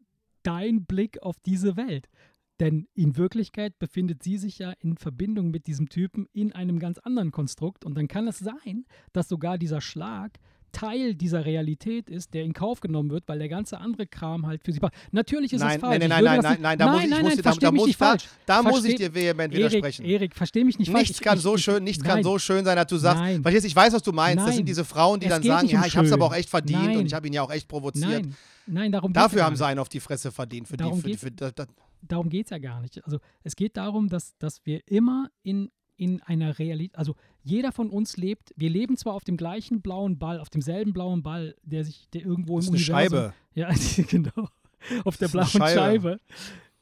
dein 0.44 0.86
Blick 0.86 1.22
auf 1.22 1.38
diese 1.46 1.78
Welt. 1.78 2.10
Denn 2.60 2.88
in 2.94 3.18
Wirklichkeit 3.18 3.78
befindet 3.80 4.24
sie 4.24 4.38
sich 4.38 4.60
ja 4.60 4.72
in 4.80 4.96
Verbindung 4.96 5.52
mit 5.52 5.68
diesem 5.68 5.90
Typen 5.90 6.28
in 6.32 6.54
einem 6.54 6.80
ganz 6.80 7.00
anderen 7.00 7.32
Konstrukt. 7.32 7.84
Und 7.84 7.96
dann 7.96 8.08
kann 8.08 8.28
es 8.28 8.40
sein, 8.40 8.86
dass 9.12 9.28
sogar 9.28 9.58
dieser 9.58 9.82
Schlag 9.82 10.40
Teil 10.76 11.16
dieser 11.16 11.46
Realität 11.46 12.10
ist, 12.10 12.34
der 12.34 12.44
in 12.44 12.52
Kauf 12.54 12.82
genommen 12.82 13.10
wird, 13.10 13.24
weil 13.28 13.40
der 13.40 13.48
ganze 13.48 13.78
andere 13.80 14.06
Kram 14.08 14.46
halt 14.46 14.62
für 14.64 14.74
sie 14.74 14.80
passt. 14.80 14.94
Natürlich 15.12 15.54
ist 15.54 15.62
Nein, 15.62 15.76
es 15.78 15.82
falsch. 15.82 16.00
nein, 16.00 16.10
nein, 16.10 16.24
nein, 16.24 16.40
nein, 16.42 16.58
nein, 16.62 16.78
da 16.78 16.88
muss 16.92 16.98
ich- 17.00 17.04
ich 17.06 17.10
nein, 17.12 17.22
muss 17.22 17.30
nein, 17.36 17.38
da- 17.44 17.52
da 17.54 17.72
muss 17.72 17.88
nicht 17.88 18.02
da- 18.46 18.62
muss 18.64 18.84
ich 18.86 18.96
dir 18.96 19.14
vehement 19.14 19.54
Erik, 19.54 19.66
widersprechen. 19.72 20.06
Erik, 20.06 20.36
versteh 20.36 20.64
mich 20.64 20.78
nicht 20.78 20.92
falsch. 20.92 21.08
Nichts 21.10 21.22
kann 21.22 21.38
Ich- 21.38 21.44
so 21.44 21.56
ich- 21.56 21.64
schön, 21.64 21.84
nichts 21.84 22.04
kann 22.04 22.16
nein. 22.16 22.24
so 22.24 22.38
schön 22.40 22.66
sein, 22.66 22.76
dass 22.76 22.88
du 22.88 22.98
sagst, 22.98 23.22
Nein. 23.22 23.42
verstehst, 23.42 23.66
ich 23.66 23.76
weiß, 23.76 23.94
was 23.94 24.04
du 24.04 24.12
meinst. 24.12 24.40
Das 24.40 24.48
Nein. 24.48 24.56
sind 24.58 24.66
diese 24.70 24.84
Frauen, 24.84 25.20
die 25.20 25.28
Es 25.28 25.32
dann 25.32 25.44
sagen, 25.44 25.68
um 25.68 25.74
ja, 25.74 25.86
ich 25.86 25.96
habe 25.96 26.08
es 26.08 26.12
aber 26.14 26.26
auch 26.26 26.36
echt 26.36 26.50
verdient 26.50 26.82
und 26.82 26.94
Nein. 26.94 27.06
ich 27.06 27.14
habe 27.14 27.28
ihn 27.28 27.34
ja 27.34 27.42
auch 27.42 27.52
echt 27.52 27.68
provoziert. 27.70 28.10
Nein, 28.10 28.36
nein, 28.68 28.92
darum 28.92 29.14
Dafür 29.14 29.44
haben 29.46 29.56
sie 29.56 29.66
einen 29.66 29.80
auf 29.80 29.90
die 29.90 30.00
Fresse 30.02 30.32
verdient. 30.32 30.68
Für 30.68 30.78
Darum 30.78 31.02
die, 31.02 31.16
für, 31.16 31.32
für, 31.38 31.54
darum 32.02 32.30
geht 32.30 32.48
es 32.48 32.50
ja 32.50 32.58
gar 32.58 32.82
nicht. 32.82 33.04
Also 33.06 33.20
es 33.44 33.56
geht 33.56 33.78
darum, 33.78 34.10
dass, 34.10 34.38
dass 34.38 34.66
wir 34.66 34.82
immer 34.88 35.30
in, 35.42 35.72
in 35.98 36.22
einer 36.24 36.60
Realität, 36.60 36.98
also 36.98 37.16
jeder 37.46 37.72
von 37.72 37.90
uns 37.92 38.18
lebt, 38.18 38.52
wir 38.56 38.70
leben 38.72 38.98
zwar 38.98 39.14
auf 39.14 39.24
dem 39.24 39.38
gleichen 39.38 39.82
blauen 39.82 40.18
Ball, 40.18 40.40
auf 40.40 40.50
demselben 40.50 40.94
blauen 40.94 41.22
Ball, 41.22 41.56
der 41.62 41.86
sich, 41.86 42.10
der 42.10 42.26
irgendwo 42.26 42.58
das 42.58 42.68
im 42.70 42.76
ist 42.76 42.90
eine 42.90 42.98
Universum, 43.08 43.20
Scheibe. 43.20 43.34
Ja, 43.54 43.70
genau. 44.10 44.50
Auf 45.06 45.18
der 45.18 45.28
blauen 45.28 45.62
eine 45.62 45.74
Scheibe. 45.74 46.20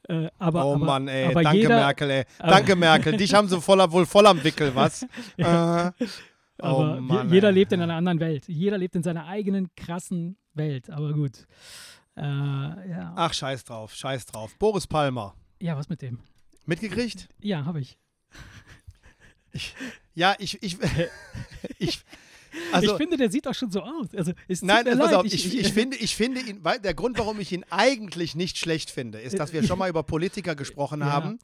Äh, 0.07 0.29
aber, 0.39 0.65
oh 0.65 0.75
aber, 0.75 0.85
Mann, 0.85 1.07
ey, 1.09 1.25
aber 1.27 1.43
danke 1.43 1.57
jeder, 1.59 1.75
Merkel, 1.75 2.09
ey. 2.09 2.23
Danke 2.39 2.75
Merkel, 2.77 3.17
dich 3.17 3.33
haben 3.33 3.47
sie 3.47 3.59
voller, 3.59 3.91
wohl 3.91 4.05
voll 4.05 4.25
am 4.25 4.41
Wickel, 4.43 4.73
was? 4.75 5.03
äh, 5.37 5.43
Aber 5.43 5.93
oh 6.59 7.01
Mann, 7.01 7.29
jeder 7.29 7.49
ey. 7.49 7.53
lebt 7.53 7.73
in 7.73 7.81
einer 7.81 7.95
anderen 7.95 8.19
Welt. 8.21 8.47
Jeder 8.47 8.77
lebt 8.77 8.95
in 8.95 9.03
seiner 9.03 9.27
eigenen 9.27 9.69
krassen 9.75 10.37
Welt. 10.53 10.89
Aber 10.89 11.11
gut. 11.13 11.45
Äh, 12.15 12.21
ja. 12.21 13.13
Ach, 13.17 13.33
scheiß 13.33 13.65
drauf, 13.65 13.93
scheiß 13.93 14.27
drauf. 14.27 14.55
Boris 14.59 14.87
Palmer. 14.87 15.35
ja, 15.59 15.75
was 15.75 15.89
mit 15.89 16.01
dem? 16.01 16.19
Mitgekriegt? 16.65 17.27
Ja, 17.41 17.65
habe 17.65 17.81
ich. 17.81 17.97
Ja, 20.15 20.35
ich, 20.39 20.61
ich, 20.61 20.77
ich, 21.79 22.01
also, 22.71 22.91
ich 22.91 22.97
finde, 22.97 23.17
der 23.17 23.31
sieht 23.31 23.45
doch 23.45 23.53
schon 23.55 23.71
so 23.71 23.81
aus. 23.81 24.07
Also, 24.15 24.33
Nein, 24.61 24.85
pass 24.85 24.95
leid. 24.97 25.13
auf, 25.15 25.25
ich, 25.25 25.55
ich, 25.59 25.73
finde, 25.73 25.97
ich 25.97 26.15
finde 26.15 26.41
ihn, 26.41 26.63
weil 26.63 26.79
der 26.79 26.93
Grund, 26.93 27.17
warum 27.17 27.39
ich 27.39 27.51
ihn 27.51 27.65
eigentlich 27.69 28.35
nicht 28.35 28.57
schlecht 28.57 28.91
finde, 28.91 29.19
ist, 29.19 29.39
dass 29.39 29.53
wir 29.53 29.63
schon 29.63 29.79
mal 29.79 29.89
über 29.89 30.03
Politiker 30.03 30.55
gesprochen 30.55 30.99
Ja. 31.01 31.07
haben, 31.11 31.39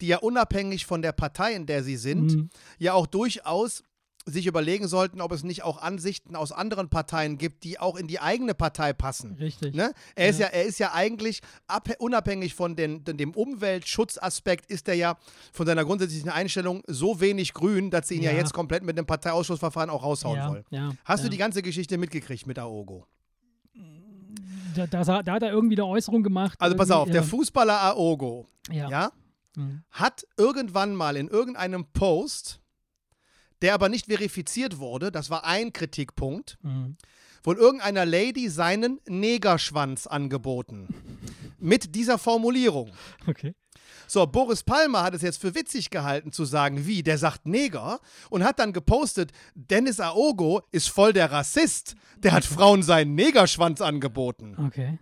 die 0.00 0.08
ja 0.08 0.18
unabhängig 0.18 0.86
von 0.86 1.02
der 1.02 1.12
Partei, 1.12 1.54
in 1.54 1.66
der 1.66 1.82
sie 1.82 1.96
sind, 1.96 2.32
Mhm. 2.34 2.50
ja 2.78 2.92
auch 2.94 3.06
durchaus 3.06 3.82
sich 4.28 4.46
überlegen 4.46 4.88
sollten, 4.88 5.20
ob 5.20 5.30
es 5.30 5.44
nicht 5.44 5.62
auch 5.62 5.80
Ansichten 5.80 6.34
aus 6.34 6.50
anderen 6.50 6.88
Parteien 6.88 7.38
gibt, 7.38 7.62
die 7.62 7.78
auch 7.78 7.94
in 7.96 8.08
die 8.08 8.18
eigene 8.20 8.54
Partei 8.54 8.92
passen. 8.92 9.36
Richtig. 9.36 9.74
Ne? 9.74 9.92
Er, 10.16 10.28
ist 10.28 10.40
Ja. 10.40 10.46
ja, 10.46 10.52
er 10.52 10.64
ist 10.64 10.78
ja 10.80 10.92
eigentlich 10.92 11.40
abhä- 11.68 11.96
unabhängig 11.98 12.54
von 12.56 12.74
den, 12.74 13.04
dem 13.04 13.30
Umweltschutzaspekt, 13.32 14.66
ist 14.70 14.88
er 14.88 14.94
ja 14.94 15.16
von 15.52 15.64
seiner 15.66 15.84
grundsätzlichen 15.84 16.30
Einstellung 16.30 16.82
so 16.88 17.20
wenig 17.20 17.52
grün, 17.54 17.90
dass 17.90 18.08
sie 18.08 18.16
ihn 18.16 18.22
ja, 18.22 18.32
Ja. 18.32 18.38
jetzt 18.38 18.52
komplett 18.52 18.82
mit 18.82 18.98
dem 18.98 19.06
Parteiausschussverfahren 19.06 19.90
auch 19.90 20.02
raushauen 20.02 20.36
ja, 20.36 20.48
wollen. 20.50 20.64
Ja, 20.70 20.90
Hast 21.04 21.20
ja. 21.20 21.24
du 21.26 21.30
die 21.30 21.36
ganze 21.38 21.62
Geschichte 21.62 21.96
mitgekriegt 21.96 22.46
mit 22.46 22.58
Aogo? 22.58 23.06
da, 24.74 24.86
da, 24.86 25.22
da 25.22 25.32
hat 25.32 25.42
er 25.42 25.50
irgendwie 25.52 25.76
eine 25.76 25.86
Äußerung 25.86 26.22
gemacht. 26.22 26.60
Also 26.60 26.76
pass 26.76 26.90
auf, 26.90 27.08
der 27.10 27.22
Fußballer 27.22 27.80
Aogo 27.82 28.46
ja. 28.70 28.88
ja, 28.90 29.12
Mhm. 29.56 29.82
hat 29.90 30.26
irgendwann 30.36 30.94
mal 30.94 31.16
in 31.16 31.28
irgendeinem 31.28 31.86
Post 31.94 32.60
der 33.62 33.74
aber 33.74 33.88
nicht 33.88 34.06
verifiziert 34.06 34.78
wurde, 34.78 35.10
das 35.12 35.30
war 35.30 35.44
ein 35.44 35.72
Kritikpunkt, 35.72 36.58
Mhm. 36.62 36.96
von 37.42 37.56
irgendeiner 37.56 38.04
Lady 38.04 38.48
seinen 38.48 39.00
Negerschwanz 39.08 40.06
angeboten. 40.06 40.88
Mit 41.58 41.94
dieser 41.94 42.18
Formulierung. 42.18 42.90
Okay. 43.26 43.54
So, 44.08 44.26
Boris 44.26 44.62
Palmer 44.62 45.02
hat 45.02 45.14
es 45.14 45.22
jetzt 45.22 45.40
für 45.40 45.54
witzig 45.54 45.90
gehalten 45.90 46.30
zu 46.32 46.44
sagen, 46.44 46.86
wie, 46.86 47.02
der 47.02 47.18
sagt 47.18 47.46
Neger 47.46 48.00
und 48.30 48.44
hat 48.44 48.58
dann 48.58 48.72
gepostet, 48.72 49.32
Dennis 49.54 49.98
Aogo 50.00 50.62
ist 50.70 50.88
voll 50.88 51.12
der 51.12 51.32
Rassist. 51.32 51.96
Der 52.18 52.32
hat 52.32 52.44
Frauen 52.44 52.82
seinen 52.82 53.14
Negerschwanz 53.14 53.80
angeboten. 53.80 54.56
Okay. 54.66 54.98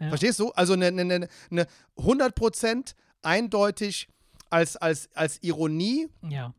Ja. 0.00 0.08
Verstehst 0.08 0.40
du? 0.40 0.50
Also 0.52 0.72
eine, 0.72 0.86
eine, 0.86 1.02
eine, 1.02 1.28
eine 1.50 1.66
100% 1.96 2.94
eindeutig 3.22 4.08
als, 4.50 4.76
als, 4.76 5.08
als 5.14 5.42
Ironie 5.42 6.08
Ja. 6.28 6.52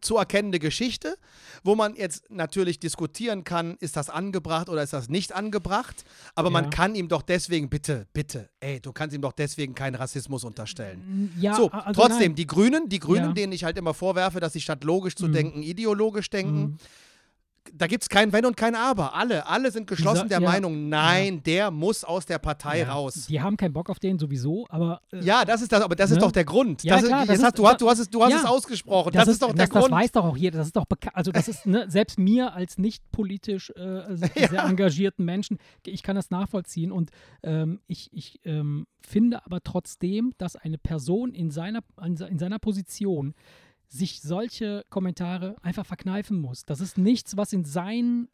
Zu 0.00 0.16
erkennende 0.16 0.58
Geschichte, 0.58 1.16
wo 1.64 1.74
man 1.74 1.94
jetzt 1.94 2.30
natürlich 2.30 2.78
diskutieren 2.80 3.44
kann, 3.44 3.76
ist 3.80 3.96
das 3.96 4.10
angebracht 4.10 4.68
oder 4.68 4.82
ist 4.82 4.92
das 4.92 5.08
nicht 5.08 5.32
angebracht, 5.34 6.04
aber 6.34 6.48
Ja. 6.48 6.52
man 6.52 6.70
kann 6.70 6.94
ihm 6.94 7.08
doch 7.08 7.22
deswegen, 7.22 7.68
bitte, 7.68 8.06
bitte, 8.12 8.48
ey, 8.60 8.80
du 8.80 8.92
kannst 8.92 9.14
ihm 9.14 9.22
doch 9.22 9.32
deswegen 9.32 9.74
keinen 9.74 9.94
Rassismus 9.96 10.44
unterstellen. 10.44 11.30
Ja, 11.38 11.54
so, 11.54 11.70
also 11.70 12.00
trotzdem, 12.00 12.28
nein. 12.32 12.34
die 12.36 12.46
Grünen, 12.46 12.88
die 12.88 12.98
Grünen, 13.00 13.26
Ja. 13.28 13.32
denen 13.32 13.52
ich 13.52 13.64
halt 13.64 13.76
immer 13.78 13.94
vorwerfe, 13.94 14.40
dass 14.40 14.52
sie 14.52 14.60
statt 14.60 14.84
logisch 14.84 15.16
zu 15.16 15.28
Mhm. 15.28 15.32
denken, 15.32 15.62
ideologisch 15.62 16.30
denken, 16.30 16.60
Mhm. 16.60 16.76
Da 17.72 17.86
gibt 17.86 18.02
es 18.02 18.08
kein 18.08 18.32
Wenn 18.32 18.44
und 18.46 18.56
kein 18.56 18.74
Aber. 18.74 19.14
Alle, 19.14 19.46
alle 19.46 19.70
sind 19.70 19.86
geschlossen 19.86 20.28
der 20.28 20.40
ja. 20.40 20.48
Meinung, 20.48 20.88
nein, 20.88 21.42
der 21.42 21.70
muss 21.70 22.04
aus 22.04 22.26
der 22.26 22.38
Partei 22.38 22.80
Ja, 22.80 22.92
raus. 22.92 23.26
Die 23.28 23.40
haben 23.40 23.56
keinen 23.56 23.72
Bock 23.72 23.90
auf 23.90 23.98
den 23.98 24.18
sowieso, 24.18 24.66
aber 24.68 25.00
äh, 25.12 25.20
Ja, 25.24 25.44
das 25.44 25.62
ist 25.62 25.72
das, 25.72 25.82
aber 25.82 25.94
das 25.96 26.10
ist 26.10 26.16
Ne? 26.16 26.20
doch 26.22 26.32
der 26.32 26.44
Grund. 26.44 26.82
Ja, 26.84 26.96
das 26.96 27.06
klar, 27.06 27.22
ist, 27.22 27.28
das 27.30 27.38
ist- 27.38 27.44
hast, 27.44 27.58
du, 27.58 27.66
hast, 27.66 27.80
du 27.80 27.88
hast 27.88 27.98
es, 28.00 28.10
du 28.10 28.22
hast 28.22 28.30
ja. 28.32 28.38
es 28.38 28.44
ausgesprochen. 28.44 29.12
Das, 29.12 29.28
ist, 29.28 29.42
doch 29.42 29.48
der 29.48 29.56
das, 29.66 29.70
Grund. 29.70 29.84
Das 29.84 29.90
weiß 29.92 30.12
doch 30.12 30.24
auch 30.24 30.36
jeder. 30.36 30.58
Das 30.58 30.66
ist 30.66 30.76
doch 30.76 30.86
bekannt. 30.86 31.16
Also 31.16 31.32
das 31.32 31.48
ist 31.48 31.66
ne, 31.66 31.84
selbst 31.88 32.18
mir 32.18 32.52
als 32.54 32.78
nicht 32.78 33.02
politisch 33.12 33.70
äh, 33.76 34.02
sehr 34.16 34.64
engagierten 34.64 35.24
Menschen, 35.24 35.58
ich 35.86 36.02
kann 36.02 36.16
das 36.16 36.30
nachvollziehen 36.30 36.92
und 36.92 37.10
ähm, 37.42 37.80
ich, 37.86 38.08
ich 38.12 38.40
ähm, 38.44 38.86
finde 39.06 39.44
aber 39.46 39.62
trotzdem, 39.62 40.32
dass 40.38 40.56
eine 40.56 40.78
Person 40.78 41.32
in 41.32 41.50
seiner, 41.50 41.80
in 42.04 42.16
se- 42.16 42.26
in 42.26 42.38
seiner 42.38 42.58
Position 42.58 43.34
sich 43.90 44.22
solche 44.22 44.84
Kommentare 44.88 45.56
einfach 45.62 45.84
verkneifen 45.84 46.38
muss. 46.40 46.64
Das 46.64 46.80
ist 46.80 46.96
nichts, 46.96 47.36
was 47.36 47.52
in 47.52 47.64
sein 47.64 48.28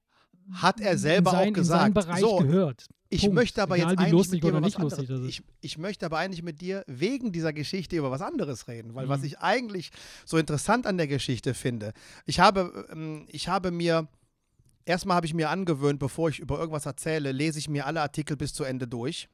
Hat 0.53 0.81
er 0.81 0.97
selber 0.99 1.31
in 1.33 1.37
sein, 1.37 1.49
auch 1.51 1.95
gesagt. 1.95 2.21
so, 2.21 2.37
gehört. 2.37 2.87
ich 3.09 3.23
Punkt. 3.23 3.35
möchte 3.35 3.63
aber 3.63 3.77
Egal, 3.77 3.91
jetzt 3.93 3.99
eigentlich 4.01 4.31
mit 4.31 4.43
dir 4.45 4.49
über 4.51 4.63
was 4.63 4.75
anderes. 4.77 5.27
Ich, 5.27 5.43
ich 5.63 5.79
möchte 5.79 6.05
aber 6.07 6.19
eigentlich 6.19 6.43
mit 6.43 6.61
dir 6.61 6.85
wegen 6.87 7.33
dieser 7.33 7.53
Geschichte 7.53 7.97
über 7.97 8.11
was 8.11 8.21
anderes 8.21 8.69
reden, 8.69 8.95
weil 8.95 9.09
was 9.09 9.21
Mhm. 9.21 9.27
ich 9.27 9.39
eigentlich 9.39 9.91
so 10.25 10.37
interessant 10.37 10.87
an 10.87 10.99
der 10.99 11.09
Geschichte 11.09 11.55
finde, 11.55 11.93
ich 12.27 12.39
habe, 12.39 12.87
ähm, 12.93 13.27
ich 13.31 13.49
habe 13.49 13.71
mir 13.71 14.09
Erstmal 14.89 15.17
habe 15.17 15.27
ich 15.27 15.35
mir 15.35 15.51
angewöhnt, 15.51 15.99
bevor 15.99 16.29
ich 16.29 16.39
über 16.39 16.61
irgendwas 16.61 16.87
erzähle, 16.87 17.33
lese 17.33 17.59
ich 17.59 17.69
mir 17.69 17.87
alle 17.87 18.01
Artikel 18.03 18.37
bis 18.37 18.55
zu 18.55 18.63
Ende 18.63 18.87
durch. 18.87 19.29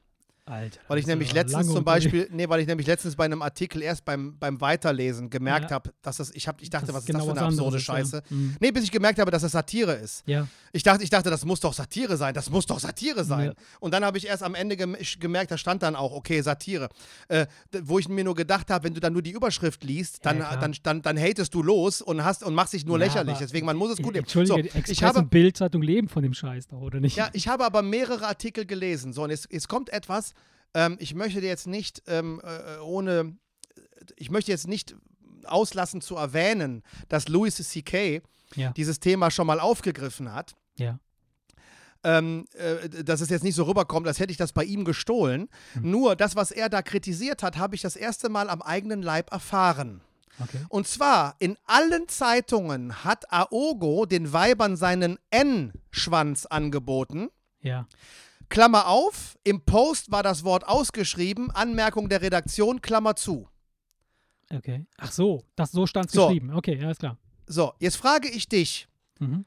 Alter. 0.45 0.79
Weil 0.89 0.97
ich 0.97 1.03
ist 1.03 1.07
nämlich 1.07 1.29
ja 1.29 1.35
letztens 1.35 1.67
zum 1.71 1.85
Beispiel, 1.85 2.27
nee, 2.31 2.49
weil 2.49 2.59
ich 2.59 2.67
nämlich 2.67 2.85
letztens 2.85 3.15
bei 3.15 3.23
einem 3.23 3.41
Artikel 3.41 3.81
erst 3.81 4.03
beim, 4.03 4.37
beim 4.37 4.59
Weiterlesen 4.59 5.29
gemerkt 5.29 5.69
Ja. 5.69 5.75
habe, 5.75 5.93
dass 6.01 6.17
das, 6.17 6.31
ich, 6.31 6.49
hab, 6.49 6.61
ich 6.61 6.69
dachte, 6.69 6.87
Das 6.87 6.95
was 6.95 7.03
ist 7.03 7.09
ist 7.09 7.13
das 7.15 7.21
genau 7.21 7.33
für 7.33 7.39
eine 7.39 7.47
absurde 7.47 7.77
ja. 7.77 7.81
Scheiße? 7.83 8.23
Mhm. 8.29 8.57
Nee, 8.59 8.71
bis 8.71 8.83
ich 8.83 8.91
gemerkt 8.91 9.19
habe, 9.19 9.31
dass 9.31 9.41
das 9.43 9.53
Satire 9.53 9.93
ist. 9.93 10.21
Ja, 10.25 10.45
Ich 10.73 10.83
dachte, 10.83 11.01
ich 11.01 11.09
dachte, 11.09 11.29
das 11.29 11.45
muss 11.45 11.61
doch 11.61 11.71
Satire 11.73 12.17
sein, 12.17 12.33
das 12.33 12.49
muss 12.49 12.65
doch 12.65 12.79
Satire 12.79 13.23
sein. 13.23 13.47
Ja. 13.47 13.53
Und 13.79 13.93
dann 13.93 14.03
habe 14.03 14.17
ich 14.17 14.27
erst 14.27 14.43
am 14.43 14.53
Ende 14.53 14.75
gem 14.75 14.97
gemerkt, 15.21 15.51
da 15.51 15.57
stand 15.57 15.81
dann 15.81 15.95
auch, 15.95 16.11
okay, 16.11 16.41
Satire. 16.41 16.89
Äh, 17.29 17.45
wo 17.83 17.97
ich 17.99 18.09
mir 18.09 18.25
nur 18.25 18.35
gedacht 18.35 18.69
habe, 18.69 18.83
wenn 18.83 18.93
du 18.93 18.99
dann 18.99 19.13
nur 19.13 19.21
die 19.21 19.31
Überschrift 19.31 19.85
liest, 19.85 20.25
dann, 20.25 20.39
Ja, 20.39 20.45
klar. 20.47 20.59
dann, 20.59 20.75
dann, 20.83 21.01
dann 21.03 21.17
hatest 21.17 21.53
du 21.53 21.63
los 21.63 22.01
und, 22.01 22.21
hast, 22.25 22.43
und 22.43 22.53
machst 22.53 22.73
dich 22.73 22.85
nur 22.85 22.99
Ja, 22.99 23.05
lächerlich. 23.05 23.37
Deswegen, 23.37 23.65
man 23.65 23.77
muss 23.77 23.91
es 23.91 23.97
gut 23.97 24.07
nehmen. 24.13 24.25
Entschuldige, 24.25 24.69
So, 24.73 24.91
ich 24.91 25.03
habe, 25.03 25.23
Bildzeitung 25.23 25.81
leben 25.81 26.09
von 26.09 26.21
dem 26.21 26.33
Scheiß 26.33 26.67
doch, 26.67 26.81
oder 26.81 26.99
nicht? 26.99 27.15
ja, 27.15 27.29
ich 27.31 27.47
habe 27.47 27.63
aber 27.63 27.81
mehrere 27.81 28.27
Artikel 28.27 28.65
gelesen. 28.65 29.13
So, 29.13 29.23
und 29.23 29.29
jetzt, 29.29 29.47
jetzt 29.49 29.69
kommt 29.69 29.89
etwas, 29.93 30.32
ähm, 30.73 30.97
ich 30.99 31.13
möchte 31.13 31.39
jetzt 31.39 31.67
nicht 31.67 32.03
ähm, 32.07 32.41
äh, 32.43 32.79
ohne, 32.79 33.37
ich 34.15 34.29
möchte 34.29 34.51
jetzt 34.51 34.67
nicht 34.67 34.95
auslassen 35.45 36.01
zu 36.01 36.15
erwähnen, 36.15 36.83
dass 37.09 37.27
Louis 37.27 37.55
C.K. 37.55 38.21
Ja. 38.55 38.71
dieses 38.71 38.99
Thema 38.99 39.31
schon 39.31 39.47
mal 39.47 39.59
aufgegriffen 39.59 40.31
hat. 40.33 40.53
Ja. 40.77 40.99
ähm, 42.03 42.45
äh, 42.53 43.03
dass 43.03 43.21
es 43.21 43.29
jetzt 43.29 43.43
nicht 43.43 43.55
so 43.55 43.63
rüberkommt, 43.63 44.07
als 44.07 44.19
hätte 44.19 44.31
ich 44.31 44.37
das 44.37 44.53
bei 44.53 44.63
ihm 44.63 44.85
gestohlen. 44.85 45.49
Hm. 45.73 45.91
Nur 45.91 46.15
das, 46.15 46.35
was 46.35 46.51
er 46.51 46.69
da 46.69 46.81
kritisiert 46.81 47.43
hat, 47.43 47.57
habe 47.57 47.75
ich 47.75 47.81
das 47.81 47.95
erste 47.95 48.29
Mal 48.29 48.49
am 48.49 48.61
eigenen 48.61 49.01
Leib 49.01 49.31
erfahren. 49.31 50.01
Okay. 50.39 50.59
Und 50.69 50.87
zwar 50.87 51.35
in 51.39 51.57
allen 51.65 52.07
Zeitungen 52.07 53.03
hat 53.03 53.31
Aogo 53.31 54.05
den 54.05 54.33
Weibern 54.33 54.75
seinen 54.75 55.19
N-Schwanz 55.29 56.45
angeboten. 56.45 57.29
Ja. 57.61 57.87
Klammer 58.53 58.87
auf, 58.87 59.35
im 59.43 59.61
Post 59.61 60.11
war 60.11 60.21
das 60.21 60.43
Wort 60.43 60.67
ausgeschrieben, 60.67 61.49
Anmerkung 61.49 62.07
der 62.07 62.21
Redaktion, 62.21 62.81
Klammer 62.81 63.15
zu. 63.15 63.47
Okay. 64.53 64.85
Ach 64.99 65.11
so, 65.11 65.43
das 65.55 65.71
so 65.71 65.87
stand 65.87 66.05
es 66.05 66.11
So. 66.13 66.27
geschrieben. 66.27 66.53
Okay, 66.53 66.79
ja, 66.79 66.91
ist 66.91 66.99
klar. 66.99 67.17
So, 67.47 67.73
jetzt 67.79 67.95
frage 67.95 68.29
ich 68.29 68.47
dich, 68.47 68.87
Mhm. 69.19 69.45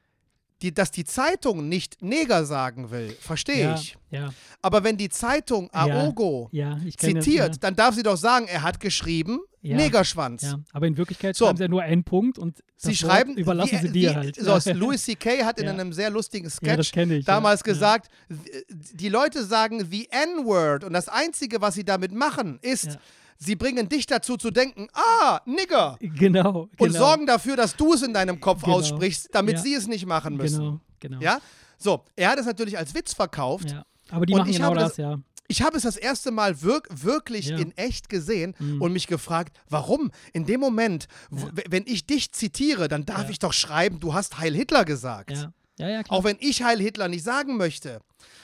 die, 0.61 0.74
dass 0.74 0.90
die 0.90 1.04
Zeitung 1.04 1.68
nicht 1.68 2.02
Neger 2.02 2.44
sagen 2.44 2.90
will, 2.90 3.11
verstehe 3.20 3.61
ja, 3.61 3.74
ich. 3.76 3.96
Ja, 4.11 4.30
Aber 4.61 4.82
wenn 4.82 4.96
die 4.96 5.09
Zeitung. 5.09 5.70
Aogo 5.72 6.48
ja, 6.50 6.76
zitiert, 6.98 7.62
dann 7.62 7.76
darf 7.76 7.94
sie 7.94 8.02
doch 8.02 8.16
sagen, 8.16 8.48
er 8.48 8.62
hat 8.62 8.80
geschrieben, 8.80 9.38
Ja. 9.67 9.77
Negerschwanz. 9.77 10.43
Ja, 10.43 10.61
aber 10.73 10.87
in 10.87 10.97
Wirklichkeit 10.97 11.37
So. 11.37 11.45
schreiben 11.47 11.57
sie 11.59 11.64
ja 11.64 11.69
nur 11.69 11.83
einen 11.83 12.05
Punkt 12.05 12.39
und 12.39 12.62
Sie 12.77 12.95
schreiben, 12.95 13.31
Wort 13.31 13.39
überlassen 13.39 13.73
wie, 13.83 13.87
sie 13.87 13.93
dir 13.93 14.11
wie, 14.11 14.14
halt. 14.14 14.37
So, 14.37 14.73
Louis 14.73 15.03
C.K. 15.05 15.45
hat 15.45 15.59
in 15.59 15.69
einem 15.69 15.93
sehr 15.93 16.11
lustigen 16.11 16.49
Sketch 16.51 16.93
ich. 16.97 17.25
damals 17.25 17.64
gesagt, 17.64 18.09
die 18.29 19.09
Leute 19.09 19.45
sagen 19.45 19.87
the 19.91 20.09
N-Word 20.11 20.85
und 20.85 20.93
das 20.93 21.09
Einzige, 21.09 21.61
was 21.61 21.75
sie 21.75 21.85
damit 21.85 22.12
machen, 22.12 22.59
ist, 22.62 22.99
sie 23.39 23.57
bringen 23.57 23.89
dich 23.89 24.07
dazu 24.07 24.37
zu 24.37 24.51
denken, 24.51 24.89
ah, 24.93 25.41
Nigger. 25.47 25.97
Genau. 26.01 26.69
Und 26.79 26.89
genau, 26.93 26.99
sorgen 26.99 27.27
dafür, 27.27 27.57
dass 27.57 27.77
du 27.77 27.95
es 27.95 28.03
in 28.03 28.12
deinem 28.14 28.41
Kopf 28.41 28.62
Genau. 28.62 28.77
aussprichst, 28.77 29.29
damit 29.33 29.57
Ja. 29.57 29.62
sie 29.62 29.75
es 29.75 29.87
nicht 29.87 30.07
machen 30.07 30.37
müssen. 30.37 30.59
Genau, 30.61 30.81
genau. 31.01 31.21
Ja? 31.21 31.39
So, 31.79 32.05
er 32.14 32.31
hat 32.31 32.39
es 32.39 32.47
natürlich 32.47 32.79
als 32.79 32.95
Witz 32.95 33.12
verkauft. 33.14 33.71
Ja. 33.71 33.85
Aber 34.11 34.25
die 34.27 34.33
Und 34.35 34.41
machen 34.41 34.53
genau 34.53 34.75
das, 34.75 34.91
das- 34.91 34.97
ja. 34.99 35.19
Ich 35.49 35.62
habe 35.62 35.76
es 35.76 35.82
das 35.84 35.97
erste 35.97 36.30
Mal 36.30 36.62
wirk 36.62 36.88
wirklich 36.90 37.47
Ja. 37.47 37.59
in 37.59 37.76
echt 37.76 38.09
gesehen 38.09 38.55
Mhm. 38.59 38.82
und 38.82 38.92
mich 38.92 39.07
gefragt, 39.07 39.57
warum? 39.68 40.11
In 40.32 40.47
dem 40.47 40.61
Moment, 40.61 41.07
w- 41.30 41.62
wenn 41.68 41.84
ich 41.86 42.07
dich 42.07 42.32
zitiere, 42.32 42.88
dann 42.88 43.05
darf 43.07 43.24
Ja. 43.24 43.30
ich 43.30 43.38
doch 43.38 43.53
schreiben, 43.53 44.01
du 44.01 44.14
hast 44.14 44.38
Heil 44.38 44.55
Hitler 44.55 44.84
gesagt. 44.84 45.30
Ja, 45.30 45.53
ja, 45.78 45.88
ja. 45.88 46.03
Auch 46.09 46.24
wenn 46.24 46.36
ich 46.40 46.62
Heil 46.62 46.78
Hitler 46.80 47.09
nicht 47.09 47.22
sagen 47.24 47.57
möchte. 47.57 48.01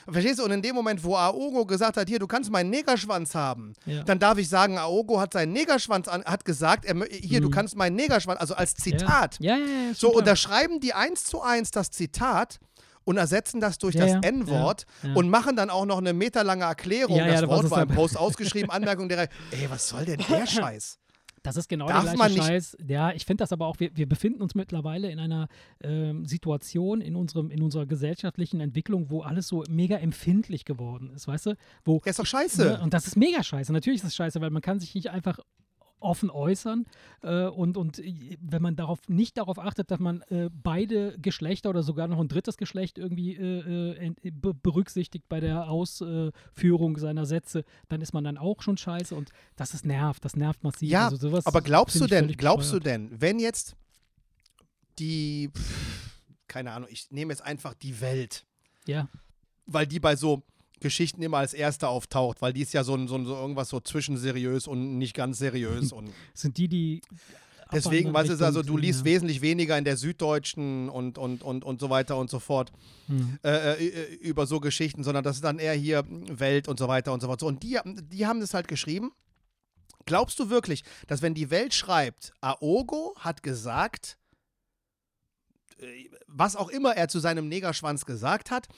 Verstehst 0.09 0.39
du? 0.41 0.45
Und 0.45 0.51
in 0.51 0.63
dem 0.63 0.75
Moment, 0.75 1.03
wo 1.05 1.15
Aogo 1.17 1.65
gesagt 1.65 1.97
hat, 1.97 2.09
hier, 2.09 2.19
du 2.19 2.27
kannst 2.27 2.51
meinen 2.51 2.71
Negerschwanz 2.71 3.35
haben, 3.37 3.73
Ja. 3.87 4.03
dann 4.03 4.19
darf 4.19 4.37
ich 4.37 4.49
sagen, 4.49 4.77
Aogo 4.77 5.21
hat 5.21 5.33
seinen 5.33 5.53
Negerschwanz 5.53 6.09
an, 6.09 6.25
hat 6.25 6.45
gesagt, 6.45 6.85
er, 6.85 6.97
hier, 7.11 7.41
du 7.41 7.47
Mhm. 7.49 7.53
kannst 7.53 7.77
meinen 7.77 7.95
Negerschwanz, 7.97 8.41
also 8.41 8.55
als 8.55 8.75
Zitat. 8.75 9.37
Ja, 9.41 9.57
ja, 9.57 9.65
ja. 9.65 9.71
ja 9.89 9.95
So, 9.95 10.01
schon 10.01 10.11
klar. 10.11 10.19
unterschreiben 10.21 10.81
die 10.81 10.93
eins 10.95 11.25
zu 11.25 11.41
eins 11.41 11.71
das 11.71 11.91
Zitat 11.91 12.59
und 13.05 13.17
ersetzen 13.17 13.61
das 13.61 13.79
durch 13.79 13.95
Ja, 13.95 14.03
das 14.03 14.13
ja, 14.13 14.21
N-Wort 14.21 14.87
ja, 15.03 15.15
und 15.15 15.29
machen 15.29 15.57
dann 15.57 15.71
auch 15.71 15.87
noch 15.87 15.99
eine 15.99 16.13
meterlange 16.13 16.65
Erklärung. 16.65 17.19
Das 17.19 17.47
Wort 17.47 17.71
war 17.71 17.83
im 17.83 17.89
Post 17.89 18.17
ausgeschrieben, 18.19 18.71
Anmerkung 18.71 19.09
der 19.09 19.29
Ey, 19.51 19.69
was 19.69 19.89
soll 19.89 20.05
denn 20.05 20.21
der 20.29 20.47
Scheiß? 20.47 20.99
Das 21.43 21.57
ist 21.57 21.69
genau 21.69 21.89
Darf 21.89 22.05
der 22.05 22.15
gleiche 22.15 22.43
Scheiß. 22.43 22.77
Ja, 22.87 23.13
ich 23.13 23.27
finde 23.27 23.43
das 23.43 23.53
aber 23.53 23.67
auch, 23.67 23.81
wir, 23.81 23.91
wir 23.97 24.09
befinden 24.09 24.43
uns 24.43 24.55
mittlerweile 24.55 25.11
in 25.11 25.19
einer 25.19 25.49
ähm, 25.83 26.25
Situation 26.25 27.01
in, 27.01 27.17
unserem, 27.17 27.51
in 27.51 27.63
unserer 27.63 27.87
gesellschaftlichen 27.87 28.61
Entwicklung, 28.61 29.11
wo 29.11 29.23
alles 29.23 29.49
so 29.49 29.65
mega 29.69 29.97
empfindlich 29.97 30.65
geworden 30.65 31.11
ist, 31.11 31.27
weißt 31.27 31.47
du? 31.47 31.57
Wo, 31.85 32.01
Ja, 32.05 32.11
ist 32.11 32.19
doch 32.21 32.27
scheiße. 32.27 32.65
Ne? 32.65 32.81
Und 32.81 32.95
das 32.95 33.07
ist 33.07 33.17
mega 33.17 33.43
scheiße. 33.43 33.73
Natürlich 33.73 33.99
ist 33.99 34.07
das 34.07 34.15
scheiße, 34.15 34.41
weil 34.41 34.51
man 34.51 34.63
kann 34.63 34.79
sich 34.79 34.95
nicht 34.95 35.11
einfach 35.11 35.41
offen 36.03 36.31
äußern 36.31 36.87
äh, 37.23 37.45
und, 37.47 37.77
und 37.77 38.03
wenn 38.41 38.63
man 38.63 38.77
darauf 38.77 39.09
nicht 39.09 39.39
darauf 39.39 39.59
achtet, 39.59 39.91
dass 39.91 40.01
man 40.01 40.23
äh, 40.23 40.51
beide 40.53 41.19
Geschlechter 41.19 41.71
oder 41.71 41.83
sogar 41.83 42.09
noch 42.09 42.21
ein 42.21 42.29
drittes 42.29 42.57
Geschlecht 42.57 42.99
irgendwie 42.99 43.37
äh, 43.37 44.09
äh, 44.09 44.31
berücksichtigt 44.63 45.29
bei 45.29 45.41
der 45.41 45.69
Ausführung 45.71 46.99
seiner 46.99 47.27
Sätze, 47.27 47.65
dann 47.89 48.01
ist 48.01 48.13
man 48.13 48.25
dann 48.25 48.39
auch 48.39 48.63
schon 48.63 48.77
scheiße 48.77 49.15
und 49.15 49.31
das 49.57 49.75
ist 49.75 49.87
nervt, 49.87 50.25
das 50.25 50.37
nervt 50.37 50.63
massiv. 50.65 50.91
Ja, 50.91 51.09
also 51.09 51.41
aber 51.45 51.63
glaubst 51.63 52.01
du 52.01 52.07
denn, 52.07 52.29
glaubst 52.29 52.73
du 52.73 52.79
bescheuert. 52.79 53.11
denn, 53.11 53.21
wenn 53.21 53.39
jetzt 53.39 53.77
die, 54.99 55.51
pff, 55.57 56.21
keine 56.49 56.73
Ahnung, 56.73 56.89
ich 56.91 57.11
nehme 57.11 57.33
jetzt 57.33 57.43
einfach 57.43 57.75
die 57.75 58.01
Welt, 58.01 58.45
Ja, 58.87 59.09
weil 59.67 59.87
die 59.87 60.01
bei 60.01 60.17
so 60.17 60.43
Geschichten 60.83 61.23
immer 61.23 61.39
als 61.39 61.55
erste 61.55 61.89
auftaucht, 61.89 62.43
weil 62.43 62.53
die 62.53 62.61
ist 62.61 62.75
ja 62.75 62.85
so, 62.85 62.95
ein- 62.95 63.09
so, 63.09 63.15
ein- 63.17 63.25
so 63.25 63.35
irgendwas 63.35 63.69
so 63.71 63.81
zwischenseriös 63.81 64.67
und 64.67 64.99
nicht 64.99 65.15
ganz 65.15 65.39
seriös 65.39 65.93
und 65.93 66.11
sind 66.35 66.59
die, 66.59 66.69
die 66.69 67.01
Deswegen, 67.75 68.13
was 68.13 68.29
ist 68.29 68.43
also, 68.43 68.63
du 68.63 68.77
liest 68.77 68.99
ja. 69.01 69.05
wesentlich 69.07 69.41
weniger 69.41 69.79
in 69.79 69.85
der 69.85 69.97
Süddeutschen 69.97 70.91
und, 70.91 71.17
und, 71.17 71.43
und, 71.43 71.65
und 71.65 71.81
so 71.81 71.89
weiter 71.89 72.19
und 72.19 72.29
so 72.29 72.39
fort 72.39 72.71
Hm. 73.07 73.39
äh, 73.43 73.83
äh, 73.87 74.15
über 74.17 74.47
so 74.47 74.61
Geschichten, 74.61 75.03
sondern 75.05 75.25
das 75.25 75.37
ist 75.37 75.45
dann 75.45 75.59
eher 75.59 75.73
hier 75.73 76.05
Welt 76.09 76.69
und 76.69 76.79
so 76.79 76.87
weiter 76.87 77.15
und 77.15 77.21
so 77.23 77.29
fort. 77.29 77.41
So, 77.41 77.47
Und 77.47 77.63
die, 77.63 77.79
die 78.13 78.27
haben 78.27 78.41
das 78.41 78.53
halt 78.53 78.69
geschrieben. 78.69 79.13
Glaubst 80.05 80.39
du 80.39 80.51
wirklich, 80.51 80.85
dass 81.07 81.23
wenn 81.23 81.33
die 81.33 81.51
Welt 81.51 81.73
schreibt, 81.73 82.33
Aogo 82.43 83.15
hat 83.19 83.43
gesagt, 83.43 84.19
äh, 84.19 84.22
was 86.27 86.57
auch 86.57 86.69
immer 86.69 86.97
er 86.97 87.09
zu 87.09 87.19
seinem 87.19 87.49
Negerschwanz 87.49 88.05
gesagt 88.05 88.51
hat, 88.51 88.69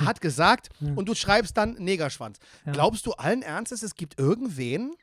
hat 0.00 0.20
gesagt 0.20 0.70
und 0.96 1.08
du 1.08 1.14
schreibst 1.14 1.56
dann 1.56 1.74
Negerschwanz. 1.74 2.38
Ja. 2.66 2.72
Glaubst 2.72 3.06
du 3.06 3.12
allen 3.12 3.42
Ernstes, 3.42 3.82
es 3.82 3.94
gibt 3.94 4.18
irgendwen, 4.18 4.94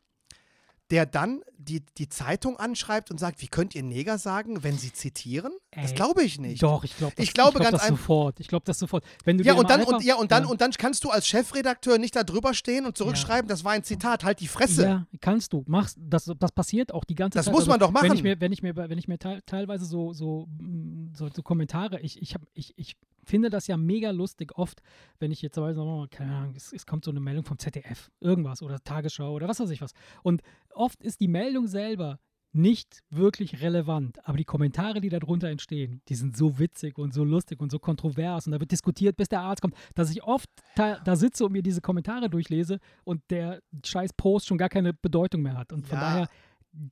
der 0.92 1.06
dann 1.06 1.42
die, 1.58 1.82
die 1.98 2.10
Zeitung 2.10 2.58
anschreibt 2.58 3.12
und 3.12 3.20
sagt, 3.20 3.42
wie 3.42 3.48
könnt 3.48 3.76
ihr 3.76 3.84
Neger 3.84 4.18
sagen, 4.18 4.64
wenn 4.64 4.78
sie 4.78 4.92
zitieren? 4.92 5.54
das 5.72 5.92
Ey, 5.92 5.96
glaube 5.96 6.24
ich 6.24 6.40
nicht. 6.40 6.62
Doch, 6.62 6.84
ich 6.84 6.98
glaube 6.98 7.14
Ich 7.18 7.34
glaube 7.34 7.60
glaub 7.60 7.72
ganz 7.72 7.82
das 7.82 7.88
sofort. 7.88 8.40
Ich 8.40 8.48
glaube 8.48 8.64
das 8.66 8.78
sofort. 8.80 9.04
Wenn 9.24 9.38
du 9.38 9.44
Ja 9.44 9.54
und, 9.54 9.70
dann, 9.70 9.82
und, 9.84 9.94
einfach- 9.94 10.02
ja, 10.06 10.16
und, 10.16 10.32
dann, 10.32 10.46
und 10.46 10.60
dann 10.60 10.72
kannst 10.72 11.04
du 11.04 11.10
als 11.10 11.28
Chefredakteur 11.28 11.98
nicht 11.98 12.16
da 12.16 12.24
drüber 12.24 12.54
stehen 12.54 12.86
und 12.86 12.98
zurückschreiben, 12.98 13.48
das 13.48 13.64
war 13.64 13.72
ein 13.72 13.84
Zitat, 13.84 14.24
halt 14.26 14.40
die 14.42 14.48
Fresse. 14.48 14.84
Ja, 14.84 15.08
kannst 15.22 15.54
du. 15.54 15.64
Machst, 15.68 15.98
das, 16.00 16.30
das 16.38 16.52
passiert 16.52 16.94
auch 16.94 17.06
die 17.06 17.16
ganze 17.16 17.38
Das 17.38 17.46
Zeit. 17.46 17.54
Also 17.54 17.62
muss 17.62 17.70
man 17.70 17.80
doch 17.80 17.88
Wenn 17.90 18.08
machen. 18.08 18.18
ich 18.18 18.24
mir, 18.24 18.40
wenn 18.42 18.52
ich 18.52 18.62
mir, 18.62 18.76
wenn 18.76 18.98
ich 18.98 19.08
mir 19.08 19.18
teil, 19.18 19.42
teilweise 19.46 19.86
so, 19.86 20.14
so, 20.14 20.48
mm, 20.60 21.14
so, 21.16 21.30
so 21.34 21.42
Kommentare, 21.42 22.00
ich, 22.02 22.22
ich, 22.22 22.34
hab, 22.34 22.42
ich, 22.54 22.74
ich 22.78 22.98
finde 23.32 23.50
das 23.50 23.68
ja 23.68 23.78
mega 23.78 24.12
lustig 24.12 24.58
oft, 24.58 24.82
wenn 25.20 25.32
ich 25.32 25.42
jetzt 25.42 25.58
wir 25.58 25.74
mal, 25.74 26.08
keine 26.10 26.36
Ahnung, 26.36 26.54
es, 26.56 26.74
es 26.74 26.86
kommt 26.86 27.06
so 27.06 27.12
eine 27.12 27.22
Meldung 27.22 27.46
vom 27.46 27.58
ZDF, 27.58 28.12
irgendwas 28.20 28.62
oder 28.62 28.84
Tagesschau 28.84 29.34
oder 29.34 29.48
was 29.48 29.60
weiß 29.60 29.70
ich 29.70 29.82
was. 29.82 29.94
Und 30.22 30.42
oft 30.74 31.02
ist 31.02 31.22
die 31.22 31.30
Meldung 31.30 31.68
selber 31.68 32.20
nicht 32.54 33.02
wirklich 33.10 33.62
relevant, 33.62 34.20
aber 34.28 34.38
die 34.38 34.44
Kommentare, 34.44 35.00
die 35.00 35.08
darunter 35.08 35.48
entstehen, 35.48 36.02
die 36.10 36.16
sind 36.16 36.36
so 36.36 36.60
witzig 36.60 36.98
und 36.98 37.14
so 37.14 37.24
lustig 37.24 37.62
und 37.62 37.72
so 37.72 37.80
kontrovers 37.80 38.46
und 38.46 38.52
da 38.52 38.60
wird 38.60 38.72
diskutiert, 38.72 39.16
bis 39.16 39.30
der 39.30 39.40
Arzt 39.40 39.62
kommt, 39.62 39.76
dass 39.96 40.12
ich 40.12 40.22
oft 40.24 40.50
da, 40.76 41.00
da 41.00 41.16
sitze 41.16 41.46
und 41.46 41.54
mir 41.54 41.64
diese 41.64 41.80
Kommentare 41.80 42.30
durchlese 42.30 42.80
und 43.06 43.22
der 43.30 43.62
scheiß 43.86 44.12
Post 44.14 44.48
schon 44.48 44.58
gar 44.58 44.68
keine 44.68 44.94
Bedeutung 44.94 45.44
mehr 45.44 45.58
hat. 45.58 45.72
Und 45.72 45.88
von 45.88 45.98
Ja, 45.98 46.04
daher. 46.04 46.30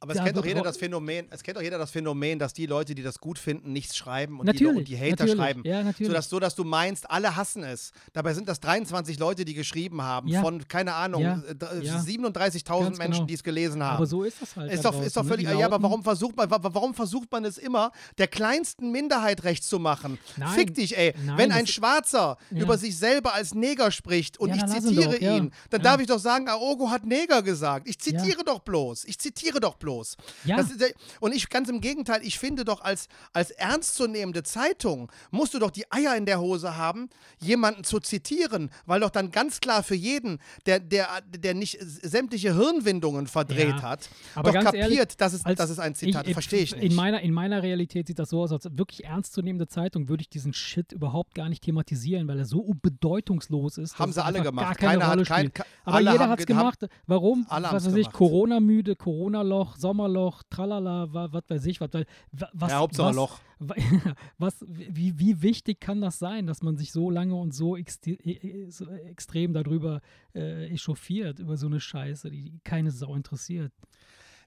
Aber 0.01 0.13
es 0.13 0.21
kennt 0.21 0.36
doch 0.36 0.45
jeder 0.45 0.61
das 0.61 0.75
Phänomen, 0.75 1.27
es 1.30 1.41
kennt 1.41 1.55
doch 1.55 1.61
jeder 1.61 1.77
das 1.77 1.89
Phänomen, 1.91 2.38
dass 2.38 2.51
die 2.53 2.65
Leute, 2.65 2.93
die 2.95 3.01
das 3.01 3.17
gut 3.17 3.39
finden, 3.39 3.71
nichts 3.71 3.95
schreiben 3.95 4.39
und, 4.41 4.45
Natürlich, 4.45 4.73
die, 4.73 4.77
und 4.80 4.88
die 4.89 4.97
Hater 4.97 5.09
natürlich. 5.23 5.36
schreiben. 5.36 5.61
Ja, 5.63 5.84
natürlich. 5.84 6.07
So 6.09 6.13
dass, 6.13 6.30
so, 6.30 6.39
dass 6.39 6.55
du 6.55 6.65
meinst, 6.65 7.09
alle 7.09 7.36
hassen 7.38 7.63
es. 7.63 7.93
Dabei 8.11 8.34
sind 8.34 8.49
das 8.49 8.59
23 8.59 9.17
Leute, 9.19 9.45
die 9.45 9.53
geschrieben 9.53 10.01
haben, 10.01 10.27
Ja. 10.27 10.41
von, 10.41 10.67
keine 10.67 10.93
Ahnung, 10.95 11.21
Ja, 11.21 11.41
äh, 11.47 11.55
d- 11.55 11.65
ja. 11.86 11.97
37.000 11.97 12.84
Ganz 12.84 12.97
Menschen, 12.97 13.13
genau. 13.19 13.25
die 13.27 13.34
es 13.36 13.43
gelesen 13.43 13.82
haben. 13.82 13.95
aber 13.95 14.05
so 14.05 14.23
ist 14.23 14.41
das 14.41 14.55
halt. 14.57 14.69
Ist 14.71 14.84
da 14.84 14.91
doch, 14.91 15.01
ist 15.01 15.15
doch 15.15 15.25
völlig. 15.25 15.47
Ja, 15.49 15.65
aber 15.65 15.82
warum 15.82 16.03
versucht 16.03 16.36
man, 16.36 16.51
wa- 16.51 16.59
warum 16.61 16.93
versucht 16.93 17.32
man 17.32 17.45
es 17.45 17.57
immer, 17.57 17.93
der 18.17 18.27
kleinsten 18.27 18.91
Minderheit 18.91 19.45
recht 19.45 19.63
zu 19.63 19.80
machen? 19.80 20.17
Nein, 20.36 20.49
Fick 20.55 20.73
dich, 20.75 20.97
ey. 20.97 21.13
nein, 21.25 21.38
Wenn 21.38 21.51
ein 21.53 21.67
Schwarzer 21.67 22.38
über 22.51 22.77
sich 22.77 22.97
selber 22.97 23.34
als 23.34 23.53
Neger 23.55 23.91
spricht 23.91 24.38
und 24.39 24.53
ich 24.53 24.65
zitiere 24.65 25.15
ihn, 25.17 25.51
dann 25.69 25.82
darf 25.82 26.01
ich 26.01 26.07
doch 26.07 26.19
sagen, 26.19 26.49
Aogo 26.49 26.89
hat 26.89 27.05
Neger 27.05 27.41
gesagt. 27.43 27.88
Ich 27.88 27.97
zitiere 27.97 28.43
doch 28.43 28.59
bloß. 28.59 29.05
Ich 29.05 29.17
zitiere 29.17 29.59
doch 29.61 29.68
bloß. 29.76 30.17
Ja. 30.45 30.59
Ist, 30.59 30.72
und 31.20 31.34
ich 31.36 31.49
ganz 31.49 31.70
im 31.70 31.82
Gegenteil, 31.82 32.22
ich 32.24 32.39
finde 32.39 32.65
doch, 32.65 32.82
als, 32.82 33.07
als 33.34 33.51
ernstzunehmende 33.51 34.43
Zeitung 34.43 35.11
musst 35.32 35.53
du 35.53 35.59
doch 35.59 35.72
die 35.72 35.91
Eier 35.91 36.15
in 36.15 36.26
der 36.26 36.39
Hose 36.39 36.78
haben, 36.78 37.09
jemanden 37.39 37.84
zu 37.84 37.99
zitieren, 37.99 38.70
weil 38.86 38.99
doch 39.01 39.09
dann 39.09 39.32
ganz 39.32 39.59
klar 39.59 39.84
für 39.84 39.95
jeden, 39.95 40.39
der, 40.65 40.80
der, 40.80 41.07
der 41.28 41.53
nicht 41.53 41.78
sämtliche 41.82 42.53
Hirnwindungen 42.55 43.28
verdreht 43.28 43.70
Ja. 43.70 43.82
hat, 43.82 44.09
Aber 44.36 44.51
doch 44.51 44.63
kapiert, 44.63 44.84
ehrlich, 44.84 44.99
dass, 45.17 45.34
es, 45.34 45.43
dass 45.43 45.70
es 45.70 45.80
ein 45.80 45.95
Zitat 45.95 46.28
ist. 46.28 46.34
Verstehe 46.34 46.61
ich 46.61 46.76
nicht. 46.76 46.84
In 46.86 46.95
meiner, 46.95 47.22
in 47.22 47.34
meiner 47.34 47.63
Realität 47.63 48.07
sieht 48.07 48.20
das 48.20 48.30
so 48.30 48.41
aus, 48.41 48.51
als 48.51 48.65
wirklich 48.78 49.03
ernstzunehmende 49.05 49.67
Zeitung 49.67 50.07
würde 50.09 50.22
ich 50.22 50.30
diesen 50.30 50.53
Shit 50.53 50.91
überhaupt 50.91 51.36
gar 51.36 51.49
nicht 51.49 51.63
thematisieren, 51.63 52.28
weil 52.28 52.39
er 52.39 52.45
so 52.45 52.74
bedeutungslos 52.82 53.78
ist. 53.78 53.97
Haben 53.99 54.11
sie 54.13 54.24
alle 54.24 54.41
gemacht. 54.41 54.65
Gar 54.65 54.76
keine 54.76 54.91
Keiner 54.99 55.05
hat 55.07 55.13
Rolle 55.17 55.26
kein- 55.26 55.39
spielt. 55.47 55.55
ke- 55.55 55.63
Aber 55.86 55.99
jeder 55.99 56.30
hat 56.30 56.39
es 56.39 56.45
gemacht. 56.45 56.80
Warum? 57.07 57.45
alle 57.49 57.67
was 57.72 57.86
weiß 57.86 57.95
ich. 57.95 58.11
Corona-müde, 58.11 58.95
Corona-Loch, 58.95 59.59
Sommerloch, 59.76 60.43
tralala, 60.49 61.14
wa- 61.14 61.30
was 61.32 61.43
weiß 61.47 61.66
ich, 61.66 61.80
was, 61.82 61.89
weil, 61.93 62.05
wa- 62.32 62.49
was, 62.53 62.72
Ja, 62.72 62.78
Hauptsache 62.80 63.07
was, 63.10 63.16
Loch. 63.16 63.39
Was, 64.38 64.66
wie, 64.70 65.20
wie 65.20 65.41
wichtig 65.41 65.82
kann 65.82 65.99
das 65.99 66.18
sein, 66.18 66.47
dass 66.47 66.62
man 66.62 66.78
sich 66.78 66.93
so 66.93 67.10
lange 67.10 67.36
und 67.36 67.53
so, 67.53 67.76
extre 67.76 68.12
äh, 68.12 68.70
so 68.70 68.89
extrem 68.89 69.51
darüber 69.51 69.99
äh, 70.34 70.68
echauffiert, 70.70 71.39
über 71.39 71.57
so 71.57 71.68
eine 71.68 71.82
Scheiße, 71.82 72.30
die 72.32 72.53
keine 72.64 72.91
Sau 72.91 73.16
interessiert? 73.16 73.74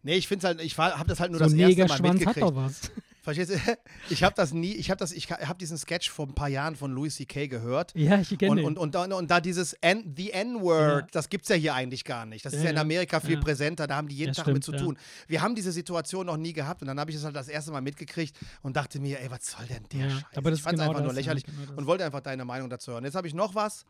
Nee, 0.02 0.14
ich 0.16 0.28
finde 0.28 0.46
halt, 0.46 0.62
ich 0.62 0.78
habe 0.78 1.06
das 1.08 1.20
halt 1.20 1.30
nur 1.30 1.38
so 1.40 1.44
das 1.44 1.52
erste 1.52 1.62
Mal 1.62 1.68
Negerschwanz 1.68 2.02
hat 2.08 2.14
mitgekriegt. 2.14 2.42
doch 2.42 2.56
was. 2.56 2.90
Verstehst 3.22 3.50
du? 3.52 3.54
Ich 4.10 4.22
habe 4.24 4.34
das 4.34 4.52
nie, 4.52 4.72
ich 4.74 4.90
habe 4.90 4.98
das, 4.98 5.12
ich 5.12 5.30
habe 5.30 5.58
diesen 5.58 5.78
Sketch 5.78 6.10
vor 6.10 6.26
ein 6.26 6.34
paar 6.34 6.48
Jahren 6.48 6.74
von 6.76 6.90
Louis 6.92 7.14
C.K. 7.16 7.46
gehört. 7.46 7.92
Ja, 7.94 8.18
ich 8.20 8.36
kenne 8.36 8.50
Und, 8.50 8.56
den. 8.58 8.66
und, 8.66 8.78
und, 8.78 8.94
da- 8.94 9.04
und 9.04 9.30
da 9.30 9.40
dieses 9.40 9.72
N, 9.74 10.12
The 10.16 10.30
N-Word, 10.32 11.02
Ja. 11.02 11.06
das 11.12 11.28
gibt 11.28 11.44
es 11.44 11.48
ja 11.50 11.56
hier 11.56 11.74
eigentlich 11.74 12.04
gar 12.04 12.26
nicht. 12.26 12.44
Das 12.44 12.52
ist 12.52 12.58
Ja, 12.60 12.66
ja 12.66 12.70
in. 12.72 12.78
Amerika 12.78 13.20
viel 13.20 13.38
präsenter, 13.38 13.86
da 13.86 13.96
haben 13.96 14.08
die 14.08 14.16
jeden 14.16 14.30
Das 14.34 14.38
Tag 14.38 14.48
mit 14.48 14.62
stimmt, 14.64 14.78
zu 14.78 14.82
ja. 14.84 14.88
tun. 14.88 14.98
Wir 15.28 15.40
haben 15.40 15.54
diese 15.54 15.70
Situation 15.72 16.26
noch 16.26 16.36
nie 16.36 16.52
gehabt 16.52 16.82
und 16.82 16.88
dann 16.88 16.98
habe 17.00 17.10
ich 17.10 17.16
es 17.16 17.24
halt 17.24 17.36
das 17.36 17.48
erste 17.48 17.70
Mal 17.70 17.80
mitgekriegt 17.80 18.36
und 18.62 18.76
dachte 18.76 18.98
mir, 19.00 19.20
ey, 19.20 19.30
was 19.30 19.46
soll 19.46 19.66
denn 19.66 19.84
der 19.92 20.10
Scheiß? 20.10 20.24
aber 20.36 20.50
das 20.50 20.58
ich 20.58 20.62
fand 20.64 20.74
es 20.74 20.80
genau 20.80 20.90
einfach 20.90 21.00
nur 21.04 21.14
das, 21.14 21.24
ja, 21.24 21.32
lächerlich 21.32 21.44
genau 21.44 21.66
das. 21.68 21.78
und 21.78 21.86
wollte 21.86 22.04
einfach 22.04 22.20
deine 22.20 22.44
Meinung 22.44 22.68
dazu 22.68 22.92
hören. 22.92 23.04
Jetzt 23.04 23.14
habe 23.14 23.28
ich 23.28 23.34
noch 23.34 23.54
was 23.54 23.84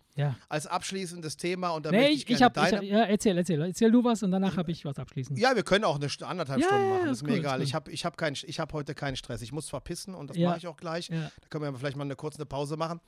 als 0.51 0.67
abschließendes 0.67 1.37
Thema 1.39 1.71
und 1.71 1.87
da 1.87 1.91
Nee, 1.91 1.97
möchte 1.99 2.13
ich, 2.15 2.23
ich, 2.25 2.31
ich 2.37 2.43
hab, 2.43 2.57
ich 2.57 2.63
deine... 2.65 2.77
hab, 2.77 2.83
ja, 2.85 3.03
erzähl, 3.05 3.37
erzähl. 3.39 3.63
Erzähl 3.63 3.91
du 3.91 4.05
was 4.05 4.23
und 4.23 4.31
danach 4.31 4.57
habe 4.59 4.71
ich 4.71 4.85
was 4.85 4.99
abschließend. 4.99 5.39
Ja, 5.39 5.57
wir 5.57 5.63
können 5.63 5.85
auch 5.85 5.97
eine 5.97 6.09
anderthalb 6.29 6.63
Stunden 6.63 6.89
machen, 6.91 7.09
ist 7.09 7.23
mir 7.23 7.33
cool, 7.33 7.39
egal. 7.39 7.63
ist 7.63 7.69
Ich 7.69 7.75
habe 7.75 7.91
ich 7.91 8.05
hab 8.05 8.17
kein, 8.19 8.35
ich 8.35 8.61
hab 8.61 8.73
heute 8.75 8.95
keinen 8.95 9.17
Stress. 9.23 9.41
Ich 9.43 9.53
muss 9.53 9.67
zwar 9.67 9.81
pissen 9.81 10.15
und 10.15 10.31
das 10.31 10.37
Ja. 10.37 10.49
mache 10.51 10.59
ich 10.59 10.67
auch 10.67 10.77
gleich. 10.77 11.09
Ja. 11.09 11.31
Da 11.41 11.49
können 11.49 11.65
wir 11.65 11.79
vielleicht 11.79 11.97
mal 11.97 12.05
eine 12.05 12.17
kurze 12.17 12.45
Pause 12.45 12.77
machen. 12.77 13.01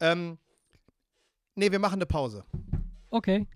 Ähm, 0.00 0.38
nee, 1.54 1.70
wir 1.70 1.78
machen 1.78 1.94
eine 1.96 2.06
Pause. 2.06 2.44
Okay. 3.10 3.46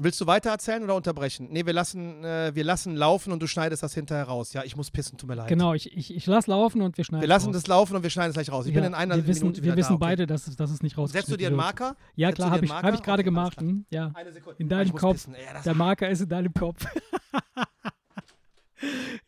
Willst 0.00 0.20
du 0.20 0.26
weiter 0.26 0.50
erzählen 0.50 0.82
oder 0.82 0.96
unterbrechen? 0.96 1.46
Nee, 1.52 1.66
wir 1.66 1.72
lassen, 1.72 2.24
äh, 2.24 2.50
wir 2.52 2.64
lassen 2.64 2.96
laufen 2.96 3.32
und 3.32 3.40
du 3.40 3.46
schneidest 3.46 3.82
das 3.84 3.94
hinterher 3.94 4.24
raus. 4.24 4.52
Ja, 4.52 4.64
ich 4.64 4.74
muss 4.74 4.90
pissen, 4.90 5.16
tut 5.18 5.28
mir 5.28 5.36
leid. 5.36 5.46
Genau, 5.46 5.72
ich, 5.72 5.96
ich, 5.96 6.12
ich 6.12 6.26
lass 6.26 6.48
laufen 6.48 6.82
und 6.82 6.96
wir 6.96 7.04
schneiden 7.04 7.20
Wir 7.20 7.28
lassen 7.28 7.46
raus. 7.48 7.54
das 7.56 7.66
laufen 7.68 7.94
und 7.94 8.02
wir 8.02 8.10
schneiden 8.10 8.30
es 8.30 8.34
gleich 8.34 8.50
raus. 8.50 8.66
Ich 8.66 8.74
ja, 8.74 8.80
bin 8.80 8.88
in 8.88 8.94
einer 8.94 9.14
wir 9.16 9.26
wissen, 9.28 9.42
Minute 9.44 9.62
Wir 9.62 9.76
wissen 9.76 9.90
da, 9.90 9.94
okay. 9.94 10.00
beide, 10.04 10.26
dass, 10.26 10.48
es- 10.48 10.56
dass 10.56 10.70
es 10.72 10.82
nicht 10.82 10.98
rausgeschnitten 10.98 11.26
Setzt 11.28 11.32
du 11.32 11.36
dir 11.36 11.46
einen. 11.46 11.56
Marker? 11.56 11.94
Ja, 12.16 12.28
Setzt 12.30 12.36
klar, 12.38 12.50
habe 12.50 12.64
ich, 12.64 12.72
hab 12.72 12.92
ich 12.94 13.02
gerade 13.02 13.20
Okay, 13.20 13.24
gemacht. 13.24 13.60
Hm, 13.60 13.84
ja. 13.90 14.10
Eine 14.14 14.32
Sekunde. 14.32 14.56
In 14.60 14.68
deinem 14.68 14.92
Kopf. 14.94 15.28
Ja, 15.28 15.60
Der 15.62 15.74
Marker 15.74 16.08
ist 16.08 16.22
in 16.22 16.28
deinem 16.28 16.52
Kopf. 16.54 16.84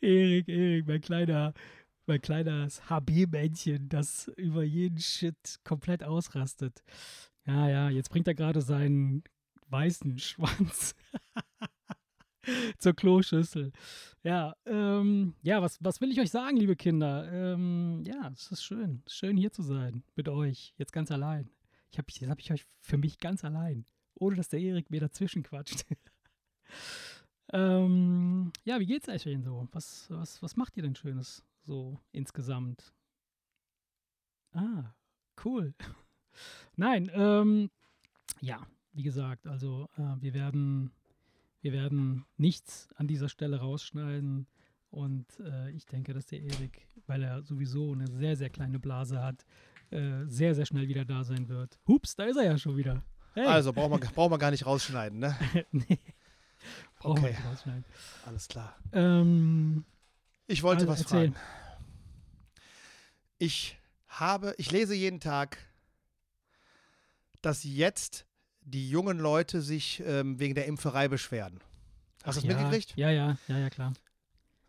Erik, 0.00 0.48
Erik, 0.48 0.86
mein 0.86 1.00
kleiner, 1.00 1.54
mein 2.06 2.20
kleines 2.20 2.88
HB-Männchen, 2.88 3.88
das 3.88 4.28
über 4.36 4.62
jeden 4.62 4.98
Shit 4.98 5.60
komplett 5.64 6.04
ausrastet. 6.04 6.82
Ja, 7.46 7.68
ja, 7.68 7.90
jetzt 7.90 8.10
bringt 8.10 8.28
er 8.28 8.34
gerade 8.34 8.60
seinen 8.60 9.22
weißen 9.68 10.18
Schwanz 10.18 10.94
zur 12.78 12.94
Kloschüssel. 12.94 13.72
Ja, 14.22 14.56
ähm, 14.66 15.34
ja, 15.42 15.62
was, 15.62 15.82
was 15.82 16.00
will 16.00 16.10
ich 16.10 16.20
euch 16.20 16.30
sagen, 16.30 16.56
liebe 16.56 16.76
Kinder? 16.76 17.30
Ähm, 17.32 18.02
ja, 18.04 18.30
es 18.32 18.50
ist 18.50 18.64
schön, 18.64 19.02
schön 19.06 19.36
hier 19.36 19.52
zu 19.52 19.62
sein 19.62 20.02
mit 20.14 20.28
euch, 20.28 20.74
jetzt 20.76 20.92
ganz 20.92 21.10
allein. 21.10 21.50
Ich 21.90 21.98
hab, 21.98 22.10
jetzt 22.10 22.28
habe 22.28 22.40
ich 22.40 22.52
euch 22.52 22.64
für 22.80 22.98
mich 22.98 23.18
ganz 23.18 23.44
allein, 23.44 23.84
ohne 24.14 24.36
dass 24.36 24.48
der 24.48 24.60
Erik 24.60 24.90
mir 24.90 25.00
dazwischen 25.00 25.42
quatscht. 25.42 25.84
ähm, 27.52 28.52
ja, 28.64 28.80
wie 28.80 28.86
geht's 28.86 29.08
euch 29.08 29.24
denn 29.24 29.42
so? 29.42 29.68
Was, 29.72 30.06
was, 30.10 30.42
was 30.42 30.56
macht 30.56 30.76
ihr 30.76 30.82
denn 30.82 30.94
Schönes 30.94 31.44
so 31.66 32.00
insgesamt? 32.12 32.92
Ah, 34.52 34.94
cool. 35.44 35.74
Nein, 36.76 37.10
ähm, 37.12 37.70
ja, 38.40 38.66
wie 38.92 39.02
gesagt, 39.02 39.46
also 39.46 39.88
äh, 39.96 40.20
wir 40.20 40.32
werden, 40.34 40.92
wir 41.60 41.72
werden 41.72 42.24
nichts 42.36 42.88
an 42.96 43.06
dieser 43.06 43.28
Stelle 43.28 43.58
rausschneiden 43.58 44.46
und 44.90 45.26
äh, 45.40 45.70
ich 45.72 45.86
denke, 45.86 46.14
dass 46.14 46.26
der 46.26 46.40
Erik, 46.42 46.86
weil 47.06 47.22
er 47.22 47.42
sowieso 47.42 47.92
eine 47.92 48.06
sehr, 48.06 48.36
sehr 48.36 48.50
kleine 48.50 48.78
Blase 48.78 49.22
hat, 49.22 49.44
äh, 49.90 50.24
sehr, 50.26 50.54
sehr 50.54 50.66
schnell 50.66 50.88
wieder 50.88 51.04
da 51.04 51.24
sein 51.24 51.48
wird. 51.48 51.78
Hups, 51.86 52.14
da 52.16 52.24
ist 52.24 52.36
er 52.36 52.44
ja 52.44 52.58
schon 52.58 52.76
wieder. 52.76 53.02
Hey. 53.34 53.46
Also, 53.46 53.72
braucht 53.72 53.90
man, 53.90 54.00
braucht 54.14 54.30
man 54.30 54.40
gar 54.40 54.50
nicht 54.50 54.64
rausschneiden, 54.64 55.18
ne? 55.18 55.36
nee. 55.72 55.98
Brauchen 56.98 57.22
wir 57.22 57.28
Okay. 57.30 57.36
nicht 57.38 57.46
rausschneiden. 57.46 57.84
Alles 58.24 58.48
klar. 58.48 58.76
Ähm, 58.92 59.84
Ich 60.46 60.62
wollte 60.62 60.82
Also, 60.88 60.92
was 60.92 61.00
erzähl. 61.00 61.32
fragen. 61.32 61.36
Ich 63.38 63.76
habe, 64.08 64.54
ich 64.58 64.70
lese 64.70 64.94
jeden 64.94 65.20
Tag, 65.20 65.58
dass 67.42 67.64
jetzt 67.64 68.24
die 68.62 68.88
jungen 68.88 69.18
Leute 69.18 69.60
sich 69.60 70.02
ähm, 70.06 70.38
wegen 70.38 70.54
der 70.54 70.66
Impferei 70.66 71.08
beschweren. 71.08 71.60
Hast 72.24 72.42
du 72.42 72.46
das 72.46 72.50
ja, 72.50 72.56
mitgekriegt? 72.62 72.96
Ja, 72.96 73.10
ja, 73.10 73.36
ja, 73.46 73.58
ja, 73.58 73.70
klar. 73.70 73.92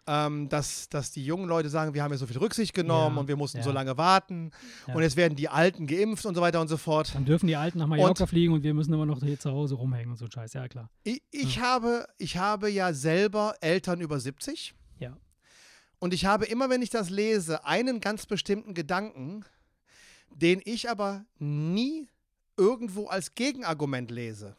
Ähm, 0.09 0.47
dass, 0.47 0.88
dass 0.88 1.11
die 1.11 1.25
jungen 1.25 1.49
Leute 1.49 1.69
sagen, 1.69 1.93
wir 1.93 2.01
haben 2.01 2.11
ja 2.11 2.17
so 2.17 2.28
viel 2.28 2.38
Rücksicht 2.38 2.73
genommen 2.73 3.15
Ja, 3.15 3.19
und 3.21 3.28
wir 3.28 3.36
mussten 3.36 3.57
ja. 3.57 3.63
so 3.63 3.71
lange 3.71 3.97
warten 3.97 4.51
Ja. 4.88 4.93
und 4.95 5.01
jetzt 5.01 5.17
werden 5.17 5.36
die 5.36 5.49
Alten 5.49 5.86
geimpft 5.86 6.25
und 6.25 6.34
so 6.36 6.39
weiter 6.41 6.61
und 6.61 6.69
so 6.69 6.78
fort. 6.78 7.13
Dann 7.13 7.25
dürfen 7.25 7.47
die 7.47 7.57
Alten 7.57 7.80
nach 7.80 7.88
Mallorca 7.88 8.25
fliegen 8.25 8.53
und 8.53 8.63
wir 8.63 8.73
müssen 8.73 8.93
immer 8.93 9.05
noch 9.05 9.21
hier 9.21 9.38
zu 9.39 9.51
Hause 9.51 9.75
rumhängen 9.75 10.11
und 10.11 10.17
so 10.17 10.28
Scheiß. 10.30 10.53
Ja, 10.53 10.67
klar. 10.69 10.89
Ich, 11.03 11.21
ich, 11.32 11.59
habe, 11.59 12.07
ich 12.19 12.38
habe 12.38 12.69
ja 12.69 12.93
selber 12.93 13.55
Eltern 13.59 13.99
über 13.99 14.19
70 14.19 14.69
Ja. 14.69 14.73
Und 16.00 16.14
ich 16.14 16.26
habe 16.26 16.45
immer, 16.45 16.70
wenn 16.70 16.82
ich 16.82 16.89
das 16.89 17.10
lese, 17.10 17.66
einen 17.66 18.00
ganz 18.00 18.26
bestimmten 18.26 18.74
Gedanken, 18.74 19.43
den 20.30 20.62
ich 20.66 20.89
aber 20.89 21.26
nie 21.39 22.08
irgendwo 22.58 23.08
als 23.08 23.36
Gegenargument 23.36 24.12
lese. 24.12 24.56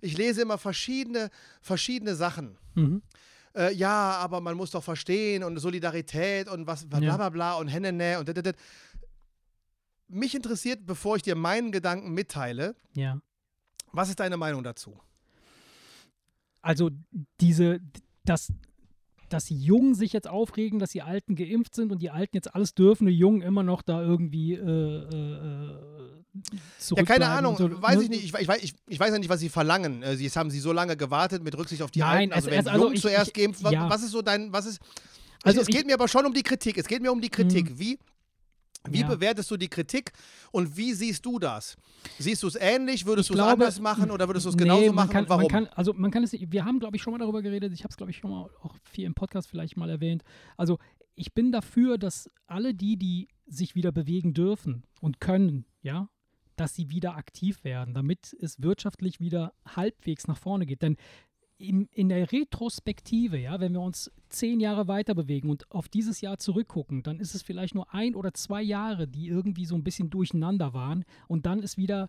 Ich 0.00 0.16
lese 0.16 0.42
immer 0.42 0.58
verschiedene, 0.58 1.30
verschiedene 1.60 2.14
Sachen. 2.14 2.56
Mhm. 2.74 3.02
Äh, 3.54 3.72
ja, 3.74 4.12
aber 4.12 4.40
man 4.40 4.56
muss 4.56 4.70
doch 4.70 4.82
verstehen 4.82 5.44
und 5.44 5.56
Solidarität 5.58 6.48
und 6.48 6.66
was, 6.66 6.88
bla 6.88 6.98
bla 6.98 7.16
bla, 7.16 7.28
bla 7.30 7.54
und 7.54 7.68
hennene 7.68 8.18
und 8.18 8.28
dit, 8.28 8.44
dit, 8.44 8.56
mich 10.08 10.34
interessiert, 10.34 10.84
bevor 10.86 11.16
ich 11.16 11.22
dir 11.22 11.34
meinen 11.36 11.70
Gedanken 11.72 12.12
mitteile, 12.12 12.74
Ja. 12.94 13.20
was 13.92 14.08
ist 14.08 14.20
deine 14.20 14.36
Meinung 14.36 14.62
dazu? 14.64 14.98
Also 16.62 16.90
diese, 17.40 17.80
dass, 18.24 18.52
dass 19.34 19.44
die 19.46 19.58
Jungen 19.58 19.94
sich 19.94 20.12
jetzt 20.14 20.28
aufregen, 20.28 20.78
dass 20.78 20.90
die 20.90 21.02
Alten 21.02 21.34
geimpft 21.36 21.74
sind 21.74 21.92
und 21.92 22.00
die 22.00 22.10
Alten 22.10 22.36
jetzt 22.36 22.54
alles 22.54 22.74
dürfen, 22.74 23.06
die 23.06 23.12
Jungen 23.18 23.42
immer 23.42 23.62
noch 23.62 23.82
da 23.82 24.00
irgendwie 24.02 24.54
äh, 24.54 24.58
äh, 24.58 25.34
äh, 25.34 26.96
Ja, 26.96 27.02
keine 27.04 27.28
Ahnung, 27.28 27.56
so, 27.56 27.82
weiß 27.82 27.98
ne? 27.98 28.02
ich 28.04 28.08
nicht. 28.10 28.24
Ich, 28.24 28.34
ich, 28.34 28.48
weiß- 28.48 28.62
ich, 28.62 28.74
ich 28.88 28.98
weiß 29.00 29.10
ja 29.12 29.18
nicht, 29.18 29.28
was 29.28 29.40
sie 29.40 29.48
verlangen. 29.48 30.02
Äh, 30.02 30.16
Sie 30.16 30.24
jetzt 30.24 30.36
haben 30.36 30.50
sie 30.50 30.60
so 30.60 30.72
lange 30.72 30.96
gewartet 30.96 31.42
mit 31.44 31.56
Rücksicht 31.58 31.82
auf 31.82 31.90
die 31.90 32.00
Nein, 32.00 32.32
Alten. 32.32 32.32
Also, 32.32 32.48
es- 32.48 32.52
wenn 32.54 32.60
es- 32.60 32.66
also 32.68 32.84
Jungen 32.84 32.96
zuerst 32.96 33.34
geimpft, 33.34 33.62
ja. 33.70 33.90
was 33.90 34.02
ist 34.02 34.12
so 34.12 34.22
dein, 34.22 34.52
was 34.52 34.66
ist. 34.66 34.78
Also 35.42 35.60
es 35.60 35.66
geht 35.66 35.86
mir 35.86 35.94
aber 35.94 36.08
schon 36.08 36.24
um 36.24 36.32
die 36.32 36.42
Kritik. 36.42 36.78
Es 36.78 36.86
geht 36.86 37.02
mir 37.02 37.12
um 37.12 37.20
die 37.20 37.28
Kritik. 37.28 37.78
Wie, 37.78 37.98
wie 38.88 39.00
Ja. 39.00 39.06
bewertest 39.08 39.50
du 39.50 39.56
die 39.56 39.68
Kritik 39.68 40.12
und 40.52 40.76
wie 40.76 40.92
siehst 40.92 41.24
du 41.24 41.38
das? 41.38 41.76
Siehst 42.18 42.42
du 42.42 42.46
es 42.48 42.56
ähnlich? 42.56 43.06
Würdest 43.06 43.30
du 43.30 43.34
es 43.34 43.40
anders 43.40 43.80
machen 43.80 44.10
oder 44.10 44.28
würdest 44.28 44.44
du 44.46 44.50
es 44.50 44.56
Nee, 44.56 44.62
genauso 44.64 44.86
man 44.86 44.94
machen 44.94 45.10
kann, 45.10 45.22
und 45.24 45.28
warum? 45.30 45.42
Man 45.42 45.50
kann, 45.50 45.66
also 45.74 45.92
man 45.94 46.10
kann 46.10 46.22
es, 46.22 46.32
wir 46.32 46.64
haben, 46.64 46.78
glaube 46.80 46.96
ich, 46.96 47.02
schon 47.02 47.12
mal 47.12 47.18
darüber 47.18 47.42
geredet. 47.42 47.72
Ich 47.72 47.80
habe 47.84 47.90
es, 47.90 47.96
glaube 47.96 48.10
ich, 48.10 48.18
schon 48.18 48.30
mal 48.30 48.50
auch 48.62 48.76
viel 48.84 49.04
im 49.04 49.14
Podcast 49.14 49.48
vielleicht 49.48 49.76
mal 49.76 49.88
erwähnt. 49.90 50.22
Also 50.56 50.78
ich 51.14 51.32
bin 51.32 51.52
dafür, 51.52 51.96
dass 51.98 52.28
alle 52.46 52.74
die, 52.74 52.96
die 52.96 53.28
sich 53.46 53.74
wieder 53.74 53.92
bewegen 53.92 54.34
dürfen 54.34 54.84
und 55.00 55.20
können, 55.20 55.64
ja, 55.82 56.08
dass 56.56 56.74
sie 56.74 56.90
wieder 56.90 57.16
aktiv 57.16 57.64
werden, 57.64 57.94
damit 57.94 58.36
es 58.40 58.62
wirtschaftlich 58.62 59.18
wieder 59.20 59.54
halbwegs 59.66 60.26
nach 60.28 60.38
vorne 60.38 60.66
geht. 60.66 60.82
Denn 60.82 60.96
in, 61.58 61.88
in 61.92 62.08
der 62.08 62.32
Retrospektive, 62.32 63.38
ja, 63.38 63.60
wenn 63.60 63.72
wir 63.72 63.80
uns 63.80 64.10
zehn 64.28 64.60
Jahre 64.60 64.88
weiter 64.88 65.14
bewegen 65.14 65.50
und 65.50 65.70
auf 65.70 65.88
dieses 65.88 66.20
Jahr 66.20 66.38
zurückgucken, 66.38 67.02
dann 67.02 67.20
ist 67.20 67.34
es 67.34 67.42
vielleicht 67.42 67.74
nur 67.74 67.92
ein 67.94 68.14
oder 68.14 68.34
zwei 68.34 68.62
Jahre, 68.62 69.06
die 69.06 69.28
irgendwie 69.28 69.64
so 69.64 69.74
ein 69.74 69.84
bisschen 69.84 70.10
durcheinander 70.10 70.74
waren 70.74 71.04
und 71.28 71.46
dann 71.46 71.62
ist 71.62 71.76
wieder 71.76 72.08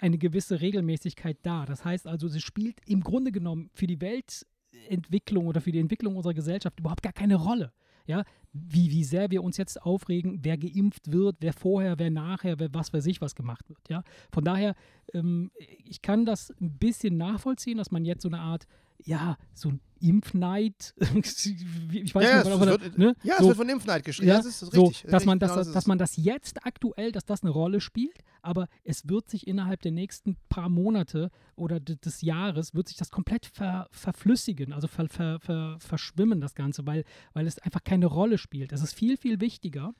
eine 0.00 0.18
gewisse 0.18 0.60
Regelmäßigkeit 0.60 1.38
da. 1.42 1.66
Das 1.66 1.84
heißt 1.84 2.06
also, 2.06 2.28
sie 2.28 2.40
spielt 2.40 2.76
im 2.86 3.02
Grunde 3.02 3.32
genommen 3.32 3.70
für 3.74 3.86
die 3.86 4.00
Weltentwicklung 4.00 5.46
oder 5.46 5.60
für 5.60 5.72
die 5.72 5.78
Entwicklung 5.78 6.16
unserer 6.16 6.34
Gesellschaft 6.34 6.80
überhaupt 6.80 7.02
gar 7.02 7.12
keine 7.12 7.36
Rolle. 7.36 7.72
Ja, 8.06 8.24
wie, 8.52 8.90
wie 8.90 9.02
sehr 9.02 9.30
wir 9.30 9.42
uns 9.42 9.56
jetzt 9.56 9.80
aufregen, 9.82 10.40
wer 10.42 10.58
geimpft 10.58 11.10
wird, 11.10 11.36
wer 11.40 11.54
vorher, 11.54 11.98
wer 11.98 12.10
nachher, 12.10 12.58
wer 12.58 12.72
was 12.74 12.92
weiß 12.92 13.06
ich 13.06 13.22
was 13.22 13.34
gemacht 13.34 13.66
wird. 13.70 13.80
Ja, 13.88 14.04
von 14.30 14.44
daher, 14.44 14.74
ähm, 15.14 15.50
ich 15.56 16.02
kann 16.02 16.26
das 16.26 16.50
ein 16.60 16.76
bisschen 16.78 17.16
nachvollziehen, 17.16 17.78
dass 17.78 17.90
man 17.90 18.04
jetzt 18.04 18.22
so 18.22 18.28
eine 18.28 18.40
Art, 18.40 18.66
ja, 19.04 19.36
so 19.52 19.70
ein 19.70 19.80
Impfneid, 20.00 20.94
ich 20.98 22.14
weiß 22.14 22.24
ja, 22.24 22.36
nicht, 22.38 22.46
es, 22.46 22.60
es 22.60 22.60
wird, 22.60 22.98
ne? 22.98 23.14
ja, 23.22 23.34
es 23.34 23.40
so, 23.40 23.46
wird 23.46 23.56
von 23.56 23.68
Impfneid 23.68 24.04
geschrieben. 24.04 24.28
ja, 24.28 24.36
das 24.36 24.46
ist 24.46 24.60
so, 24.60 24.84
richtig. 24.86 25.10
dass 25.10 25.24
man, 25.24 25.38
das, 25.38 25.50
genau 25.52 25.60
das 25.64 25.72
dass 25.72 25.84
es. 25.84 25.86
man 25.88 25.98
das 25.98 26.16
jetzt 26.16 26.66
aktuell, 26.66 27.10
dass 27.12 27.24
das 27.24 27.42
eine 27.42 27.50
Rolle 27.50 27.80
spielt, 27.80 28.18
aber 28.42 28.68
es 28.82 29.08
wird 29.08 29.30
sich 29.30 29.46
innerhalb 29.46 29.80
der 29.82 29.92
nächsten 29.92 30.36
paar 30.48 30.68
Monate 30.68 31.30
oder 31.56 31.80
de- 31.80 31.96
des 31.96 32.20
Jahres 32.20 32.74
wird 32.74 32.88
sich 32.88 32.96
das 32.98 33.10
komplett 33.10 33.46
ver, 33.46 33.88
verflüssigen, 33.92 34.72
also 34.74 34.88
ver, 34.88 35.08
ver, 35.08 35.40
ver, 35.40 35.76
verschwimmen 35.80 36.40
das 36.40 36.54
Ganze, 36.54 36.86
weil, 36.86 37.04
weil 37.32 37.46
es 37.46 37.58
einfach 37.58 37.82
keine 37.82 38.06
Rolle 38.06 38.36
spielt. 38.36 38.72
Es 38.72 38.82
ist 38.82 38.92
viel, 38.94 39.16
viel 39.16 39.40
wichtiger, 39.40 39.94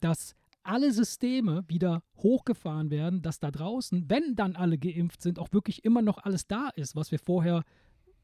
dass 0.00 0.34
alle 0.62 0.92
Systeme 0.92 1.64
wieder 1.66 2.02
hochgefahren 2.18 2.90
werden, 2.90 3.22
dass 3.22 3.40
da 3.40 3.50
draußen, 3.50 4.04
wenn 4.10 4.34
dann 4.36 4.54
alle 4.54 4.76
geimpft 4.78 5.22
sind, 5.22 5.38
auch 5.38 5.52
wirklich 5.52 5.84
immer 5.84 6.02
noch 6.02 6.18
alles 6.18 6.46
da 6.46 6.68
ist, 6.76 6.94
was 6.94 7.10
wir 7.10 7.18
vorher 7.18 7.64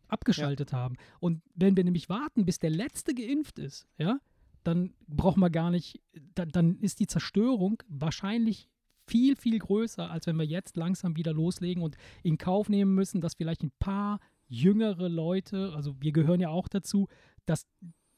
abgeschaltet 0.08 0.72
haben. 0.72 0.96
Und 1.20 1.42
wenn 1.54 1.76
wir 1.76 1.84
nämlich 1.84 2.08
warten, 2.08 2.44
bis 2.44 2.58
der 2.58 2.70
Letzte 2.70 3.14
geimpft 3.14 3.58
ist, 3.58 3.86
ja, 3.98 4.18
dann 4.62 4.94
brauchen 5.06 5.40
wir 5.40 5.50
gar 5.50 5.70
nicht, 5.70 6.00
dann, 6.34 6.48
dann 6.50 6.78
ist 6.78 7.00
die 7.00 7.06
Zerstörung 7.06 7.82
wahrscheinlich 7.88 8.68
viel, 9.06 9.36
viel 9.36 9.58
größer, 9.58 10.10
als 10.10 10.26
wenn 10.26 10.36
wir 10.36 10.46
jetzt 10.46 10.76
langsam 10.76 11.16
wieder 11.16 11.32
loslegen 11.32 11.82
und 11.82 11.96
in 12.22 12.38
Kauf 12.38 12.68
nehmen 12.68 12.94
müssen, 12.94 13.20
dass 13.20 13.34
vielleicht 13.34 13.62
ein 13.62 13.72
paar 13.78 14.20
jüngere 14.48 15.08
Leute, 15.08 15.72
also 15.74 15.94
wir 16.00 16.12
gehören 16.12 16.40
ja 16.40 16.48
auch 16.48 16.68
dazu, 16.68 17.08
dass 17.44 17.66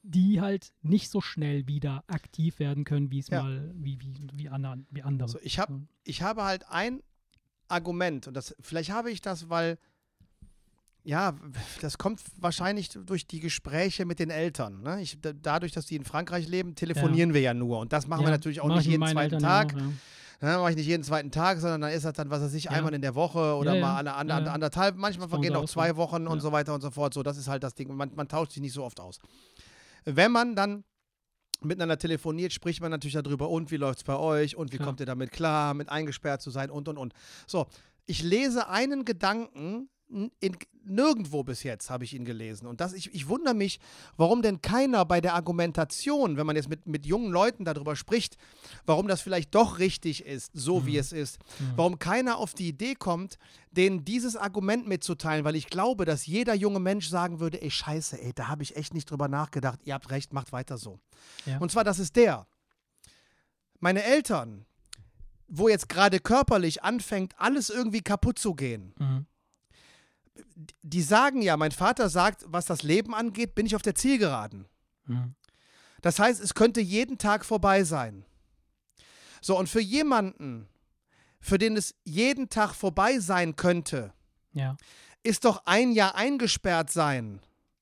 die 0.02 0.40
halt 0.40 0.72
nicht 0.82 1.10
so 1.10 1.20
schnell 1.20 1.66
wieder 1.66 2.04
aktiv 2.06 2.60
werden 2.60 2.84
können, 2.84 3.10
wie 3.10 3.18
es 3.18 3.28
Ja. 3.28 3.42
mal, 3.42 3.72
wie, 3.74 4.00
wie, 4.00 4.14
wie, 4.34 4.48
anderen, 4.48 4.86
wie 4.90 5.02
andere. 5.02 5.28
So, 5.28 5.38
ich, 5.42 5.58
hab, 5.58 5.72
ich 6.04 6.22
habe 6.22 6.44
halt 6.44 6.68
ein 6.68 7.02
Argument 7.66 8.28
und 8.28 8.34
das, 8.34 8.54
vielleicht 8.60 8.90
habe 8.90 9.10
ich 9.10 9.20
das, 9.20 9.48
weil, 9.48 9.78
ja, 11.06 11.34
das 11.80 11.98
kommt 11.98 12.20
wahrscheinlich 12.40 12.88
durch 12.90 13.26
die 13.26 13.40
Gespräche 13.40 14.04
mit 14.04 14.18
den 14.18 14.30
Eltern. 14.30 14.82
Ne? 14.82 15.00
Ich, 15.02 15.20
da, 15.20 15.32
dadurch, 15.32 15.72
dass 15.72 15.86
die 15.86 15.96
in 15.96 16.04
Frankreich 16.04 16.48
leben, 16.48 16.74
telefonieren 16.74 17.32
wir 17.32 17.40
ja 17.40 17.54
nur 17.54 17.78
und 17.78 17.92
das 17.92 18.06
machen 18.08 18.22
wir 18.22 18.30
Ja, 18.30 18.30
natürlich 18.32 18.60
auch 18.60 18.68
nicht 18.74 18.86
jeden 18.86 19.02
zweiten 19.06 19.18
Eltern 19.34 19.40
Tag. 19.40 19.72
ja 19.72 19.78
auch, 19.78 19.82
ja. 19.82 19.92
Ne, 20.42 20.58
mache 20.58 20.70
ich 20.70 20.76
nicht 20.76 20.86
jeden 20.86 21.02
zweiten 21.02 21.30
Tag, 21.30 21.60
sondern 21.60 21.80
dann 21.80 21.92
ist 21.92 22.04
das 22.04 22.12
dann, 22.12 22.28
was 22.28 22.42
weiß 22.42 22.52
ich, 22.52 22.64
Ja. 22.64 22.72
einmal 22.72 22.92
in 22.92 23.00
der 23.00 23.14
Woche 23.14 23.54
oder 23.56 23.70
Ja, 23.72 23.76
ja. 23.76 23.80
mal 24.02 24.14
ander, 24.14 24.38
Ja, 24.38 24.44
ja. 24.44 24.52
anderthalb. 24.52 24.96
Manchmal 24.96 25.28
vergehen 25.30 25.54
auch 25.56 25.64
zwei 25.64 25.96
Wochen 25.96 26.26
und 26.26 26.36
Ja. 26.38 26.42
so 26.42 26.52
weiter 26.52 26.74
und 26.74 26.82
so 26.82 26.90
fort. 26.90 27.14
So, 27.14 27.22
das 27.22 27.38
ist 27.38 27.48
halt 27.48 27.62
das 27.62 27.74
Ding. 27.74 27.94
Man, 27.96 28.12
man 28.14 28.28
tauscht 28.28 28.52
sich 28.52 28.60
nicht 28.60 28.74
so 28.74 28.84
oft 28.84 29.00
aus. 29.00 29.18
Wenn 30.04 30.32
man 30.32 30.54
dann 30.54 30.84
miteinander 31.62 31.96
telefoniert, 31.98 32.52
spricht 32.52 32.82
man 32.82 32.90
natürlich 32.90 33.14
darüber, 33.14 33.48
und 33.48 33.70
wie 33.70 33.76
läuft 33.78 34.00
es 34.00 34.04
bei 34.04 34.16
euch 34.16 34.56
und 34.56 34.72
wie 34.74 34.78
kommt 34.78 35.00
ihr 35.00 35.06
damit 35.06 35.32
klar, 35.32 35.72
mit 35.72 35.88
eingesperrt 35.88 36.42
zu 36.42 36.50
sein 36.50 36.70
und 36.70 36.86
und 36.88 36.98
und. 36.98 37.14
So, 37.46 37.66
ich 38.04 38.22
lese 38.22 38.68
einen 38.68 39.06
Gedanken 39.06 39.88
in, 40.08 40.56
nirgendwo 40.84 41.42
bis 41.42 41.64
jetzt 41.64 41.90
habe 41.90 42.04
ich 42.04 42.14
ihn 42.14 42.24
gelesen. 42.24 42.66
Und 42.68 42.80
das, 42.80 42.92
ich, 42.92 43.12
ich 43.12 43.28
wundere 43.28 43.54
mich, 43.54 43.80
warum 44.16 44.40
denn 44.40 44.62
keiner 44.62 45.04
bei 45.04 45.20
der 45.20 45.34
Argumentation, 45.34 46.36
wenn 46.36 46.46
man 46.46 46.54
jetzt 46.54 46.68
mit, 46.68 46.86
mit 46.86 47.06
jungen 47.06 47.32
Leuten 47.32 47.64
darüber 47.64 47.96
spricht, 47.96 48.36
warum 48.86 49.08
das 49.08 49.20
vielleicht 49.20 49.54
doch 49.56 49.80
richtig 49.80 50.24
ist, 50.24 50.52
so 50.54 50.86
wie 50.86 50.92
Mhm. 50.92 50.98
es 50.98 51.12
ist, 51.12 51.38
Mhm. 51.58 51.72
warum 51.76 51.98
keiner 51.98 52.38
auf 52.38 52.54
die 52.54 52.68
Idee 52.68 52.94
kommt, 52.94 53.36
denen 53.72 54.04
dieses 54.04 54.36
Argument 54.36 54.86
mitzuteilen, 54.86 55.44
weil 55.44 55.56
ich 55.56 55.66
glaube, 55.66 56.04
dass 56.04 56.24
jeder 56.26 56.54
junge 56.54 56.78
Mensch 56.80 57.08
sagen 57.08 57.40
würde, 57.40 57.60
ey 57.60 57.70
scheiße, 57.70 58.22
ey, 58.22 58.32
da 58.32 58.46
habe 58.48 58.62
ich 58.62 58.76
echt 58.76 58.94
nicht 58.94 59.10
drüber 59.10 59.26
nachgedacht, 59.26 59.80
ihr 59.84 59.94
habt 59.94 60.10
recht, 60.10 60.32
macht 60.32 60.52
weiter 60.52 60.78
so. 60.78 61.00
Ja. 61.46 61.58
Und 61.58 61.72
zwar, 61.72 61.82
das 61.82 61.98
ist 61.98 62.14
der. 62.14 62.46
Meine 63.80 64.02
Eltern, 64.04 64.66
wo 65.48 65.68
jetzt 65.68 65.88
gerade 65.88 66.20
körperlich 66.20 66.82
anfängt, 66.82 67.34
alles 67.38 67.70
irgendwie 67.70 68.02
kaputt 68.02 68.38
zu 68.38 68.54
gehen, 68.54 68.94
Mhm. 68.98 69.26
Die 70.82 71.02
sagen 71.02 71.42
ja, 71.42 71.56
mein 71.56 71.72
Vater 71.72 72.08
sagt, 72.08 72.44
was 72.46 72.66
das 72.66 72.82
Leben 72.82 73.14
angeht, 73.14 73.54
bin 73.54 73.66
ich 73.66 73.76
auf 73.76 73.82
der 73.82 73.94
Zielgeraden. 73.94 74.66
Mhm. 75.06 75.34
Das 76.02 76.18
heißt, 76.18 76.40
es 76.42 76.54
könnte 76.54 76.80
jeden 76.80 77.18
Tag 77.18 77.44
vorbei 77.44 77.84
sein. 77.84 78.24
So, 79.40 79.58
und 79.58 79.68
für 79.68 79.80
jemanden, 79.80 80.68
für 81.40 81.58
den 81.58 81.76
es 81.76 81.94
jeden 82.04 82.48
Tag 82.48 82.74
vorbei 82.74 83.18
sein 83.18 83.56
könnte, 83.56 84.12
Ja. 84.52 84.76
ist 85.22 85.44
doch 85.44 85.62
ein 85.66 85.92
Jahr 85.92 86.14
eingesperrt 86.14 86.90
sein. 86.90 87.40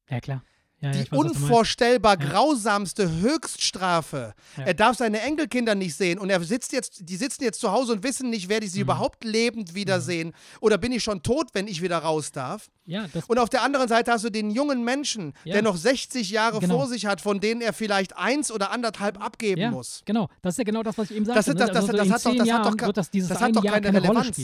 ja, 0.09 0.21
klar. 0.21 0.43
Ja, 0.85 0.93
Die 0.93 1.11
weiß, 1.11 1.19
unvorstellbar 1.19 2.17
grausamste 2.17 3.11
Höchststrafe. 3.21 4.35
Er 4.57 4.75
darf 4.75 4.97
seine 4.97 5.21
Enkelkinder 5.21 5.75
nicht 5.75 5.95
sehen 5.97 6.19
und 6.19 6.31
er 6.31 6.43
sitzt 6.43 6.73
jetzt, 6.73 7.09
die 7.09 7.17
sitzen 7.17 7.43
jetzt 7.45 7.61
zu 7.61 7.73
Hause 7.73 7.93
und 7.93 8.03
wissen 8.03 8.31
nicht, 8.31 8.49
werde 8.49 8.67
ich 8.67 8.73
sie 8.73 8.79
Mhm. 8.79 8.83
überhaupt 8.85 9.25
lebend 9.25 9.75
wiedersehen 9.75 10.33
oder 10.61 10.79
bin 10.79 10.93
ich 10.93 11.03
schon 11.03 11.23
tot, 11.23 11.49
wenn 11.55 11.67
ich 11.69 11.83
wieder 11.83 11.99
raus 11.99 12.33
darf. 12.33 12.69
Ja, 12.87 13.07
Und 13.29 13.39
auf 13.39 13.49
der 13.49 13.63
anderen 13.63 13.89
Seite 13.89 14.13
hast 14.13 14.25
du 14.25 14.31
den 14.31 14.51
jungen 14.51 14.85
Menschen, 14.85 15.33
Ja. 15.45 15.55
der 15.55 15.63
noch 15.63 15.77
60 15.77 16.29
Jahre 16.31 16.61
Genau. 16.61 16.79
vor 16.81 16.87
sich 16.87 17.07
hat, 17.07 17.21
von 17.23 17.41
denen 17.41 17.61
er 17.63 17.73
vielleicht 17.73 18.17
eins 18.17 18.51
oder 18.53 18.71
anderthalb 18.71 19.23
abgeben 19.25 19.61
ja, 19.61 19.71
muss. 19.71 20.03
genau. 20.05 20.29
Das 20.43 20.55
ist 20.55 20.59
ja 20.59 20.65
genau 20.65 20.83
das, 20.83 20.99
was 20.99 21.11
ich 21.11 21.17
eben 21.17 21.25
sagte. 21.25 21.39
Das 21.39 21.47
ne? 21.47 21.55
das- 21.55 21.71
Also 21.71 21.93
das 21.93 22.11
hat 22.11 22.25
doch- 22.27 22.35
das 22.37 22.51
hat 22.51 22.67
doch 22.67 22.93
das 22.93 23.11
das 23.11 23.41
hat 23.41 23.57
doch 23.57 23.63
keine 23.65 23.81
keine 23.81 24.07
Rolle 24.07 24.21
Relevanz. 24.21 24.37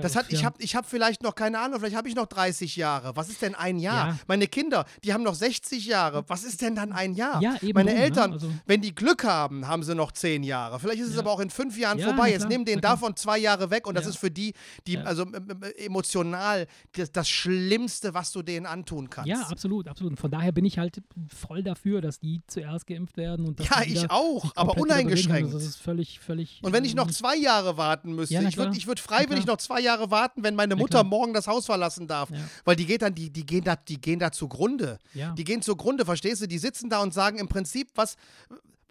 Das 0.00 0.16
hat, 0.16 0.26
ich 0.32 0.42
habe 0.42 0.56
ich 0.58 0.74
hab 0.74 0.88
vielleicht 0.88 1.22
noch 1.22 1.34
keine 1.34 1.58
Ahnung, 1.58 1.78
vielleicht 1.80 1.96
habe 1.96 2.08
ich 2.08 2.14
noch 2.14 2.24
30 2.26 2.76
Jahre. 2.76 3.14
Was 3.14 3.28
ist 3.28 3.42
denn 3.42 3.54
ein 3.54 3.78
Jahr? 3.78 4.08
Ja. 4.08 4.18
Meine 4.26 4.46
Kinder, 4.46 4.86
die 5.04 5.12
haben 5.12 5.22
noch 5.22 5.34
60 5.34 5.84
Jahre. 5.84 6.24
Was 6.28 6.44
ist 6.44 6.62
denn 6.62 6.74
dann 6.74 6.92
ein 6.92 7.12
Jahr? 7.12 7.42
Meine 7.42 7.60
drum, 7.60 7.84
ne? 7.84 7.94
Eltern, 7.96 8.32
Also- 8.32 8.50
wenn 8.64 8.80
die 8.80 8.94
Glück 8.94 9.24
haben, 9.24 9.68
haben 9.68 9.82
sie 9.82 9.94
noch 9.94 10.12
10 10.12 10.44
Jahre. 10.44 10.80
Vielleicht 10.80 11.00
ist 11.02 11.10
es 11.10 11.18
aber 11.18 11.30
auch 11.30 11.40
in 11.40 11.50
fünf 11.50 11.76
Jahren 11.76 11.98
Ja, 11.98 12.06
vorbei. 12.06 12.30
Jetzt 12.30 12.38
klar, 12.38 12.48
nimm 12.48 12.64
den 12.64 12.76
na 12.76 12.80
klar. 12.80 12.92
davon 12.94 13.16
zwei 13.16 13.36
Jahre 13.36 13.70
weg 13.70 13.86
und 13.86 13.94
das 13.94 14.06
ist 14.06 14.16
für 14.16 14.30
die, 14.30 14.54
die 14.86 14.96
also 14.96 15.24
ähm, 15.24 15.34
ähm, 15.50 15.62
emotional 15.76 16.66
das, 16.96 17.12
das 17.12 17.28
Schlimmste, 17.28 17.81
was 17.88 18.32
du 18.32 18.42
denen 18.42 18.66
antun 18.66 19.10
kannst. 19.10 19.28
Ja, 19.28 19.42
absolut, 19.42 19.88
absolut. 19.88 20.12
Und 20.12 20.16
von 20.16 20.30
daher 20.30 20.52
bin 20.52 20.64
ich 20.64 20.78
halt 20.78 21.02
voll 21.28 21.62
dafür, 21.62 22.00
dass 22.00 22.18
die 22.18 22.42
zuerst 22.46 22.86
geimpft 22.86 23.16
werden. 23.16 23.46
Und 23.46 23.60
Ja, 23.60 23.82
ich 23.82 24.10
auch, 24.10 24.52
aber 24.54 24.76
uneingeschränkt. 24.76 25.54
Das 25.54 25.64
ist 25.64 25.76
völlig, 25.76 26.20
völlig. 26.20 26.60
Und 26.62 26.72
wenn 26.72 26.84
ich 26.84 26.94
noch 26.94 27.06
ähm, 27.06 27.12
zwei 27.12 27.36
Jahre 27.36 27.76
warten 27.76 28.14
müsste, 28.14 28.34
Ja, 28.34 28.42
ich 28.42 28.56
würde 28.56 28.76
ich 28.76 28.86
würd 28.86 29.00
freiwillig 29.00 29.46
noch 29.46 29.58
zwei 29.58 29.80
Jahre 29.80 30.10
warten, 30.10 30.42
wenn 30.42 30.54
meine 30.54 30.76
Mutter 30.76 31.04
morgen 31.04 31.32
das 31.32 31.46
Haus 31.46 31.66
verlassen 31.66 32.06
darf. 32.06 32.30
Ja. 32.30 32.38
Weil 32.64 32.76
die 32.76 32.86
geht 32.86 33.02
dann, 33.02 33.14
die, 33.14 33.30
die 33.30 33.44
gehen 33.46 33.64
da, 33.64 33.76
die 33.76 34.00
gehen 34.00 34.18
da 34.18 34.32
zugrunde. 34.32 34.98
Ja. 35.14 35.32
Die 35.32 35.44
gehen 35.44 35.62
zugrunde, 35.62 36.04
verstehst 36.04 36.42
du? 36.42 36.46
Die 36.46 36.58
sitzen 36.58 36.90
da 36.90 37.02
und 37.02 37.14
sagen 37.14 37.38
im 37.38 37.48
Prinzip, 37.48 37.88
was, 37.94 38.16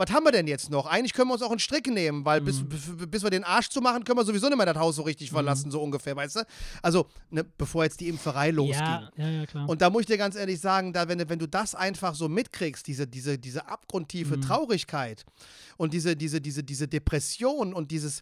was 0.01 0.09
haben 0.11 0.23
wir 0.25 0.31
denn 0.31 0.47
jetzt 0.47 0.69
noch? 0.71 0.85
Eigentlich 0.87 1.13
können 1.13 1.29
wir 1.29 1.33
uns 1.33 1.43
auch 1.43 1.51
einen 1.51 1.59
Strick 1.59 1.85
nehmen, 1.87 2.25
weil 2.25 2.41
bis, 2.41 2.61
Mhm. 2.61 2.69
bis, 2.69 2.81
bis 3.09 3.23
wir 3.23 3.29
den 3.29 3.43
Arsch 3.43 3.69
zu 3.69 3.81
machen, 3.81 4.03
können 4.03 4.17
wir 4.17 4.25
sowieso 4.25 4.47
nicht 4.49 4.57
mehr 4.57 4.65
das 4.65 4.77
Haus 4.77 4.95
so 4.95 5.03
richtig 5.03 5.29
verlassen, 5.29 5.69
so 5.69 5.81
ungefähr, 5.81 6.15
weißt 6.15 6.37
du? 6.37 6.39
Also, 6.81 7.05
ne, 7.29 7.43
bevor 7.43 7.83
jetzt 7.83 7.99
die 7.99 8.07
Impferei 8.07 8.49
losging. 8.51 8.75
ja, 8.85 9.11
ja, 9.17 9.29
ja, 9.29 9.45
klar. 9.45 9.69
Und 9.69 9.81
da 9.81 9.89
muss 9.89 10.01
ich 10.01 10.07
dir 10.07 10.17
ganz 10.17 10.35
ehrlich 10.35 10.59
sagen, 10.59 10.91
da, 10.93 11.07
wenn, 11.07 11.19
du- 11.19 11.29
wenn 11.29 11.39
du 11.39 11.47
das 11.47 11.75
einfach 11.75 12.15
so 12.15 12.27
mitkriegst, 12.27 12.87
diese, 12.87 13.05
diese, 13.07 13.37
diese 13.37 13.67
abgrundtiefe 13.67 14.37
Mhm. 14.37 14.41
Traurigkeit 14.41 15.23
und 15.77 15.93
diese, 15.93 16.15
diese, 16.15 16.41
diese, 16.41 16.63
diese 16.63 16.87
Depression 16.87 17.73
und 17.73 17.91
dieses, 17.91 18.21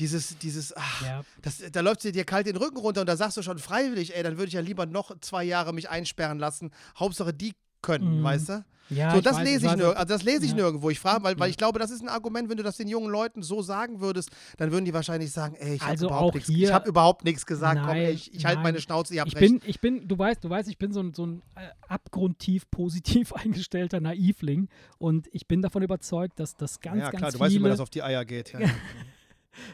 dieses, 0.00 0.36
dieses, 0.38 0.76
ach, 0.76 1.02
Ja. 1.02 1.24
das, 1.42 1.62
da 1.70 1.80
läuft 1.80 2.00
sie 2.02 2.10
dir 2.10 2.24
kalt 2.24 2.46
den 2.48 2.56
Rücken 2.56 2.78
runter 2.78 3.00
und 3.02 3.06
da 3.08 3.16
sagst 3.16 3.36
du 3.36 3.42
schon 3.42 3.58
freiwillig, 3.58 4.16
ey, 4.16 4.22
dann 4.24 4.36
würde 4.36 4.48
ich 4.48 4.54
ja 4.54 4.60
lieber 4.60 4.86
noch 4.86 5.16
zwei 5.20 5.44
Jahre 5.44 5.72
mich 5.72 5.88
einsperren 5.88 6.40
lassen. 6.40 6.72
Hauptsache 6.98 7.32
die 7.32 7.54
können, 7.84 8.18
Mhm. 8.20 8.24
weißt 8.24 8.48
du? 8.48 8.64
Ja, 8.90 9.12
so, 9.14 9.22
das 9.22 9.36
weiß, 9.36 9.44
lese 9.44 9.64
ich, 9.64 9.72
also 9.72 10.04
das 10.04 10.22
lese 10.24 10.44
ich 10.44 10.50
Ja. 10.50 10.56
nirgendwo. 10.56 10.90
Ich 10.90 11.00
frage, 11.00 11.24
weil, 11.24 11.38
weil 11.38 11.46
Ja. 11.46 11.50
ich 11.50 11.56
glaube, 11.56 11.78
das 11.78 11.90
ist 11.90 12.02
ein 12.02 12.08
Argument, 12.10 12.50
wenn 12.50 12.58
du 12.58 12.62
das 12.62 12.76
den 12.76 12.86
jungen 12.86 13.10
Leuten 13.10 13.42
so 13.42 13.62
sagen 13.62 14.02
würdest, 14.02 14.30
dann 14.58 14.72
würden 14.72 14.84
die 14.84 14.92
wahrscheinlich 14.92 15.32
sagen, 15.32 15.54
ey, 15.58 15.76
ich 15.76 15.80
habe 15.80 15.90
Also 15.92 16.06
überhaupt 16.08 16.48
ich 16.48 16.70
habe 16.72 16.86
überhaupt 16.88 17.24
nichts 17.24 17.46
gesagt, 17.46 17.80
komm, 17.80 17.94
ey, 17.96 18.04
Nein, 18.08 18.14
ich, 18.14 18.34
ich 18.34 18.44
halte 18.44 18.56
nein. 18.58 18.62
meine 18.64 18.80
Schnauze, 18.82 19.14
ihr 19.14 19.22
habt 19.22 19.28
Ich 19.32 19.36
recht. 19.40 19.52
bin, 19.60 19.62
ich 19.64 19.80
bin, 19.80 20.06
du 20.06 20.18
weißt, 20.18 20.44
du 20.44 20.50
weißt, 20.50 20.68
ich 20.68 20.76
bin 20.76 20.92
so 20.92 21.00
ein, 21.00 21.14
so 21.14 21.24
ein 21.24 21.42
äh, 21.56 21.68
abgrundtief 21.88 22.70
positiv 22.70 23.32
eingestellter 23.32 24.00
Naivling 24.00 24.68
und 24.98 25.28
ich 25.32 25.46
bin 25.48 25.62
davon 25.62 25.82
überzeugt, 25.82 26.38
dass 26.38 26.54
das 26.54 26.78
ganz, 26.80 26.98
ja, 26.98 27.10
ganz 27.10 27.16
klar, 27.20 27.30
du 27.30 27.38
viele 27.38 27.46
weißt, 27.46 27.54
wie 27.54 27.58
mir 27.60 27.68
das 27.70 27.80
auf 27.80 27.90
die 27.90 28.02
Eier 28.02 28.24
geht. 28.26 28.52
Ja. 28.52 28.58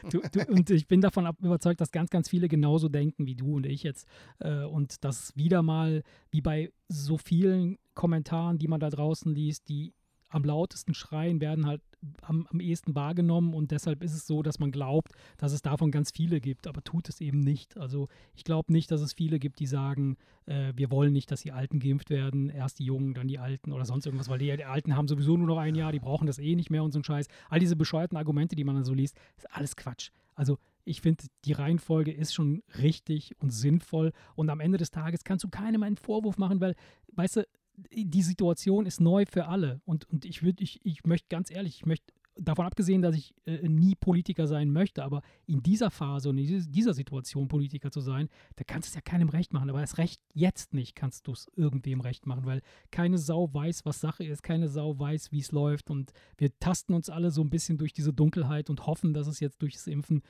du, 0.09 0.21
du, 0.31 0.45
und 0.47 0.69
ich 0.69 0.87
bin 0.87 1.01
davon 1.01 1.29
überzeugt, 1.41 1.81
dass 1.81 1.91
ganz, 1.91 2.09
ganz 2.09 2.29
viele 2.29 2.47
genauso 2.47 2.89
denken 2.89 3.25
wie 3.25 3.35
du 3.35 3.55
und 3.55 3.65
ich 3.65 3.83
jetzt. 3.83 4.07
Äh, 4.39 4.63
und 4.63 5.03
dass 5.03 5.35
wieder 5.35 5.61
mal, 5.61 6.03
wie 6.31 6.41
bei 6.41 6.71
so 6.87 7.17
vielen 7.17 7.77
Kommentaren, 7.93 8.57
die 8.57 8.67
man 8.67 8.79
da 8.79 8.89
draußen 8.89 9.33
liest, 9.33 9.69
die 9.69 9.93
am 10.29 10.43
lautesten 10.43 10.93
schreien, 10.93 11.41
werden 11.41 11.65
halt 11.65 11.81
am, 12.21 12.47
am 12.49 12.59
ehesten 12.59 12.95
wahrgenommen 12.95 13.53
und 13.53 13.71
deshalb 13.71 14.03
ist 14.03 14.13
es 14.13 14.25
so, 14.25 14.41
dass 14.41 14.59
man 14.59 14.71
glaubt, 14.71 15.11
dass 15.37 15.51
es 15.51 15.61
davon 15.61 15.91
ganz 15.91 16.11
viele 16.11 16.39
gibt, 16.41 16.67
aber 16.67 16.83
tut 16.83 17.09
es 17.09 17.21
eben 17.21 17.39
nicht. 17.39 17.77
Also 17.77 18.07
ich 18.35 18.43
glaube 18.43 18.71
nicht, 18.71 18.91
dass 18.91 19.01
es 19.01 19.13
viele 19.13 19.39
gibt, 19.39 19.59
die 19.59 19.67
sagen, 19.67 20.17
äh, 20.45 20.73
wir 20.75 20.91
wollen 20.91 21.13
nicht, 21.13 21.31
dass 21.31 21.41
die 21.41 21.51
Alten 21.51 21.79
geimpft 21.79 22.09
werden, 22.09 22.49
erst 22.49 22.79
die 22.79 22.85
Jungen, 22.85 23.13
dann 23.13 23.27
die 23.27 23.39
Alten 23.39 23.71
oder 23.71 23.85
sonst 23.85 24.05
irgendwas, 24.05 24.29
weil 24.29 24.39
die, 24.39 24.55
die 24.55 24.65
Alten 24.65 24.95
haben 24.95 25.07
sowieso 25.07 25.37
nur 25.37 25.47
noch 25.47 25.57
ein 25.57 25.75
Jahr, 25.75 25.91
die 25.91 25.99
brauchen 25.99 26.27
das 26.27 26.39
eh 26.39 26.55
nicht 26.55 26.69
mehr 26.69 26.83
und 26.83 26.91
so 26.91 26.99
ein 26.99 27.03
Scheiß. 27.03 27.27
All 27.49 27.59
diese 27.59 27.75
bescheuerten 27.75 28.17
Argumente, 28.17 28.55
die 28.55 28.63
man 28.63 28.75
dann 28.75 28.85
so 28.85 28.93
liest, 28.93 29.17
ist 29.37 29.51
alles 29.51 29.75
Quatsch. 29.75 30.09
Also 30.35 30.57
ich 30.83 31.01
finde, 31.01 31.25
die 31.45 31.53
Reihenfolge 31.53 32.11
ist 32.11 32.33
schon 32.33 32.63
richtig 32.79 33.35
und 33.39 33.51
sinnvoll 33.51 34.11
und 34.35 34.49
am 34.49 34.59
Ende 34.59 34.77
des 34.77 34.91
Tages 34.91 35.23
kannst 35.23 35.43
du 35.43 35.49
keinem 35.49 35.83
einen 35.83 35.97
Vorwurf 35.97 36.37
machen, 36.37 36.59
weil, 36.59 36.75
weißt 37.13 37.37
du, 37.37 37.47
die 37.75 38.21
Situation 38.21 38.85
ist 38.85 39.01
neu 39.01 39.25
für 39.25 39.47
alle 39.47 39.81
und, 39.85 40.09
und 40.09 40.25
ich 40.25 40.43
würde, 40.43 40.63
ich, 40.63 40.79
ich 40.83 41.03
möchte 41.05 41.27
ganz 41.29 41.51
ehrlich, 41.51 41.75
ich 41.77 41.85
möchte 41.85 42.13
davon 42.35 42.65
abgesehen, 42.65 43.01
dass 43.01 43.15
ich 43.15 43.33
äh, 43.45 43.67
nie 43.67 43.95
Politiker 43.95 44.47
sein 44.47 44.71
möchte, 44.71 45.03
aber 45.03 45.21
in 45.45 45.61
dieser 45.61 45.91
Phase 45.91 46.29
und 46.29 46.37
in 46.37 46.71
dieser 46.71 46.93
Situation 46.93 47.47
Politiker 47.47 47.91
zu 47.91 48.01
sein, 48.01 48.29
da 48.55 48.63
kannst 48.63 48.87
du 48.87 48.91
es 48.91 48.95
ja 48.95 49.01
keinem 49.01 49.29
recht 49.29 49.53
machen. 49.53 49.69
Aber 49.69 49.79
erst 49.79 49.97
recht 49.97 50.21
jetzt 50.33 50.73
nicht 50.73 50.95
kannst 50.95 51.27
du 51.27 51.33
es 51.33 51.47
irgendwem 51.55 52.01
recht 52.01 52.25
machen, 52.25 52.45
weil 52.45 52.61
keine 52.89 53.17
Sau 53.17 53.53
weiß, 53.53 53.85
was 53.85 53.99
Sache 53.99 54.23
ist, 54.23 54.43
keine 54.43 54.69
Sau 54.69 54.97
weiß, 54.97 55.31
wie 55.31 55.39
es 55.39 55.51
läuft 55.51 55.89
und 55.89 56.13
wir 56.37 56.57
tasten 56.59 56.93
uns 56.93 57.09
alle 57.09 57.31
so 57.31 57.41
ein 57.41 57.49
bisschen 57.49 57.77
durch 57.77 57.93
diese 57.93 58.13
Dunkelheit 58.13 58.69
und 58.69 58.85
hoffen, 58.87 59.13
dass 59.13 59.27
es 59.27 59.39
jetzt 59.39 59.61
durchs 59.61 59.87
Impfen 59.87 60.23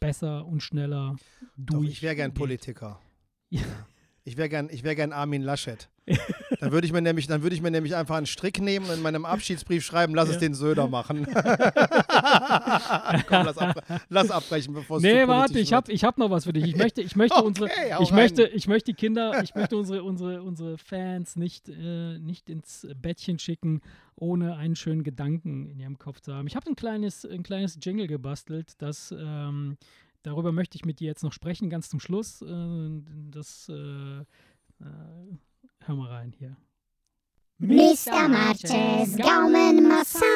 besser 0.00 0.46
und 0.46 0.62
schneller 0.62 1.16
Doch, 1.56 1.78
durch. 1.78 1.90
ich 1.90 2.02
wäre 2.02 2.14
gern. 2.14 2.34
Politiker. 2.34 3.00
Ja. 3.50 3.62
Ich 4.28 4.36
wäre 4.36 4.50
gern, 4.50 4.68
ich 4.70 4.84
wär 4.84 4.94
gern 4.94 5.12
Armin 5.14 5.40
Laschet. 5.42 5.88
dann 6.60 6.70
würde 6.70 6.86
ich 6.86 6.92
mir 6.92 7.00
nämlich, 7.00 7.26
dann 7.26 7.42
würde 7.42 7.54
ich 7.56 7.62
mir 7.62 7.70
nämlich 7.70 7.94
einfach 7.96 8.16
einen 8.16 8.26
Strick 8.26 8.60
nehmen 8.60 8.84
und 8.86 8.96
in 8.96 9.02
meinem 9.02 9.24
Abschiedsbrief 9.24 9.82
schreiben, 9.84 10.14
lass 10.14 10.28
es 10.28 10.34
Ja. 10.34 10.40
den 10.40 10.54
Söder 10.54 10.86
machen. 10.86 11.24
Komm, 13.26 13.44
lass, 13.46 13.58
ab, 13.58 13.82
lass 14.08 14.30
abbrechen, 14.30 14.74
bevor 14.74 14.98
es 14.98 15.02
Nee, 15.02 15.26
warte, 15.26 15.58
ich 15.58 15.72
habe 15.72 15.90
ich 15.92 16.04
hab 16.04 16.18
noch 16.18 16.30
was 16.30 16.44
für 16.44 16.52
dich. 16.52 16.64
Ich 16.64 16.76
möchte, 16.76 17.00
ich 17.02 17.16
möchte 17.16 17.36
Okay, 17.38 17.46
unsere, 17.46 17.68
ich 17.68 18.10
rein. 18.10 18.14
möchte, 18.16 18.46
ich 18.48 18.68
möchte 18.68 18.92
die 18.92 18.96
Kinder, 18.96 19.42
ich 19.42 19.54
möchte 19.54 19.76
unsere, 19.76 20.02
unsere, 20.02 20.42
unsere 20.42 20.76
Fans 20.78 21.36
nicht, 21.36 21.68
äh, 21.68 22.18
nicht 22.18 22.50
ins 22.50 22.86
Bettchen 23.00 23.38
schicken, 23.38 23.80
ohne 24.16 24.56
einen 24.56 24.76
schönen 24.76 25.04
Gedanken 25.04 25.66
in 25.70 25.78
ihrem 25.80 25.98
Kopf 25.98 26.20
zu 26.20 26.34
haben. 26.34 26.46
Ich 26.46 26.56
habe 26.56 26.66
ein 26.68 26.76
kleines, 26.76 27.24
ein 27.24 27.42
kleines 27.42 27.78
Jingle 27.82 28.06
gebastelt, 28.06 28.74
das 28.78 29.14
ähm, 29.18 29.76
darüber 30.22 30.52
möchte 30.52 30.76
ich 30.76 30.84
mit 30.84 31.00
dir 31.00 31.06
jetzt 31.06 31.22
noch 31.22 31.32
sprechen, 31.32 31.70
ganz 31.70 31.88
zum 31.88 32.00
Schluss. 32.00 32.42
Äh, 32.42 32.90
das 33.30 33.68
äh, 33.68 34.20
äh, 34.20 34.24
hör 35.80 35.94
mal 35.94 36.08
rein 36.08 36.32
hier. 36.38 36.56
Mr. 37.58 38.28
Marches 38.28 39.16
Gaumenmassage. 39.16 40.28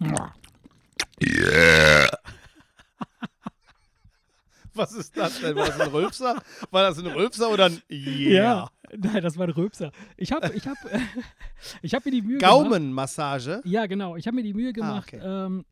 Was 4.74 4.92
ist 4.92 5.16
das 5.16 5.40
denn? 5.40 5.56
War 5.56 5.66
das 5.66 5.80
ein 5.80 5.88
Rülpser? 5.88 6.36
War 6.70 6.82
das 6.82 6.98
ein 6.98 7.06
Rülpser 7.06 7.50
oder 7.50 7.64
ein 7.66 7.82
Yeah? 7.90 8.32
Ja, 8.32 8.70
nein, 8.94 9.22
das 9.22 9.38
war 9.38 9.46
ein 9.46 9.52
Röpser. 9.52 9.90
Ich 10.16 10.32
habe 10.32 10.52
ich 10.54 10.66
hab, 10.66 10.76
ich 11.82 11.94
hab 11.94 12.04
mir 12.04 12.10
die 12.10 12.22
Mühe 12.22 12.38
gemacht. 12.38 12.52
Gaumenmassage? 12.52 13.62
Ja, 13.64 13.86
genau. 13.86 14.16
Ich 14.16 14.26
habe 14.26 14.34
mir 14.34 14.42
die 14.42 14.54
Mühe 14.54 14.72
gemacht, 14.72 15.14
okay. 15.14 15.22
ähm, 15.24 15.64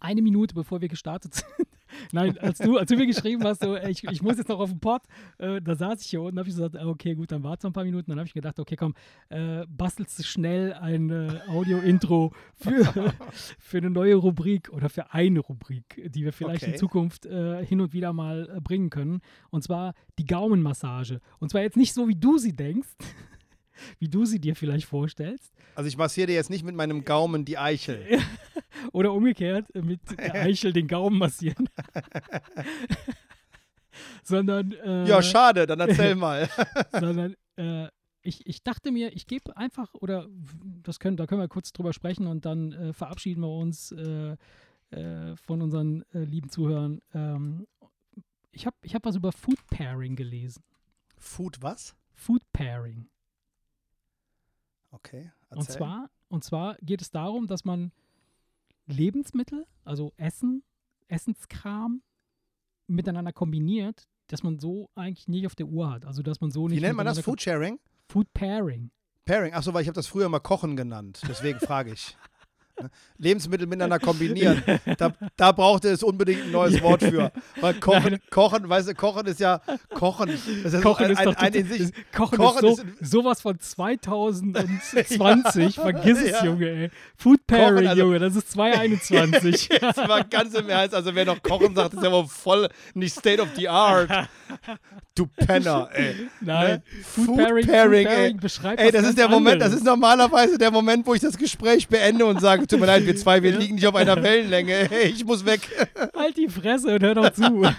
eine 0.00 0.22
Minute 0.22 0.54
bevor 0.54 0.80
wir 0.80 0.88
gestartet 0.88 1.34
sind. 1.34 1.46
Nein, 2.12 2.38
als 2.38 2.58
du, 2.58 2.78
als 2.78 2.88
du 2.88 2.96
mir 2.96 3.06
geschrieben 3.06 3.44
hast, 3.44 3.62
so, 3.62 3.76
ich, 3.76 4.04
ich 4.04 4.22
muss 4.22 4.38
jetzt 4.38 4.48
noch 4.48 4.60
auf 4.60 4.70
den 4.70 4.80
Pod, 4.80 5.02
äh, 5.38 5.60
da 5.60 5.74
saß 5.74 6.00
ich 6.00 6.08
hier 6.08 6.22
unten, 6.22 6.38
habe 6.38 6.48
ich 6.48 6.54
gesagt, 6.54 6.76
ah, 6.76 6.86
okay, 6.86 7.14
gut, 7.14 7.32
dann 7.32 7.42
warte 7.42 7.66
noch 7.66 7.70
ein 7.70 7.74
paar 7.74 7.84
Minuten. 7.84 8.10
Dann 8.10 8.18
habe 8.18 8.26
ich 8.26 8.34
gedacht, 8.34 8.58
okay, 8.58 8.76
komm, 8.76 8.94
äh, 9.28 9.66
bastelst 9.68 10.18
du 10.18 10.22
schnell 10.22 10.72
ein 10.72 11.10
äh, 11.10 11.40
Audio-Intro 11.48 12.32
für, 12.54 13.12
für 13.58 13.78
eine 13.78 13.90
neue 13.90 14.14
Rubrik 14.14 14.70
oder 14.72 14.88
für 14.88 15.12
eine 15.12 15.40
Rubrik, 15.40 16.10
die 16.12 16.24
wir 16.24 16.32
vielleicht 16.32 16.62
in 16.62 16.70
Okay. 16.70 16.78
Zukunft 16.78 17.26
äh, 17.26 17.64
hin 17.66 17.80
und 17.80 17.92
wieder 17.92 18.12
mal 18.12 18.48
äh, 18.56 18.60
bringen 18.60 18.88
können. 18.88 19.20
Und 19.50 19.62
zwar 19.62 19.94
die 20.18 20.24
Gaumenmassage. 20.24 21.20
Und 21.38 21.50
zwar 21.50 21.60
jetzt 21.60 21.76
nicht 21.76 21.92
so, 21.92 22.08
wie 22.08 22.14
du 22.14 22.38
sie 22.38 22.54
denkst, 22.54 22.88
wie 23.98 24.08
du 24.08 24.24
sie 24.24 24.40
dir 24.40 24.56
vielleicht 24.56 24.86
vorstellst, 24.86 25.52
Also 25.74 25.88
ich 25.88 25.96
massiere 25.96 26.28
dir 26.28 26.34
jetzt 26.34 26.50
nicht 26.50 26.64
mit 26.64 26.74
meinem 26.74 27.04
Gaumen 27.04 27.44
die 27.44 27.58
Eichel. 27.58 28.06
Oder 28.92 29.12
umgekehrt, 29.12 29.66
äh, 29.74 29.82
mit 29.82 30.00
der 30.18 30.34
Eichel 30.34 30.72
den 30.72 30.88
Gaumen 30.88 31.18
massieren. 31.18 31.68
sondern, 34.22 34.72
äh, 34.72 35.06
Ja, 35.06 35.22
schade, 35.22 35.66
dann 35.66 35.80
erzähl 35.80 36.14
mal. 36.14 36.48
sondern 36.92 37.34
äh, 37.56 37.88
ich, 38.22 38.46
ich 38.46 38.62
dachte 38.62 38.92
mir, 38.92 39.14
ich 39.14 39.26
gebe 39.26 39.56
einfach, 39.56 39.92
oder 39.94 40.28
das 40.82 41.00
können, 41.00 41.16
da 41.16 41.26
können 41.26 41.40
wir 41.40 41.48
kurz 41.48 41.72
drüber 41.72 41.92
sprechen 41.92 42.26
und 42.26 42.44
dann 42.44 42.72
äh, 42.72 42.92
verabschieden 42.92 43.42
wir 43.42 43.50
uns 43.50 43.92
äh, 43.92 44.36
äh, 44.90 45.36
von 45.36 45.60
unseren 45.62 46.04
lieben 46.12 46.48
Zuhörern. 46.48 47.00
Ähm, 47.14 47.66
ich 48.52 48.66
habe 48.66 48.76
ich 48.82 48.94
hab 48.94 49.04
was 49.04 49.16
über 49.16 49.32
Food 49.32 49.58
Pairing 49.70 50.14
gelesen. 50.14 50.62
Food 51.18 51.62
was? 51.62 51.94
Food 52.14 52.42
Pairing. 52.52 53.08
Okay, 54.92 55.30
erzähl. 55.48 55.58
Und 55.58 55.70
zwar, 55.70 56.10
und 56.28 56.44
zwar 56.44 56.76
geht 56.82 57.02
es 57.02 57.10
darum, 57.10 57.46
dass 57.46 57.64
man 57.64 57.92
Lebensmittel, 58.86 59.66
also 59.84 60.12
Essen, 60.16 60.62
Essenskram 61.08 62.02
miteinander 62.86 63.32
kombiniert, 63.32 64.06
dass 64.28 64.42
man 64.42 64.58
so 64.58 64.90
eigentlich 64.94 65.28
nicht 65.28 65.46
auf 65.46 65.54
der 65.54 65.66
Uhr 65.66 65.90
hat. 65.90 66.04
Also 66.04 66.22
dass 66.22 66.40
man 66.40 66.50
so 66.50 66.68
nicht. 66.68 66.78
Wie 66.78 66.80
nennt 66.80 66.96
man 66.96 67.06
das? 67.06 67.18
Food 67.20 67.40
Sharing? 67.42 67.78
Food 68.08 68.32
Pairing. 68.34 68.90
Pairing. 69.24 69.54
Achso, 69.54 69.72
weil 69.72 69.82
ich 69.82 69.88
habe 69.88 69.94
das 69.94 70.06
früher 70.06 70.28
mal 70.28 70.40
Kochen 70.40 70.76
genannt. 70.76 71.20
Deswegen 71.28 71.58
frage 71.60 71.92
ich. 71.92 72.16
Ne? 72.82 72.90
Lebensmittel 73.18 73.66
miteinander 73.66 73.98
kombinieren. 73.98 74.62
Da, 74.98 75.12
da 75.36 75.52
brauchte 75.52 75.88
es 75.88 76.02
unbedingt 76.02 76.42
ein 76.44 76.50
neues 76.50 76.82
Wort 76.82 77.02
für. 77.02 77.32
Weil 77.60 77.74
Kochen, 77.74 78.18
Kochen, 78.30 78.68
weißt 78.68 78.88
du, 78.88 78.94
Kochen 78.94 79.26
ist 79.26 79.40
ja 79.40 79.60
Kochen. 79.94 80.30
Das 80.62 80.72
ist 80.74 80.82
Kochen 80.82 81.06
ein, 81.06 81.12
ist 81.12 81.18
ein, 81.18 81.24
doch 81.26 81.36
ein 81.36 81.54
in 81.54 81.68
total- 81.68 81.86
sich, 81.86 81.94
Kochen, 82.14 82.38
Kochen 82.38 82.64
ist, 82.66 82.76
so, 82.76 82.82
ist- 83.00 83.10
sowas 83.12 83.40
von 83.40 83.58
2020. 83.58 85.74
Vergiss 85.74 86.18
es, 86.22 86.30
Ja. 86.32 86.44
Junge, 86.44 86.68
ey. 86.68 86.90
Food 87.16 87.46
Pairing, 87.46 87.86
also- 87.86 88.02
Junge, 88.02 88.18
das 88.18 88.36
ist 88.36 88.50
2021. 88.52 89.68
Jetzt 89.82 89.96
mal 89.96 90.24
ganz 90.24 90.54
im 90.54 90.68
Ernst, 90.68 90.94
also 90.94 91.14
wer 91.14 91.24
noch 91.24 91.42
kochen 91.42 91.74
sagt, 91.74 91.94
ist 91.94 92.02
ja 92.02 92.12
wohl 92.12 92.26
voll 92.26 92.68
nicht 92.94 93.14
State 93.16 93.40
of 93.40 93.48
the 93.56 93.68
Art. 93.68 94.10
Du 95.14 95.26
Penner, 95.26 95.88
ey. 95.92 96.28
Nein, 96.40 96.82
Food, 97.02 97.26
Food 97.26 97.36
Pairing, 97.36 97.66
Pairing, 97.66 98.06
Food 98.06 98.12
Pairing 98.12 98.16
ey. 98.34 98.34
beschreibt 98.34 98.80
Ey, 98.80 98.90
das 98.90 99.04
ist 99.06 99.18
der 99.18 99.28
Moment, 99.28 99.60
das 99.60 99.66
anderes. 99.66 99.80
ist 99.82 99.86
normalerweise 99.86 100.58
der 100.58 100.70
Moment, 100.70 101.06
wo 101.06 101.14
ich 101.14 101.20
das 101.20 101.36
Gespräch 101.36 101.86
beende 101.88 102.24
und 102.24 102.40
sage, 102.40 102.66
tut 102.72 102.80
mir 102.80 102.86
leid, 102.86 103.06
wir 103.06 103.14
zwei, 103.16 103.42
wir 103.42 103.52
Ja. 103.52 103.58
liegen 103.58 103.76
nicht 103.76 103.86
auf 103.86 103.94
einer 103.94 104.20
Wellenlänge. 104.22 104.90
Ey, 104.90 105.10
ich 105.10 105.24
muss 105.24 105.44
weg. 105.44 105.60
Halt 106.16 106.36
die 106.36 106.48
Fresse 106.48 106.94
und 106.94 107.02
hör 107.02 107.14
doch 107.14 107.30
zu. 107.30 107.62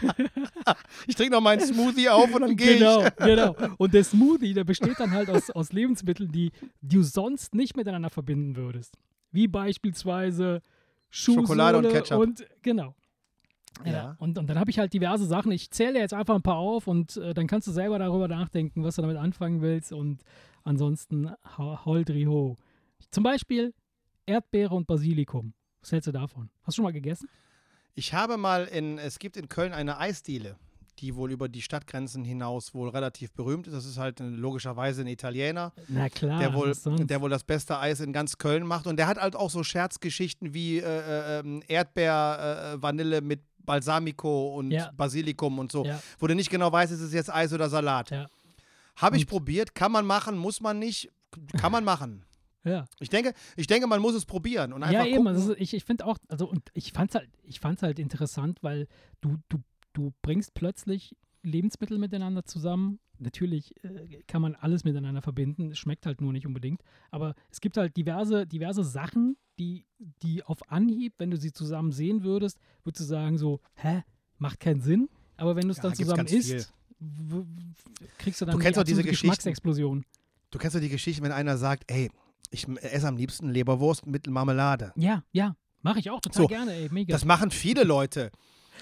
Ich 1.08 1.16
trinke 1.16 1.34
noch 1.34 1.42
meinen 1.42 1.60
Smoothie 1.60 2.08
auf 2.08 2.34
und 2.34 2.42
dann 2.42 2.56
gehe 2.56 2.78
genau, 2.78 3.04
ich. 3.06 3.16
genau. 3.18 3.54
Und 3.78 3.94
der 3.94 4.04
Smoothie, 4.06 4.54
der 4.54 4.64
besteht 4.64 4.98
dann 4.98 5.12
halt 5.12 5.30
aus, 5.30 5.50
aus 5.50 5.74
Lebensmitteln, 5.74 6.32
die 6.32 6.52
du 6.82 7.04
sonst 7.04 7.54
nicht 7.54 7.76
miteinander 7.76 8.10
verbinden 8.10 8.56
würdest. 8.56 8.98
Wie 9.32 9.48
beispielsweise 9.50 10.62
Schuhsohle 11.10 11.48
Schokolade 11.48 11.78
und 11.80 11.90
Ketchup. 11.90 12.20
Und, 12.20 12.46
genau. 12.62 12.96
Ja. 13.86 13.92
Ja. 13.92 14.16
Und, 14.20 14.38
und 14.38 14.48
dann 14.50 14.58
habe 14.58 14.72
ich 14.72 14.80
halt 14.80 14.94
diverse 14.94 15.26
Sachen. 15.26 15.52
Ich 15.52 15.70
zähle 15.72 16.00
jetzt 16.00 16.14
einfach 16.14 16.36
ein 16.36 16.42
paar 16.44 16.58
auf 16.58 16.88
und 16.88 17.18
äh, 17.18 17.34
dann 17.34 17.48
kannst 17.48 17.68
du 17.68 17.72
selber 17.72 18.00
darüber 18.00 18.28
nachdenken, 18.30 18.84
was 18.84 18.96
du 18.96 19.02
damit 19.02 19.18
anfangen 19.18 19.62
willst. 19.62 19.92
Und 19.92 20.22
ansonsten 20.64 21.32
Holdriho. 21.58 22.56
Zum 23.12 23.24
Beispiel 23.24 23.74
Erdbeere 24.26 24.74
und 24.76 24.88
Basilikum. 24.88 25.54
Was 25.82 25.92
hältst 25.92 26.08
du 26.08 26.12
davon? 26.12 26.50
Hast 26.64 26.78
du 26.78 26.80
schon 26.82 26.84
mal 26.84 26.94
gegessen? 26.94 27.28
Ich 27.96 28.14
habe 28.14 28.38
mal 28.38 28.66
in, 28.66 28.98
es 28.98 29.20
gibt 29.20 29.38
in 29.38 29.50
Köln 29.50 29.74
eine 29.74 29.98
Eisdiele. 30.00 30.56
die 31.00 31.16
wohl 31.16 31.32
über 31.32 31.50
die 31.50 31.62
Stadtgrenzen 31.64 32.24
hinaus 32.24 32.74
wohl 32.76 32.88
relativ 32.90 33.32
berühmt 33.34 33.66
ist. 33.68 33.74
Das 33.74 33.86
ist 33.86 33.98
halt 33.98 34.20
äh, 34.22 34.26
logischerweise 34.26 35.02
ein 35.02 35.08
Italiener, 35.08 35.74
Na 35.88 36.08
klar, 36.08 36.40
der, 36.40 36.54
wohl, 36.54 36.72
der 36.86 37.20
wohl 37.20 37.32
das 37.32 37.44
beste 37.44 37.80
Eis 37.80 38.00
in 38.00 38.14
ganz 38.14 38.38
Köln 38.38 38.66
macht. 38.66 38.86
Und 38.86 38.98
der 38.98 39.08
hat 39.08 39.18
halt 39.18 39.36
auch 39.36 39.50
so 39.50 39.64
Scherzgeschichten 39.64 40.54
wie 40.54 40.78
äh, 40.78 40.84
äh, 40.84 41.40
ähm, 41.40 41.64
Erdbeer, 41.68 42.74
äh, 42.76 42.82
Vanille 42.82 43.22
mit 43.22 43.42
Balsamico 43.66 44.56
und 44.56 44.70
Ja. 44.72 44.92
Basilikum 44.96 45.58
und 45.58 45.72
so, 45.72 45.84
Ja. 45.84 46.00
wo 46.20 46.28
du 46.28 46.36
nicht 46.36 46.52
genau 46.52 46.72
weißt, 46.72 46.92
ist 46.94 47.02
es 47.02 47.12
jetzt 47.12 47.34
Eis 47.34 47.52
oder 47.54 47.70
Salat. 47.70 48.12
Ja. 48.12 48.28
Habe 48.96 49.18
ich 49.18 49.24
Und- 49.24 49.30
probiert, 49.30 49.74
kann 49.74 49.92
man 49.92 50.06
machen, 50.06 50.38
muss 50.38 50.62
man 50.62 50.78
nicht, 50.78 51.10
kann 51.60 51.72
man 51.72 51.84
machen. 51.84 52.24
Ja. 52.64 52.86
Ich 53.00 53.10
denke, 53.10 53.34
ich 53.56 53.68
denke, 53.68 53.88
man 53.88 54.02
muss 54.02 54.16
es 54.16 54.26
probieren 54.26 54.74
und 54.74 54.84
einfach 54.84 55.06
Ja, 55.06 55.06
eben. 55.06 55.28
Also 55.28 55.56
ich 55.58 55.74
ich 55.74 55.84
finde 55.84 56.06
auch, 56.06 56.18
also 56.30 56.50
und 56.50 56.70
ich 56.74 56.94
fand's 56.94 57.16
halt, 57.16 57.30
ich 57.44 57.60
fand's 57.60 57.84
halt 57.84 58.00
interessant, 58.00 58.60
weil 58.62 58.88
du, 59.22 59.38
du, 59.50 59.60
du 59.94 60.14
bringst 60.22 60.54
plötzlich 60.54 61.16
Lebensmittel 61.42 61.98
miteinander 61.98 62.46
zusammen. 62.46 63.00
Natürlich 63.20 63.76
äh, 63.84 64.24
kann 64.28 64.42
man 64.42 64.56
alles 64.56 64.84
miteinander 64.86 65.22
verbinden, 65.22 65.72
es 65.72 65.78
schmeckt 65.78 66.06
halt 66.06 66.22
nur 66.22 66.34
nicht 66.34 66.48
unbedingt. 66.48 66.82
Aber 67.12 67.36
es 67.52 67.62
gibt 67.62 67.78
halt 67.78 67.96
diverse, 67.98 68.48
diverse 68.48 68.84
Sachen, 68.84 69.38
die, 69.60 69.86
die 70.24 70.44
auf 70.44 70.72
Anhieb, 70.72 71.14
wenn 71.18 71.30
du 71.32 71.38
sie 71.38 71.52
zusammen 71.52 71.92
sehen 71.92 72.24
würdest, 72.24 72.60
würdest 72.84 73.02
du 73.02 73.06
sagen 73.06 73.38
so, 73.38 73.60
hä, 73.76 74.04
macht 74.38 74.60
keinen 74.60 74.82
Sinn. 74.82 75.10
Aber 75.38 75.56
wenn 75.56 75.66
du 75.66 75.72
es 75.72 75.78
Ja, 75.78 75.84
dann 75.84 75.96
zusammen 75.96 76.28
isst, 76.28 76.74
kriegst 78.18 78.42
du 78.42 78.46
dann 78.46 78.58
Du 78.58 78.62
kennst 78.62 78.78
doch 78.78 78.84
diese 78.84 79.02
absolute 79.02 79.10
Geschichten. 79.10 79.28
Geschmacksexplosion. 79.28 80.06
Du 80.50 80.60
kennst 80.60 80.76
doch 80.76 80.82
die 80.82 80.90
Geschichte, 80.90 81.22
wenn 81.24 81.32
einer 81.32 81.58
sagt, 81.58 81.90
ey, 81.92 82.10
ich 82.52 82.68
esse 82.82 83.08
am 83.08 83.18
liebsten 83.18 83.50
Leberwurst 83.50 84.06
mit 84.06 84.28
Marmelade. 84.28 84.92
Ja, 84.96 85.24
ja, 85.32 85.56
mache 85.82 86.00
ich 86.00 86.10
auch 86.10 86.22
total 86.22 86.42
So, 86.44 86.48
gerne, 86.48 86.74
ey, 86.74 86.90
mega. 86.92 87.12
Das 87.12 87.26
machen 87.26 87.52
viele 87.52 87.84
Leute. 87.84 88.32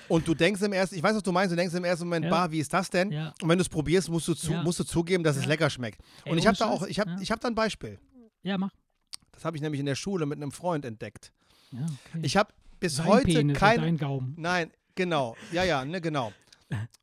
Und 0.08 0.28
du 0.28 0.34
denkst 0.34 0.62
im 0.62 0.74
ersten, 0.74 0.96
ich 0.96 1.04
weiß, 1.04 1.16
was 1.16 1.24
du 1.24 1.32
meinst, 1.32 1.52
du 1.52 1.56
denkst 1.56 1.74
im 1.76 1.84
ersten 1.84 2.06
Moment, 2.06 2.26
Ja. 2.26 2.32
bah, 2.32 2.52
wie 2.52 2.60
ist 2.60 2.74
das 2.74 2.90
denn? 2.90 3.12
ja. 3.12 3.34
Und 3.42 3.50
wenn 3.50 3.58
du 3.58 3.62
es 3.62 3.70
probierst, 3.70 4.10
musst 4.10 4.28
du, 4.28 4.34
zu, 4.34 4.52
Ja. 4.54 4.64
musst 4.64 4.80
du 4.80 4.84
zugeben, 4.84 5.24
dass 5.24 5.36
es 5.38 5.46
lecker 5.46 5.70
schmeckt. 5.70 6.02
Ey, 6.24 6.32
Und 6.32 6.38
ich 6.38 6.44
ohne 6.46 6.50
habe 6.50 6.58
da 6.58 6.66
auch, 6.70 6.88
ich 6.88 7.00
habe 7.00 7.18
ich 7.22 7.32
hab 7.32 7.40
da 7.42 7.48
ein 7.50 7.56
Beispiel. 7.56 8.00
Ja, 8.44 8.58
mach. 8.58 8.72
Das 9.32 9.46
habe 9.46 9.58
ich 9.58 9.62
nämlich 9.62 9.80
in 9.80 9.86
der 9.86 9.96
Schule 9.96 10.26
mit 10.26 10.38
einem 10.38 10.52
Freund 10.52 10.86
entdeckt. 10.86 11.32
Okay. 11.74 12.20
Ich 12.24 12.36
habe 12.38 12.54
bis 12.80 12.96
Sein 12.98 13.06
heute 13.08 13.26
Penis. 13.26 13.60
Dein 13.60 13.98
Gaumen. 13.98 14.34
Nein, 14.38 14.72
genau. 14.96 15.36
Ja, 15.52 15.64
ja, 15.64 15.86
ne, 15.86 16.02
genau. 16.02 16.32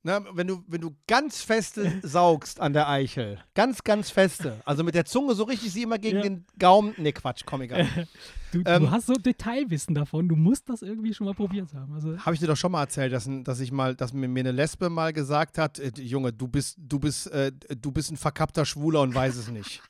Na, 0.03 0.21
wenn, 0.35 0.47
du, 0.47 0.65
wenn 0.67 0.81
du 0.81 0.97
ganz 1.07 1.43
feste 1.43 1.93
saugst 2.03 2.61
an 2.61 2.73
der 2.73 2.89
Eichel, 2.89 3.39
ganz, 3.55 3.83
ganz 3.85 4.11
feste, 4.11 4.61
also 4.65 4.83
mit 4.85 4.95
der 4.95 5.05
Zunge 5.05 5.35
so 5.35 5.45
richtig 5.45 5.73
sie 5.73 5.83
immer 5.83 5.99
gegen 5.99 6.17
Ja. 6.17 6.23
den 6.23 6.47
Gaumen. 6.59 6.95
Ne, 6.97 7.13
Quatsch, 7.13 7.43
komm, 7.45 7.63
egal. 7.63 7.87
Du, 8.51 8.63
Ähm, 8.65 8.85
du 8.85 8.91
hast 8.91 9.05
so 9.07 9.13
Detailwissen 9.13 9.95
davon. 9.95 10.27
Du 10.27 10.35
musst 10.35 10.71
das 10.71 10.81
irgendwie 10.81 11.13
schon 11.13 11.27
mal 11.27 11.35
probiert 11.35 11.75
haben. 11.75 11.93
Also, 11.93 12.17
Habe 12.17 12.33
ich 12.33 12.41
dir 12.41 12.47
doch 12.47 12.57
schon 12.57 12.73
mal 12.73 12.81
erzählt, 12.81 13.13
dass, 13.13 13.29
dass 13.45 13.61
ich 13.61 13.71
mal, 13.73 13.95
dass 13.95 14.15
mir 14.15 14.27
mir 14.27 14.41
eine 14.41 14.53
Lesbe 14.53 14.89
mal 14.89 15.13
gesagt 15.13 15.59
hat, 15.59 15.79
äh, 15.79 15.93
Junge, 15.99 16.33
du 16.33 16.49
bist, 16.49 16.79
du 16.79 16.99
bist, 16.99 17.27
äh, 17.27 17.53
du 17.79 17.93
bist 17.93 18.11
ein 18.11 18.17
verkappter 18.17 18.65
Schwuler 18.65 19.03
und 19.03 19.15
weiß 19.15 19.37
es 19.37 19.51
nicht. 19.51 19.83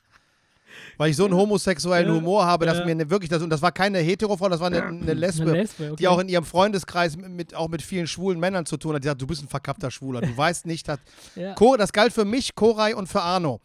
Weil 0.96 1.10
ich 1.10 1.16
so 1.16 1.24
einen 1.24 1.34
homosexuellen 1.34 2.08
Ja, 2.08 2.14
Humor 2.14 2.44
habe, 2.44 2.66
dass 2.66 2.78
ja. 2.78 2.84
mir 2.84 2.92
eine, 2.92 3.10
wirklich 3.10 3.28
das, 3.28 3.42
und 3.42 3.50
das 3.50 3.62
war 3.62 3.72
keine 3.72 3.98
Heterofrau, 3.98 4.48
das 4.48 4.60
war 4.60 4.68
eine, 4.68 4.82
eine 4.82 5.14
Lesbe, 5.14 5.42
eine 5.42 5.52
Lesbe, 5.52 5.84
okay. 5.86 5.96
die 5.96 6.08
auch 6.08 6.18
in 6.18 6.28
ihrem 6.28 6.44
Freundeskreis 6.44 7.16
mit, 7.16 7.54
auch 7.54 7.68
mit 7.68 7.82
vielen 7.82 8.06
schwulen 8.06 8.40
Männern 8.40 8.66
zu 8.66 8.76
tun 8.76 8.94
hat. 8.94 9.04
Die 9.04 9.08
sagt, 9.08 9.22
du 9.22 9.26
bist 9.26 9.42
ein 9.42 9.48
verkappter 9.48 9.90
Schwuler, 9.90 10.20
du 10.20 10.36
weißt 10.36 10.66
nicht, 10.66 10.88
dass. 10.88 10.98
ja. 11.34 11.54
Das 11.78 11.92
galt 11.92 12.12
für 12.12 12.24
mich, 12.24 12.54
Koray 12.54 12.94
und 12.94 13.08
für 13.08 13.22
Arno. 13.22 13.60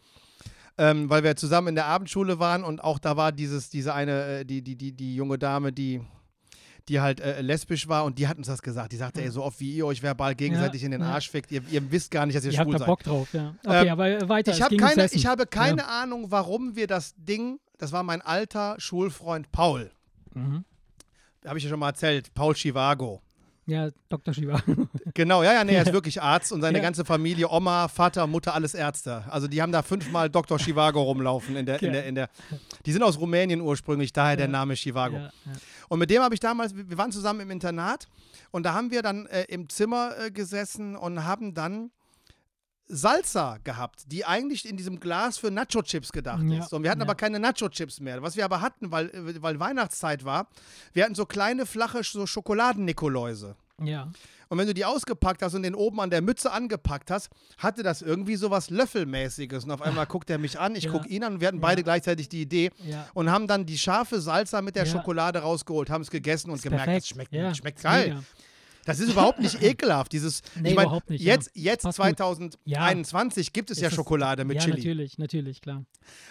Ähm, 0.76 1.08
weil 1.08 1.22
wir 1.22 1.36
zusammen 1.36 1.68
in 1.68 1.74
der 1.76 1.86
Abendschule 1.86 2.40
waren 2.40 2.64
und 2.64 2.82
auch 2.82 2.98
da 2.98 3.16
war 3.16 3.30
dieses, 3.30 3.70
diese 3.70 3.94
eine, 3.94 4.40
äh, 4.40 4.44
die, 4.44 4.60
die, 4.60 4.74
die, 4.74 4.90
die 4.90 5.14
junge 5.14 5.38
Dame, 5.38 5.72
die, 5.72 6.00
die 6.88 7.00
halt 7.00 7.20
äh, 7.20 7.40
lesbisch 7.40 7.88
war 7.88 8.04
und 8.04 8.18
die 8.18 8.28
hat 8.28 8.36
uns 8.36 8.46
das 8.46 8.62
gesagt. 8.62 8.92
Die 8.92 8.96
sagte, 8.96 9.22
ey, 9.22 9.30
so 9.30 9.42
oft 9.42 9.58
wie 9.60 9.74
ihr 9.74 9.86
euch 9.86 10.02
verbal 10.02 10.34
gegenseitig 10.34 10.82
in 10.84 10.90
den 10.90 11.00
ja. 11.00 11.08
Arsch 11.12 11.30
fickt, 11.30 11.50
ihr, 11.50 11.62
ihr 11.70 11.90
wisst 11.90 12.10
gar 12.10 12.26
nicht, 12.26 12.36
dass 12.36 12.44
ihr, 12.44 12.52
Ihr 12.52 12.62
schwul 12.62 12.78
seid. 12.78 12.86
Bock 12.86 13.02
drauf, 13.02 13.32
ja. 13.32 13.54
Okay, 13.64 13.86
Ähm, 13.86 13.92
aber 13.92 14.08
äh, 14.08 14.28
weiter. 14.28 14.52
Ich 14.52 14.62
habe 14.62 14.74
ums 14.74 14.94
keine, 14.94 15.08
ich 15.10 15.26
habe 15.26 15.46
keine 15.46 15.86
Ahnung, 15.86 16.30
warum 16.30 16.76
wir 16.76 16.86
das 16.86 17.14
Ding, 17.16 17.58
das 17.78 17.92
war 17.92 18.02
mein 18.02 18.20
alter 18.22 18.76
Schulfreund 18.78 19.50
Paul. 19.50 19.90
Mhm. 20.34 20.64
Habe 21.46 21.58
ich 21.58 21.64
ja 21.64 21.70
schon 21.70 21.80
mal 21.80 21.88
erzählt, 21.88 22.32
Paul 22.34 22.54
Chivago. 22.54 23.22
Ja, 23.66 23.88
Dr. 24.08 24.34
Shiva. 24.34 24.60
Genau, 25.14 25.42
ja, 25.44 25.52
ja, 25.52 25.64
nee, 25.64 25.74
er 25.74 25.82
ist 25.82 25.92
wirklich 25.92 26.20
Arzt 26.20 26.50
und 26.52 26.60
seine 26.60 26.78
Ja. 26.78 26.82
ganze 26.84 27.04
Familie, 27.04 27.48
Oma, 27.48 27.86
Vater, 27.88 28.26
Mutter, 28.26 28.52
alles 28.54 28.74
Ärzte. 28.74 29.24
Also 29.30 29.46
die 29.48 29.62
haben 29.62 29.70
da 29.72 29.82
fünfmal 29.82 30.28
Dr. 30.28 30.58
Chivago 30.58 31.00
rumlaufen 31.02 31.54
in 31.56 31.64
der, 31.66 31.80
in 31.80 31.86
Ja. 31.86 31.92
der, 31.92 32.06
in 32.06 32.14
der. 32.16 32.28
Die 32.84 32.92
sind 32.92 33.02
aus 33.02 33.18
Rumänien 33.18 33.60
ursprünglich, 33.60 34.12
daher 34.12 34.36
der. 34.36 34.48
Name 34.48 34.74
Chivago. 34.74 35.18
Und 35.88 35.98
mit 35.98 36.10
dem 36.10 36.20
habe 36.22 36.34
ich 36.34 36.40
damals, 36.40 36.74
wir 36.74 36.98
waren 36.98 37.12
zusammen 37.12 37.40
im 37.40 37.50
Internat 37.50 38.08
und 38.50 38.64
da 38.66 38.74
haben 38.74 38.90
wir 38.90 39.02
dann 39.02 39.26
äh, 39.26 39.44
im 39.44 39.68
Zimmer 39.68 40.12
äh, 40.18 40.30
gesessen 40.30 40.96
und 40.96 41.24
haben 41.24 41.54
dann 41.54 41.90
Salsa 42.86 43.58
gehabt, 43.64 44.02
die 44.12 44.24
eigentlich 44.24 44.68
in 44.68 44.76
diesem 44.76 45.00
Glas 45.00 45.38
für 45.38 45.50
Nacho-Chips 45.50 46.12
gedacht 46.12 46.42
Ja, 46.44 46.58
ist. 46.64 46.72
Und 46.72 46.82
wir 46.82 46.90
hatten 46.90 47.00
ja. 47.00 47.06
aber 47.06 47.14
keine 47.14 47.38
Nacho-Chips 47.40 48.00
mehr. 48.00 48.22
Was 48.22 48.36
wir 48.36 48.44
aber 48.44 48.60
hatten, 48.60 48.90
weil, 48.92 49.10
weil 49.42 49.58
Weihnachtszeit 49.58 50.24
war, 50.24 50.48
wir 50.92 51.04
hatten 51.04 51.14
so 51.14 51.24
kleine, 51.26 51.66
flache 51.66 52.02
so 52.04 52.26
Schokoladen-Nikoläuse. 52.26 53.56
ja. 53.82 54.08
Und 54.50 54.58
wenn 54.58 54.66
du 54.68 54.74
die 54.74 54.84
ausgepackt 54.84 55.42
hast 55.42 55.54
und 55.54 55.62
den 55.64 55.74
oben 55.74 55.98
an 56.00 56.10
der 56.10 56.20
Mütze 56.22 56.52
angepackt 56.52 57.10
hast, 57.10 57.28
hatte 57.58 57.82
das 57.82 58.02
irgendwie 58.02 58.36
so 58.36 58.50
was 58.50 58.68
Löffelmäßiges. 58.70 59.64
Und 59.64 59.70
auf 59.72 59.82
einmal 59.82 60.06
guckt 60.06 60.28
er 60.30 60.38
mich 60.38 60.60
an, 60.60 60.76
ich 60.76 60.84
Ja. 60.84 60.92
guck 60.92 61.08
ihn 61.10 61.24
an 61.24 61.32
und 61.34 61.40
wir 61.40 61.48
hatten 61.48 61.56
Ja. 61.56 61.62
beide 61.62 61.82
gleichzeitig 61.82 62.28
die 62.28 62.42
Idee 62.42 62.70
Ja. 62.86 63.08
und 63.14 63.30
haben 63.32 63.48
dann 63.48 63.64
die 63.66 63.78
scharfe 63.78 64.20
Salsa 64.20 64.60
mit 64.62 64.76
der. 64.76 64.84
Schokolade 64.86 65.40
rausgeholt, 65.40 65.88
haben 65.90 66.02
es 66.02 66.10
gegessen 66.10 66.50
und 66.50 66.56
Ist 66.56 66.62
gemerkt, 66.62 66.86
das 66.86 67.08
schmeckt, 67.08 67.34
schmeckt 67.56 67.82
geil. 67.82 68.08
mega. 68.10 68.22
Das 68.84 69.00
ist 69.00 69.10
überhaupt 69.10 69.40
nicht 69.40 69.62
ekelhaft. 69.62 70.12
Dieses, 70.12 70.42
Nee, 70.60 70.70
ich 70.70 70.74
mein, 70.76 70.86
überhaupt 70.86 71.10
nicht, 71.10 71.22
ja. 71.24 71.34
Jetzt, 71.34 71.50
jetzt 71.54 71.82
Passt 71.84 71.98
gut. 71.98 72.16
2021 72.18 73.52
gibt 73.52 73.70
es 73.70 73.78
Ist 73.78 73.82
ja 73.82 73.88
das- 73.88 73.96
Schokolade 73.96 74.44
mit 74.44 74.56
ja, 74.56 74.62
Chili. 74.62 74.76
natürlich, 74.78 75.18
natürlich, 75.18 75.60
klar. 75.60 75.84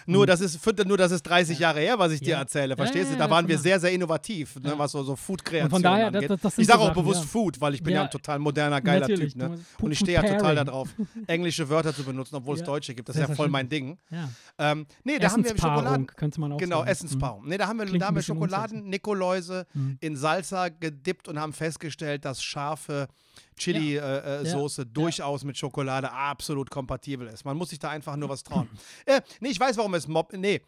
Nur 0.06 0.26
das, 0.26 0.40
ist, 0.40 0.60
nur 0.86 0.96
das 0.96 1.10
ist 1.10 1.22
30 1.24 1.58
Jahre 1.58 1.80
her, 1.80 1.98
was 1.98 2.12
ich 2.12 2.20
dir 2.20 2.30
Ja. 2.34 2.38
erzähle. 2.38 2.70
Ja, 2.70 2.76
Verstehst 2.76 3.06
ja, 3.06 3.12
du? 3.14 3.18
Da 3.18 3.24
ja, 3.24 3.30
waren 3.30 3.48
wir 3.48 3.56
schon 3.56 3.62
sehr, 3.64 3.80
sehr 3.80 3.92
innovativ, 3.92 4.54
ne, 4.56 4.68
Ja. 4.70 4.78
was 4.78 4.92
so, 4.92 5.02
so 5.02 5.16
Food-Kreation 5.16 5.82
das- 5.82 5.92
angeht. 5.92 6.30
das- 6.30 6.40
das 6.40 6.58
ich 6.58 6.66
sage 6.66 6.78
auch 6.80 6.86
Sachen, 6.88 7.02
bewusst 7.02 7.22
ja. 7.22 7.26
Food, 7.26 7.60
weil 7.60 7.74
ich 7.74 7.82
bin 7.82 7.92
ja, 7.94 8.00
Ja. 8.00 8.04
ein 8.04 8.10
total 8.10 8.38
moderner, 8.38 8.80
geiler 8.80 9.08
Natürlich, 9.08 9.32
Typ. 9.32 9.42
Ne? 9.42 9.58
Und 9.80 9.90
ich 9.92 9.98
stehe 9.98 10.22
ja 10.22 10.22
total 10.22 10.54
darauf, 10.54 10.88
englische 11.26 11.68
Wörter 11.68 11.94
zu 11.94 12.04
benutzen, 12.04 12.36
obwohl 12.36 12.54
es 12.54 12.60
Ja. 12.60 12.66
deutsche 12.66 12.94
gibt. 12.94 13.08
Das 13.08 13.16
ist 13.16 13.28
ja 13.28 13.34
voll 13.34 13.48
mein 13.48 13.68
Ding. 13.68 13.98
Ja. 14.10 14.28
Ähm, 14.58 14.86
nee, 15.02 15.18
da 15.18 15.30
haben 15.32 15.42
wir 15.44 15.50
Schokoladen. 15.50 16.06
könnte 16.06 16.40
man 16.40 16.52
auch 16.52 16.58
Genau, 16.58 16.78
sagen. 16.78 16.90
Essenspaarung. 16.90 17.48
Nee, 17.48 17.58
da 17.58 17.66
haben 17.66 17.78
wir, 17.78 17.86
bisschen 17.86 18.22
Schokoladen-Nikoläuse 18.22 19.66
Mhm. 19.74 19.98
in 20.00 20.16
Salsa 20.16 20.68
gedippt 20.68 21.26
und 21.28 21.38
haben 21.40 21.52
festgestellt, 21.52 22.24
dass 22.24 22.42
scharfe 22.44 23.08
Chili-Soße 23.56 24.82
Ja. 24.82 24.88
durchaus 24.92 25.44
mit 25.44 25.56
Schokolade 25.56 26.10
absolut 26.12 26.70
kompatibel 26.70 27.26
ist. 27.28 27.44
Man 27.44 27.56
muss 27.56 27.70
sich 27.70 27.78
da 27.78 27.90
einfach 27.90 28.16
nur 28.16 28.28
was 28.28 28.42
trauen. 28.44 28.68
äh, 29.06 29.20
nee, 29.40 29.48
ich 29.50 29.60
weiß, 29.60 29.76
warum 29.76 29.94
es 29.94 30.06
Mob. 30.08 30.32
Nee. 30.32 30.60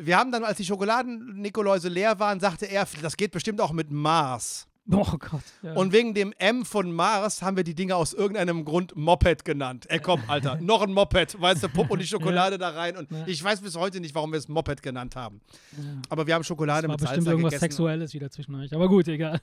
Wir 0.00 0.16
haben 0.16 0.30
dann, 0.30 0.44
als 0.44 0.58
die 0.58 0.64
Schokoladen-Nikoläuse 0.64 1.88
leer 1.88 2.18
waren, 2.20 2.38
sagte 2.40 2.66
er, 2.66 2.86
das 3.02 3.16
geht 3.16 3.32
bestimmt 3.32 3.60
auch 3.60 3.72
mit 3.72 3.90
Mars. 3.90 4.66
Oh 4.90 5.04
Gott. 5.18 5.42
Ja. 5.62 5.74
Und 5.74 5.92
wegen 5.92 6.14
dem 6.14 6.32
M 6.38 6.64
von 6.64 6.90
Mars 6.92 7.42
haben 7.42 7.58
wir 7.58 7.64
die 7.64 7.74
Dinge 7.74 7.94
aus 7.94 8.14
irgendeinem 8.14 8.64
Grund 8.64 8.96
Moped 8.96 9.44
genannt. 9.44 9.84
Ey, 9.90 9.98
komm, 9.98 10.22
Alter, 10.28 10.56
noch 10.62 10.80
ein 10.80 10.92
Moped, 10.94 11.38
weißt 11.38 11.64
du, 11.64 11.68
Pupp 11.68 11.90
und 11.90 11.98
die 12.00 12.06
Schokolade 12.06 12.56
da 12.56 12.70
rein. 12.70 12.96
Und 12.96 13.10
Ja. 13.10 13.26
ich 13.26 13.42
weiß 13.44 13.60
bis 13.60 13.76
heute 13.76 14.00
nicht, 14.00 14.14
warum 14.14 14.32
wir 14.32 14.38
es 14.38 14.48
Moped 14.48 14.82
genannt 14.82 15.14
haben. 15.14 15.42
ja. 15.76 15.82
Aber 16.08 16.26
wir 16.26 16.34
haben 16.34 16.42
Schokolade 16.44 16.86
Das 16.86 16.88
war 16.88 16.92
mit 16.94 17.00
bestimmt 17.00 17.24
Salsa 17.24 17.30
irgendwas 17.32 17.50
gegessen. 17.52 17.70
Sexuelles 17.72 18.14
wieder 18.14 18.30
zwischen 18.30 18.54
euch. 18.54 18.72
Aber 18.72 18.88
gut, 18.88 19.08
egal. 19.08 19.40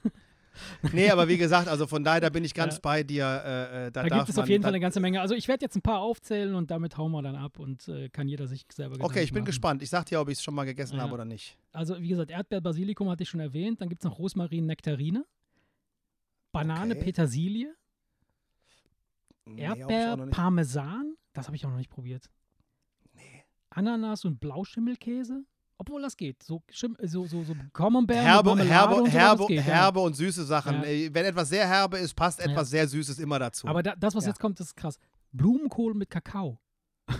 Nee, 0.92 1.10
aber 1.10 1.28
wie 1.28 1.36
gesagt, 1.38 1.68
also 1.68 1.86
von 1.86 2.02
daher, 2.04 2.20
da 2.20 2.28
bin 2.30 2.44
ich 2.44 2.54
ganz 2.54 2.74
Ja. 2.74 2.80
bei 2.82 3.02
dir. 3.02 3.24
Äh, 3.24 3.86
äh, 3.86 3.90
da 3.92 4.02
Da 4.02 4.08
darf 4.08 4.18
gibt 4.20 4.28
es 4.30 4.36
man, 4.36 4.42
auf 4.44 4.48
jeden 4.48 4.62
Fall 4.62 4.70
eine 4.72 4.80
ganze 4.80 5.00
Menge. 5.00 5.20
Also 5.20 5.34
ich 5.34 5.48
werde 5.48 5.64
jetzt 5.64 5.76
ein 5.76 5.82
paar 5.82 6.00
aufzählen 6.00 6.54
und 6.54 6.70
damit 6.70 6.96
hauen 6.96 7.12
wir 7.12 7.22
dann 7.22 7.36
ab 7.36 7.58
und 7.58 7.88
äh, 7.88 8.08
kann 8.08 8.28
jeder 8.28 8.46
sich 8.46 8.64
selber 8.72 8.94
Okay, 8.94 9.02
Gedanken 9.02 9.18
ich 9.24 9.32
bin 9.32 9.40
machen. 9.42 9.46
gespannt. 9.46 9.82
Ich 9.82 9.90
sag 9.90 10.06
dir, 10.06 10.20
ob 10.20 10.28
ich 10.28 10.38
es 10.38 10.42
schon 10.42 10.54
mal 10.54 10.64
gegessen 10.64 10.96
Ja. 10.96 11.02
habe 11.02 11.14
oder 11.14 11.24
nicht. 11.24 11.56
Also 11.72 12.00
wie 12.00 12.08
gesagt, 12.08 12.30
Erdbeer-Basilikum 12.30 13.08
hatte 13.10 13.22
ich 13.22 13.28
schon 13.28 13.40
erwähnt. 13.40 13.80
Dann 13.80 13.88
gibt 13.88 14.02
es 14.02 14.04
noch 14.04 14.18
Rosmarin, 14.18 14.66
Nektarine. 14.66 15.24
Banane, 16.52 16.94
Okay. 16.94 17.04
Petersilie. 17.04 17.74
Nee, 19.44 19.62
Erdbeer. 19.62 20.16
Parmesan. 20.30 21.14
Das 21.32 21.46
habe 21.46 21.56
ich 21.56 21.64
auch 21.66 21.70
noch 21.70 21.76
nicht 21.76 21.90
probiert. 21.90 22.30
Ananas 23.70 24.24
und 24.24 24.40
Blauschimmelkäse. 24.40 25.44
Obwohl 25.78 26.00
das 26.02 26.16
geht. 26.16 26.42
So, 26.42 26.62
so, 26.72 27.26
so, 27.26 27.42
so 27.44 27.54
Camembert 27.72 28.16
Herbe, 28.16 28.48
Marmelade 28.50 28.70
herbe, 28.70 28.94
und 28.96 29.06
herbe, 29.10 29.38
das 29.38 29.46
geht, 29.48 29.56
ja. 29.58 29.62
herbe 29.62 30.00
und 30.00 30.14
süße 30.14 30.44
Sachen. 30.44 30.76
Ja. 30.76 31.14
Wenn 31.14 31.24
etwas 31.26 31.48
sehr 31.50 31.66
herbe 31.68 31.98
ist, 31.98 32.14
passt 32.14 32.38
Ja. 32.40 32.46
etwas 32.46 32.70
sehr 32.70 32.88
Süßes 32.88 33.18
immer 33.18 33.38
dazu. 33.38 33.66
Aber 33.68 33.82
da, 33.82 33.94
das, 33.94 34.14
was 34.14 34.24
Ja. 34.24 34.30
jetzt 34.30 34.38
kommt, 34.40 34.58
ist 34.60 34.74
krass. 34.74 34.98
Blumenkohl 35.32 35.92
mit 35.94 36.08
Kakao. 36.08 36.58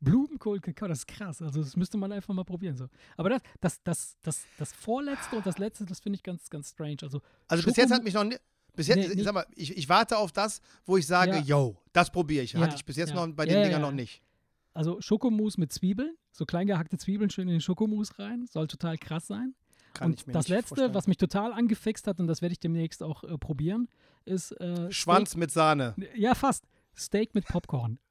Blumenkohl, 0.00 0.60
Kakao, 0.60 0.88
das 0.88 1.00
ist 1.00 1.06
krass. 1.08 1.42
Also 1.42 1.60
das 1.62 1.76
müsste 1.76 1.98
man 1.98 2.12
einfach 2.12 2.32
mal 2.32 2.44
probieren. 2.44 2.76
So. 2.76 2.86
Aber 3.16 3.30
das, 3.30 3.42
das, 3.60 3.82
das, 3.82 4.16
das, 4.22 4.44
das 4.58 4.72
vorletzte 4.72 5.36
und 5.36 5.44
das 5.46 5.58
letzte, 5.58 5.84
das 5.84 6.00
finde 6.00 6.16
ich 6.16 6.22
ganz, 6.22 6.48
ganz 6.50 6.70
strange. 6.70 6.98
Also, 7.02 7.20
also 7.48 7.64
bis 7.64 7.76
jetzt 7.76 7.92
hat 7.92 8.04
mich 8.04 8.14
noch 8.14 8.24
nie, 8.24 8.36
bis 8.74 8.86
jetzt, 8.86 8.96
Nee, 8.98 9.06
ich 9.06 9.14
nee. 9.16 9.22
sag 9.22 9.34
mal, 9.34 9.46
ich, 9.54 9.76
ich 9.76 9.88
warte 9.88 10.16
auf 10.16 10.30
das, 10.32 10.60
wo 10.86 10.96
ich 10.96 11.06
sage, 11.06 11.32
Ja. 11.32 11.40
yo, 11.42 11.76
das 11.92 12.10
probiere 12.10 12.44
ich. 12.44 12.52
Ja, 12.52 12.60
Hatte 12.60 12.76
ich 12.76 12.84
bis 12.84 12.96
jetzt 12.96 13.10
ja. 13.10 13.16
noch 13.26 13.34
bei 13.34 13.44
Ja, 13.44 13.48
den 13.50 13.56
ja, 13.58 13.62
Dingern 13.64 13.80
ja. 13.82 13.86
noch 13.86 13.92
nicht. 13.94 14.22
Also 14.74 15.00
Schokomousse 15.00 15.58
mit 15.58 15.72
Zwiebeln, 15.72 16.14
so 16.32 16.46
klein 16.46 16.66
gehackte 16.66 16.98
Zwiebeln 16.98 17.30
schön 17.30 17.48
in 17.48 17.54
den 17.54 17.60
Schokomousse 17.60 18.18
rein. 18.18 18.46
Soll 18.46 18.68
total 18.68 18.98
krass 18.98 19.26
sein. 19.26 19.54
Kann 19.94 20.12
und 20.12 20.24
das 20.34 20.48
letzte, 20.48 20.68
vorstellen. 20.68 20.94
was 20.94 21.06
mich 21.06 21.16
total 21.16 21.52
angefixt 21.52 22.06
hat, 22.06 22.20
und 22.20 22.26
das 22.26 22.42
werde 22.42 22.52
ich 22.52 22.60
demnächst 22.60 23.02
auch 23.02 23.24
äh, 23.24 23.38
probieren, 23.38 23.88
ist 24.24 24.52
äh, 24.52 24.90
Schwanz 24.92 25.34
mit 25.36 25.50
Sahne. 25.50 25.94
Steak, 25.94 26.16
ja, 26.16 26.34
fast. 26.34 26.64
Steak 26.96 27.34
mit 27.34 27.46
Popcorn. 27.46 27.98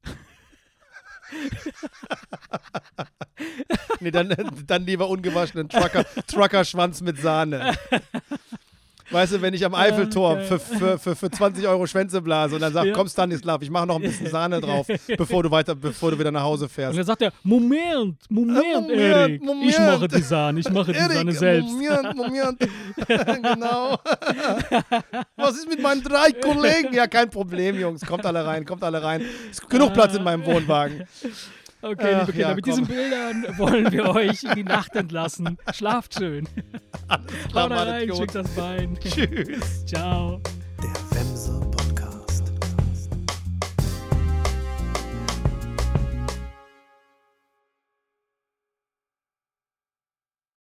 Nee, 4.00 4.12
dann, 4.12 4.34
dann 4.66 4.86
lieber 4.86 5.10
ungewaschenen 5.10 5.70
Trucker, 5.70 6.06
Trucker-Schwanz 6.28 7.02
mit 7.02 7.20
Sahne. 7.20 7.76
Weißt 9.10 9.34
du, 9.34 9.42
wenn 9.42 9.54
ich 9.54 9.64
am 9.66 9.74
Eiffelturm 9.74 10.42
für, 10.42 10.60
für, 10.60 11.00
für, 11.00 11.16
für 11.16 11.32
20 11.32 11.66
Euro 11.68 11.88
Schwänze 11.88 12.22
blase 12.22 12.56
und 12.56 12.62
dann 12.62 12.74
sag, 12.74 12.86
Ja. 12.86 12.94
komm 12.94 13.08
Stanislav, 13.08 13.62
ich 13.62 13.70
mache 13.70 13.88
noch 13.88 13.96
ein 13.96 14.02
bisschen 14.02 14.28
Sahne 14.32 14.60
drauf, 14.60 14.86
bevor 15.18 15.44
du 15.44 15.52
weiter, 15.52 15.76
bevor 15.76 16.12
du 16.12 16.20
wieder 16.20 16.32
nach 16.32 16.44
Hause 16.44 16.66
Und 16.66 16.72
fährst. 16.72 16.98
dann 16.98 17.06
sagt 17.06 17.22
er, 17.22 17.32
Moment, 17.44 18.18
Moment, 18.30 18.58
Moment, 18.76 18.90
Erik, 18.92 19.36
ich 19.36 19.42
Moment. 19.48 19.80
mache 19.80 20.08
die 20.10 20.22
Sahne, 20.22 20.60
ich 20.60 20.70
mache 20.70 20.92
die 20.92 21.00
Sahne 21.00 21.32
selbst. 21.32 21.70
Moment, 21.72 22.16
Moment. 22.16 22.60
genau. 23.08 23.98
Was 25.36 25.56
ist 25.58 25.70
mit 25.70 25.82
meinen 25.82 26.04
drei 26.04 26.32
Kollegen? 26.32 26.94
Ja, 26.94 27.08
kein 27.08 27.30
Problem, 27.30 27.80
Jungs. 27.80 28.06
Kommt 28.06 28.26
alle 28.26 28.46
rein, 28.46 28.66
kommt 28.66 28.84
alle 28.84 29.02
rein. 29.02 29.22
Ist 29.50 29.70
genug 29.70 29.94
Platz 29.94 30.16
in 30.16 30.24
meinem 30.24 30.46
Wohnwagen. 30.46 31.04
Okay, 31.82 32.14
Ach, 32.16 32.20
liebe 32.22 32.32
Kinder, 32.32 32.50
ja, 32.50 32.56
mit 32.56 32.66
diesen 32.66 32.88
Bildern 32.88 33.46
wollen 33.58 33.92
wir 33.92 34.10
euch 34.10 34.44
in 34.44 34.56
die 34.56 34.64
Nacht 34.64 34.96
entlassen. 34.96 35.58
Schlaft 35.74 36.16
schön. 36.16 36.48
Haut 37.54 37.72
rein, 37.72 38.14
schickt 38.16 38.36
das 38.36 38.50
Bein. 38.56 38.98
Tschüss. 39.00 39.86
Ciao. 39.86 40.42
Der 40.82 41.18
Wemser. 41.18 41.67